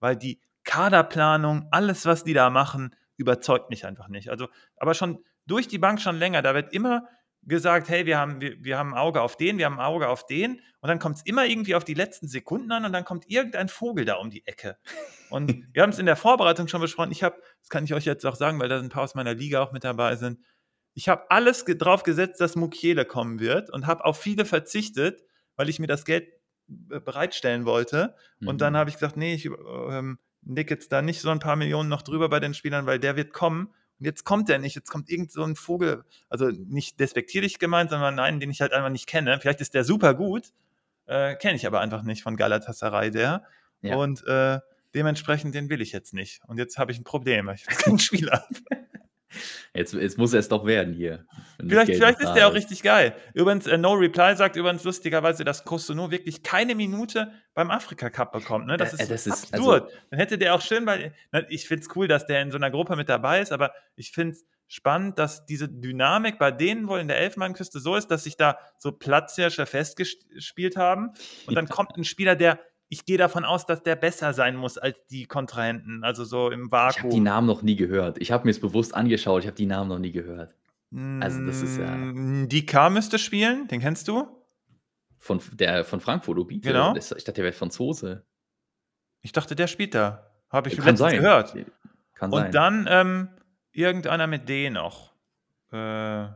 weil 0.00 0.16
die 0.16 0.40
Kaderplanung, 0.64 1.68
alles, 1.70 2.06
was 2.06 2.24
die 2.24 2.32
da 2.34 2.50
machen, 2.50 2.94
überzeugt 3.16 3.70
mich 3.70 3.86
einfach 3.86 4.08
nicht. 4.08 4.30
Also 4.30 4.48
aber 4.76 4.94
schon 4.94 5.24
durch 5.46 5.68
die 5.68 5.78
Bank 5.78 6.00
schon 6.00 6.16
länger. 6.18 6.42
Da 6.42 6.54
wird 6.54 6.72
immer 6.72 7.06
gesagt: 7.46 7.88
„Hey, 7.88 8.06
wir 8.06 8.18
haben 8.18 8.40
wir 8.40 8.56
wir 8.64 8.78
haben 8.78 8.92
'n 8.94 8.98
Auge 8.98 9.20
auf 9.22 9.36
den, 9.36 9.58
wir 9.58 9.66
haben 9.66 9.76
'n 9.78 9.80
Auge 9.84 10.08
auf 10.08 10.26
den.“ 10.26 10.60
Und 10.80 10.88
dann 10.88 10.98
kommt's 10.98 11.22
immer 11.24 11.46
irgendwie 11.46 11.74
auf 11.74 11.84
die 11.84 11.94
letzten 11.94 12.28
Sekunden 12.28 12.72
an 12.72 12.84
und 12.84 12.92
dann 12.92 13.04
kommt 13.04 13.28
irgendein 13.30 13.68
Vogel 13.68 14.04
da 14.04 14.14
um 14.16 14.30
die 14.30 14.46
Ecke. 14.46 14.78
Und 15.28 15.56
wir 15.74 15.82
haben's 15.82 15.98
in 15.98 16.06
der 16.06 16.16
Vorbereitung 16.16 16.68
schon 16.68 16.80
besprochen. 16.80 17.12
Ich 17.12 17.22
habe 17.22 17.36
das 17.60 17.68
kann 17.70 17.84
ich 17.84 17.94
euch 17.94 18.04
jetzt 18.06 18.24
auch 18.26 18.36
sagen, 18.36 18.58
weil 18.60 18.68
da 18.68 18.78
'n 18.80 18.88
paar 18.90 19.02
aus 19.04 19.14
meiner 19.14 19.34
Liga 19.34 19.62
auch 19.62 19.72
mit 19.72 19.84
dabei 19.84 20.16
sind. 20.16 20.40
Ich 20.94 21.08
habe 21.08 21.30
alles 21.30 21.64
drauf 21.66 22.02
gesetzt, 22.04 22.40
dass 22.40 22.56
Mukiele 22.56 23.04
kommen 23.04 23.40
wird 23.40 23.70
und 23.70 23.86
habe 23.86 24.04
auf 24.04 24.18
viele 24.20 24.44
verzichtet, 24.44 25.22
weil 25.56 25.68
ich 25.68 25.78
mir 25.80 25.86
das 25.88 26.04
Geld 26.04 26.28
bereitstellen 26.68 27.66
wollte. 27.66 28.14
Und 28.44 28.60
dann 28.60 28.76
Mhm. 28.76 28.78
habe 28.78 28.90
ich 28.90 28.96
gesagt: 28.96 29.16
„Ne, 29.16 29.34
ich, 29.34 29.46
ähm, 29.46 30.18
lege 30.46 30.74
jetzt 30.74 30.92
da 30.92 31.02
nicht 31.02 31.20
so 31.20 31.30
'n 31.30 31.38
paar 31.40 31.56
Millionen 31.56 31.88
noch 31.88 32.02
drüber 32.02 32.28
bei 32.28 32.40
den 32.40 32.54
Spielern, 32.54 32.86
weil 32.86 32.98
der 33.00 33.16
wird 33.16 33.32
kommen.“ 33.32 33.66
Und 33.66 33.74
jetzt 34.04 34.24
kommt 34.24 34.48
der 34.48 34.58
nicht. 34.58 34.74
Jetzt 34.76 34.90
kommt 34.90 35.10
irgend 35.10 35.32
so 35.32 35.42
'n 35.44 35.56
Vogel, 35.56 36.04
also 36.28 36.48
nicht 36.50 37.00
despektierlich 37.00 37.58
gemeint, 37.58 37.90
sondern 37.90 38.18
einen, 38.18 38.40
den 38.40 38.50
ich 38.50 38.60
halt 38.60 38.72
einfach 38.72 38.90
nicht 38.90 39.06
kenne. 39.06 39.38
Vielleicht 39.40 39.60
ist 39.60 39.74
der 39.74 39.84
supergut, 39.84 40.52
äh, 41.06 41.36
kenne 41.36 41.56
ich 41.56 41.66
aber 41.66 41.80
einfach 41.80 42.02
nicht 42.04 42.22
von 42.24 42.36
Galatasaray 42.36 43.10
der. 43.12 43.44
Ja. 43.82 43.96
Und, 43.96 44.26
äh, 44.26 44.60
dementsprechend 44.94 45.54
den 45.54 45.70
will 45.70 45.82
ich 45.82 45.92
jetzt 45.92 46.14
nicht. 46.14 46.40
Und 46.48 46.58
jetzt 46.58 46.78
habe 46.78 46.92
ich 46.92 46.98
'n 46.98 47.04
Problem, 47.04 47.48
ich 47.50 47.66
jetzt 47.68 47.84
keinen 47.84 47.98
Spieler 48.00 48.32
habe. 48.44 48.86
Jetzt 49.74 49.92
jetzt 49.94 50.18
muss 50.18 50.32
er's 50.32 50.48
doch 50.48 50.64
werden 50.66 50.94
hier, 50.94 51.26
Vielleicht 51.58 51.94
vielleicht 51.94 52.20
ist 52.20 52.32
der 52.34 52.48
auch 52.48 52.54
richtig 52.54 52.82
geil. 52.82 53.14
Übrigens, 53.34 53.66
äh, 53.66 53.76
No 53.76 53.92
Reply 53.94 54.36
sagt 54.36 54.56
übrigens 54.56 54.84
lustigerweise, 54.84 55.44
dass 55.44 55.64
Cousino 55.64 56.10
wirklich 56.10 56.42
keine 56.42 56.74
Minute 56.74 57.32
beim 57.54 57.70
Afrika 57.70 58.10
Cup 58.10 58.32
bekommt, 58.32 58.66
ne? 58.66 58.76
Das 58.76 58.92
Äh, 58.94 58.96
äh, 58.98 59.02
ist 59.02 59.10
das 59.10 59.26
ist 59.26 59.54
also 59.54 59.72
absurd. 59.72 59.92
Dann 60.10 60.18
hätte 60.18 60.38
der 60.38 60.54
auch 60.54 60.60
schön 60.60 60.84
bei 60.84 61.12
ne, 61.32 61.46
ich 61.48 61.66
finde 61.66 61.82
es 61.82 61.96
cool, 61.96 62.08
dass 62.08 62.26
der 62.26 62.42
in 62.42 62.50
so 62.50 62.58
'ner 62.58 62.70
Gruppe 62.70 62.96
mit 62.96 63.08
dabei 63.08 63.40
ist, 63.40 63.52
aber 63.52 63.72
ich 63.96 64.12
finde 64.12 64.32
es 64.36 64.44
spannend, 64.68 65.18
dass 65.18 65.44
diese 65.46 65.68
Dynamik 65.68 66.38
bei 66.38 66.50
denen 66.50 66.88
wohl 66.88 66.98
in 67.00 67.08
der 67.08 67.18
Elfenbeinküste 67.18 67.80
so 67.80 67.96
ist, 67.96 68.08
dass 68.10 68.24
sich 68.24 68.36
da 68.36 68.58
so 68.78 68.92
Platzhirsche 68.92 69.66
festgest 69.66 70.24
spielt 70.38 70.76
haben. 70.76 71.10
Und 71.46 71.54
dann 71.56 71.68
kommt 71.68 71.96
'n 71.96 72.04
Spieler, 72.04 72.36
der 72.36 72.60
ich 72.94 73.04
gehe 73.04 73.18
davon 73.18 73.44
aus, 73.44 73.66
dass 73.66 73.82
der 73.82 73.96
besser 73.96 74.32
sein 74.32 74.54
muss 74.54 74.78
als 74.78 75.04
die 75.06 75.26
Kontrahenten, 75.26 76.04
also 76.04 76.24
so 76.24 76.50
im 76.50 76.66
Ich 76.66 76.72
habe 76.72 76.92
die 76.94 77.02
Vakuum. 77.02 77.22
Namen 77.24 77.46
noch 77.48 77.62
nie 77.62 77.74
gehört. 77.74 78.18
Ich 78.18 78.30
habe 78.30 78.44
mir's 78.44 78.60
bewusst 78.60 78.94
angeschaut, 78.94 79.42
ich 79.42 79.46
habe 79.48 79.56
die 79.56 79.66
Namen 79.66 79.88
noch 79.88 79.98
nie 79.98 80.12
gehört. 80.12 80.54
Also, 81.20 81.44
das 81.44 81.60
ist 81.60 81.76
ja 81.76 81.92
Hm, 81.92 82.42
Ndicka 82.44 82.88
müsste 82.88 83.18
spielen, 83.18 83.66
den 83.66 83.80
kennst 83.80 84.06
du? 84.06 84.28
Von 85.18 85.40
der 85.52 85.84
von 85.84 85.98
Frankfurt 86.00 86.38
Obite? 86.38 86.68
Genau. 86.68 86.94
Ich 86.94 87.08
dachte, 87.08 87.32
der 87.32 87.44
wäre 87.44 87.52
Franzose. 87.52 88.24
Ich 89.22 89.32
dachte, 89.32 89.56
der 89.56 89.66
spielt 89.66 89.94
da. 89.94 90.30
Habe 90.50 90.68
ich 90.68 90.76
Kann 90.76 90.84
letztens 90.86 90.98
sein. 91.00 91.16
gehört. 91.20 91.56
Kann 92.14 92.32
Und 92.32 92.40
sein. 92.42 92.52
dann, 92.52 92.86
ähm, 92.88 93.28
irgendeiner 93.72 94.28
mit 94.28 94.48
D 94.48 94.70
noch. 94.70 95.12
Äh, 95.72 96.26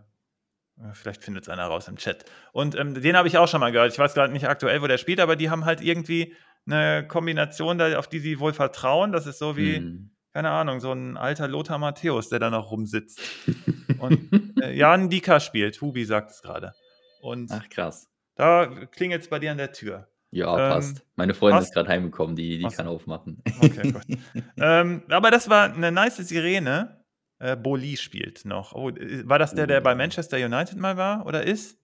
vielleicht 0.93 1.23
findet's 1.23 1.49
einer 1.49 1.67
raus 1.67 1.87
im 1.87 1.97
Chat. 1.97 2.25
Und, 2.53 2.75
ähm, 2.77 3.01
den 3.01 3.17
habe 3.17 3.29
ich 3.29 3.39
auch 3.39 3.47
schon 3.47 3.61
mal 3.61 3.71
gehört. 3.71 3.93
Ich 3.93 3.99
weiß 3.99 4.15
grad 4.15 4.33
nicht 4.33 4.49
aktuell, 4.49 4.83
wo 4.83 4.87
der 4.89 4.99
spielt, 4.99 5.21
aber 5.21 5.37
die 5.37 5.51
haben 5.51 5.65
halt 5.67 5.81
irgendwie 5.83 6.35
'ne 6.69 7.07
Kombination 7.09 7.81
auf 7.83 8.09
die 8.09 8.21
sie 8.21 8.41
wohl 8.41 8.53
vertrauen. 8.55 9.13
Das 9.13 9.27
ist 9.27 9.39
so 9.41 9.57
wie, 9.57 9.87
Mhm. 9.87 10.11
keine 10.35 10.51
Ahnung, 10.51 10.81
so 10.81 10.93
'n 10.93 11.17
alter 11.19 11.49
Lothar 11.49 11.79
Matthäus, 11.79 12.29
der 12.31 12.39
da 12.41 12.51
noch 12.51 12.71
rumsitzt. 12.73 13.33
Und, 13.97 14.29
äh, 14.61 14.73
ja, 14.75 14.97
Ndicka 14.97 15.41
spielt. 15.41 15.81
Hubi 15.83 16.05
sagt 16.07 16.31
es 16.33 16.43
grade. 16.43 16.75
Und 17.19 17.51
Ach 17.51 17.69
krass. 17.71 18.09
da 18.37 18.67
klingelt's 18.93 19.29
bei 19.31 19.39
dir 19.41 19.53
an 19.53 19.59
der 19.59 19.73
Tür. 19.73 20.11
Ja, 20.33 20.59
Ähm, 20.59 20.61
passt. 20.61 21.07
Meine 21.17 21.33
Freundin 21.35 21.63
ist 21.63 21.71
passt? 21.71 21.73
grad 21.73 21.89
heimgekommen, 21.89 22.37
die 22.37 22.59
die 22.59 22.71
kann 22.71 22.87
aufmachen. 22.87 23.43
Okay, 23.59 23.89
gut. 23.89 24.05
Ähm, 24.59 25.05
aber 25.09 25.31
das 25.31 25.49
war 25.51 25.69
'ne 25.71 25.91
nice 25.93 26.17
Sirene. 26.19 27.05
Äh, 27.41 27.57
Boli 27.57 27.97
spielt 27.97 28.45
noch. 28.45 28.75
Oh, 28.75 28.91
äh, 28.91 29.29
war 29.29 29.39
das 29.39 29.55
der, 29.55 29.67
der 29.69 29.81
bei 29.81 29.95
Oh. 29.95 29.97
Manchester 29.97 30.37
United 30.39 30.77
mal 30.79 30.97
war 30.97 31.27
oder 31.27 31.45
ist? 31.45 31.79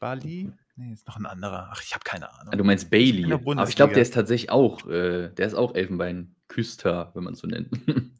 Bali? 0.00 0.52
Ne, 0.78 0.92
ist 0.92 1.06
noch 1.06 1.18
'n 1.18 1.26
anderer. 1.26 1.68
Ach, 1.72 1.82
ich 1.82 1.92
habe 1.94 2.04
keine 2.04 2.32
Ah, 2.50 2.56
Ahnung. 2.56 2.56
du 2.56 2.64
meinst 2.64 2.90
Ich 3.10 3.24
Bailey. 3.24 3.24
nur 3.24 3.56
Aber 3.56 3.68
ich 3.68 3.76
glaube, 3.76 3.92
der 3.94 4.02
ist 4.02 4.14
tatsächlich 4.14 4.50
auch 4.50 4.86
äh, 4.88 5.30
der 5.30 5.46
ist 5.46 5.54
auch 5.54 5.74
Elfenbeinküster, 5.74 7.12
wenn 7.14 7.24
man's 7.24 7.38
so 7.40 7.46
nennt. 7.48 7.70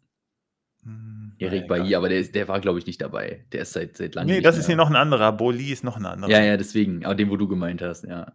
Hm, 0.85 1.37
Erik. 1.39 1.67
Bailly, 1.69 1.95
aber 1.95 2.09
der 2.09 2.21
ist 2.21 2.35
der 2.35 2.49
war, 2.49 2.61
glaube 2.61 2.79
ich, 2.79 2.87
nicht 2.87 3.01
dabei. 3.01 3.47
Der 3.53 3.63
ist 3.63 3.73
seit 3.73 3.97
seit 3.97 4.15
langem 4.15 4.37
Ne, 4.37 4.39
nicht 4.39 4.53
das 4.53 4.57
ist 4.59 4.67
hier 4.67 4.77
mehr 4.77 4.77
noch 4.77 4.91
'n 4.91 4.97
anderer. 4.97 5.33
Boli 5.33 5.73
ist 5.73 5.85
noch 5.85 5.97
'n 5.97 6.07
anderer. 6.07 6.29
Ja, 6.29 6.41
ja, 6.41 6.57
deswegen. 6.57 7.05
Aber 7.05 7.15
den, 7.17 7.31
wo 7.31 7.37
du 7.37 7.49
gemeint 7.49 7.83
hast, 7.83 8.05
ja. 8.05 8.33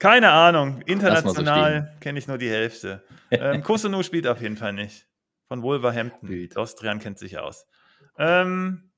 Keine 0.00 0.30
Ahnung. 0.30 0.82
Mal 1.06 1.16
so. 1.16 1.32
International 1.36 1.96
kenne 2.00 2.18
ich 2.18 2.26
nur 2.26 2.38
die 2.38 2.50
Hälfte. 2.50 3.04
Ähm, 3.38 3.62
Cousino 3.62 4.02
spielt 4.02 4.26
auf 4.26 4.40
jeden 4.40 4.56
Fall 4.56 4.72
nicht. 4.72 5.06
Von 5.48 5.62
Wolverhampton. 5.62 6.28
Wild. 6.28 6.56
Austrian 6.56 6.98
kennt 6.98 7.18
sich 7.18 7.38
aus. 7.38 7.66
Ähm, 8.18 8.92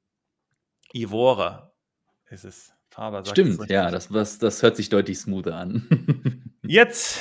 Ivora 0.94 1.72
ist 2.30 2.44
es. 2.44 2.73
Faber 2.94 3.24
sagt 3.24 3.38
es 3.38 3.54
Stimmt, 3.54 3.70
ja, 3.70 3.90
das 3.90 4.12
was 4.12 4.38
das 4.38 4.62
hört 4.62 4.76
sich 4.76 4.88
deutlich 4.88 5.18
smoother 5.18 5.56
an. 5.56 5.86
Jetzt, 6.62 7.18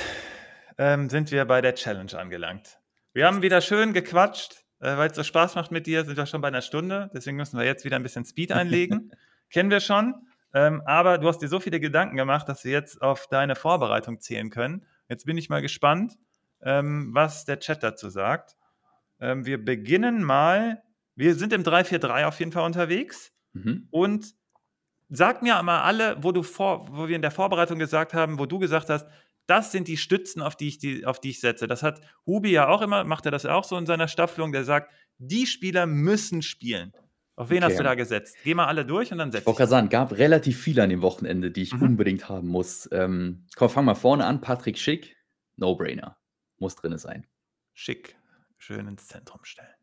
ähm, 0.78 1.10
sind 1.10 1.32
wir 1.32 1.46
bei 1.46 1.62
der 1.62 1.74
Challenge 1.74 2.14
angelangt. 2.14 2.78
Wir 3.14 3.26
haben 3.26 3.42
wieder 3.42 3.60
schön 3.60 3.94
gequatscht. 3.94 4.64
Äh, 4.80 4.98
weil's 4.98 5.16
so 5.16 5.24
Spaß 5.24 5.56
macht 5.56 5.72
mit 5.72 5.88
dir, 5.88 6.06
sind 6.06 6.16
wir 6.16 6.28
schon 6.28 6.42
bei 6.42 6.52
'ner 6.52 6.62
Stunde. 6.62 7.10
Deswegen 7.14 7.38
müssen 7.38 7.58
wir 7.58 7.66
jetzt 7.66 7.86
wieder 7.86 7.96
'n 7.96 8.04
bisschen 8.04 8.24
Speed 8.24 8.52
einlegen. 8.52 9.12
Kennen 9.50 9.72
wir 9.72 9.80
schon. 9.80 10.14
Ähm, 10.54 10.84
aber 10.86 11.18
du 11.18 11.28
hast 11.28 11.40
dir 11.40 11.48
so 11.48 11.60
viele 11.60 11.80
Gedanken 11.80 12.18
gemacht, 12.18 12.48
dass 12.48 12.64
wir 12.64 12.72
jetzt 12.72 13.02
auf 13.02 13.28
deine 13.28 13.56
Vorbereitung 13.56 14.20
zählen 14.20 14.52
können. 14.52 14.86
Jetzt 15.10 15.26
bin 15.26 15.38
ich 15.40 15.50
mal 15.50 15.64
gespannt, 15.64 16.14
ähm, 16.62 17.10
was 17.14 17.46
der 17.46 17.60
Chat 17.60 17.82
dazu 17.82 18.10
sagt. 18.10 18.56
Ähm, 19.20 19.46
wir 19.48 19.64
beginnen 19.64 20.22
mal 20.22 20.84
wir 21.16 21.36
sind 21.36 21.54
im 21.54 21.64
3-4-3 21.64 22.26
auf 22.26 22.40
jeden 22.40 22.52
Fall 22.52 22.66
unterwegs. 22.66 23.32
Mhm. 23.54 23.88
Und 23.92 24.34
sag 25.16 25.42
mir 25.44 25.62
mal 25.64 25.82
alle, 25.82 26.18
wo 26.24 26.32
du 26.32 26.44
vor 26.44 26.88
wo 26.92 27.08
wir 27.08 27.16
in 27.16 27.22
der 27.22 27.32
Vorbereitung 27.32 27.80
gesagt 27.80 28.14
haben, 28.14 28.40
wo 28.40 28.46
du 28.46 28.60
gesagt 28.60 28.90
hast: 28.90 29.08
„Das 29.48 29.72
sind 29.72 29.88
die 29.88 29.98
Stützen, 29.98 30.42
auf 30.42 30.56
die 30.56 30.68
ich 30.70 30.78
die 30.80 31.06
auf 31.06 31.20
die 31.20 31.32
ich 31.32 31.40
setze.“ 31.42 31.68
Das 31.68 31.84
hat 31.84 32.02
Hubi 32.26 32.52
ja 32.52 32.68
auch 32.68 32.82
immer 32.82 33.04
macht 33.04 33.26
er 33.26 33.32
das 33.32 33.46
auch 33.46 33.64
so 33.64 33.78
in 33.78 33.86
seiner 33.86 34.08
Staffelung, 34.08 34.52
der 34.52 34.64
sagt: 34.66 34.92
„Die 35.18 35.48
Spieler 35.48 35.86
müssen 35.86 36.42
spielen.“ 36.42 36.94
Auf 37.36 37.50
wen 37.50 37.64
hast 37.64 37.80
du 37.80 37.84
Okay. 37.84 37.84
da 37.84 37.96
gesetzt? 37.96 38.40
Geh 38.44 38.54
mal 38.56 38.68
alle 38.68 38.86
durch 38.86 39.12
und 39.12 39.18
dann 39.18 39.32
Ich 39.36 39.46
wollte 39.46 39.52
ich 39.52 39.58
grad 39.58 39.70
sagen, 39.70 39.90
gab 39.90 40.12
relativ 40.14 40.62
viele 40.62 40.84
an 40.84 40.90
dem 40.90 41.02
Wochenende, 41.02 41.52
die 41.52 41.62
ich 41.64 41.74
Mhm. 41.74 41.82
unbedingt 41.82 42.30
haben 42.30 42.48
muss. 42.48 42.88
Ähm, 42.92 43.46
komm, 43.56 43.70
fangen 43.70 43.88
wir 43.88 43.96
vorne 43.96 44.26
an. 44.26 44.42
Patrick 44.42 44.78
Schick, 44.78 45.18
No-Brainer. 45.58 46.18
Muss 46.60 46.76
drinne 46.76 46.98
sein. 46.98 47.28
Schick 47.74 48.16
schön 48.58 48.88
ins 48.88 49.08
Zentrum 49.08 49.44
stellen. 49.44 49.76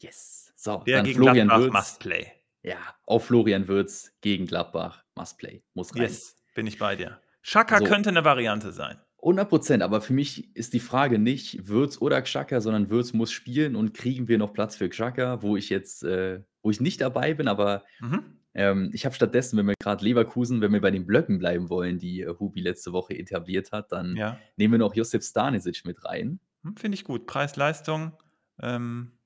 Yes. 0.00 0.52
So, 0.56 0.86
Der 0.86 0.94
dann 0.94 1.02
gegen 1.02 1.20
Florian 1.20 1.52
Gladbach 1.52 1.54
Wirtz. 1.54 1.70
must 1.70 2.00
play. 2.00 2.32
Ja, 2.62 2.78
auf 3.04 3.26
Florian 3.26 3.68
Würz 3.68 4.12
gegen 4.20 4.46
Gladbach, 4.46 5.04
must 5.16 5.38
play, 5.38 5.62
muss 5.74 5.94
rein. 5.94 6.02
Yes, 6.02 6.36
bin 6.54 6.66
ich 6.66 6.78
bei 6.78 6.96
dir. 6.96 7.20
Schaka 7.42 7.78
so. 7.78 7.84
könnte 7.84 8.10
eine 8.10 8.24
Variante 8.24 8.72
sein. 8.72 8.98
100 9.20 9.48
Prozent, 9.48 9.82
aber 9.82 10.00
für 10.00 10.12
mich 10.12 10.54
ist 10.54 10.74
die 10.74 10.80
Frage 10.80 11.18
nicht 11.18 11.66
Würz 11.66 12.00
oder 12.00 12.22
Xhaka, 12.22 12.60
sondern 12.60 12.88
Würz 12.88 13.12
muss 13.12 13.32
spielen 13.32 13.74
und 13.74 13.92
kriegen 13.92 14.28
wir 14.28 14.38
noch 14.38 14.52
Platz 14.52 14.76
für 14.76 14.88
Xhaka, 14.88 15.42
wo 15.42 15.56
ich 15.56 15.70
jetzt, 15.70 16.04
äh, 16.04 16.42
wo 16.62 16.70
ich 16.70 16.80
nicht 16.80 17.00
dabei 17.00 17.34
bin, 17.34 17.48
aber 17.48 17.84
mhm. 18.00 18.36
ähm, 18.54 18.90
ich 18.92 19.04
habe 19.04 19.16
stattdessen, 19.16 19.58
wenn 19.58 19.66
wir 19.66 19.74
gerade 19.80 20.04
Leverkusen, 20.04 20.60
wenn 20.60 20.72
wir 20.72 20.80
bei 20.80 20.92
den 20.92 21.04
Blöcken 21.04 21.38
bleiben 21.38 21.68
wollen, 21.68 21.98
die 21.98 22.20
äh, 22.20 22.34
Hubi 22.38 22.60
letzte 22.60 22.92
Woche 22.92 23.18
etabliert 23.18 23.72
hat, 23.72 23.90
dann 23.90 24.14
ja. 24.14 24.38
nehmen 24.56 24.74
wir 24.74 24.78
noch 24.78 24.94
Josef 24.94 25.24
Stanisic 25.24 25.84
mit 25.84 26.04
rein. 26.04 26.38
Hm, 26.62 26.76
Finde 26.76 26.94
ich 26.94 27.02
gut. 27.02 27.26
Preis-Leistung 27.26 28.12
ähm, 28.60 29.18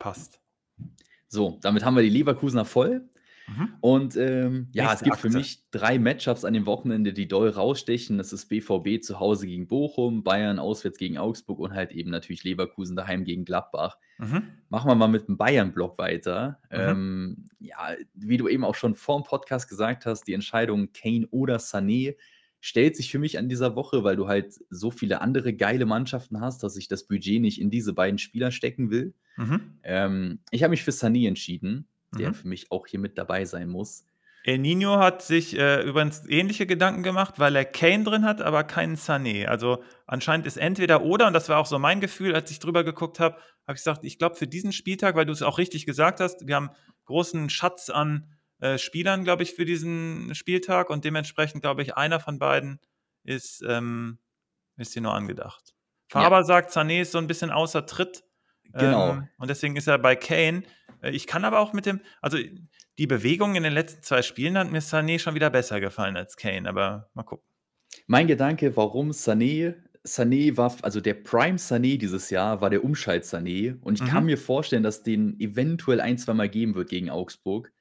passt. 0.00 0.40
So, 1.36 1.58
damit 1.60 1.84
haben 1.84 1.94
wir 1.94 2.02
die 2.02 2.08
Leverkusener 2.08 2.64
voll. 2.64 3.06
Mhm. 3.46 3.74
Und 3.80 4.16
ähm, 4.16 4.68
ja, 4.72 4.84
Nächste 4.84 4.96
es 4.96 5.02
gibt 5.02 5.16
für 5.18 5.28
mich 5.28 5.70
drei 5.70 5.98
Matchups 5.98 6.46
an 6.46 6.54
dem 6.54 6.64
Wochenende, 6.64 7.12
die 7.12 7.28
doll 7.28 7.50
rausstechen. 7.50 8.16
Das 8.16 8.32
ist 8.32 8.46
BVB 8.46 9.02
zu 9.02 9.20
Hause 9.20 9.46
gegen 9.46 9.66
Bochum, 9.66 10.24
Bayern 10.24 10.58
auswärts 10.58 10.96
gegen 10.96 11.18
Augsburg 11.18 11.58
und 11.58 11.74
halt 11.74 11.92
eben 11.92 12.08
natürlich 12.08 12.42
Leverkusen 12.42 12.96
daheim 12.96 13.24
gegen 13.24 13.44
Gladbach. 13.44 13.98
Mhm. 14.16 14.44
Machen 14.70 14.90
wir 14.90 14.94
mal 14.94 15.08
mit 15.08 15.28
dem 15.28 15.36
Bayern-Block 15.36 15.98
weiter. 15.98 16.58
Mhm. 16.70 16.78
Ähm, 16.78 17.44
ja, 17.60 17.94
wie 18.14 18.38
du 18.38 18.48
eben 18.48 18.64
auch 18.64 18.74
schon 18.74 18.94
vor 18.94 19.20
dem 19.20 19.24
Podcast 19.24 19.68
gesagt 19.68 20.06
hast, 20.06 20.24
die 20.24 20.32
Entscheidung 20.32 20.88
Kane 20.94 21.28
oder 21.30 21.58
Sané 21.58 22.16
stellt 22.66 22.96
sich 22.96 23.10
für 23.10 23.18
mich 23.18 23.38
an 23.38 23.48
dieser 23.48 23.76
Woche, 23.76 24.02
weil 24.02 24.16
du 24.16 24.26
halt 24.26 24.54
so 24.70 24.90
viele 24.90 25.20
andere 25.20 25.54
geile 25.54 25.86
Mannschaften 25.86 26.40
hast, 26.40 26.62
dass 26.62 26.76
ich 26.76 26.88
das 26.88 27.04
Budget 27.04 27.40
nicht 27.40 27.60
in 27.60 27.70
diese 27.70 27.92
beiden 27.92 28.18
Spieler 28.18 28.50
stecken 28.50 28.90
will. 28.90 29.14
Mhm. 29.36 29.60
Ähm, 29.82 30.38
ich 30.50 30.62
habe 30.62 30.70
mich 30.70 30.82
für 30.82 30.90
Sané 30.90 31.28
entschieden 31.28 31.86
der 32.18 32.30
mhm. 32.30 32.34
für 32.34 32.48
mich 32.48 32.72
auch 32.72 32.86
hier 32.86 33.00
mit 33.00 33.18
dabei 33.18 33.44
sein 33.44 33.68
muss. 33.68 34.04
El 34.44 34.58
Nino 34.58 34.98
hat 34.98 35.22
sich 35.22 35.58
äh, 35.58 35.82
übrigens 35.82 36.24
ähnliche 36.28 36.66
Gedanken 36.66 37.02
gemacht, 37.02 37.40
weil 37.40 37.56
er 37.56 37.64
Kane 37.64 38.04
drin 38.04 38.24
hat, 38.24 38.40
aber 38.40 38.62
keinen 38.62 38.96
Sané. 38.96 39.46
Also 39.46 39.82
anscheinend 40.06 40.46
ist 40.46 40.56
entweder 40.56 41.02
oder, 41.02 41.26
und 41.26 41.32
das 41.32 41.48
war 41.48 41.58
auch 41.58 41.66
so 41.66 41.80
mein 41.80 42.00
Gefühl, 42.00 42.32
als 42.32 42.50
ich 42.52 42.60
drüber 42.60 42.84
geguckt 42.84 43.18
habe, 43.18 43.34
habe 43.66 43.76
ich 43.76 43.82
gesagt, 43.82 44.04
ich 44.04 44.18
glaube 44.18 44.36
für 44.36 44.46
diesen 44.46 44.70
Spieltag, 44.70 45.16
weil 45.16 45.26
du 45.26 45.32
es 45.32 45.42
auch 45.42 45.58
richtig 45.58 45.84
gesagt 45.84 46.20
hast, 46.20 46.46
wir 46.46 46.54
haben 46.54 46.70
großen 47.06 47.50
Schatz 47.50 47.90
an 47.90 48.34
äh, 48.60 48.78
Spielern, 48.78 49.24
glaube 49.24 49.42
ich, 49.42 49.54
für 49.54 49.64
diesen 49.64 50.34
Spieltag 50.34 50.90
und 50.90 51.04
dementsprechend 51.04 51.62
glaube 51.62 51.82
ich, 51.82 51.96
einer 51.96 52.20
von 52.20 52.38
beiden 52.38 52.80
ist, 53.24 53.62
ähm, 53.66 54.18
ist 54.76 54.92
hier 54.92 55.02
nur 55.02 55.14
angedacht. 55.14 55.74
Faber 56.08 56.38
ja. 56.38 56.44
sagt, 56.44 56.70
Sané 56.70 57.02
ist 57.02 57.12
so 57.12 57.18
ein 57.18 57.26
bisschen 57.26 57.50
außer 57.50 57.86
Tritt. 57.86 58.24
Genau. 58.72 59.10
Ähm, 59.10 59.28
und 59.38 59.48
deswegen 59.50 59.76
ist 59.76 59.88
er 59.88 59.98
bei 59.98 60.16
Kane. 60.16 60.62
Äh, 61.02 61.10
ich 61.10 61.26
kann 61.26 61.44
aber 61.44 61.60
auch 61.60 61.72
mit 61.72 61.86
dem, 61.86 62.00
also 62.20 62.38
die 62.98 63.06
Bewegung 63.06 63.56
in 63.56 63.62
den 63.62 63.72
letzten 63.72 64.02
zwei 64.02 64.22
Spielen 64.22 64.56
hat 64.56 64.70
mir 64.70 64.80
Sané 64.80 65.18
schon 65.18 65.34
wieder 65.34 65.50
besser 65.50 65.80
gefallen 65.80 66.16
als 66.16 66.36
Kane, 66.36 66.68
aber 66.68 67.10
mal 67.14 67.24
gucken. 67.24 67.46
Mein 68.06 68.26
Gedanke, 68.26 68.76
warum 68.76 69.10
Sané, 69.10 69.74
Sané 70.04 70.56
war, 70.56 70.74
also 70.82 71.00
der 71.00 71.14
Prime 71.14 71.58
Sané 71.58 71.98
dieses 71.98 72.30
Jahr 72.30 72.60
war 72.60 72.70
der 72.70 72.84
Umschalt 72.84 73.24
Sané 73.24 73.80
und 73.80 73.94
ich 73.94 74.02
mhm. 74.02 74.08
kann 74.08 74.24
mir 74.24 74.38
vorstellen, 74.38 74.82
dass 74.82 75.02
den 75.02 75.38
eventuell 75.40 76.00
ein, 76.00 76.18
zwei 76.18 76.34
Mal 76.34 76.48
geben 76.48 76.74
wird 76.74 76.88
gegen 76.88 77.10
Augsburg. 77.10 77.72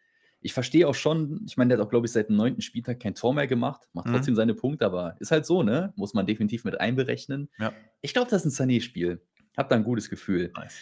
Ich 0.45 0.53
verstehe 0.53 0.87
auch 0.87 0.93
schon, 0.93 1.41
ich 1.47 1.57
meine, 1.57 1.69
der 1.69 1.79
hat 1.79 1.87
auch, 1.87 1.89
glaube 1.89 2.05
ich, 2.05 2.11
seit 2.11 2.29
dem 2.29 2.35
neunten 2.35 2.61
Spieltag 2.61 2.99
kein 2.99 3.15
Tor 3.15 3.33
mehr 3.33 3.47
gemacht, 3.47 3.81
macht 3.93 4.05
mhm. 4.05 4.13
trotzdem 4.13 4.35
seine 4.35 4.53
Punkte, 4.53 4.85
aber 4.85 5.15
ist 5.19 5.31
halt 5.31 5.43
so, 5.43 5.63
ne? 5.63 5.91
Muss 5.95 6.13
man 6.13 6.27
definitiv 6.27 6.65
mit 6.65 6.79
einberechnen. 6.79 7.49
Ja. 7.57 7.73
Ich 8.01 8.13
glaube, 8.13 8.29
das 8.29 8.45
ist 8.45 8.59
ein 8.59 8.69
Sané-Spiel. 8.69 9.21
Hab 9.57 9.69
da 9.69 9.75
ein 9.75 9.83
gutes 9.83 10.07
Gefühl. 10.07 10.51
Nice. 10.55 10.75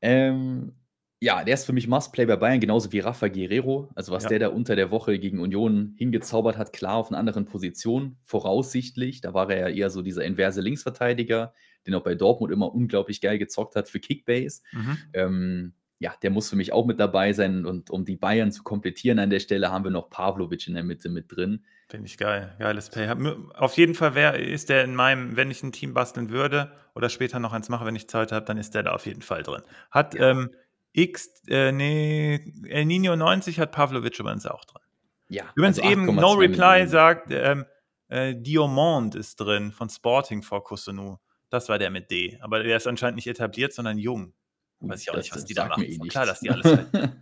Ähm, 0.00 0.74
ja, 1.18 1.42
der 1.42 1.54
ist 1.54 1.64
für 1.64 1.72
mich 1.72 1.88
Must-Play 1.88 2.24
bei 2.26 2.36
Bayern, 2.36 2.60
genauso 2.60 2.92
wie 2.92 3.00
Rafa 3.00 3.26
Guerrero. 3.26 3.90
Also, 3.96 4.12
was 4.12 4.22
ja. 4.22 4.28
der 4.28 4.38
da 4.38 4.48
unter 4.50 4.76
der 4.76 4.92
Woche 4.92 5.18
gegen 5.18 5.40
Union 5.40 5.92
hingezaubert 5.96 6.56
hat, 6.56 6.72
klar 6.72 6.94
auf 6.94 7.10
einer 7.10 7.18
anderen 7.18 7.46
Position, 7.46 8.16
voraussichtlich. 8.22 9.22
Da 9.22 9.34
war 9.34 9.50
er 9.50 9.70
ja 9.70 9.76
eher 9.76 9.90
so 9.90 10.02
dieser 10.02 10.24
inverse 10.24 10.60
Linksverteidiger, 10.60 11.52
den 11.84 11.96
auch 11.96 12.04
bei 12.04 12.14
Dortmund 12.14 12.52
immer 12.52 12.72
unglaublich 12.72 13.20
geil 13.20 13.38
gezockt 13.38 13.74
hat 13.74 13.88
für 13.88 13.98
Kickbase. 13.98 14.62
Mhm. 14.70 14.98
Ähm, 15.14 15.74
ja, 16.00 16.14
der 16.22 16.30
muss 16.30 16.48
für 16.48 16.56
mich 16.56 16.72
auch 16.72 16.86
mit 16.86 16.98
dabei 16.98 17.34
sein. 17.34 17.66
Und 17.66 17.90
um 17.90 18.06
die 18.06 18.16
Bayern 18.16 18.50
zu 18.50 18.62
komplettieren 18.62 19.18
an 19.18 19.28
der 19.28 19.38
Stelle, 19.38 19.70
haben 19.70 19.84
wir 19.84 19.90
noch 19.90 20.08
Pavlovic 20.08 20.66
in 20.66 20.72
der 20.72 20.82
Mitte 20.82 21.10
mit 21.10 21.30
drin. 21.30 21.62
Finde 21.90 22.06
ich 22.06 22.16
geil. 22.16 22.56
Geiles 22.58 22.88
Pay. 22.88 23.10
Auf 23.54 23.76
jeden 23.76 23.94
Fall 23.94 24.14
wär, 24.14 24.34
ist 24.34 24.70
der 24.70 24.82
in 24.82 24.94
meinem, 24.94 25.36
wenn 25.36 25.50
ich 25.50 25.62
ein 25.62 25.72
Team 25.72 25.92
basteln 25.92 26.30
würde 26.30 26.72
oder 26.94 27.10
später 27.10 27.38
noch 27.38 27.52
eins 27.52 27.68
mache, 27.68 27.84
wenn 27.84 27.96
ich 27.96 28.08
Zeit 28.08 28.32
habe, 28.32 28.46
dann 28.46 28.56
ist 28.56 28.74
der 28.74 28.82
da 28.82 28.92
auf 28.92 29.04
jeden 29.04 29.20
Fall 29.20 29.42
drin. 29.42 29.60
Hat 29.90 30.14
ja. 30.14 30.30
ähm, 30.30 30.50
X, 30.92 31.42
äh, 31.48 31.70
nee, 31.70 32.40
El 32.66 32.86
Nino 32.86 33.14
90 33.14 33.60
hat 33.60 33.70
Pavlovic 33.70 34.18
übrigens 34.18 34.46
auch 34.46 34.64
drin. 34.64 34.82
Ja. 35.28 35.44
Übrigens 35.54 35.78
also 35.80 35.90
eben 35.90 36.14
No 36.14 36.32
Reply 36.32 36.86
sagt, 36.88 37.28
ähm, 37.30 37.66
äh, 38.08 38.34
Diomond 38.34 39.14
ist 39.16 39.36
drin 39.36 39.70
von 39.70 39.90
Sporting 39.90 40.42
vor 40.42 40.64
Cotonou. 40.64 41.18
Das 41.50 41.68
war 41.68 41.78
der 41.78 41.90
mit 41.90 42.10
D. 42.10 42.38
Aber 42.40 42.62
der 42.62 42.78
ist 42.78 42.86
anscheinend 42.86 43.16
nicht 43.16 43.26
etabliert, 43.26 43.74
sondern 43.74 43.98
jung. 43.98 44.32
Weiß 44.80 45.02
ich 45.02 45.10
auch 45.10 45.14
das, 45.14 45.24
nicht, 45.26 45.34
was 45.36 45.44
die 45.44 45.54
da 45.54 45.66
machen. 45.66 45.84
Eh 45.84 45.98
Klar, 46.08 46.26
dass 46.26 46.40
die 46.40 46.50
alles 46.50 46.66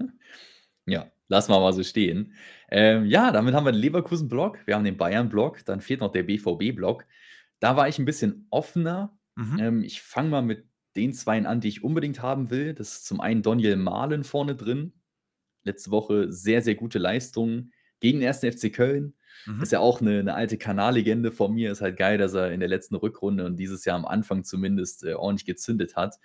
Ja, 0.86 1.10
lassen 1.28 1.52
wir 1.52 1.60
mal 1.60 1.72
so 1.72 1.82
stehen. 1.82 2.32
Ähm, 2.70 3.04
ja, 3.06 3.30
damit 3.30 3.54
haben 3.54 3.64
wir 3.64 3.72
den 3.72 3.80
Leverkusen-Block, 3.80 4.58
wir 4.66 4.74
haben 4.74 4.84
den 4.84 4.96
Bayern-Block, 4.96 5.64
dann 5.64 5.80
fehlt 5.80 6.00
noch 6.00 6.12
der 6.12 6.22
BVB-Block. 6.22 7.04
Da 7.60 7.76
war 7.76 7.88
ich 7.88 7.98
ein 7.98 8.04
bisschen 8.04 8.46
offener. 8.50 9.18
Mhm. 9.36 9.58
Ähm, 9.58 9.82
ich 9.82 10.00
fange 10.02 10.30
mal 10.30 10.42
mit 10.42 10.66
den 10.96 11.12
zwei 11.12 11.44
an, 11.44 11.60
die 11.60 11.68
ich 11.68 11.84
unbedingt 11.84 12.22
haben 12.22 12.50
will. 12.50 12.74
Das 12.74 12.92
ist 12.92 13.06
zum 13.06 13.20
einen 13.20 13.42
Daniel 13.42 13.76
Mahlen 13.76 14.24
vorne 14.24 14.54
drin. 14.54 14.92
Letzte 15.64 15.90
Woche 15.90 16.32
sehr, 16.32 16.62
sehr 16.62 16.74
gute 16.74 16.98
Leistungen 16.98 17.72
gegen 18.00 18.20
den 18.20 18.28
1. 18.28 18.40
FC 18.40 18.72
Köln. 18.72 19.14
Mhm. 19.46 19.62
Ist 19.62 19.72
ja 19.72 19.80
auch 19.80 20.00
eine, 20.00 20.20
eine 20.20 20.34
alte 20.34 20.58
Kanallegende 20.58 21.30
von 21.32 21.52
mir. 21.52 21.70
Ist 21.70 21.80
halt 21.80 21.96
geil, 21.96 22.18
dass 22.18 22.34
er 22.34 22.52
in 22.52 22.60
der 22.60 22.68
letzten 22.68 22.96
Rückrunde 22.96 23.44
und 23.44 23.56
dieses 23.56 23.84
Jahr 23.84 23.96
am 23.96 24.06
Anfang 24.06 24.44
zumindest 24.44 25.04
äh, 25.04 25.14
ordentlich 25.14 25.46
gezündet 25.46 25.96
hat. 25.96 26.16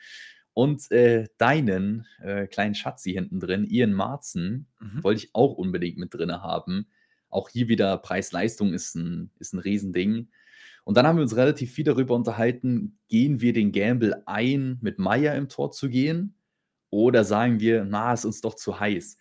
Und 0.54 0.92
äh, 0.92 1.28
deinen 1.38 2.06
äh, 2.22 2.46
kleinen 2.48 2.76
Schatzi 2.76 3.12
hinten 3.12 3.40
drin, 3.40 3.66
Ian 3.66 3.94
Marzen, 3.94 4.68
mhm. 4.80 5.04
wollte 5.04 5.24
ich 5.24 5.30
auch 5.34 5.54
unbedingt 5.54 5.98
mit 5.98 6.14
drin 6.14 6.32
haben. 6.32 6.88
Auch 7.30 7.50
hier 7.50 7.68
wieder 7.68 7.98
Preis-Leistung 7.98 8.74
ist 8.74 8.96
ein, 8.96 9.32
ist 9.40 9.54
ein 9.54 9.60
Riesending. 9.60 10.30
Und 10.84 10.98
dann 10.98 11.08
haben 11.08 11.18
wir 11.18 11.24
uns 11.24 11.36
relativ 11.36 11.72
viel 11.72 11.86
darüber 11.86 12.14
unterhalten, 12.14 13.00
gehen 13.08 13.42
wir 13.42 13.54
den 13.54 13.72
Gamble 13.72 14.22
ein, 14.26 14.78
mit 14.82 15.00
Meier 15.00 15.36
im 15.36 15.50
Tor 15.50 15.72
zu 15.72 15.90
gehen? 15.90 16.36
Oder 16.90 17.24
sagen 17.24 17.60
wir, 17.60 17.86
na, 17.86 18.14
ist 18.14 18.26
uns 18.26 18.42
doch 18.42 18.56
zu 18.56 18.80
heiß. 18.80 19.18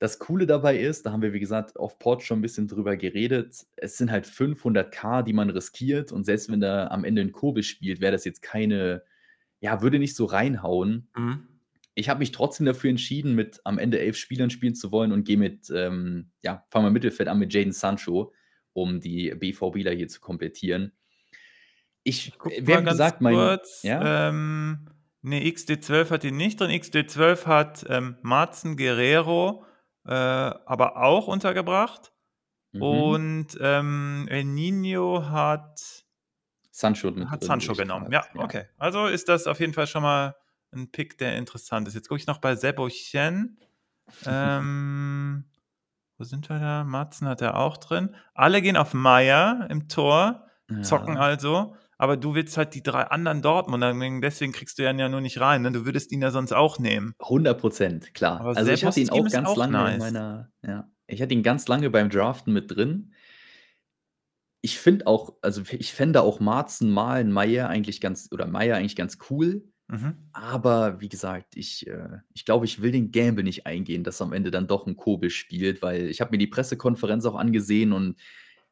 Das 0.00 0.18
Coole 0.18 0.46
dabei 0.46 0.78
ist, 0.78 1.06
da 1.06 1.12
haben 1.12 1.22
wir, 1.22 1.32
wie 1.32 1.40
gesagt, 1.40 1.78
auf 1.78 1.98
Port 1.98 2.22
schon 2.22 2.40
ein 2.40 2.42
bisschen 2.42 2.66
drüber 2.66 2.96
geredet, 2.96 3.64
es 3.76 3.96
sind 3.96 4.10
halt 4.10 4.26
500k, 4.26 5.22
die 5.22 5.32
man 5.32 5.50
riskiert. 5.50 6.10
Und 6.10 6.24
selbst 6.24 6.50
wenn 6.50 6.60
da 6.60 6.88
am 6.88 7.04
Ende 7.04 7.22
ein 7.22 7.32
Kobe 7.32 7.62
spielt, 7.62 8.00
wäre 8.00 8.12
das 8.12 8.24
jetzt 8.24 8.42
keine, 8.42 9.02
ja, 9.64 9.80
würde 9.80 9.98
nicht 9.98 10.14
so 10.14 10.26
reinhauen. 10.26 11.08
Mhm. 11.16 11.48
Ich 11.94 12.08
habe 12.08 12.18
mich 12.18 12.32
trotzdem 12.32 12.66
dafür 12.66 12.90
entschieden, 12.90 13.34
mit 13.34 13.60
am 13.64 13.78
Ende 13.78 13.98
elf 13.98 14.16
Spielern 14.16 14.50
spielen 14.50 14.74
zu 14.74 14.92
wollen 14.92 15.10
und 15.10 15.24
gehe 15.24 15.38
mit, 15.38 15.70
ähm, 15.74 16.30
ja, 16.42 16.64
fangen 16.68 16.84
wir 16.84 16.90
Mittelfeld 16.90 17.28
an 17.28 17.38
mit 17.38 17.54
Jaden 17.54 17.72
Sancho 17.72 18.32
um 18.74 19.00
die 19.00 19.34
BVBler 19.34 19.92
hier 19.92 20.08
zu 20.08 20.20
komplettieren. 20.20 20.92
Ich, 22.02 22.32
wir 22.60 22.76
haben 22.76 22.84
gesagt, 22.84 23.22
mein. 23.22 23.34
Kurz, 23.34 23.82
ja? 23.82 24.28
ähm, 24.28 24.90
ne, 25.22 25.42
XD12 25.42 26.10
hat 26.10 26.24
ihn 26.24 26.36
nicht 26.36 26.60
drin. 26.60 26.70
XD12 26.70 27.46
hat 27.46 27.86
ähm, 27.88 28.18
Marzen 28.20 28.76
Guerrero 28.76 29.64
äh, 30.04 30.10
aber 30.10 30.98
auch 31.02 31.28
untergebracht. 31.28 32.12
Mhm. 32.72 32.82
Und 32.82 33.58
ähm, 33.60 34.26
El 34.28 34.44
Nino 34.44 35.30
hat. 35.30 36.03
Sancho, 36.76 37.12
mit 37.12 37.30
hat 37.30 37.44
Sancho 37.44 37.72
genommen. 37.74 38.10
Ja, 38.10 38.24
ja, 38.34 38.42
okay. 38.42 38.64
Also 38.78 39.06
ist 39.06 39.28
das 39.28 39.46
auf 39.46 39.60
jeden 39.60 39.72
Fall 39.72 39.86
schon 39.86 40.02
mal 40.02 40.34
ein 40.72 40.90
Pick, 40.90 41.16
der 41.18 41.36
interessant 41.36 41.86
ist. 41.86 41.94
Jetzt 41.94 42.08
gucke 42.08 42.20
ich 42.20 42.26
noch 42.26 42.38
bei 42.38 42.56
Sebochen. 42.56 43.60
ähm, 44.26 45.44
wo 46.18 46.24
sind 46.24 46.48
wir 46.48 46.58
da? 46.58 46.82
Matzen 46.82 47.28
hat 47.28 47.42
er 47.42 47.58
auch 47.58 47.76
drin. 47.76 48.16
Alle 48.34 48.60
gehen 48.60 48.76
auf 48.76 48.92
Meier 48.92 49.68
im 49.70 49.88
Tor, 49.88 50.48
zocken 50.82 51.14
ja. 51.14 51.20
also. 51.20 51.76
Aber 51.96 52.16
du 52.16 52.34
willst 52.34 52.56
halt 52.56 52.74
die 52.74 52.82
drei 52.82 53.02
anderen 53.02 53.40
Dortmunder, 53.40 53.94
deswegen 54.20 54.52
kriegst 54.52 54.76
du 54.76 54.82
ihn 54.82 54.98
ja 54.98 55.08
nur 55.08 55.20
nicht 55.20 55.40
rein. 55.40 55.62
Ne? 55.62 55.70
Du 55.70 55.86
würdest 55.86 56.10
ihn 56.10 56.22
ja 56.22 56.32
sonst 56.32 56.52
auch 56.52 56.80
nehmen. 56.80 57.14
100 57.20 57.60
Prozent, 57.60 58.14
klar. 58.14 58.40
Aber 58.40 58.56
also 58.56 58.72
ich 58.72 58.84
hatte 58.84 58.98
ihn 58.98 59.10
auch 59.10 59.28
ganz 59.30 59.48
auch 59.48 59.56
lange 59.56 59.72
nice. 59.74 59.94
in 59.94 59.98
meiner, 60.00 60.50
ja, 60.62 60.88
ich 61.06 61.22
hatte 61.22 61.34
ihn 61.34 61.44
ganz 61.44 61.68
lange 61.68 61.88
beim 61.90 62.10
Draften 62.10 62.52
mit 62.52 62.74
drin. 62.74 63.14
Ich 64.64 64.78
finde 64.78 65.06
auch, 65.06 65.34
also 65.42 65.60
ich 65.70 65.92
fände 65.92 66.22
auch 66.22 66.40
Marzen, 66.40 66.90
Malen, 66.90 67.30
Meier 67.30 67.68
eigentlich 67.68 68.00
ganz, 68.00 68.30
oder 68.32 68.46
Meier 68.46 68.76
eigentlich 68.76 68.96
ganz 68.96 69.18
cool. 69.28 69.62
Mhm. 69.88 70.30
Aber 70.32 71.02
wie 71.02 71.10
gesagt, 71.10 71.54
ich, 71.54 71.86
äh, 71.86 72.16
ich 72.32 72.46
glaube, 72.46 72.64
ich 72.64 72.80
will 72.80 72.90
den 72.90 73.12
Gamble 73.12 73.44
nicht 73.44 73.66
eingehen, 73.66 74.04
dass 74.04 74.22
am 74.22 74.32
Ende 74.32 74.50
dann 74.50 74.66
doch 74.66 74.86
ein 74.86 74.96
Kobel 74.96 75.28
spielt, 75.28 75.82
weil 75.82 76.08
ich 76.08 76.22
habe 76.22 76.30
mir 76.30 76.38
die 76.38 76.46
Pressekonferenz 76.46 77.26
auch 77.26 77.34
angesehen 77.34 77.92
und 77.92 78.18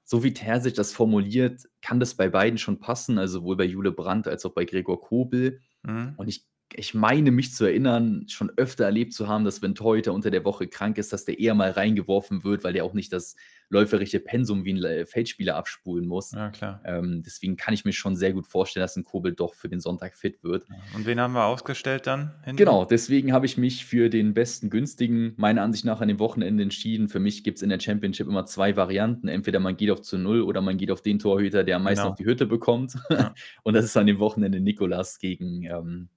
so 0.02 0.24
wie 0.24 0.32
Terzic 0.32 0.76
das 0.76 0.94
formuliert, 0.94 1.68
kann 1.82 2.00
das 2.00 2.14
bei 2.14 2.30
beiden 2.30 2.56
schon 2.56 2.80
passen, 2.80 3.18
also 3.18 3.40
sowohl 3.40 3.58
bei 3.58 3.64
Jule 3.64 3.92
Brandt 3.92 4.26
als 4.26 4.46
auch 4.46 4.54
bei 4.54 4.64
Gregor 4.64 4.98
Kobel. 4.98 5.60
Mhm. 5.82 6.14
Und 6.16 6.26
ich 6.26 6.46
ich 6.76 6.94
meine 6.94 7.30
mich 7.30 7.54
zu 7.54 7.64
erinnern, 7.64 8.26
schon 8.28 8.50
öfter 8.56 8.84
erlebt 8.84 9.12
zu 9.12 9.28
haben, 9.28 9.44
dass 9.44 9.62
wenn 9.62 9.74
Torhüter 9.74 10.12
unter 10.12 10.30
der 10.30 10.44
Woche 10.44 10.68
krank 10.68 10.98
ist, 10.98 11.12
dass 11.12 11.24
der 11.24 11.38
eher 11.38 11.54
mal 11.54 11.70
reingeworfen 11.70 12.44
wird, 12.44 12.64
weil 12.64 12.72
der 12.72 12.84
auch 12.84 12.94
nicht 12.94 13.12
das 13.12 13.36
läuferische 13.72 14.20
Pensum 14.20 14.64
wie 14.64 14.74
ein 14.74 15.06
Feldspieler 15.06 15.56
abspulen 15.56 16.06
muss. 16.06 16.32
Ja, 16.32 16.50
klar. 16.50 16.82
Ähm, 16.84 17.22
deswegen 17.24 17.56
kann 17.56 17.72
ich 17.72 17.84
mir 17.84 17.92
schon 17.92 18.16
sehr 18.16 18.32
gut 18.32 18.46
vorstellen, 18.46 18.82
dass 18.82 18.96
ein 18.96 19.04
Kobel 19.04 19.32
doch 19.32 19.54
für 19.54 19.68
den 19.68 19.80
Sonntag 19.80 20.14
fit 20.14 20.44
wird. 20.44 20.66
Und 20.94 21.06
wen 21.06 21.18
haben 21.18 21.32
wir 21.32 21.46
ausgestellt 21.46 22.06
dann? 22.06 22.34
Hinten? 22.44 22.58
Genau, 22.58 22.84
deswegen 22.84 23.32
habe 23.32 23.46
ich 23.46 23.56
mich 23.56 23.86
für 23.86 24.10
den 24.10 24.34
besten 24.34 24.68
günstigen, 24.68 25.32
meiner 25.38 25.62
Ansicht 25.62 25.86
nach, 25.86 26.02
an 26.02 26.08
dem 26.08 26.18
Wochenende 26.18 26.62
entschieden. 26.62 27.08
Für 27.08 27.18
mich 27.18 27.44
gibt 27.44 27.56
es 27.56 27.62
in 27.62 27.70
der 27.70 27.80
Championship 27.80 28.28
immer 28.28 28.44
zwei 28.44 28.76
Varianten. 28.76 29.28
Entweder 29.28 29.58
man 29.58 29.76
geht 29.76 29.90
auf 29.90 30.02
zu 30.02 30.18
Null 30.18 30.42
oder 30.42 30.60
man 30.60 30.76
geht 30.76 30.90
auf 30.90 31.00
den 31.00 31.18
Torhüter, 31.18 31.64
der 31.64 31.76
am 31.76 31.84
meisten 31.84 32.02
genau. 32.02 32.12
auf 32.12 32.16
die 32.16 32.26
Hütte 32.26 32.46
bekommt. 32.46 32.98
Ja. 33.08 33.34
Und 33.62 33.74
das 33.74 33.86
ist 33.86 33.96
an 33.96 34.06
dem 34.06 34.18
Wochenende 34.18 34.60
Nikolas 34.60 35.18
gegen, 35.18 35.64
ähm, 35.64 36.08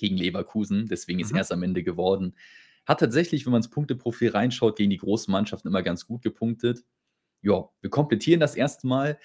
gegen 0.00 0.16
Leverkusen. 0.16 0.88
Deswegen 0.88 1.20
ist 1.20 1.30
mhm. 1.30 1.36
er 1.36 1.42
es 1.42 1.52
am 1.52 1.62
Ende 1.62 1.82
geworden. 1.82 2.34
Hat 2.86 3.00
tatsächlich, 3.00 3.46
wenn 3.46 3.52
man 3.52 3.60
ins 3.60 3.70
Punkteprofil 3.70 4.30
reinschaut, 4.30 4.76
gegen 4.76 4.90
die 4.90 4.96
großen 4.96 5.30
Mannschaften 5.30 5.68
immer 5.68 5.82
ganz 5.82 6.06
gut 6.06 6.22
gepunktet. 6.22 6.84
Ja, 7.42 7.68
wir 7.80 7.90
komplettieren 7.90 8.40
das 8.40 8.56
erste 8.56 8.86
Mal. 8.86 9.18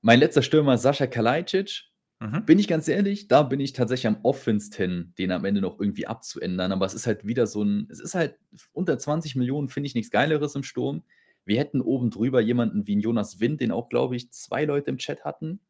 Mein 0.00 0.20
letzter 0.20 0.42
Stürmer 0.42 0.78
Sascha 0.78 1.06
Kalajdzic. 1.06 1.84
Mhm. 2.20 2.44
Bin 2.46 2.58
ich 2.58 2.68
ganz 2.68 2.86
ehrlich, 2.88 3.26
da 3.26 3.42
bin 3.42 3.58
ich 3.58 3.72
tatsächlich 3.72 4.06
am 4.06 4.18
Offense-10, 4.22 5.14
den 5.16 5.32
am 5.32 5.44
Ende 5.44 5.60
noch 5.60 5.80
irgendwie 5.80 6.06
abzuändern. 6.06 6.72
Aber 6.72 6.86
es 6.86 6.94
ist 6.94 7.06
halt 7.06 7.26
wieder 7.26 7.46
so 7.46 7.62
ein, 7.62 7.88
es 7.90 8.00
ist 8.00 8.14
halt 8.14 8.38
unter 8.72 8.98
20 8.98 9.34
Millionen, 9.34 9.68
finde 9.68 9.88
ich 9.88 9.94
nichts 9.94 10.10
Geileres 10.10 10.54
im 10.54 10.62
Sturm. 10.62 11.02
Wir 11.44 11.58
hätten 11.58 11.80
oben 11.80 12.10
drüber 12.10 12.40
jemanden 12.40 12.86
wie 12.86 12.98
Jonas 12.98 13.40
Wind, 13.40 13.60
den 13.60 13.72
auch, 13.72 13.88
glaube 13.88 14.16
ich, 14.16 14.30
zwei 14.30 14.64
Leute 14.64 14.90
im 14.90 14.98
Chat 14.98 15.24
hatten 15.24 15.60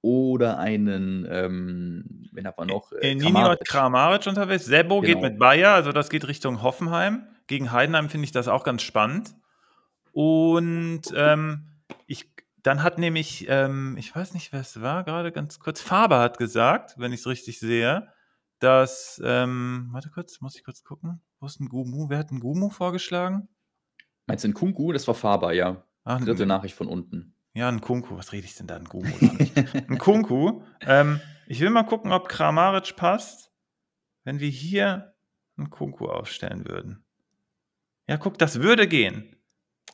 oder 0.00 0.58
einen, 0.58 1.26
ähm, 1.28 1.97
wen 2.38 2.46
hat 2.46 2.56
man 2.56 2.68
noch? 2.68 2.92
Äh, 2.92 3.14
Nini 3.14 3.32
Kramaric. 3.32 3.64
Kramaric 3.64 4.26
unterwegs. 4.26 4.64
Sebo 4.64 5.00
genau. 5.00 5.14
geht 5.14 5.22
mit 5.22 5.38
Bayer, 5.38 5.72
also 5.72 5.92
das 5.92 6.08
geht 6.08 6.26
Richtung 6.26 6.62
Hoffenheim. 6.62 7.26
Gegen 7.48 7.72
Heidenheim 7.72 8.08
finde 8.08 8.24
ich 8.24 8.32
das 8.32 8.48
auch 8.48 8.64
ganz 8.64 8.82
spannend. 8.82 9.34
Und 10.12 11.02
ähm, 11.14 11.66
ich, 12.06 12.30
dann 12.62 12.82
hat 12.82 12.98
nämlich, 12.98 13.46
ähm, 13.48 13.96
ich 13.98 14.14
weiß 14.14 14.34
nicht, 14.34 14.52
wer 14.52 14.60
es 14.60 14.80
war, 14.80 15.04
gerade 15.04 15.32
ganz 15.32 15.58
kurz, 15.58 15.80
Faber 15.80 16.20
hat 16.20 16.38
gesagt, 16.38 16.94
wenn 16.96 17.12
ich 17.12 17.20
es 17.20 17.26
richtig 17.26 17.58
sehe, 17.58 18.08
dass, 18.60 19.20
ähm, 19.24 19.88
warte 19.92 20.10
kurz, 20.10 20.40
muss 20.40 20.56
ich 20.56 20.64
kurz 20.64 20.82
gucken, 20.84 21.20
wo 21.40 21.46
ist 21.46 21.60
ein 21.60 21.68
Gumu? 21.68 22.08
Wer 22.08 22.18
hat 22.18 22.30
ein 22.30 22.40
Gumu 22.40 22.70
vorgeschlagen? 22.70 23.48
Meinst 24.26 24.44
du 24.44 24.48
ein 24.48 24.54
Kunku? 24.54 24.92
Das 24.92 25.06
war 25.08 25.14
Faber, 25.14 25.52
ja. 25.52 25.84
Ach, 26.04 26.20
Dritte 26.20 26.46
Nachricht 26.46 26.74
von 26.74 26.88
unten. 26.88 27.34
Ja, 27.54 27.68
ein 27.68 27.80
Kunku. 27.80 28.16
Was 28.16 28.32
rede 28.32 28.46
ich 28.46 28.54
denn 28.54 28.66
da? 28.66 28.76
Ein 28.76 28.84
Gumu 28.84 29.10
Ein 29.88 29.98
Kunku. 29.98 30.62
Ähm, 30.82 31.20
ich 31.48 31.60
will 31.60 31.70
mal 31.70 31.84
gucken, 31.84 32.12
ob 32.12 32.28
Kramaric 32.28 32.94
passt, 32.96 33.50
wenn 34.24 34.38
wir 34.38 34.48
hier 34.48 35.14
einen 35.56 35.70
Kunku 35.70 36.06
aufstellen 36.06 36.68
würden. 36.68 37.04
Ja, 38.06 38.16
guck, 38.18 38.38
das 38.38 38.60
würde 38.60 38.86
gehen. 38.86 39.36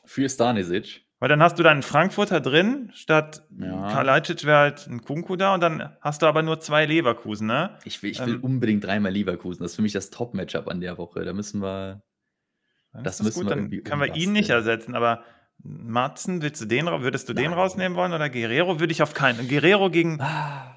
Für 0.05 0.27
Stanisic. 0.29 1.05
Weil 1.19 1.29
dann 1.29 1.41
hast 1.41 1.57
du 1.57 1.63
deinen 1.63 1.81
Frankfurter 1.81 2.41
drin, 2.41 2.91
statt 2.93 3.47
ja. 3.57 3.89
Kalajdzic 3.89 4.43
wäre 4.43 4.57
halt 4.57 4.87
ein 4.87 5.01
Kunku 5.01 5.37
da 5.37 5.53
und 5.53 5.61
dann 5.61 5.95
hast 6.01 6.21
du 6.21 6.25
aber 6.25 6.43
nur 6.43 6.59
zwei 6.59 6.85
Leverkusen, 6.85 7.47
ne? 7.47 7.79
Ich 7.85 8.03
will, 8.03 8.11
ich 8.11 8.19
will 8.25 8.35
ähm, 8.35 8.43
unbedingt 8.43 8.83
dreimal 8.83 9.13
Leverkusen. 9.13 9.63
Das 9.63 9.71
ist 9.71 9.75
für 9.77 9.81
mich 9.81 9.93
das 9.93 10.09
Top-Matchup 10.09 10.67
an 10.67 10.81
der 10.81 10.97
Woche. 10.97 11.23
Da 11.23 11.31
müssen 11.31 11.61
wir. 11.61 12.03
Das, 12.91 13.17
das 13.17 13.23
müssen 13.23 13.39
gut, 13.39 13.49
wir. 13.49 13.55
Dann 13.55 13.83
können 13.83 14.01
wir 14.01 14.15
ihn 14.15 14.33
nicht 14.33 14.49
ersetzen, 14.49 14.93
aber 14.93 15.23
Matzen, 15.63 16.41
willst 16.41 16.61
du 16.61 16.65
den, 16.65 16.85
würdest 16.85 17.29
du 17.29 17.33
Nein. 17.33 17.45
den 17.45 17.53
rausnehmen 17.53 17.97
wollen 17.97 18.11
oder 18.13 18.29
Guerrero 18.29 18.81
würde 18.81 18.91
ich 18.91 19.01
auf 19.01 19.13
keinen. 19.13 19.47
Guerrero 19.47 19.89
gegen, 19.89 20.19
ah. 20.19 20.74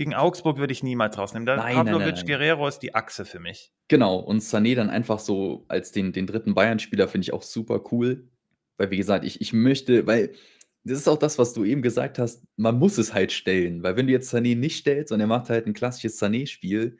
Gegen 0.00 0.14
Augsburg 0.14 0.56
würde 0.56 0.72
ich 0.72 0.82
niemals 0.82 1.18
rausnehmen. 1.18 1.44
Da 1.44 1.56
nein, 1.56 1.74
Pavlovic 1.74 2.14
nein, 2.14 2.26
Guerrero 2.26 2.66
ist 2.66 2.78
die 2.78 2.94
Achse 2.94 3.26
für 3.26 3.38
mich. 3.38 3.70
Genau, 3.88 4.16
und 4.16 4.40
Sané 4.40 4.74
dann 4.74 4.88
einfach 4.88 5.18
so 5.18 5.66
als 5.68 5.92
den, 5.92 6.14
den 6.14 6.26
dritten 6.26 6.54
Bayern-Spieler 6.54 7.06
finde 7.06 7.26
ich 7.26 7.34
auch 7.34 7.42
super 7.42 7.82
cool. 7.92 8.26
Weil, 8.78 8.90
wie 8.90 8.96
gesagt, 8.96 9.26
ich, 9.26 9.42
ich 9.42 9.52
möchte, 9.52 10.06
weil 10.06 10.32
das 10.84 10.96
ist 10.96 11.06
auch 11.06 11.18
das, 11.18 11.38
was 11.38 11.52
du 11.52 11.66
eben 11.66 11.82
gesagt 11.82 12.18
hast, 12.18 12.46
man 12.56 12.78
muss 12.78 12.96
es 12.96 13.12
halt 13.12 13.30
stellen. 13.30 13.82
Weil 13.82 13.96
wenn 13.96 14.06
du 14.06 14.14
jetzt 14.14 14.32
Sané 14.32 14.56
nicht 14.56 14.78
stellst 14.78 15.12
und 15.12 15.20
er 15.20 15.26
macht 15.26 15.50
halt 15.50 15.66
ein 15.66 15.74
klassisches 15.74 16.18
Sané-Spiel, 16.18 16.96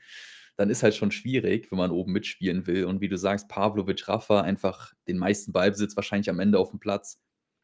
dann 0.59 0.69
ist 0.69 0.83
halt 0.83 0.95
schon 0.95 1.11
schwierig, 1.11 1.71
wenn 1.71 1.79
man 1.79 1.93
oben 1.93 2.13
mitspielen 2.13 2.67
will. 2.67 2.85
Und 2.85 3.01
wie 3.01 3.09
du 3.09 3.17
sagst, 3.17 3.49
Pavlovic, 3.49 4.07
Rafa, 4.09 4.43
einfach 4.43 4.93
den 5.09 5.17
meisten 5.17 5.53
Ballbesitz 5.53 5.97
wahrscheinlich 5.97 6.29
am 6.29 6.39
Ende 6.39 6.59
auf 6.59 6.69
dem 6.69 6.81
Platz, 6.81 7.19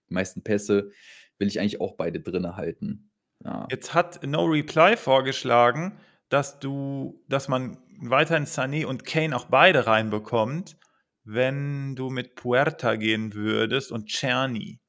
die 0.08 0.14
meisten 0.14 0.42
Pässe, 0.42 0.92
will 1.38 1.48
ich 1.48 1.60
eigentlich 1.60 1.82
auch 1.82 1.94
beide 1.94 2.20
drinne 2.20 2.56
halten. 2.56 3.10
Ja. 3.44 3.66
Jetzt 3.70 3.94
hat 3.94 4.24
No 4.24 4.44
Reply 4.44 4.96
vorgeschlagen, 4.96 5.98
dass 6.28 6.58
du, 6.58 7.22
dass 7.28 7.48
man 7.48 7.78
weiterhin 8.00 8.46
Sané 8.46 8.86
und 8.86 9.04
Kane 9.04 9.36
auch 9.36 9.46
beide 9.46 9.86
reinbekommt, 9.86 10.76
wenn 11.24 11.94
du 11.96 12.10
mit 12.10 12.34
Puerta 12.34 12.96
gehen 12.96 13.34
würdest 13.34 13.92
und 13.92 14.06
Czerny. 14.06 14.80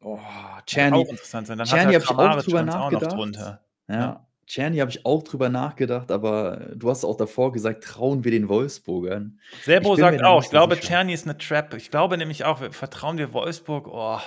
Oh, 0.00 0.18
Czerny. 0.66 0.98
Auch 0.98 1.08
interessant 1.08 1.46
sein. 1.48 1.58
Dann 1.58 1.66
Czerny 1.66 1.94
habe 1.94 2.04
ich 2.04 2.10
auch 2.10 2.42
drüber 2.42 2.62
nachgedacht. 2.62 3.14
Auch 3.14 3.26
ja. 3.26 3.60
ja. 3.88 4.26
Czerny 4.46 4.78
habe 4.78 4.90
ich 4.90 5.04
auch 5.04 5.22
drüber 5.22 5.48
nachgedacht, 5.48 6.10
aber 6.10 6.70
du 6.74 6.88
hast 6.88 7.04
auch 7.04 7.16
davor 7.16 7.52
gesagt, 7.52 7.84
trauen 7.84 8.24
wir 8.24 8.30
den 8.30 8.48
Wolfsburgern. 8.48 9.38
Serbo 9.62 9.94
sagt 9.96 10.22
auch, 10.24 10.42
ich 10.42 10.50
glaube, 10.50 10.80
Czerny 10.80 11.12
ist 11.12 11.26
eine 11.26 11.36
Trap. 11.36 11.74
Ich 11.74 11.90
glaube 11.90 12.16
nämlich 12.16 12.44
auch, 12.44 12.72
vertrauen 12.72 13.18
wir 13.18 13.32
Wolfsburg, 13.32 13.88
oh. 13.88 14.18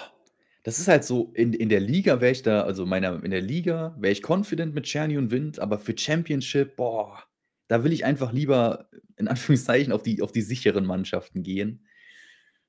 Das 0.63 0.79
ist 0.79 0.87
halt 0.87 1.03
so, 1.03 1.31
in, 1.33 1.53
in 1.53 1.69
der 1.69 1.79
Liga 1.79 2.21
wäre 2.21 2.31
ich 2.31 2.43
da, 2.43 2.61
also 2.61 2.85
meiner, 2.85 3.23
in 3.23 3.31
der 3.31 3.41
Liga 3.41 3.95
wäre 3.99 4.11
ich 4.11 4.27
confident 4.27 4.75
mit 4.75 4.85
Czerny 4.85 5.17
und 5.17 5.31
Wind, 5.31 5.59
aber 5.59 5.79
für 5.79 5.97
Championship, 5.97 6.75
boah, 6.75 7.23
da 7.67 7.83
will 7.83 7.93
ich 7.93 8.05
einfach 8.05 8.31
lieber, 8.31 8.89
in 9.17 9.27
Anführungszeichen, 9.27 9.91
auf 9.91 10.03
die, 10.03 10.21
auf 10.21 10.31
die 10.31 10.41
sicheren 10.41 10.85
Mannschaften 10.85 11.41
gehen. 11.41 11.87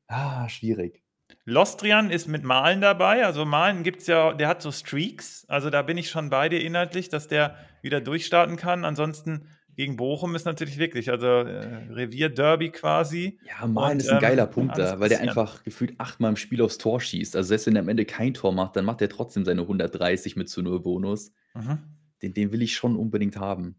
Ah, 0.07 0.49
schwierig. 0.49 1.03
Lostrian 1.45 2.11
ist 2.11 2.29
mit 2.29 2.45
Malen 2.45 2.81
dabei. 2.81 3.27
Also 3.27 3.45
Malen 3.45 3.83
gibt 3.83 4.03
es 4.03 4.07
ja, 4.07 4.33
der 4.33 4.49
hat 4.49 4.63
so 4.63 4.71
Streaks. 4.71 5.45
Also 5.49 5.71
da 5.71 5.83
bin 5.83 5.99
ich 5.99 6.09
schon 6.09 6.31
bei 6.31 6.49
dir 6.49 6.61
inhaltlich, 6.61 7.09
dass 7.09 7.27
der 7.27 7.57
wieder 7.83 8.01
durchstarten 8.01 8.57
kann. 8.57 8.85
Ansonsten 8.85 9.49
gegen 9.75 9.97
Bochum 9.97 10.35
ist 10.35 10.45
natürlich 10.45 10.79
wirklich, 10.79 11.11
also 11.11 11.27
äh, 11.27 11.87
Revier-Derby 11.91 12.71
quasi. 12.71 13.39
Ja, 13.47 13.67
Malen 13.67 14.01
ist 14.01 14.09
ein 14.09 14.17
ähm, 14.17 14.21
geiler 14.21 14.47
Punkt 14.47 14.77
da, 14.79 15.01
weil 15.01 15.09
der 15.09 15.21
einfach 15.21 15.63
gefühlt 15.65 15.95
achtmal 15.99 16.31
im 16.31 16.37
Spiel 16.37 16.63
aufs 16.63 16.79
Tor 16.79 17.01
schießt. 17.01 17.37
Also 17.37 17.49
selbst 17.49 17.67
wenn 17.67 17.77
er 17.77 17.83
am 17.83 17.89
Ende 17.89 18.05
kein 18.05 18.35
Tor 18.35 18.53
macht, 18.53 18.77
dann 18.77 18.85
macht 18.85 19.01
er 19.01 19.09
trotzdem 19.09 19.45
seine 19.45 19.63
130 19.63 20.37
mit 20.37 20.49
zu 20.49 20.63
0 20.63 20.81
Bonus. 20.81 21.33
Mhm. 21.55 21.79
Den, 22.23 22.35
den 22.35 22.53
will 22.53 22.63
ich 22.63 22.75
schon 22.75 22.97
unbedingt 22.97 23.37
haben. 23.37 23.77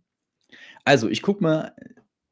Also, 0.83 1.09
ich 1.09 1.21
gucke 1.21 1.41
mal, 1.41 1.73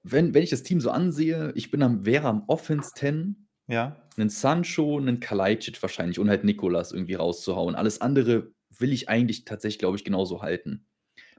wenn, 0.03 0.34
wenn 0.34 0.43
ich 0.43 0.49
das 0.49 0.64
Team 0.64 0.82
so 0.82 0.91
ansehe, 0.91 1.53
ich 1.55 1.72
bin 1.72 1.82
am, 1.82 2.05
wäre 2.05 2.28
am 2.28 2.43
Offense 2.47 2.91
10 2.95 3.47
ja. 3.72 3.95
Einen 4.18 4.30
Sancho, 4.30 4.97
einen 4.97 5.22
Kalajdzic 5.22 5.82
wahrscheinlich 5.82 6.20
und 6.20 6.30
halt 6.30 6.43
Nikolas 6.43 6.91
irgendwie 6.91 7.14
rauszuhauen. 7.14 7.76
Alles 7.76 8.01
andere 8.01 8.51
will 8.78 8.91
ich 8.91 9.07
eigentlich 9.07 9.45
tatsächlich, 9.45 9.80
glaube 9.80 9.95
ich, 9.95 10.03
genauso 10.03 10.41
halten. 10.41 10.86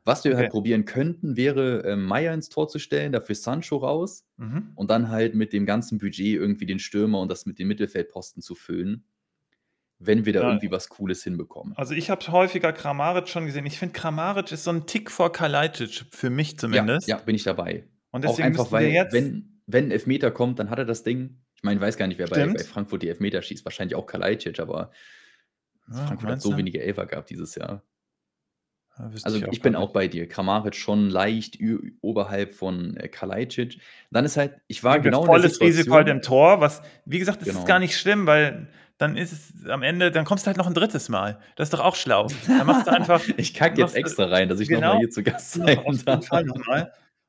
Was 0.05 0.25
wir 0.25 0.37
halt 0.37 0.51
probieren 0.51 0.85
könnten, 0.85 1.37
wäre, 1.37 1.85
äh, 1.85 1.97
Meier 1.97 2.35
ins 2.35 2.49
Tor 2.49 2.69
zu 2.69 2.79
stellen, 2.81 3.13
dafür 3.13 3.35
Sancho 3.37 3.77
raus 3.77 4.27
Mhm. 4.37 4.73
und 4.75 4.91
dann 4.91 5.09
halt 5.11 5.35
mit 5.37 5.53
dem 5.53 5.65
ganzen 5.67 5.99
Budget 5.99 6.35
irgendwie 6.37 6.67
den 6.67 6.81
Stürmer 6.81 7.21
und 7.21 7.31
das 7.31 7.47
mit 7.47 7.59
den 7.61 7.69
Mittelfeldposten 7.69 8.43
zu 8.43 8.55
füllen, 8.57 9.05
wenn 10.01 10.25
wir 10.27 10.33
da 10.33 10.41
Ja. 10.41 10.49
irgendwie 10.49 10.73
was 10.73 10.89
Cooles 10.89 11.23
hinbekommen. 11.23 11.77
Also 11.77 11.95
ich 11.95 12.11
habe 12.11 12.27
häufiger 12.33 12.73
Kramaric 12.73 13.29
schon 13.29 13.47
gesehen. 13.47 13.65
Ich 13.67 13.79
finde, 13.79 13.93
Kramaric 13.93 14.51
ist 14.51 14.65
so 14.65 14.71
ein 14.73 14.87
Tick 14.87 15.09
vor 15.11 15.31
Kalajdzic, 15.33 16.07
für 16.11 16.31
mich 16.31 16.53
Ja, 16.53 16.59
zumindest. 16.59 17.07
ja, 17.07 17.19
bin 17.19 17.37
ich 17.37 17.45
dabei. 17.45 17.89
Und 18.11 18.27
Auch 18.27 18.31
deswegen 18.31 18.47
einfach, 18.49 18.73
weil, 18.73 18.89
jetzt 18.89 19.13
wenn, 19.13 19.63
wenn 19.67 19.85
ein 19.87 19.91
Elfmeter 19.93 20.33
kommt, 20.33 20.59
dann 20.59 20.69
hat 20.71 20.79
er 20.81 20.85
das 20.85 21.05
Ding. 21.05 21.39
Ich 21.55 21.63
meine, 21.63 21.77
ich 21.79 21.81
weiß 21.83 21.97
gar 21.97 22.09
nicht, 22.09 22.19
wer 22.19 22.27
bei, 22.27 22.45
bei 22.49 22.65
Frankfurt 22.65 23.03
die 23.05 23.09
Elfmeter 23.09 23.41
schießt. 23.41 23.65
Wahrscheinlich 23.65 23.95
auch 23.95 24.07
Kalajdzic, 24.07 24.59
aber 24.59 24.91
ja, 25.89 25.95
Frankfurt 26.07 26.31
hat 26.31 26.41
so 26.43 26.57
wenige 26.57 26.83
Elfer 26.83 27.07
gehabt 27.07 27.31
dieses 27.31 27.55
Jahr. 27.55 27.85
Ja, 28.99 29.11
also 29.23 29.39
ich, 29.39 29.45
ich 29.51 29.63
bin 29.63 29.75
auch 29.75 29.93
bei 29.93 30.09
dir. 30.09 30.29
Kramaric 30.29 30.75
schon 30.75 31.09
leicht 31.09 31.59
oberhalb 32.01 32.55
von 32.55 32.97
äh, 32.97 33.09
Kalajdzic. 33.09 33.81
Dann 34.11 34.25
ist 34.25 34.37
halt, 34.37 34.55
ich 34.67 34.85
war 34.85 35.01
genau 35.01 35.25
volles 35.25 35.61
Risiko 35.61 35.95
halt 35.95 36.09
im 36.09 36.23
Tor, 36.23 36.61
was, 36.61 36.83
wie 37.05 37.19
gesagt, 37.19 37.41
das 37.41 37.49
genau. 37.49 37.61
ist 37.61 37.67
gar 37.67 37.79
nicht 37.79 37.97
schlimm, 37.97 38.27
weil 38.27 38.69
dann 38.99 39.17
ist 39.17 39.33
es 39.33 39.69
am 39.69 39.83
Ende, 39.83 40.11
dann 40.11 40.25
kommst 40.25 40.45
du 40.45 40.49
halt 40.49 40.59
noch 40.59 40.67
ein 40.67 40.75
drittes 40.75 41.09
Mal. 41.09 41.41
Das 41.57 41.67
ist 41.67 41.75
doch 41.75 41.81
auch 41.81 41.97
schlau. 41.97 42.29
Dann 42.47 42.67
machst 42.67 42.87
du 42.87 42.93
einfach. 42.93 43.23
ich 43.37 43.55
kacke 43.55 43.81
jetzt 43.81 43.97
extra 43.97 44.27
rein, 44.27 44.49
dass 44.49 44.61
ich 44.61 44.69
genau, 44.69 44.81
nochmal 44.81 44.99
hier 44.99 45.11
zu 45.11 45.23
Gast 45.23 45.53
sein 45.53 45.81
darf. 46.05 46.31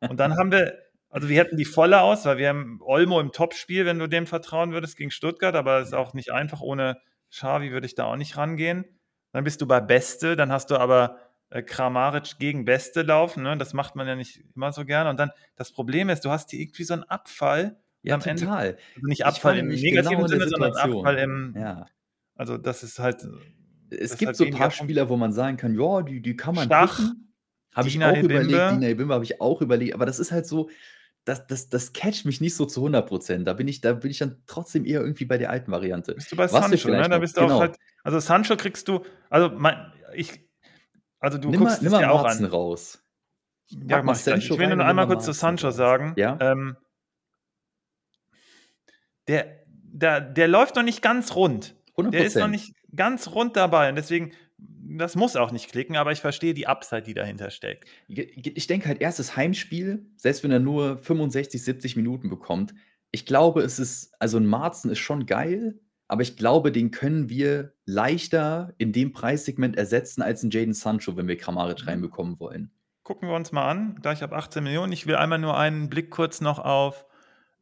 Und 0.01 0.19
dann 0.19 0.37
haben 0.37 0.51
wir 0.51 0.77
also 1.13 1.29
wir 1.29 1.37
hätten 1.37 1.57
die 1.57 1.65
volle 1.65 2.01
aus, 2.01 2.25
weil 2.25 2.39
wir 2.39 2.49
haben 2.49 2.79
Olmo 2.81 3.19
im 3.19 3.31
Topspiel, 3.31 3.85
wenn 3.85 3.99
du 3.99 4.07
dem 4.07 4.25
vertrauen 4.25 4.71
würdest 4.71 4.97
gegen 4.97 5.11
Stuttgart, 5.11 5.53
aber 5.53 5.77
es 5.77 5.89
ist 5.89 5.93
auch 5.93 6.15
nicht 6.15 6.31
einfach. 6.31 6.59
Ohne 6.61 6.97
Xavi 7.29 7.71
würde 7.71 7.85
ich 7.85 7.93
da 7.93 8.05
auch 8.05 8.15
nicht 8.15 8.35
rangehen. 8.35 8.83
Dann 9.31 9.43
bist 9.43 9.61
du 9.61 9.67
bei 9.67 9.79
Beste, 9.79 10.35
dann 10.35 10.51
hast 10.51 10.71
du 10.71 10.77
aber 10.77 11.19
Kramaric 11.61 12.39
gegen 12.39 12.65
Beste 12.65 13.03
laufen. 13.03 13.43
Ne? 13.43 13.57
Das 13.57 13.73
macht 13.73 13.95
man 13.95 14.07
ja 14.07 14.15
nicht 14.15 14.41
immer 14.55 14.71
so 14.71 14.85
gerne. 14.85 15.09
Und 15.09 15.19
dann 15.19 15.31
das 15.55 15.71
Problem 15.71 16.09
ist, 16.09 16.25
du 16.25 16.29
hast 16.29 16.49
hier 16.49 16.59
irgendwie 16.59 16.83
so 16.83 16.93
einen 16.93 17.03
Abfall. 17.03 17.77
Ja, 18.01 18.17
total. 18.17 18.31
Ende, 18.31 18.77
also 18.95 19.07
nicht 19.07 19.25
Abfall 19.25 19.59
im 19.59 19.67
negativen 19.67 20.17
genau 20.17 20.27
Sinne, 20.27 20.47
sondern 20.49 20.75
Abfall 20.75 21.17
im. 21.19 21.55
Ja. 21.57 21.85
Also 22.35 22.57
das 22.57 22.83
ist 22.83 22.99
halt. 22.99 23.27
Es 23.91 24.17
gibt 24.17 24.29
halt 24.29 24.35
so 24.37 24.45
ein 24.45 24.51
paar 24.51 24.71
Spieler, 24.71 25.07
wo 25.09 25.17
man 25.17 25.33
sagen 25.33 25.57
kann, 25.57 25.79
ja, 25.79 26.01
die, 26.01 26.21
die 26.21 26.35
kann 26.35 26.55
man. 26.55 26.65
Stach. 26.65 26.99
Habe 27.75 27.87
ich 27.87 28.03
auch 28.03 28.11
Ebimbe. 28.11 28.35
überlegt, 28.35 28.71
Dina 28.71 28.87
Ebimbe 28.87 29.13
habe 29.13 29.23
ich 29.23 29.41
auch 29.41 29.61
überlegt, 29.61 29.95
aber 29.95 30.05
das 30.05 30.19
ist 30.19 30.31
halt 30.31 30.45
so, 30.45 30.69
das, 31.25 31.47
das, 31.47 31.69
das 31.69 31.93
catcht 31.93 32.25
mich 32.25 32.41
nicht 32.41 32.55
so 32.55 32.65
zu 32.65 32.81
100 32.81 33.07
Prozent. 33.07 33.47
Da 33.47 33.53
bin 33.53 33.67
ich, 33.67 33.81
da 33.81 33.93
bin 33.93 34.11
ich 34.11 34.19
dann 34.19 34.41
trotzdem 34.45 34.85
eher 34.85 35.01
irgendwie 35.01 35.25
bei 35.25 35.37
der 35.37 35.49
alten 35.49 35.71
Variante. 35.71 36.13
Bist 36.13 36.31
du 36.31 36.35
bei 36.35 36.43
Was 36.43 36.51
Sancho, 36.51 36.89
ne? 36.89 37.07
Da 37.09 37.17
bist 37.17 37.37
du 37.37 37.41
genau. 37.41 37.55
auch 37.55 37.61
halt, 37.61 37.77
also 38.03 38.19
Sancho 38.19 38.57
kriegst 38.57 38.87
du, 38.87 39.03
also 39.29 39.49
mein, 39.49 39.91
ich, 40.13 40.47
also 41.23 41.37
du 41.37 41.49
nimm 41.49 41.61
guckst 41.61 41.81
mal, 41.81 41.87
es 41.87 41.99
dir 41.99 42.11
auch 42.11 42.25
an. 42.25 42.45
raus. 42.45 43.01
Ja, 43.69 44.03
mach 44.03 44.15
ich, 44.15 44.27
ich 44.27 44.57
will 44.57 44.75
nur 44.75 44.85
einmal 44.85 45.07
kurz 45.07 45.23
zu 45.23 45.31
Sancho 45.31 45.71
sagen. 45.71 46.13
Ja. 46.17 46.37
Ähm, 46.41 46.75
der, 49.27 49.63
der, 49.65 50.19
der 50.19 50.47
läuft 50.49 50.75
noch 50.75 50.83
nicht 50.83 51.01
ganz 51.01 51.33
rund. 51.35 51.75
100%. 51.95 52.09
Der 52.11 52.25
ist 52.25 52.35
noch 52.35 52.49
nicht 52.49 52.75
ganz 52.93 53.29
rund 53.29 53.55
dabei 53.55 53.89
und 53.89 53.95
deswegen 53.95 54.33
das 54.57 55.15
muss 55.15 55.35
auch 55.35 55.51
nicht 55.51 55.71
klicken, 55.71 55.95
aber 55.95 56.11
ich 56.11 56.19
verstehe 56.19 56.53
die 56.53 56.67
Upside, 56.67 57.03
die 57.03 57.13
dahinter 57.13 57.49
steckt. 57.51 57.87
Ich 58.07 58.67
denke 58.67 58.87
halt, 58.87 59.01
erstes 59.01 59.35
Heimspiel, 59.35 60.05
selbst 60.17 60.43
wenn 60.43 60.51
er 60.51 60.59
nur 60.59 60.97
65, 60.97 61.63
70 61.63 61.95
Minuten 61.95 62.29
bekommt, 62.29 62.73
ich 63.11 63.25
glaube, 63.25 63.61
es 63.61 63.79
ist, 63.79 64.13
also 64.19 64.37
ein 64.37 64.45
Marzen 64.45 64.91
ist 64.91 64.99
schon 64.99 65.25
geil, 65.25 65.79
aber 66.13 66.21
ich 66.21 66.37
glaube, 66.37 66.71
den 66.71 66.91
können 66.91 67.27
wir 67.27 67.73
leichter 67.87 68.75
in 68.77 68.93
dem 68.93 69.13
Preissegment 69.13 69.75
ersetzen 69.75 70.21
als 70.21 70.43
ein 70.43 70.51
Jaden 70.51 70.75
Sancho, 70.75 71.17
wenn 71.17 71.27
wir 71.27 71.37
Kramaric 71.37 71.81
mhm. 71.81 71.87
reinbekommen 71.89 72.39
wollen. 72.39 72.69
Gucken 73.01 73.29
wir 73.29 73.35
uns 73.35 73.51
mal 73.51 73.67
an, 73.67 73.95
gleich 73.99 74.21
ab 74.21 74.31
18 74.31 74.63
Millionen. 74.63 74.93
Ich 74.93 75.07
will 75.07 75.15
einmal 75.15 75.39
nur 75.39 75.57
einen 75.57 75.89
Blick 75.89 76.11
kurz 76.11 76.39
noch 76.39 76.59
auf 76.59 77.07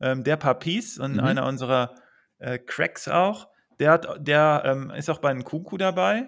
ähm, 0.01 0.25
der 0.25 0.35
Papis 0.35 0.99
und 0.99 1.13
mhm. 1.13 1.19
einer 1.21 1.45
unserer 1.45 1.95
äh, 2.39 2.59
Cracks 2.59 3.07
auch. 3.07 3.47
Der, 3.79 3.91
hat, 3.91 4.07
der 4.19 4.63
ähm, 4.65 4.91
ist 4.91 5.09
auch 5.09 5.19
bei 5.19 5.29
einem 5.29 5.45
Kuku 5.45 5.77
dabei 5.77 6.27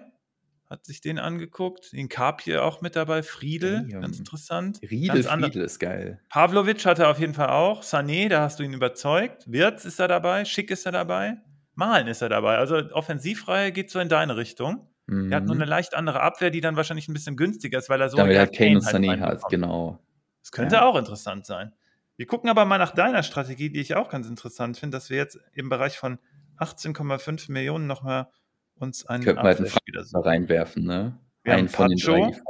hat 0.70 0.86
sich 0.86 1.02
den 1.02 1.18
angeguckt. 1.18 1.92
Den 1.92 2.08
Kapje 2.08 2.62
auch 2.62 2.80
mit 2.80 2.96
dabei. 2.96 3.22
Friedel, 3.22 3.86
Damn. 3.86 4.00
ganz 4.00 4.18
interessant. 4.18 4.80
Riedel, 4.82 5.22
ganz 5.22 5.44
Friedel 5.44 5.62
ist 5.62 5.78
geil. 5.78 6.20
Pavlovic 6.30 6.86
hat 6.86 6.98
er 6.98 7.10
auf 7.10 7.20
jeden 7.20 7.34
Fall 7.34 7.50
auch. 7.50 7.82
Sané, 7.82 8.30
da 8.30 8.40
hast 8.40 8.58
du 8.58 8.64
ihn 8.64 8.72
überzeugt. 8.72 9.44
Wirtz 9.46 9.84
ist 9.84 10.00
er 10.00 10.08
dabei. 10.08 10.46
Schick 10.46 10.70
ist 10.70 10.86
er 10.86 10.92
dabei. 10.92 11.36
Malen 11.74 12.06
ist 12.06 12.22
er 12.22 12.28
dabei. 12.28 12.58
Also 12.58 12.76
Offensivreihe 12.92 13.72
geht 13.72 13.90
so 13.90 13.98
in 13.98 14.08
deine 14.08 14.36
Richtung. 14.36 14.88
Mhm. 15.06 15.30
Er 15.30 15.36
hat 15.36 15.44
nur 15.44 15.54
mhm. 15.54 15.62
eine 15.62 15.70
leicht 15.70 15.94
andere 15.94 16.20
Abwehr, 16.20 16.50
die 16.50 16.60
dann 16.60 16.76
wahrscheinlich 16.76 17.08
ein 17.08 17.12
bisschen 17.12 17.36
günstiger 17.36 17.78
ist, 17.78 17.88
weil 17.88 18.00
er 18.00 18.08
so. 18.08 18.16
Damit 18.16 18.36
er 18.36 18.46
Kane 18.46 18.76
und 18.76 18.86
halt 18.86 18.96
Sané 18.96 19.20
hat, 19.20 19.42
genau. 19.48 19.98
Das 20.42 20.52
könnte 20.52 20.76
ja. 20.76 20.84
auch 20.84 20.96
interessant 20.96 21.46
sein. 21.46 21.72
Wir 22.16 22.26
gucken 22.26 22.48
aber 22.48 22.64
mal 22.64 22.78
nach 22.78 22.92
deiner 22.92 23.22
Strategie, 23.22 23.70
die 23.70 23.80
ich 23.80 23.96
auch 23.96 24.08
ganz 24.08 24.28
interessant 24.28 24.78
finde, 24.78 24.96
dass 24.96 25.10
wir 25.10 25.16
jetzt 25.16 25.38
im 25.52 25.68
Bereich 25.68 25.98
von 25.98 26.18
18,5 26.58 27.50
Millionen 27.50 27.86
nochmal 27.86 28.28
uns 28.76 29.06
einen 29.06 29.24
Könnten 29.24 29.42
wir 29.42 29.48
halt 29.48 29.60
einen 29.60 30.24
reinwerfen, 30.24 30.84
ne? 30.84 31.18
Wir 31.42 31.54
Einen 31.54 31.68
von 31.68 31.88
den 31.88 31.98
drei 31.98 32.20
Pacho. 32.20 32.42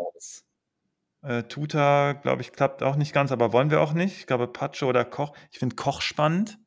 Äh, 1.22 1.44
Tuta, 1.44 2.12
glaube 2.12 2.42
ich, 2.42 2.52
klappt 2.52 2.82
auch 2.82 2.96
nicht 2.96 3.14
ganz, 3.14 3.32
aber 3.32 3.52
wollen 3.52 3.70
wir 3.70 3.80
auch 3.80 3.94
nicht. 3.94 4.18
Ich 4.18 4.26
glaube, 4.26 4.46
Pacho 4.46 4.86
oder 4.86 5.04
Koch. 5.04 5.34
Ich 5.50 5.58
finde 5.58 5.74
Koch 5.74 6.02
spannend. 6.02 6.58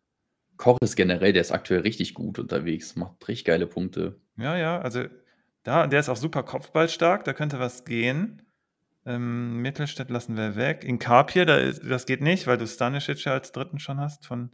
Koch 0.58 0.78
ist 0.82 0.96
generell, 0.96 1.34
der 1.34 1.42
ist 1.42 1.52
aktuell 1.52 1.82
richtig 1.82 2.14
gut 2.14 2.40
unterwegs, 2.40 2.96
macht 2.96 3.28
richtig 3.28 3.46
geile 3.46 3.68
Punkte. 3.68 4.20
Ja, 4.38 4.58
ja, 4.58 4.80
also 4.80 5.06
da, 5.64 5.88
der 5.88 6.00
ist 6.00 6.10
auch 6.10 6.18
super 6.18 6.44
kopfballstark, 6.44 7.24
da 7.24 7.34
könnte 7.34 7.60
was 7.60 7.86
gehen. 7.86 8.42
Ähm, 9.06 9.62
Mittelstädt 9.62 10.10
lassen 10.10 10.36
wir 10.36 10.56
weg. 10.56 10.84
In 10.84 11.00
Kapje, 11.00 11.46
da 11.46 11.72
das 11.72 12.06
geht 12.06 12.22
nicht, 12.22 12.48
weil 12.48 12.58
du 12.58 12.68
Stanisic 12.68 13.24
ja 13.24 13.34
als 13.34 13.52
dritten 13.52 13.80
schon 13.80 14.00
hast 14.00 14.26
von 14.26 14.52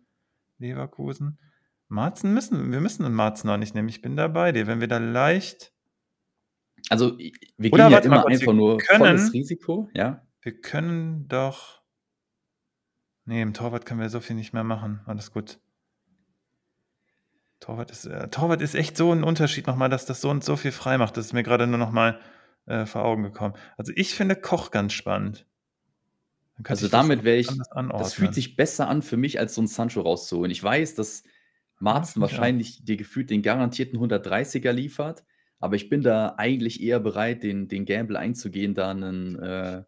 Leverkusen. 0.59 1.39
Marzen 1.87 2.33
müssen 2.33 2.71
wir 2.71 2.79
müssen 2.79 3.05
einen 3.05 3.15
Marzen 3.15 3.47
noch 3.47 3.57
nicht 3.57 3.75
nehmen. 3.75 3.89
Ich 3.89 4.01
bin 4.01 4.15
dabei 4.15 4.51
dir. 4.51 4.67
Wenn 4.67 4.79
wir 4.79 4.87
da 4.87 4.97
leicht 4.97 5.73
Also, 6.89 7.17
wir 7.17 7.69
gehen 7.69 7.91
ja 7.91 7.97
immer 7.99 8.21
kurz, 8.21 8.39
einfach 8.39 8.53
nur 8.53 8.77
können 8.77 8.99
volles 8.99 9.33
Risiko, 9.33 9.89
ja? 9.93 10.25
wir 10.41 10.59
können 10.59 11.27
doch 11.27 11.83
Ne, 13.25 13.41
im 13.41 13.53
Torwart 13.53 13.85
können 13.85 14.01
wir 14.01 14.09
so 14.09 14.19
viel 14.19 14.35
nicht 14.35 14.53
mehr 14.53 14.65
machen. 14.65 14.99
Alles 15.05 15.31
gut. 15.31 15.59
Torwart 17.63 17.91
ist 17.91 18.05
äh, 18.05 18.27
Torwart 18.27 18.61
ist 18.61 18.75
echt 18.75 18.97
so 18.97 19.13
ein 19.13 19.23
Unterschied 19.23 19.67
nochmal, 19.67 19.89
dass 19.89 20.05
das 20.05 20.19
so 20.19 20.29
und 20.29 20.43
so 20.43 20.57
viel 20.57 20.73
frei 20.73 20.97
macht. 20.97 21.15
Das 21.15 21.27
ist 21.27 21.33
mir 21.33 21.43
gerade 21.43 21.65
nur 21.65 21.77
nochmal 21.77 22.19
äh, 22.65 22.85
vor 22.85 23.05
Augen 23.05 23.23
gekommen. 23.23 23.53
Also, 23.77 23.93
ich 23.95 24.15
finde 24.15 24.35
Koch 24.35 24.69
ganz 24.69 24.91
spannend. 24.91 25.47
Also, 26.65 26.89
damit 26.89 27.23
wäre 27.23 27.37
ich 27.37 27.47
das 27.97 28.13
fühlt 28.13 28.33
sich 28.33 28.55
besser 28.57 28.89
an 28.89 29.01
für 29.01 29.15
mich, 29.15 29.39
als 29.39 29.55
so 29.55 29.61
'n 29.61 29.67
Sancho 29.67 30.01
rauszuholen. 30.01 30.51
Ich 30.51 30.61
weiß, 30.61 30.95
dass 30.95 31.23
Marzen 31.79 32.21
wahrscheinlich 32.21 32.83
dir 32.83 32.97
gefühlt 32.97 33.29
den 33.29 33.41
garantierten 33.41 33.97
130er 33.97 34.73
liefert. 34.73 35.23
Aber 35.59 35.77
ich 35.77 35.87
bin 35.87 36.01
da 36.01 36.35
eigentlich 36.37 36.81
eher 36.81 36.99
bereit, 36.99 37.43
den, 37.43 37.69
den 37.69 37.85
Gamble 37.85 38.17
einzugehen, 38.17 38.73
da 38.75 38.91
einen, 38.91 39.39
äh, 39.39 39.83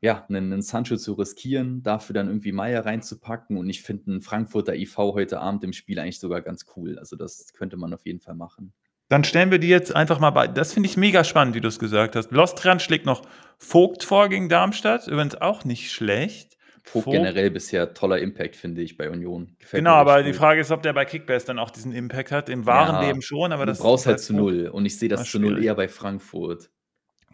ja, 0.00 0.24
einen, 0.28 0.52
einen 0.52 0.62
Sancho 0.62 0.96
zu 0.96 1.14
riskieren, 1.14 1.82
dafür 1.82 2.14
dann 2.14 2.28
irgendwie 2.28 2.52
Meier 2.52 2.84
reinzupacken. 2.84 3.56
Und 3.56 3.68
ich 3.68 3.82
finde 3.82 4.10
einen 4.10 4.20
Frankfurter 4.20 4.74
IV 4.74 4.96
heute 4.98 5.40
Abend 5.40 5.64
im 5.64 5.72
Spiel 5.72 5.98
eigentlich 5.98 6.20
sogar 6.20 6.42
ganz 6.42 6.66
cool. 6.76 6.98
Also 6.98 7.16
das 7.16 7.52
könnte 7.54 7.76
man 7.76 7.94
auf 7.94 8.04
jeden 8.04 8.20
Fall 8.20 8.34
machen. 8.34 8.72
Dann 9.08 9.22
stellen 9.22 9.50
wir 9.50 9.58
die 9.58 9.68
jetzt 9.68 9.94
einfach 9.94 10.18
mal 10.18 10.30
bei. 10.30 10.48
Das 10.48 10.72
finde 10.72 10.88
ich 10.88 10.96
mega 10.96 11.22
spannend, 11.22 11.54
wie 11.54 11.60
du 11.60 11.68
es 11.68 11.78
gesagt 11.78 12.16
hast. 12.16 12.32
Lostrian 12.32 12.80
schlägt 12.80 13.06
noch 13.06 13.22
Vogt 13.56 14.02
vor 14.02 14.28
gegen 14.28 14.48
Darmstadt. 14.48 15.06
Übrigens 15.06 15.36
auch 15.36 15.64
nicht 15.64 15.92
schlecht. 15.92 16.56
Vogt, 16.82 17.04
Vogt 17.04 17.16
generell 17.16 17.50
bisher 17.50 17.94
toller 17.94 18.18
Impact, 18.18 18.56
finde 18.56 18.82
ich, 18.82 18.96
bei 18.96 19.10
Union. 19.10 19.56
Gefällt 19.58 19.80
genau, 19.80 19.94
aber 19.94 20.22
die 20.22 20.32
Frage 20.32 20.60
ist, 20.60 20.70
ob 20.70 20.82
der 20.82 20.92
bei 20.92 21.04
Kickbase 21.04 21.46
dann 21.46 21.58
auch 21.58 21.70
diesen 21.70 21.92
Impact 21.92 22.32
hat. 22.32 22.48
Im 22.48 22.66
wahren 22.66 22.96
ja, 22.96 23.08
Leben 23.08 23.22
schon, 23.22 23.52
aber 23.52 23.64
das 23.64 23.78
Du 23.78 23.84
brauchst 23.84 24.06
halt 24.06 24.20
zu 24.20 24.34
null. 24.34 24.68
Und 24.68 24.86
ich 24.86 24.98
sehe 24.98 25.08
das 25.08 25.30
zu 25.30 25.38
null 25.38 25.62
eher 25.64 25.74
bei 25.74 25.88
Frankfurt. 25.88 26.70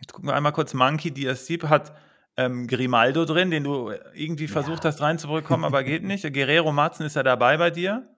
Jetzt 0.01 0.13
gucken 0.13 0.29
wir 0.29 0.35
einmal 0.35 0.53
kurz. 0.53 0.75
Monkey 0.75 1.13
DSC 1.13 1.59
hat 1.65 1.95
ähm, 2.37 2.67
Grimaldo 2.67 3.25
drin, 3.25 3.51
den 3.51 3.65
du 3.65 3.93
irgendwie 4.15 4.49
versucht 4.49 4.85
ja. 4.85 4.91
hast 4.91 5.01
reinzubekommen, 5.01 5.65
aber 5.65 5.85
geht 5.85 6.03
nicht. 6.05 6.23
Guerrero 6.33 6.73
Marzen 6.73 7.05
ist 7.05 7.17
ja 7.17 7.23
dabei 7.23 7.57
bei 7.57 7.71
dir. 7.71 8.09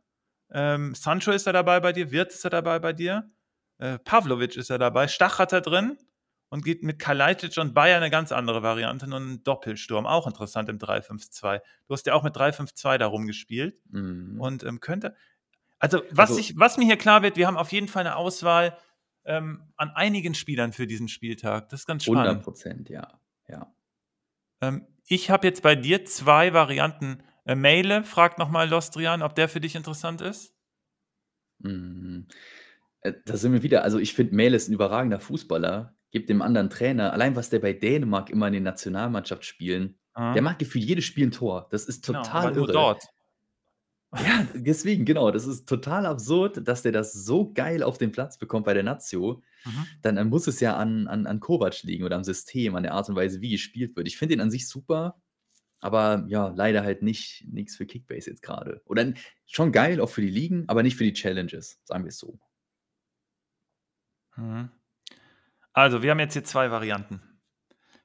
Ähm, 0.50 0.94
Sancho 0.94 1.32
ist 1.32 1.46
er 1.46 1.52
dabei 1.52 1.80
bei 1.80 1.92
dir. 1.92 2.10
Wirtz 2.10 2.36
ist 2.36 2.44
er 2.44 2.50
dabei 2.50 2.78
bei 2.78 2.92
dir. 2.92 3.30
Äh, 3.78 3.98
Pavlovic 3.98 4.56
ist 4.56 4.70
er 4.70 4.78
dabei. 4.78 5.08
Stach 5.08 5.38
hat 5.38 5.52
er 5.52 5.60
drin 5.60 5.98
und 6.48 6.64
geht 6.64 6.84
mit 6.84 7.00
Kalajdzic 7.00 7.56
und 7.58 7.74
Bayern 7.74 8.02
eine 8.02 8.10
ganz 8.10 8.30
andere 8.30 8.62
Variante, 8.62 9.08
nur 9.08 9.18
einen 9.18 9.42
Doppelsturm. 9.42 10.06
Auch 10.06 10.28
interessant 10.28 10.68
im 10.68 10.78
3-5-2. 10.78 11.60
Du 11.88 11.94
hast 11.94 12.06
ja 12.06 12.14
auch 12.14 12.22
mit 12.22 12.36
3-5-2 12.36 12.98
da 12.98 13.06
rumgespielt 13.06 13.80
mhm. 13.90 14.40
und 14.40 14.62
ähm, 14.62 14.80
könnte. 14.80 15.16
Also 15.80 16.02
was, 16.10 16.30
also, 16.30 16.40
ich, 16.40 16.56
was 16.56 16.78
mir 16.78 16.84
hier 16.84 16.96
klar 16.96 17.22
wird, 17.22 17.36
wir 17.36 17.48
haben 17.48 17.56
auf 17.56 17.72
jeden 17.72 17.88
Fall 17.88 18.06
eine 18.06 18.14
Auswahl 18.14 18.78
ähm, 19.24 19.72
an 19.76 19.90
einigen 19.90 20.34
Spielern 20.34 20.72
für 20.72 20.86
diesen 20.86 21.08
Spieltag. 21.08 21.70
Das 21.70 21.80
ist 21.80 21.86
ganz 21.86 22.04
spannend. 22.04 22.26
100 22.28 22.44
Prozent, 22.44 22.88
ja. 22.88 23.08
ja. 23.48 23.74
Ähm, 24.68 24.86
ich 25.06 25.30
habe 25.30 25.46
jetzt 25.46 25.62
bei 25.62 25.74
dir 25.74 26.04
zwei 26.04 26.52
Varianten. 26.52 27.22
Äh, 27.44 27.54
Maile 27.54 28.04
fragt 28.04 28.38
nochmal 28.38 28.68
Lostrian, 28.68 29.22
ob 29.22 29.34
der 29.34 29.48
für 29.48 29.60
dich 29.60 29.74
interessant 29.74 30.20
ist. 30.20 30.54
Mhm. 31.58 32.28
Äh, 33.00 33.12
da 33.24 33.36
sind 33.36 33.52
wir 33.52 33.62
wieder. 33.62 33.84
Also 33.84 33.98
ich 33.98 34.14
finde, 34.14 34.34
Mail 34.34 34.54
ist 34.54 34.68
ein 34.68 34.74
überragender 34.74 35.20
Fußballer 35.20 35.94
gibt 36.14 36.28
dem 36.28 36.42
anderen 36.42 36.70
Trainer, 36.70 37.12
allein 37.12 37.34
was 37.34 37.50
der 37.50 37.58
bei 37.58 37.72
Dänemark 37.72 38.30
immer 38.30 38.46
in 38.46 38.52
den 38.52 38.62
Nationalmannschaft 38.62 39.44
spielen, 39.44 39.98
mhm. 40.16 40.34
der 40.34 40.42
macht 40.42 40.60
gefühlt 40.60 40.84
jedes 40.84 41.04
Spiel 41.04 41.26
ein 41.26 41.32
Tor. 41.32 41.66
Das 41.72 41.86
ist 41.86 42.06
genau, 42.06 42.22
total 42.22 42.52
genau, 42.52 42.62
irre. 42.62 42.72
dort. 42.72 43.04
Ja, 44.16 44.46
deswegen, 44.54 45.04
genau, 45.04 45.30
das 45.30 45.46
ist 45.46 45.68
total 45.68 46.06
absurd, 46.06 46.66
dass 46.68 46.82
der 46.82 46.92
das 46.92 47.12
so 47.12 47.52
geil 47.52 47.82
auf 47.82 47.98
den 47.98 48.12
Platz 48.12 48.38
bekommt 48.38 48.66
bei 48.66 48.74
der 48.74 48.82
Nazio. 48.82 49.42
Mhm. 49.64 49.86
Dann, 50.02 50.16
dann, 50.16 50.28
muss 50.28 50.46
es 50.46 50.60
ja 50.60 50.76
an, 50.76 51.06
an, 51.08 51.26
an 51.26 51.40
Kovac 51.40 51.82
liegen 51.82 52.04
oder 52.04 52.16
am 52.16 52.24
System, 52.24 52.76
an 52.76 52.82
der 52.82 52.94
Art 52.94 53.08
und 53.08 53.16
Weise, 53.16 53.40
wie 53.40 53.50
gespielt 53.50 53.96
wird. 53.96 54.06
Ich 54.06 54.16
finde 54.16 54.34
ihn 54.34 54.40
an 54.40 54.50
sich 54.50 54.68
super, 54.68 55.20
aber 55.80 56.24
ja, 56.28 56.48
leider 56.48 56.82
halt 56.82 57.02
nicht 57.02 57.44
nichts 57.46 57.76
für 57.76 57.86
Kickbase 57.86 58.30
jetzt 58.30 58.42
gerade. 58.42 58.82
Oder 58.86 59.12
schon 59.46 59.72
geil, 59.72 60.00
auch 60.00 60.10
für 60.10 60.22
die 60.22 60.30
Ligen, 60.30 60.64
aber 60.68 60.82
nicht 60.82 60.96
für 60.96 61.04
die 61.04 61.12
Challenges, 61.12 61.80
sagen 61.84 62.04
wir 62.04 62.08
es 62.08 62.18
so. 62.18 62.38
Mhm. 64.36 64.70
Also, 65.72 66.02
wir 66.02 66.12
haben 66.12 66.20
jetzt 66.20 66.34
hier 66.34 66.44
zwei 66.44 66.70
Varianten. 66.70 67.20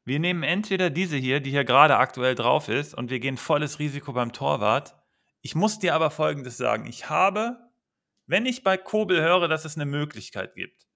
Wir 0.04 0.20
nehmen 0.20 0.44
entweder 0.44 0.90
diese 0.90 1.18
hier, 1.18 1.40
die 1.40 1.52
hier 1.52 1.66
gerade 1.66 1.98
aktuell 1.98 2.34
drauf 2.36 2.68
ist, 2.68 2.96
und 2.96 3.12
wir 3.12 3.20
gehen 3.20 3.38
volles 3.38 3.78
Risiko 3.80 4.12
beim 4.12 4.34
Torwart. 4.34 4.99
Ich 5.42 5.56
muss 5.56 5.80
dir 5.80 5.96
aber 5.96 6.12
Folgendes 6.12 6.58
sagen. 6.58 6.86
Ich 6.86 7.10
habe, 7.10 7.58
wenn 8.28 8.46
ich 8.46 8.64
bei 8.64 8.78
Kobel 8.78 9.22
höre, 9.22 9.48
dass 9.48 9.66
es 9.66 9.76
eine 9.76 9.86
Möglichkeit 9.86 10.56
gibt, 10.56 10.88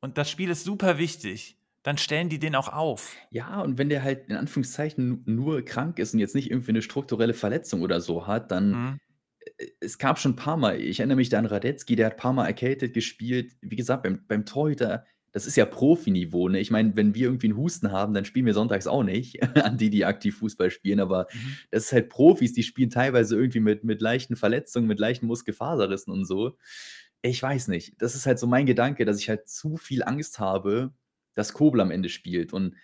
und 0.00 0.18
das 0.18 0.30
Spiel 0.30 0.50
ist 0.50 0.64
super 0.64 0.98
wichtig, 0.98 1.58
dann 1.82 1.98
stellen 1.98 2.28
die 2.28 2.38
den 2.38 2.54
auch 2.54 2.72
auf. 2.72 3.16
Ja, 3.30 3.60
und 3.60 3.78
wenn 3.78 3.88
der 3.88 4.02
halt 4.02 4.28
in 4.28 4.36
Anführungszeichen 4.36 5.22
nur 5.24 5.62
krank 5.64 5.98
ist 5.98 6.14
und 6.14 6.20
jetzt 6.20 6.34
nicht 6.34 6.50
irgendwie 6.50 6.70
eine 6.70 6.82
strukturelle 6.82 7.34
Verletzung 7.34 7.82
oder 7.82 8.00
so 8.00 8.26
hat, 8.26 8.50
dann 8.50 8.70
mhm. 8.70 9.00
Äh, 9.58 9.66
es 9.80 9.98
gab 9.98 10.18
schon 10.18 10.32
ein 10.32 10.36
paar 10.36 10.56
Mal, 10.56 10.80
ich 10.80 11.00
erinnere 11.00 11.16
mich 11.16 11.28
da 11.28 11.38
an 11.38 11.46
Radetzky, 11.46 11.96
der 11.96 12.06
hat 12.06 12.14
ein 12.14 12.18
paar 12.18 12.32
Mal 12.32 12.46
erkältet 12.46 12.94
gespielt. 12.94 13.56
Wie 13.60 13.76
gesagt, 13.76 14.02
beim, 14.02 14.24
beim 14.26 14.44
Torhüter, 14.44 15.04
das 15.36 15.46
ist 15.46 15.56
ja 15.56 15.66
Profiniveau, 15.66 16.48
ne? 16.48 16.60
Ich 16.60 16.70
meine, 16.70 16.96
wenn 16.96 17.14
wir 17.14 17.26
irgendwie 17.26 17.48
einen 17.48 17.58
Husten 17.58 17.92
haben, 17.92 18.14
dann 18.14 18.24
spielen 18.24 18.46
wir 18.46 18.54
sonntags 18.54 18.86
auch 18.86 19.02
nicht 19.02 19.42
an 19.62 19.76
die, 19.76 19.90
die 19.90 20.06
aktiv 20.06 20.38
Fußball 20.38 20.70
spielen, 20.70 20.98
aber 20.98 21.26
mhm. 21.30 21.56
das 21.70 21.84
ist 21.84 21.92
halt 21.92 22.08
Profis, 22.08 22.54
die 22.54 22.62
spielen 22.62 22.88
teilweise 22.88 23.36
irgendwie 23.36 23.60
mit, 23.60 23.84
mit 23.84 24.00
leichten 24.00 24.34
Verletzungen, 24.34 24.86
mit 24.86 24.98
leichten 24.98 25.26
Muskelfaserrissen 25.26 26.10
und 26.10 26.24
so. 26.24 26.56
Ich 27.20 27.42
weiß 27.42 27.68
nicht. 27.68 28.00
Das 28.00 28.14
ist 28.14 28.24
halt 28.24 28.38
so 28.38 28.46
mein 28.46 28.64
Gedanke, 28.64 29.04
dass 29.04 29.20
ich 29.20 29.28
halt 29.28 29.46
zu 29.46 29.76
viel 29.76 30.02
Angst 30.04 30.38
habe, 30.38 30.94
dass 31.34 31.52
Kobel 31.52 31.82
am 31.82 31.90
Ende 31.90 32.08
spielt 32.08 32.54
und 32.54 32.74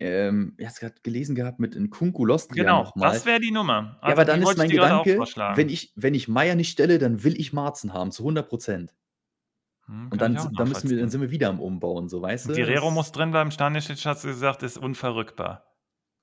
ähm, 0.00 0.54
ich 0.58 0.66
habe 0.66 0.74
gerade 0.76 0.94
gelesen 1.04 1.36
gehabt 1.36 1.60
mit 1.60 1.76
Nkunku 1.76 2.24
Lostria 2.24 2.64
Genau, 2.64 2.82
nochmal. 2.82 3.12
das 3.12 3.26
wäre 3.26 3.38
die 3.38 3.52
Nummer. 3.52 3.96
Also 4.00 4.08
ja, 4.08 4.12
aber 4.14 4.24
dann 4.24 4.42
ist 4.42 4.58
mein 4.58 4.70
Gedanke, 4.70 5.20
wenn 5.54 5.68
ich, 5.68 5.92
wenn 5.94 6.14
ich 6.14 6.26
Meier 6.26 6.56
nicht 6.56 6.72
stelle, 6.72 6.98
dann 6.98 7.22
will 7.22 7.38
ich 7.38 7.52
Marzen 7.52 7.92
haben, 7.92 8.10
zu 8.10 8.24
100 8.24 8.48
Prozent. 8.48 8.92
Hm, 9.90 10.08
und 10.12 10.20
dann, 10.20 10.34
dann, 10.34 10.68
müssen 10.68 10.88
wir, 10.88 10.98
dann 10.98 11.10
sind 11.10 11.20
wir 11.20 11.32
wieder 11.32 11.48
am 11.48 11.58
Umbauen, 11.58 12.08
so 12.08 12.22
weißt 12.22 12.48
du? 12.48 12.54
Guerrero 12.54 12.92
muss 12.92 13.10
drin 13.10 13.32
bleiben, 13.32 13.50
Stanisic 13.50 14.04
hat 14.06 14.22
gesagt, 14.22 14.62
ist 14.62 14.78
unverrückbar. 14.78 15.66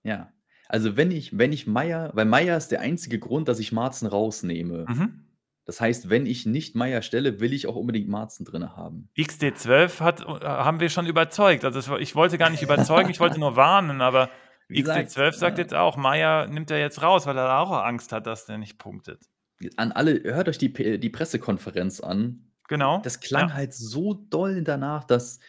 Ja. 0.04 0.32
Also 0.70 0.96
wenn 0.96 1.12
ich, 1.12 1.38
wenn 1.38 1.52
ich 1.52 1.68
Meier, 1.68 2.12
weil 2.14 2.26
Meier 2.26 2.56
ist 2.56 2.70
der 2.70 2.80
einzige 2.80 3.20
Grund, 3.20 3.50
dass 3.50 3.60
ich 3.60 3.74
Marzen 3.74 4.08
rausnehme. 4.08 4.86
Mhm. 4.88 5.24
Das 5.66 5.82
heißt, 5.82 6.10
wenn 6.10 6.26
ich 6.26 6.46
nicht 6.46 6.76
Meier 6.76 7.02
stelle, 7.02 7.42
will 7.42 7.52
ich 7.52 7.68
auch 7.68 7.76
unbedingt 7.76 8.08
Marzen 8.08 8.46
drin 8.46 8.76
haben. 8.76 9.10
XD12 9.18 10.00
hat, 10.00 10.22
äh, 10.22 10.46
haben 10.46 10.80
wir 10.80 10.90
schon 10.90 11.06
überzeugt. 11.06 11.66
Also 11.66 11.98
ich 11.98 12.16
wollte 12.16 12.38
gar 12.38 12.50
nicht 12.50 12.64
überzeugen, 12.64 13.10
ich 13.10 13.20
wollte 13.20 13.38
nur 13.38 13.58
warnen, 13.58 14.00
aber 14.00 14.30
XD12 14.70 15.34
sagt 15.34 15.58
ja. 15.58 15.64
jetzt 15.64 15.74
auch, 15.74 15.98
Meier 15.98 16.48
nimmt 16.48 16.72
er 16.72 16.80
jetzt 16.80 17.02
raus, 17.02 17.26
weil 17.26 17.38
er 17.38 17.60
auch 17.60 17.72
Angst 17.72 18.14
hat, 18.14 18.28
dass 18.28 18.46
der 18.46 18.58
nicht 18.58 18.78
punktet. 18.78 19.26
An 19.76 19.92
alle, 19.92 20.22
hört 20.24 20.48
euch 20.48 20.58
die, 20.58 21.00
die 21.00 21.10
Pressekonferenz 21.10 22.00
an. 22.00 22.47
Genau. 22.68 23.02
Das 23.02 23.20
klang 23.20 23.50
ja. 23.50 23.56
halt 23.56 23.74
so 23.74 24.14
doll 24.14 24.64
danach, 24.64 25.04
dass, 25.04 25.40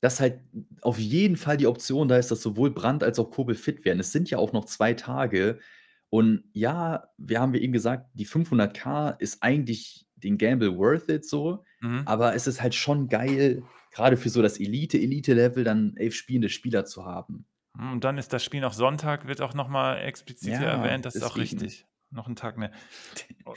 dass 0.00 0.20
halt 0.20 0.40
auf 0.82 0.98
jeden 0.98 1.36
Fall 1.36 1.56
die 1.56 1.66
Option 1.66 2.08
da 2.08 2.16
ist, 2.16 2.30
dass 2.30 2.42
sowohl 2.42 2.70
Brand 2.70 3.02
als 3.02 3.18
auch 3.18 3.30
Kobel 3.30 3.54
fit 3.54 3.84
werden. 3.84 4.00
Es 4.00 4.12
sind 4.12 4.30
ja 4.30 4.38
auch 4.38 4.52
noch 4.52 4.66
zwei 4.66 4.94
Tage. 4.94 5.58
Und 6.10 6.44
ja, 6.52 7.08
wir 7.18 7.40
haben 7.40 7.54
eben 7.54 7.72
gesagt, 7.72 8.10
die 8.14 8.26
500k 8.26 9.18
ist 9.18 9.42
eigentlich 9.42 10.06
den 10.16 10.38
Gamble 10.38 10.76
worth 10.76 11.08
it 11.08 11.28
so, 11.28 11.64
mhm. 11.80 12.02
aber 12.06 12.34
es 12.34 12.46
ist 12.46 12.62
halt 12.62 12.74
schon 12.74 13.08
geil, 13.08 13.62
gerade 13.92 14.16
für 14.16 14.30
so 14.30 14.42
das 14.42 14.58
Elite-Elite-Level 14.58 15.64
dann 15.64 15.94
elf 15.96 16.14
spielende 16.14 16.48
Spieler 16.48 16.84
zu 16.84 17.04
haben. 17.04 17.46
Hm, 17.76 17.92
und 17.92 18.04
dann 18.04 18.18
ist 18.18 18.32
das 18.32 18.44
Spiel 18.44 18.60
noch 18.60 18.72
Sonntag, 18.72 19.26
wird 19.26 19.40
auch 19.40 19.54
nochmal 19.54 20.00
explizit 20.02 20.54
ja, 20.54 20.62
erwähnt, 20.62 21.04
das 21.04 21.14
deswegen. 21.14 21.26
ist 21.26 21.32
auch 21.32 21.36
richtig. 21.36 21.86
Noch 22.10 22.26
einen 22.26 22.36
Tag 22.36 22.56
mehr. 22.56 22.70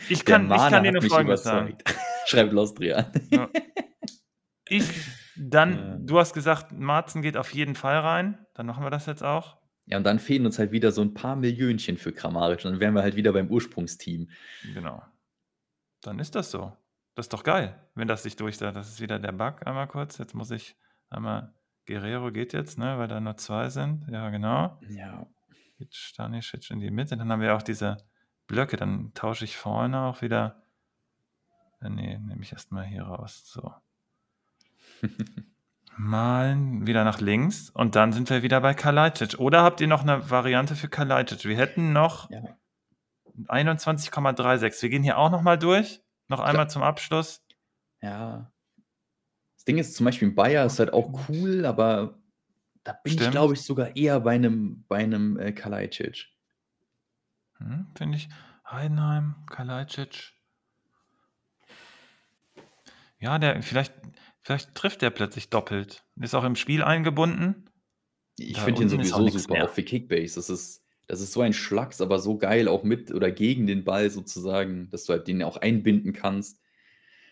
Ich 0.08 0.24
kann, 0.24 0.50
ich 0.50 0.58
kann 0.58 0.84
dir 0.84 0.94
nur 0.94 1.02
Folgendes 1.02 1.44
sagen. 1.44 1.78
Schreibt 2.26 2.54
Lostria. 2.54 3.12
Ja. 3.30 3.50
Ich, 4.72 4.90
dann, 5.36 5.76
ja. 5.76 5.98
du 6.00 6.18
hast 6.18 6.34
gesagt, 6.34 6.72
Marzen 6.72 7.22
geht 7.22 7.36
auf 7.36 7.54
jeden 7.54 7.76
Fall 7.76 7.98
rein. 7.98 8.46
Dann 8.54 8.68
machen 8.68 8.86
wir 8.86 8.90
das 8.90 9.06
jetzt 9.06 9.22
auch. 9.22 9.58
Ja, 9.86 9.98
und 9.98 10.06
dann 10.06 10.18
fehlen 10.18 10.46
uns 10.46 10.60
halt 10.60 10.72
wieder 10.72 10.94
so 10.94 11.02
ein 11.02 11.14
paar 11.14 11.36
Millionchen 11.36 11.98
für 11.98 12.14
Kramaric. 12.14 12.64
Und 12.64 12.72
dann 12.72 12.80
wären 12.80 12.94
wir 12.94 13.02
halt 13.02 13.18
wieder 13.18 13.34
beim 13.34 13.50
Ursprungsteam. 13.50 14.30
Genau. 14.74 15.04
Dann 16.02 16.20
ist 16.20 16.36
das 16.36 16.52
so. 16.52 16.72
Das 17.16 17.26
ist 17.26 17.34
doch 17.34 17.44
geil, 17.44 17.78
wenn 17.96 18.08
das 18.08 18.24
sich 18.24 18.38
durchsetzt. 18.38 18.78
Das 18.78 18.88
ist 18.88 19.02
wieder 19.02 19.20
der 19.20 19.34
Bug. 19.34 19.68
Einmal 19.68 19.88
kurz. 19.88 20.18
Jetzt 20.18 20.34
muss 20.34 20.52
ich 20.52 20.78
einmal. 21.10 21.54
Guerrero 21.86 22.32
geht 22.32 22.54
jetzt, 22.54 22.78
ne, 22.78 22.98
weil 22.98 23.08
da 23.10 23.20
nur 23.20 23.36
zwei 23.36 23.70
sind. 23.70 24.08
Ja, 24.10 24.30
genau. 24.30 24.80
Ja. 24.88 25.28
Jetzt 25.80 25.98
Stanisic 25.98 26.70
in 26.70 26.80
die 26.80 26.92
Mitte. 26.92 27.18
Dann 27.18 27.30
haben 27.30 27.42
wir 27.42 27.56
auch 27.56 27.64
diese 27.64 27.98
Blöcke. 28.48 28.78
Dann 28.78 29.12
tausche 29.14 29.44
ich 29.44 29.58
vorne 29.58 30.00
auch 30.02 30.22
wieder. 30.22 30.64
Äh, 31.82 31.90
nee, 31.90 32.18
nehme 32.18 32.42
ich 32.42 32.52
erstmal 32.52 32.86
hier 32.86 33.04
raus. 33.04 33.44
So. 33.46 33.74
Malen 35.98 36.88
wieder 36.88 37.04
nach 37.04 37.20
links 37.20 37.70
und 37.70 37.96
dann 37.96 38.14
sind 38.14 38.30
wir 38.30 38.44
wieder 38.44 38.62
bei 38.62 38.74
Kalajdzic. 38.74 39.40
Oder 39.40 39.64
habt 39.64 39.82
ihr 39.82 39.88
noch 39.88 40.02
eine 40.02 40.30
Variante 40.30 40.76
für 40.76 40.88
Kalajdzic? 40.88 41.46
Wir 41.46 41.58
hätten 41.58 41.94
noch 41.94 42.30
ja. 42.30 42.42
21,36. 43.48 44.82
Wir 44.82 44.90
gehen 44.90 45.04
hier 45.04 45.18
auch 45.18 45.30
noch 45.30 45.42
mal 45.42 45.58
durch. 45.58 46.02
Noch 46.28 46.40
einmal 46.40 46.70
zum 46.70 46.82
Abschluss. 46.82 47.46
Ja. 48.02 48.52
Das 49.56 49.66
Ding 49.66 49.78
ist 49.78 49.96
zum 49.96 50.06
Beispiel 50.06 50.30
in 50.30 50.36
Bayer 50.36 50.66
ist 50.66 50.80
halt 50.80 50.94
auch 50.94 51.28
cool, 51.30 51.66
aber 51.66 52.20
da 52.84 52.94
bin 53.04 53.14
Stimmt. 53.14 53.28
ich, 53.28 53.32
glaube 53.32 53.54
ich, 53.54 53.62
sogar 53.62 53.96
eher 53.96 54.20
bei 54.22 54.34
einem, 54.34 54.86
bei 54.88 54.98
einem 54.98 55.38
äh, 55.38 55.52
Kalajdzic. 55.52 56.30
Hm, 57.58 57.92
Finde 57.96 58.18
ich. 58.18 58.30
Heidenheim, 58.66 59.46
Kalajdzic. 59.48 60.34
Ja, 63.22 63.40
der 63.40 63.62
vielleicht 63.62 63.94
Vielleicht 64.44 64.74
trifft 64.76 65.04
er 65.04 65.12
plötzlich 65.12 65.50
doppelt. 65.50 66.04
Ist 66.20 66.34
auch 66.34 66.44
im 66.44 66.56
Spiel 66.56 66.84
eingebunden. 66.84 67.70
Ich 68.38 68.60
finde 68.60 68.82
ihn 68.82 68.90
sowieso 68.90 69.28
super, 69.28 69.54
mehr. 69.54 69.66
auch 69.66 69.70
für 69.70 69.84
Kickbase. 69.84 70.36
Das 70.36 70.50
ist, 70.50 70.84
das 71.08 71.22
ist 71.22 71.34
so 71.34 71.42
ein 71.42 71.54
Schlags, 71.54 72.02
aber 72.02 72.18
so 72.18 72.38
geil, 72.38 72.68
auch 72.68 72.84
mit 72.84 73.14
oder 73.14 73.30
gegen 73.30 73.68
den 73.68 73.84
Ball 73.84 74.10
sozusagen, 74.10 74.90
dass 74.90 75.06
du 75.06 75.14
halt 75.14 75.28
den 75.28 75.44
auch 75.44 75.58
einbinden 75.58 76.14
kannst. 76.14 76.60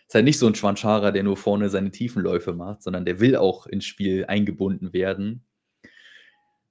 Ist 0.06 0.14
halt 0.14 0.24
nicht 0.24 0.38
so 0.38 0.46
ein 0.46 0.54
Schwanschara, 0.54 1.10
der 1.10 1.24
nur 1.24 1.36
vorne 1.36 1.68
seine 1.68 1.90
Tiefenläufe 1.90 2.52
macht, 2.52 2.82
sondern 2.82 3.04
der 3.04 3.18
will 3.18 3.36
auch 3.36 3.66
ins 3.66 3.86
Spiel 3.86 4.26
eingebunden 4.26 4.92
werden. 4.92 5.44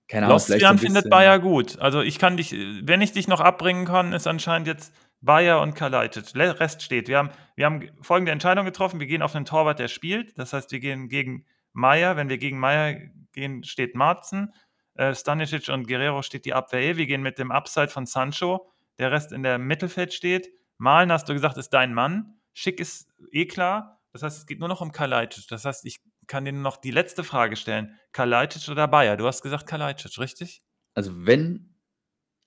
Keine 0.08 0.26
Ahnung, 0.26 0.36
Lostian 0.36 0.78
so 0.78 0.86
findet 0.86 1.10
Bayer 1.10 1.40
gut. 1.40 1.80
Also 1.80 2.02
ich 2.02 2.18
kann 2.18 2.38
dich, 2.38 2.54
wenn 2.54 3.02
ich 3.02 3.12
dich 3.12 3.28
noch 3.28 3.42
abbringen 3.42 3.86
kann, 3.86 4.14
ist 4.14 4.26
anscheinend 4.26 4.68
jetzt 4.68 4.94
Bayer 5.22 5.62
und 5.62 5.76
Kalajdzic. 5.76 6.36
Rest 6.36 6.82
steht. 6.82 7.08
Wir 7.08 7.18
haben, 7.18 7.30
wir 7.56 7.66
haben 7.66 7.90
folgende 8.02 8.32
Entscheidung 8.32 8.66
getroffen. 8.66 9.00
Wir 9.00 9.08
gehen 9.08 9.22
auf 9.22 9.36
einen 9.36 9.46
Torwart, 9.46 9.80
der 9.80 9.88
spielt. 9.88 10.38
Das 10.38 10.54
heißt, 10.54 10.72
wir 10.72 10.80
gehen 10.80 11.10
gegen 11.10 11.46
Meier. 11.74 12.16
Wenn 12.16 12.30
wir 12.30 12.38
gegen 12.38 12.60
Meier 12.60 12.96
gehen, 13.34 13.64
steht 13.64 13.96
Marzen. 13.96 14.54
Äh, 14.96 15.14
Stanisic 15.14 15.70
und 15.70 15.88
Guerrero 15.88 16.22
steht 16.22 16.46
die 16.46 16.54
Abwehr. 16.54 16.82
Eh. 16.82 16.98
Wir 16.98 17.06
gehen 17.06 17.22
mit 17.22 17.38
dem 17.38 17.52
Upside 17.52 17.90
von 17.90 18.06
Sancho. 18.06 18.72
Der 18.98 19.12
Rest 19.12 19.32
in 19.32 19.44
der 19.44 19.58
Mittelfeld 19.58 20.14
steht. 20.14 20.50
Malen, 20.78 21.12
hast 21.12 21.28
du 21.28 21.34
gesagt, 21.34 21.58
ist 21.58 21.70
dein 21.70 21.94
Mann. 21.94 22.40
Schick 22.54 22.80
ist 22.80 23.10
eh 23.32 23.46
klar. 23.46 24.02
Das 24.12 24.24
heißt, 24.24 24.38
es 24.38 24.46
geht 24.46 24.60
nur 24.60 24.70
noch 24.70 24.82
um 24.82 24.92
Kalajdzic. 24.92 25.48
Das 25.50 25.66
heißt, 25.66 25.86
ich 25.86 26.00
kann 26.28 26.46
dir 26.46 26.54
noch 26.54 26.78
die 26.78 26.92
letzte 26.92 27.24
Frage 27.24 27.56
stellen. 27.56 27.98
Kalajdzic 28.12 28.70
oder 28.70 28.88
Bayer? 28.88 29.18
Du 29.18 29.28
hast 29.28 29.42
gesagt 29.42 29.68
Kalajdzic, 29.68 30.18
richtig? 30.20 30.62
Also 30.94 31.26
wenn 31.26 31.69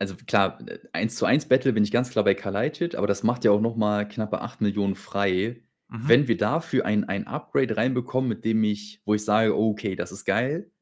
also 0.03 0.17
klar, 0.27 0.59
1 0.93 1.15
zu 1.15 1.27
1 1.27 1.47
Battle 1.47 1.73
bin 1.73 1.85
ich 1.85 1.93
ganz 1.93 2.11
klar 2.11 2.25
bei 2.25 2.35
Kalajdzic, 2.35 2.97
aber 2.97 3.07
das 3.07 3.23
macht 3.23 3.45
ja 3.45 3.53
auch 3.53 3.61
noch 3.61 3.77
mal 3.77 4.09
knappe 4.09 4.41
8 4.41 4.61
Millionen 4.61 4.97
frei. 4.97 5.63
Mhm. 5.89 6.09
Wenn 6.09 6.29
wir 6.29 6.37
dafür 6.37 6.85
ein, 6.85 7.05
ein 7.05 7.29
Upgrade 7.29 7.77
reinbekommen, 7.77 8.29
mit 8.29 8.45
dem 8.45 8.65
ich, 8.65 9.01
wo 9.05 9.15
ich 9.15 9.25
sage, 9.25 9.57
oh, 9.57 9.71
okay, 9.71 9.95
das 9.95 10.11
ist 10.11 10.25
geil, 10.25 10.73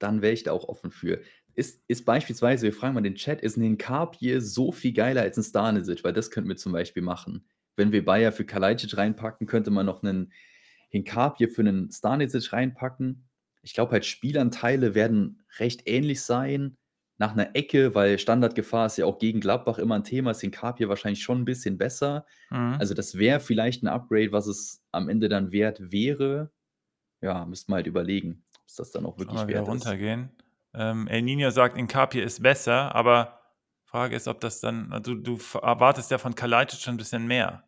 dann 0.00 0.20
wäre 0.20 0.32
ich 0.32 0.42
da 0.42 0.50
auch 0.50 0.68
offen 0.68 0.90
für. 0.90 1.20
Ist, 1.54 1.80
ist 1.86 2.04
beispielsweise, 2.04 2.64
wir 2.64 2.72
fragen 2.72 2.94
mal 2.94 3.02
den 3.02 3.14
Chat, 3.14 3.40
ist 3.40 3.56
ein 3.56 3.62
Hinkapje 3.62 4.40
so 4.40 4.72
viel 4.72 4.94
geiler 4.94 5.22
als 5.22 5.36
ein 5.36 5.44
Stanisic? 5.44 6.02
Weil 6.02 6.12
das 6.12 6.32
könnten 6.32 6.48
wir 6.48 6.56
zum 6.56 6.72
Beispiel 6.72 7.04
machen. 7.04 7.46
Wenn 7.76 7.92
wir 7.92 8.04
Bayer 8.04 8.32
für 8.32 8.44
Kalajdzic 8.44 8.96
reinpacken, 8.96 9.46
könnte 9.46 9.70
man 9.70 9.86
noch 9.86 10.02
einen 10.02 10.32
Hinkapje 10.88 11.46
für 11.46 11.62
einen 11.62 11.92
Stanisic 11.92 12.52
reinpacken. 12.52 13.28
Ich 13.62 13.74
glaube 13.74 13.92
halt, 13.92 14.06
Spielanteile 14.06 14.96
werden 14.96 15.44
recht 15.60 15.82
ähnlich 15.86 16.22
sein 16.22 16.76
nach 17.22 17.34
einer 17.34 17.54
Ecke, 17.54 17.94
weil 17.94 18.18
Standardgefahr 18.18 18.86
ist 18.86 18.96
ja 18.96 19.06
auch 19.06 19.20
gegen 19.20 19.38
Gladbach 19.38 19.78
immer 19.78 19.94
ein 19.94 20.02
Thema, 20.02 20.32
ist 20.32 20.42
den 20.42 20.50
Carp 20.50 20.78
hier 20.78 20.88
wahrscheinlich 20.88 21.22
schon 21.22 21.42
ein 21.42 21.44
bisschen 21.44 21.78
besser. 21.78 22.26
Mhm. 22.50 22.74
Also 22.80 22.94
das 22.94 23.16
wäre 23.16 23.38
vielleicht 23.38 23.84
ein 23.84 23.86
Upgrade, 23.86 24.32
was 24.32 24.48
es 24.48 24.82
am 24.90 25.08
Ende 25.08 25.28
dann 25.28 25.52
wert 25.52 25.92
wäre. 25.92 26.50
Ja, 27.20 27.44
müsste 27.46 27.70
man 27.70 27.76
halt 27.76 27.86
überlegen, 27.86 28.42
ob 28.58 28.66
es 28.66 28.74
das 28.74 28.90
dann 28.90 29.06
auch 29.06 29.20
wirklich 29.20 29.46
wert 29.46 29.62
ist. 29.62 29.68
runtergehen. 29.68 30.30
Ähm, 30.74 31.06
El 31.06 31.22
Nino 31.22 31.48
sagt, 31.50 31.78
Incapie 31.78 32.18
ist 32.18 32.42
besser, 32.42 32.92
aber 32.92 33.38
Frage 33.84 34.16
ist, 34.16 34.26
ob 34.26 34.40
das 34.40 34.58
dann, 34.58 34.92
also 34.92 35.14
du 35.14 35.38
erwartest 35.62 36.10
ja 36.10 36.18
von 36.18 36.34
Kalajdzic 36.34 36.80
schon 36.80 36.94
ein 36.94 36.98
bisschen 36.98 37.28
mehr. 37.28 37.62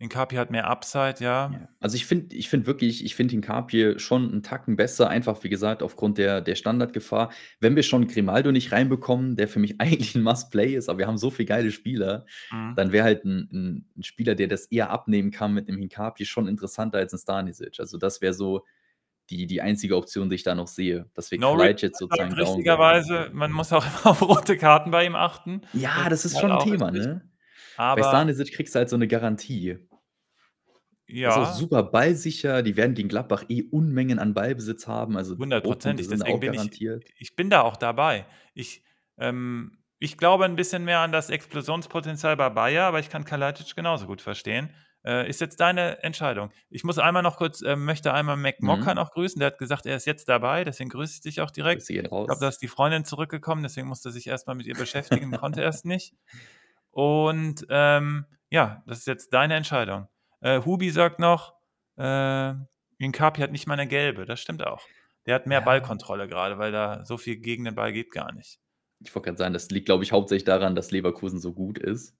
Inkapi 0.00 0.36
hat 0.36 0.50
mehr 0.50 0.66
Upside, 0.68 1.22
ja. 1.22 1.60
Ja. 1.60 1.68
Also 1.80 1.96
ich 1.96 2.06
finde 2.06 2.34
ich 2.36 2.48
finde 2.48 2.66
wirklich 2.66 3.04
ich 3.04 3.14
finde 3.14 3.34
Hincapié 3.34 3.98
schon 3.98 4.30
einen 4.32 4.42
Tacken 4.42 4.76
besser, 4.76 5.10
einfach 5.10 5.42
wie 5.44 5.50
gesagt 5.50 5.82
aufgrund 5.82 6.16
der 6.16 6.40
der 6.40 6.54
Standardgefahr. 6.54 7.30
Wenn 7.60 7.76
wir 7.76 7.82
schon 7.82 8.06
Grimaldo 8.06 8.50
nicht 8.50 8.72
reinbekommen, 8.72 9.36
der 9.36 9.46
für 9.48 9.58
mich 9.58 9.78
eigentlich 9.80 10.14
ein 10.14 10.22
Must-Play 10.22 10.74
ist, 10.74 10.88
aber 10.88 11.00
wir 11.00 11.06
haben 11.06 11.18
so 11.18 11.30
viele 11.30 11.46
geile 11.46 11.70
Spieler, 11.70 12.24
Mhm. 12.52 12.76
dann 12.76 12.92
wäre 12.92 13.04
halt 13.04 13.24
ein 13.24 13.48
'n 13.52 13.88
'n 13.96 14.02
Spieler, 14.02 14.34
der 14.34 14.46
das 14.48 14.66
eher 14.66 14.88
abnehmen 14.90 15.30
kann 15.30 15.52
mit 15.52 15.68
'nem 15.68 15.76
Hincapié 15.78 16.24
schon 16.24 16.48
interessanter 16.48 16.98
als 16.98 17.12
ein 17.12 17.18
Stanisic. 17.18 17.78
Also 17.78 17.98
das 17.98 18.22
wäre 18.22 18.32
so 18.32 18.64
die 19.30 19.46
die 19.46 19.62
einzige 19.62 19.96
Option, 19.96 20.30
die 20.30 20.36
ich 20.36 20.44
da 20.44 20.54
noch 20.54 20.68
sehe, 20.68 21.10
dass 21.14 21.30
wir 21.32 21.38
No 21.38 21.56
jetzt 21.60 21.98
sozusagen 21.98 22.32
richtigerweise, 22.36 23.30
man 23.32 23.50
muss 23.50 23.72
auch 23.72 23.84
immer 23.84 24.06
auf 24.12 24.22
rote 24.22 24.56
Karten 24.56 24.90
bei 24.92 25.04
ihm 25.04 25.16
achten. 25.16 25.62
Ja, 25.76 26.08
das 26.08 26.24
ist 26.24 26.36
halt 26.36 26.38
schon 26.38 26.52
ein 26.52 26.58
Thema, 26.60 26.92
ne? 26.92 27.28
Bei 27.76 28.02
Stanisic 28.02 28.52
kriegst 28.52 28.74
du 28.74 28.78
halt 28.78 28.88
so 28.88 28.96
eine 28.96 29.08
Garantie. 29.08 29.78
Ja. 31.06 31.36
Auch 31.36 31.52
super 31.52 31.82
ballsicher. 31.82 32.62
Die 32.62 32.76
werden 32.76 32.94
gegen 32.94 33.08
Gladbach 33.08 33.44
eh 33.48 33.62
Unmengen 33.70 34.18
an 34.18 34.34
Ballbesitz 34.34 34.86
haben. 34.86 35.16
Also 35.16 35.36
hundertprozentig. 35.36 36.08
Deswegen 36.08 36.40
bin 36.40 36.54
ich, 36.54 36.80
ich 37.18 37.36
bin 37.36 37.50
da 37.50 37.60
auch 37.60 37.76
dabei. 37.76 38.26
Ich, 38.54 38.82
ähm, 39.18 39.78
ich 39.98 40.16
glaube 40.16 40.44
ein 40.44 40.56
bisschen 40.56 40.84
mehr 40.84 41.00
an 41.00 41.12
das 41.12 41.30
Explosionspotenzial 41.30 42.36
bei 42.36 42.48
Bayer, 42.50 42.84
aber 42.84 43.00
ich 43.00 43.10
kann 43.10 43.24
Kalajdzic 43.24 43.76
genauso 43.76 44.06
gut 44.06 44.22
verstehen. 44.22 44.70
Äh, 45.04 45.28
ist 45.28 45.42
jetzt 45.42 45.60
deine 45.60 46.02
Entscheidung. 46.02 46.50
Ich 46.70 46.82
muss 46.82 46.98
einmal 46.98 47.22
noch 47.22 47.36
kurz, 47.36 47.60
äh, 47.60 47.76
möchte 47.76 48.14
einmal 48.14 48.38
Mac 48.38 48.60
mhm. 48.60 48.68
Mocker 48.68 48.94
noch 48.94 49.10
grüßen. 49.10 49.38
Der 49.38 49.48
hat 49.48 49.58
gesagt, 49.58 49.84
er 49.84 49.96
ist 49.96 50.06
jetzt 50.06 50.30
dabei, 50.30 50.64
deswegen 50.64 50.88
grüße 50.88 51.16
ich 51.16 51.20
dich 51.20 51.40
auch 51.42 51.50
direkt. 51.50 51.88
Ich 51.90 52.02
glaube, 52.02 52.36
da 52.40 52.48
ist 52.48 52.62
die 52.62 52.68
Freundin 52.68 53.04
zurückgekommen, 53.04 53.62
deswegen 53.62 53.86
musste 53.86 54.08
er 54.08 54.12
sich 54.12 54.26
erstmal 54.26 54.56
mit 54.56 54.66
ihr 54.66 54.74
beschäftigen, 54.74 55.30
konnte 55.32 55.60
erst 55.60 55.84
nicht. 55.84 56.14
Und 56.94 57.66
ähm, 57.70 58.24
ja, 58.50 58.82
das 58.86 58.98
ist 58.98 59.06
jetzt 59.06 59.34
deine 59.34 59.54
Entscheidung. 59.56 60.06
Äh, 60.40 60.62
Hubi 60.64 60.90
sagt 60.90 61.18
noch, 61.18 61.54
äh, 61.98 62.54
Inkapi 62.98 63.40
hat 63.40 63.50
nicht 63.50 63.66
mal 63.66 63.74
eine 63.74 63.88
gelbe. 63.88 64.26
Das 64.26 64.40
stimmt 64.40 64.64
auch. 64.64 64.80
Der 65.26 65.34
hat 65.34 65.46
mehr 65.46 65.58
ja. 65.58 65.64
Ballkontrolle 65.64 66.28
gerade, 66.28 66.58
weil 66.58 66.70
da 66.70 67.04
so 67.04 67.16
viel 67.16 67.36
gegen 67.36 67.64
den 67.64 67.74
Ball 67.74 67.92
geht 67.92 68.12
gar 68.12 68.32
nicht. 68.32 68.60
Ich 69.00 69.12
wollte 69.12 69.26
gerade 69.26 69.38
sagen, 69.38 69.54
das 69.54 69.70
liegt, 69.70 69.86
glaube 69.86 70.04
ich, 70.04 70.12
hauptsächlich 70.12 70.44
daran, 70.44 70.76
dass 70.76 70.92
Leverkusen 70.92 71.40
so 71.40 71.52
gut 71.52 71.78
ist. 71.78 72.16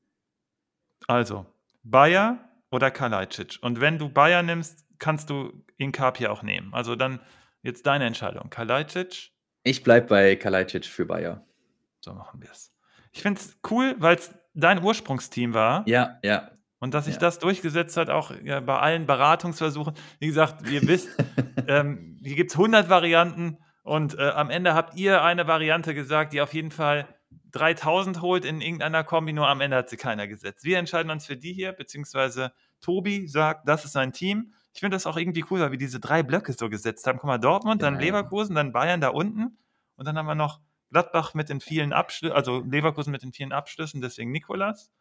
Also, 1.06 1.46
Bayer 1.84 2.38
oder 2.72 2.90
Kalajdzic. 2.90 3.58
Und 3.60 3.80
wenn 3.80 3.98
du 3.98 4.08
Bayer 4.08 4.42
nimmst, 4.42 4.84
kannst 4.98 5.30
du 5.30 5.64
Inkapia 5.76 6.30
auch 6.30 6.42
nehmen. 6.42 6.74
Also 6.74 6.96
dann 6.96 7.20
jetzt 7.62 7.86
deine 7.86 8.06
Entscheidung. 8.06 8.50
Kalajdzic? 8.50 9.30
Ich 9.62 9.84
bleibe 9.84 10.08
bei 10.08 10.34
Kalajdzic 10.34 10.86
für 10.86 11.06
Bayer. 11.06 11.46
So 12.00 12.12
machen 12.12 12.42
wir 12.42 12.50
es. 12.50 12.72
Ich 13.12 13.22
finde 13.22 13.40
es 13.40 13.56
cool, 13.70 13.94
weil 13.98 14.16
es 14.16 14.34
dein 14.54 14.82
Ursprungsteam 14.82 15.52
war. 15.54 15.86
Ja, 15.86 16.18
ja. 16.22 16.50
Und 16.78 16.94
dass 16.94 17.06
sich 17.06 17.14
ja. 17.14 17.20
das 17.20 17.38
durchgesetzt 17.38 17.96
hat, 17.96 18.10
auch 18.10 18.32
ja, 18.42 18.60
bei 18.60 18.78
allen 18.78 19.06
Beratungsversuchen. 19.06 19.94
Wie 20.18 20.26
gesagt, 20.26 20.68
ihr 20.68 20.82
wisst, 20.82 21.08
ähm, 21.68 22.18
hier 22.22 22.36
gibt 22.36 22.50
es 22.50 22.56
100 22.56 22.88
Varianten 22.88 23.58
und 23.82 24.18
äh, 24.18 24.30
am 24.30 24.50
Ende 24.50 24.74
habt 24.74 24.96
ihr 24.96 25.22
eine 25.22 25.46
Variante 25.46 25.94
gesagt, 25.94 26.32
die 26.32 26.40
auf 26.40 26.52
jeden 26.52 26.70
Fall 26.70 27.06
3000 27.52 28.20
holt 28.20 28.44
in 28.44 28.60
irgendeiner 28.60 29.04
Kombi, 29.04 29.32
nur 29.32 29.48
am 29.48 29.60
Ende 29.60 29.76
hat 29.76 29.88
sie 29.88 29.96
keiner 29.96 30.26
gesetzt. 30.26 30.64
Wir 30.64 30.78
entscheiden 30.78 31.10
uns 31.10 31.26
für 31.26 31.36
die 31.36 31.52
hier, 31.52 31.72
beziehungsweise 31.72 32.52
Tobi 32.80 33.28
sagt, 33.28 33.68
das 33.68 33.84
ist 33.84 33.92
sein 33.92 34.12
Team. 34.12 34.52
Ich 34.72 34.80
finde 34.80 34.96
das 34.96 35.06
auch 35.06 35.16
irgendwie 35.16 35.44
cool, 35.50 35.60
weil 35.60 35.70
wir 35.70 35.78
diese 35.78 36.00
drei 36.00 36.22
Blöcke 36.22 36.52
so 36.52 36.68
gesetzt 36.68 37.06
haben. 37.06 37.18
Guck 37.18 37.28
mal, 37.28 37.38
Dortmund, 37.38 37.80
ja. 37.80 37.90
dann 37.90 38.00
Leverkusen, 38.00 38.56
dann 38.56 38.72
Bayern 38.72 39.00
da 39.00 39.08
unten 39.08 39.56
und 39.96 40.06
dann 40.06 40.18
haben 40.18 40.26
wir 40.26 40.34
noch 40.34 40.60
Gladbach 40.94 41.34
mit 41.34 41.48
den 41.48 41.60
vielen 41.60 41.92
Abschlüssen, 41.92 42.36
also 42.36 42.60
Leverkusen 42.60 43.10
mit 43.10 43.24
den 43.24 43.32
vielen 43.32 43.50
Abschlüssen, 43.50 44.00
deswegen 44.00 44.30
Nikolas. 44.30 44.92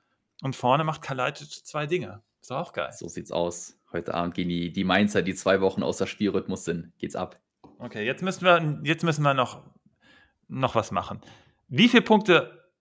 Und 0.41 0.55
vorne 0.55 0.83
macht 0.83 1.03
Kalajdzic 1.03 1.51
zwei 1.65 1.85
Dinge. 1.85 2.23
Ist 2.41 2.49
doch 2.49 2.57
auch 2.57 2.73
geil. 2.73 2.89
So 2.93 3.07
sieht's 3.07 3.31
aus. 3.31 3.77
Heute 3.91 4.15
Abend 4.15 4.33
gehen 4.33 4.49
die, 4.49 4.73
die 4.73 4.83
Mainzer, 4.83 5.21
die 5.21 5.35
zwei 5.35 5.61
Wochen 5.61 5.83
außer 5.83 6.07
Spielrhythmus 6.07 6.65
sind. 6.65 6.91
Geht's 6.97 7.15
ab. 7.15 7.39
Okay, 7.77 8.03
jetzt 8.03 8.23
müssen 8.23 8.43
wir, 8.43 8.81
jetzt 8.83 9.03
müssen 9.03 9.21
wir 9.21 9.35
noch, 9.35 9.61
noch 10.47 10.73
was 10.73 10.89
machen. 10.89 11.21
Wie 11.67 11.87
viele 11.87 12.01
Punkte 12.01 12.71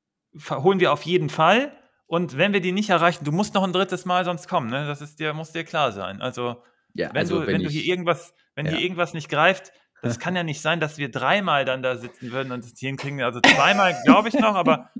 holen 0.49 0.81
wir 0.81 0.91
auf 0.91 1.03
jeden 1.03 1.29
Fall? 1.29 1.77
Und 2.07 2.39
wenn 2.39 2.55
wir 2.55 2.63
die 2.63 2.73
nicht 2.73 2.89
erreichen, 2.89 3.27
du 3.27 3.33
musst 3.33 3.53
noch 3.53 3.63
ein 3.63 3.75
drittes 3.75 4.07
Mal 4.07 4.25
sonst 4.25 4.49
kommen, 4.49 4.71
ne? 4.71 4.87
Das 4.87 5.03
ist 5.03 5.21
dir, 5.21 5.35
muss 5.35 5.53
dir 5.53 5.65
klar 5.65 5.93
sein. 5.93 6.23
Also, 6.23 6.63
ja, 6.95 7.11
wenn, 7.11 7.19
also 7.19 7.41
du, 7.41 7.47
wenn, 7.47 7.57
wenn 7.57 7.63
du 7.65 7.69
hier 7.69 7.85
irgendwas, 7.85 8.35
wenn 8.55 8.65
ja. 8.65 8.73
hier 8.73 8.81
irgendwas 8.81 9.13
nicht 9.13 9.29
greift, 9.29 9.71
das 10.03 10.19
kann 10.21 10.37
ja 10.37 10.43
nicht 10.43 10.61
sein, 10.61 10.81
dass 10.81 10.99
wir 10.99 11.11
dreimal 11.11 11.65
dann 11.65 11.83
da 11.83 11.97
sitzen 11.97 12.33
würden 12.33 12.53
und 12.53 12.65
das 12.65 12.79
hinkriegen. 12.79 13.23
Also 13.23 13.41
zweimal 13.41 13.97
glaube 14.05 14.29
ich 14.29 14.35
noch, 14.35 14.55
aber 14.55 14.91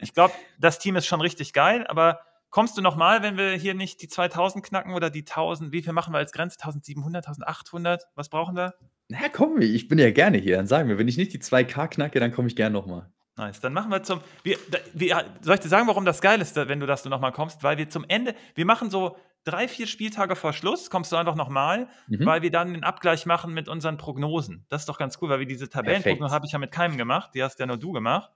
ich 0.00 0.14
glaube, 0.14 0.34
das 0.58 0.78
Team 0.78 0.96
ist 0.96 1.06
schon 1.06 1.20
richtig 1.20 1.52
geil. 1.52 1.86
Aber 1.88 2.20
kommst 2.50 2.76
du 2.76 2.82
nochmal, 2.82 3.22
wenn 3.22 3.36
wir 3.36 3.52
hier 3.52 3.74
nicht 3.74 4.02
die 4.02 4.08
2000 4.08 4.64
knacken 4.64 4.94
oder 4.94 5.10
die 5.10 5.20
1000? 5.20 5.72
Wie 5.72 5.82
viel 5.82 5.92
machen 5.92 6.12
wir 6.12 6.18
als 6.18 6.32
Grenze? 6.32 6.56
1700, 6.60 7.26
1800? 7.26 8.04
Was 8.14 8.28
brauchen 8.28 8.56
wir? 8.56 8.74
Na 9.08 9.28
komm, 9.32 9.60
ich 9.60 9.88
bin 9.88 9.98
ja 9.98 10.10
gerne 10.10 10.38
hier. 10.38 10.56
Dann 10.56 10.66
sagen 10.66 10.88
wir, 10.88 10.98
wenn 10.98 11.08
ich 11.08 11.16
nicht 11.16 11.32
die 11.32 11.38
2K 11.38 11.88
knacke, 11.88 12.20
dann 12.20 12.32
komme 12.32 12.48
ich 12.48 12.56
gerne 12.56 12.72
nochmal. 12.72 13.10
Nice. 13.36 13.60
Dann 13.60 13.74
machen 13.74 13.90
wir 13.90 14.02
zum. 14.02 14.20
Wir, 14.42 14.56
wir, 14.94 15.24
soll 15.42 15.56
ich 15.56 15.60
dir 15.60 15.68
sagen, 15.68 15.86
warum 15.86 16.06
das 16.06 16.22
geil 16.22 16.40
ist, 16.40 16.56
wenn 16.56 16.80
du 16.80 16.86
das 16.86 17.02
du 17.02 17.10
nochmal 17.10 17.32
kommst? 17.32 17.62
Weil 17.62 17.76
wir 17.76 17.88
zum 17.88 18.04
Ende, 18.08 18.34
wir 18.54 18.64
machen 18.64 18.88
so 18.88 19.16
drei, 19.46 19.68
vier 19.68 19.86
Spieltage 19.86 20.36
vor 20.36 20.52
Schluss, 20.52 20.90
kommst 20.90 21.12
du 21.12 21.16
einfach 21.16 21.36
nochmal, 21.36 21.88
mhm. 22.08 22.26
weil 22.26 22.42
wir 22.42 22.50
dann 22.50 22.74
den 22.74 22.84
Abgleich 22.84 23.24
machen 23.26 23.54
mit 23.54 23.68
unseren 23.68 23.96
Prognosen. 23.96 24.66
Das 24.68 24.82
ist 24.82 24.88
doch 24.88 24.98
ganz 24.98 25.18
cool, 25.22 25.30
weil 25.30 25.38
wir 25.38 25.46
diese 25.46 25.68
Tabellenprognose 25.68 26.34
habe 26.34 26.46
ich 26.46 26.52
ja 26.52 26.58
mit 26.58 26.72
keinem 26.72 26.98
gemacht, 26.98 27.30
die 27.34 27.42
hast 27.42 27.58
ja 27.60 27.66
nur 27.66 27.78
du 27.78 27.92
gemacht. 27.92 28.30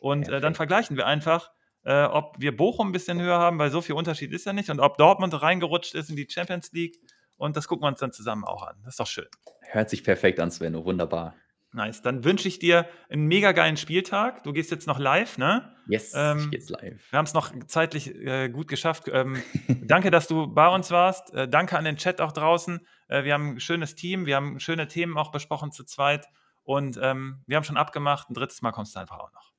Und 0.00 0.28
äh, 0.28 0.40
dann 0.40 0.54
vergleichen 0.54 0.96
wir 0.96 1.06
einfach, 1.06 1.50
äh, 1.84 2.04
ob 2.04 2.36
wir 2.38 2.56
Bochum 2.56 2.88
ein 2.88 2.92
bisschen 2.92 3.20
höher 3.20 3.38
haben, 3.38 3.58
weil 3.58 3.70
so 3.70 3.80
viel 3.80 3.94
Unterschied 3.94 4.32
ist 4.32 4.46
ja 4.46 4.52
nicht, 4.52 4.70
und 4.70 4.80
ob 4.80 4.96
Dortmund 4.96 5.40
reingerutscht 5.40 5.94
ist 5.94 6.10
in 6.10 6.16
die 6.16 6.26
Champions 6.28 6.72
League. 6.72 6.96
Und 7.36 7.56
das 7.56 7.68
gucken 7.68 7.84
wir 7.84 7.88
uns 7.88 8.00
dann 8.00 8.12
zusammen 8.12 8.44
auch 8.44 8.62
an. 8.62 8.76
Das 8.84 8.94
ist 8.94 9.00
doch 9.00 9.06
schön. 9.06 9.26
Hört 9.62 9.90
sich 9.90 10.04
perfekt 10.04 10.40
an, 10.40 10.50
Sven. 10.50 10.74
Wunderbar. 10.84 11.34
Nice. 11.74 12.02
Dann 12.02 12.22
wünsche 12.22 12.46
ich 12.46 12.60
dir 12.60 12.86
einen 13.10 13.26
mega 13.26 13.50
geilen 13.50 13.76
Spieltag. 13.76 14.44
Du 14.44 14.52
gehst 14.52 14.70
jetzt 14.70 14.86
noch 14.86 15.00
live, 15.00 15.38
ne? 15.38 15.74
Yes, 15.88 16.12
ähm, 16.14 16.50
ich 16.52 16.66
gehe 16.66 16.76
live. 16.76 17.10
Wir 17.10 17.18
haben 17.18 17.26
es 17.26 17.34
noch 17.34 17.52
zeitlich 17.66 18.14
äh, 18.14 18.48
gut 18.48 18.68
geschafft. 18.68 19.10
Ähm, 19.12 19.42
danke, 19.82 20.12
dass 20.12 20.28
du 20.28 20.46
bei 20.46 20.68
uns 20.68 20.92
warst. 20.92 21.34
Äh, 21.34 21.48
danke 21.48 21.76
an 21.76 21.84
den 21.84 21.96
Chat 21.96 22.20
auch 22.20 22.30
draußen. 22.30 22.86
Äh, 23.08 23.24
wir 23.24 23.34
haben 23.34 23.56
ein 23.56 23.60
schönes 23.60 23.96
Team. 23.96 24.24
Wir 24.24 24.36
haben 24.36 24.60
schöne 24.60 24.86
Themen 24.86 25.18
auch 25.18 25.32
besprochen 25.32 25.72
zu 25.72 25.82
zweit. 25.82 26.28
Und 26.62 26.96
ähm, 27.02 27.42
wir 27.48 27.56
haben 27.56 27.64
schon 27.64 27.76
abgemacht. 27.76 28.30
Ein 28.30 28.34
drittes 28.34 28.62
Mal 28.62 28.70
kommst 28.70 28.94
du 28.94 29.00
einfach 29.00 29.18
auch 29.18 29.32
noch. 29.32 29.52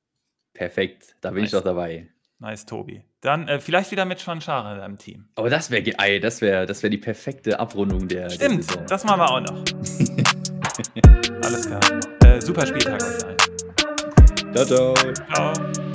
Perfekt. 0.54 1.16
Da 1.20 1.30
bin 1.30 1.42
nice. 1.42 1.52
ich 1.52 1.58
doch 1.58 1.64
dabei. 1.64 2.08
Nice, 2.38 2.64
Tobi. 2.64 3.04
Dann 3.20 3.46
äh, 3.46 3.60
vielleicht 3.60 3.90
wieder 3.90 4.06
mit 4.06 4.22
Schwanschare 4.22 4.72
in 4.72 4.78
deinem 4.78 4.96
Team. 4.96 5.28
Aber 5.34 5.50
das 5.50 5.70
wäre 5.70 6.20
das 6.20 6.40
wäre 6.40 6.64
das 6.64 6.82
wär 6.82 6.88
die 6.88 6.98
perfekte 6.98 7.60
Abrundung 7.60 8.08
der. 8.08 8.30
Stimmt, 8.30 8.74
der 8.74 8.82
das 8.84 9.04
machen 9.04 9.20
wir 9.20 9.30
auch 9.30 9.40
noch. 9.40 9.64
Alles 11.42 11.66
klar. 11.66 11.80
Äh, 12.24 12.40
super 12.40 12.66
Spieltag 12.66 13.02
euch 13.02 13.24
allen. 13.24 13.36
Ciao, 14.54 14.64
ciao. 14.64 14.94
Ciao. 15.34 15.85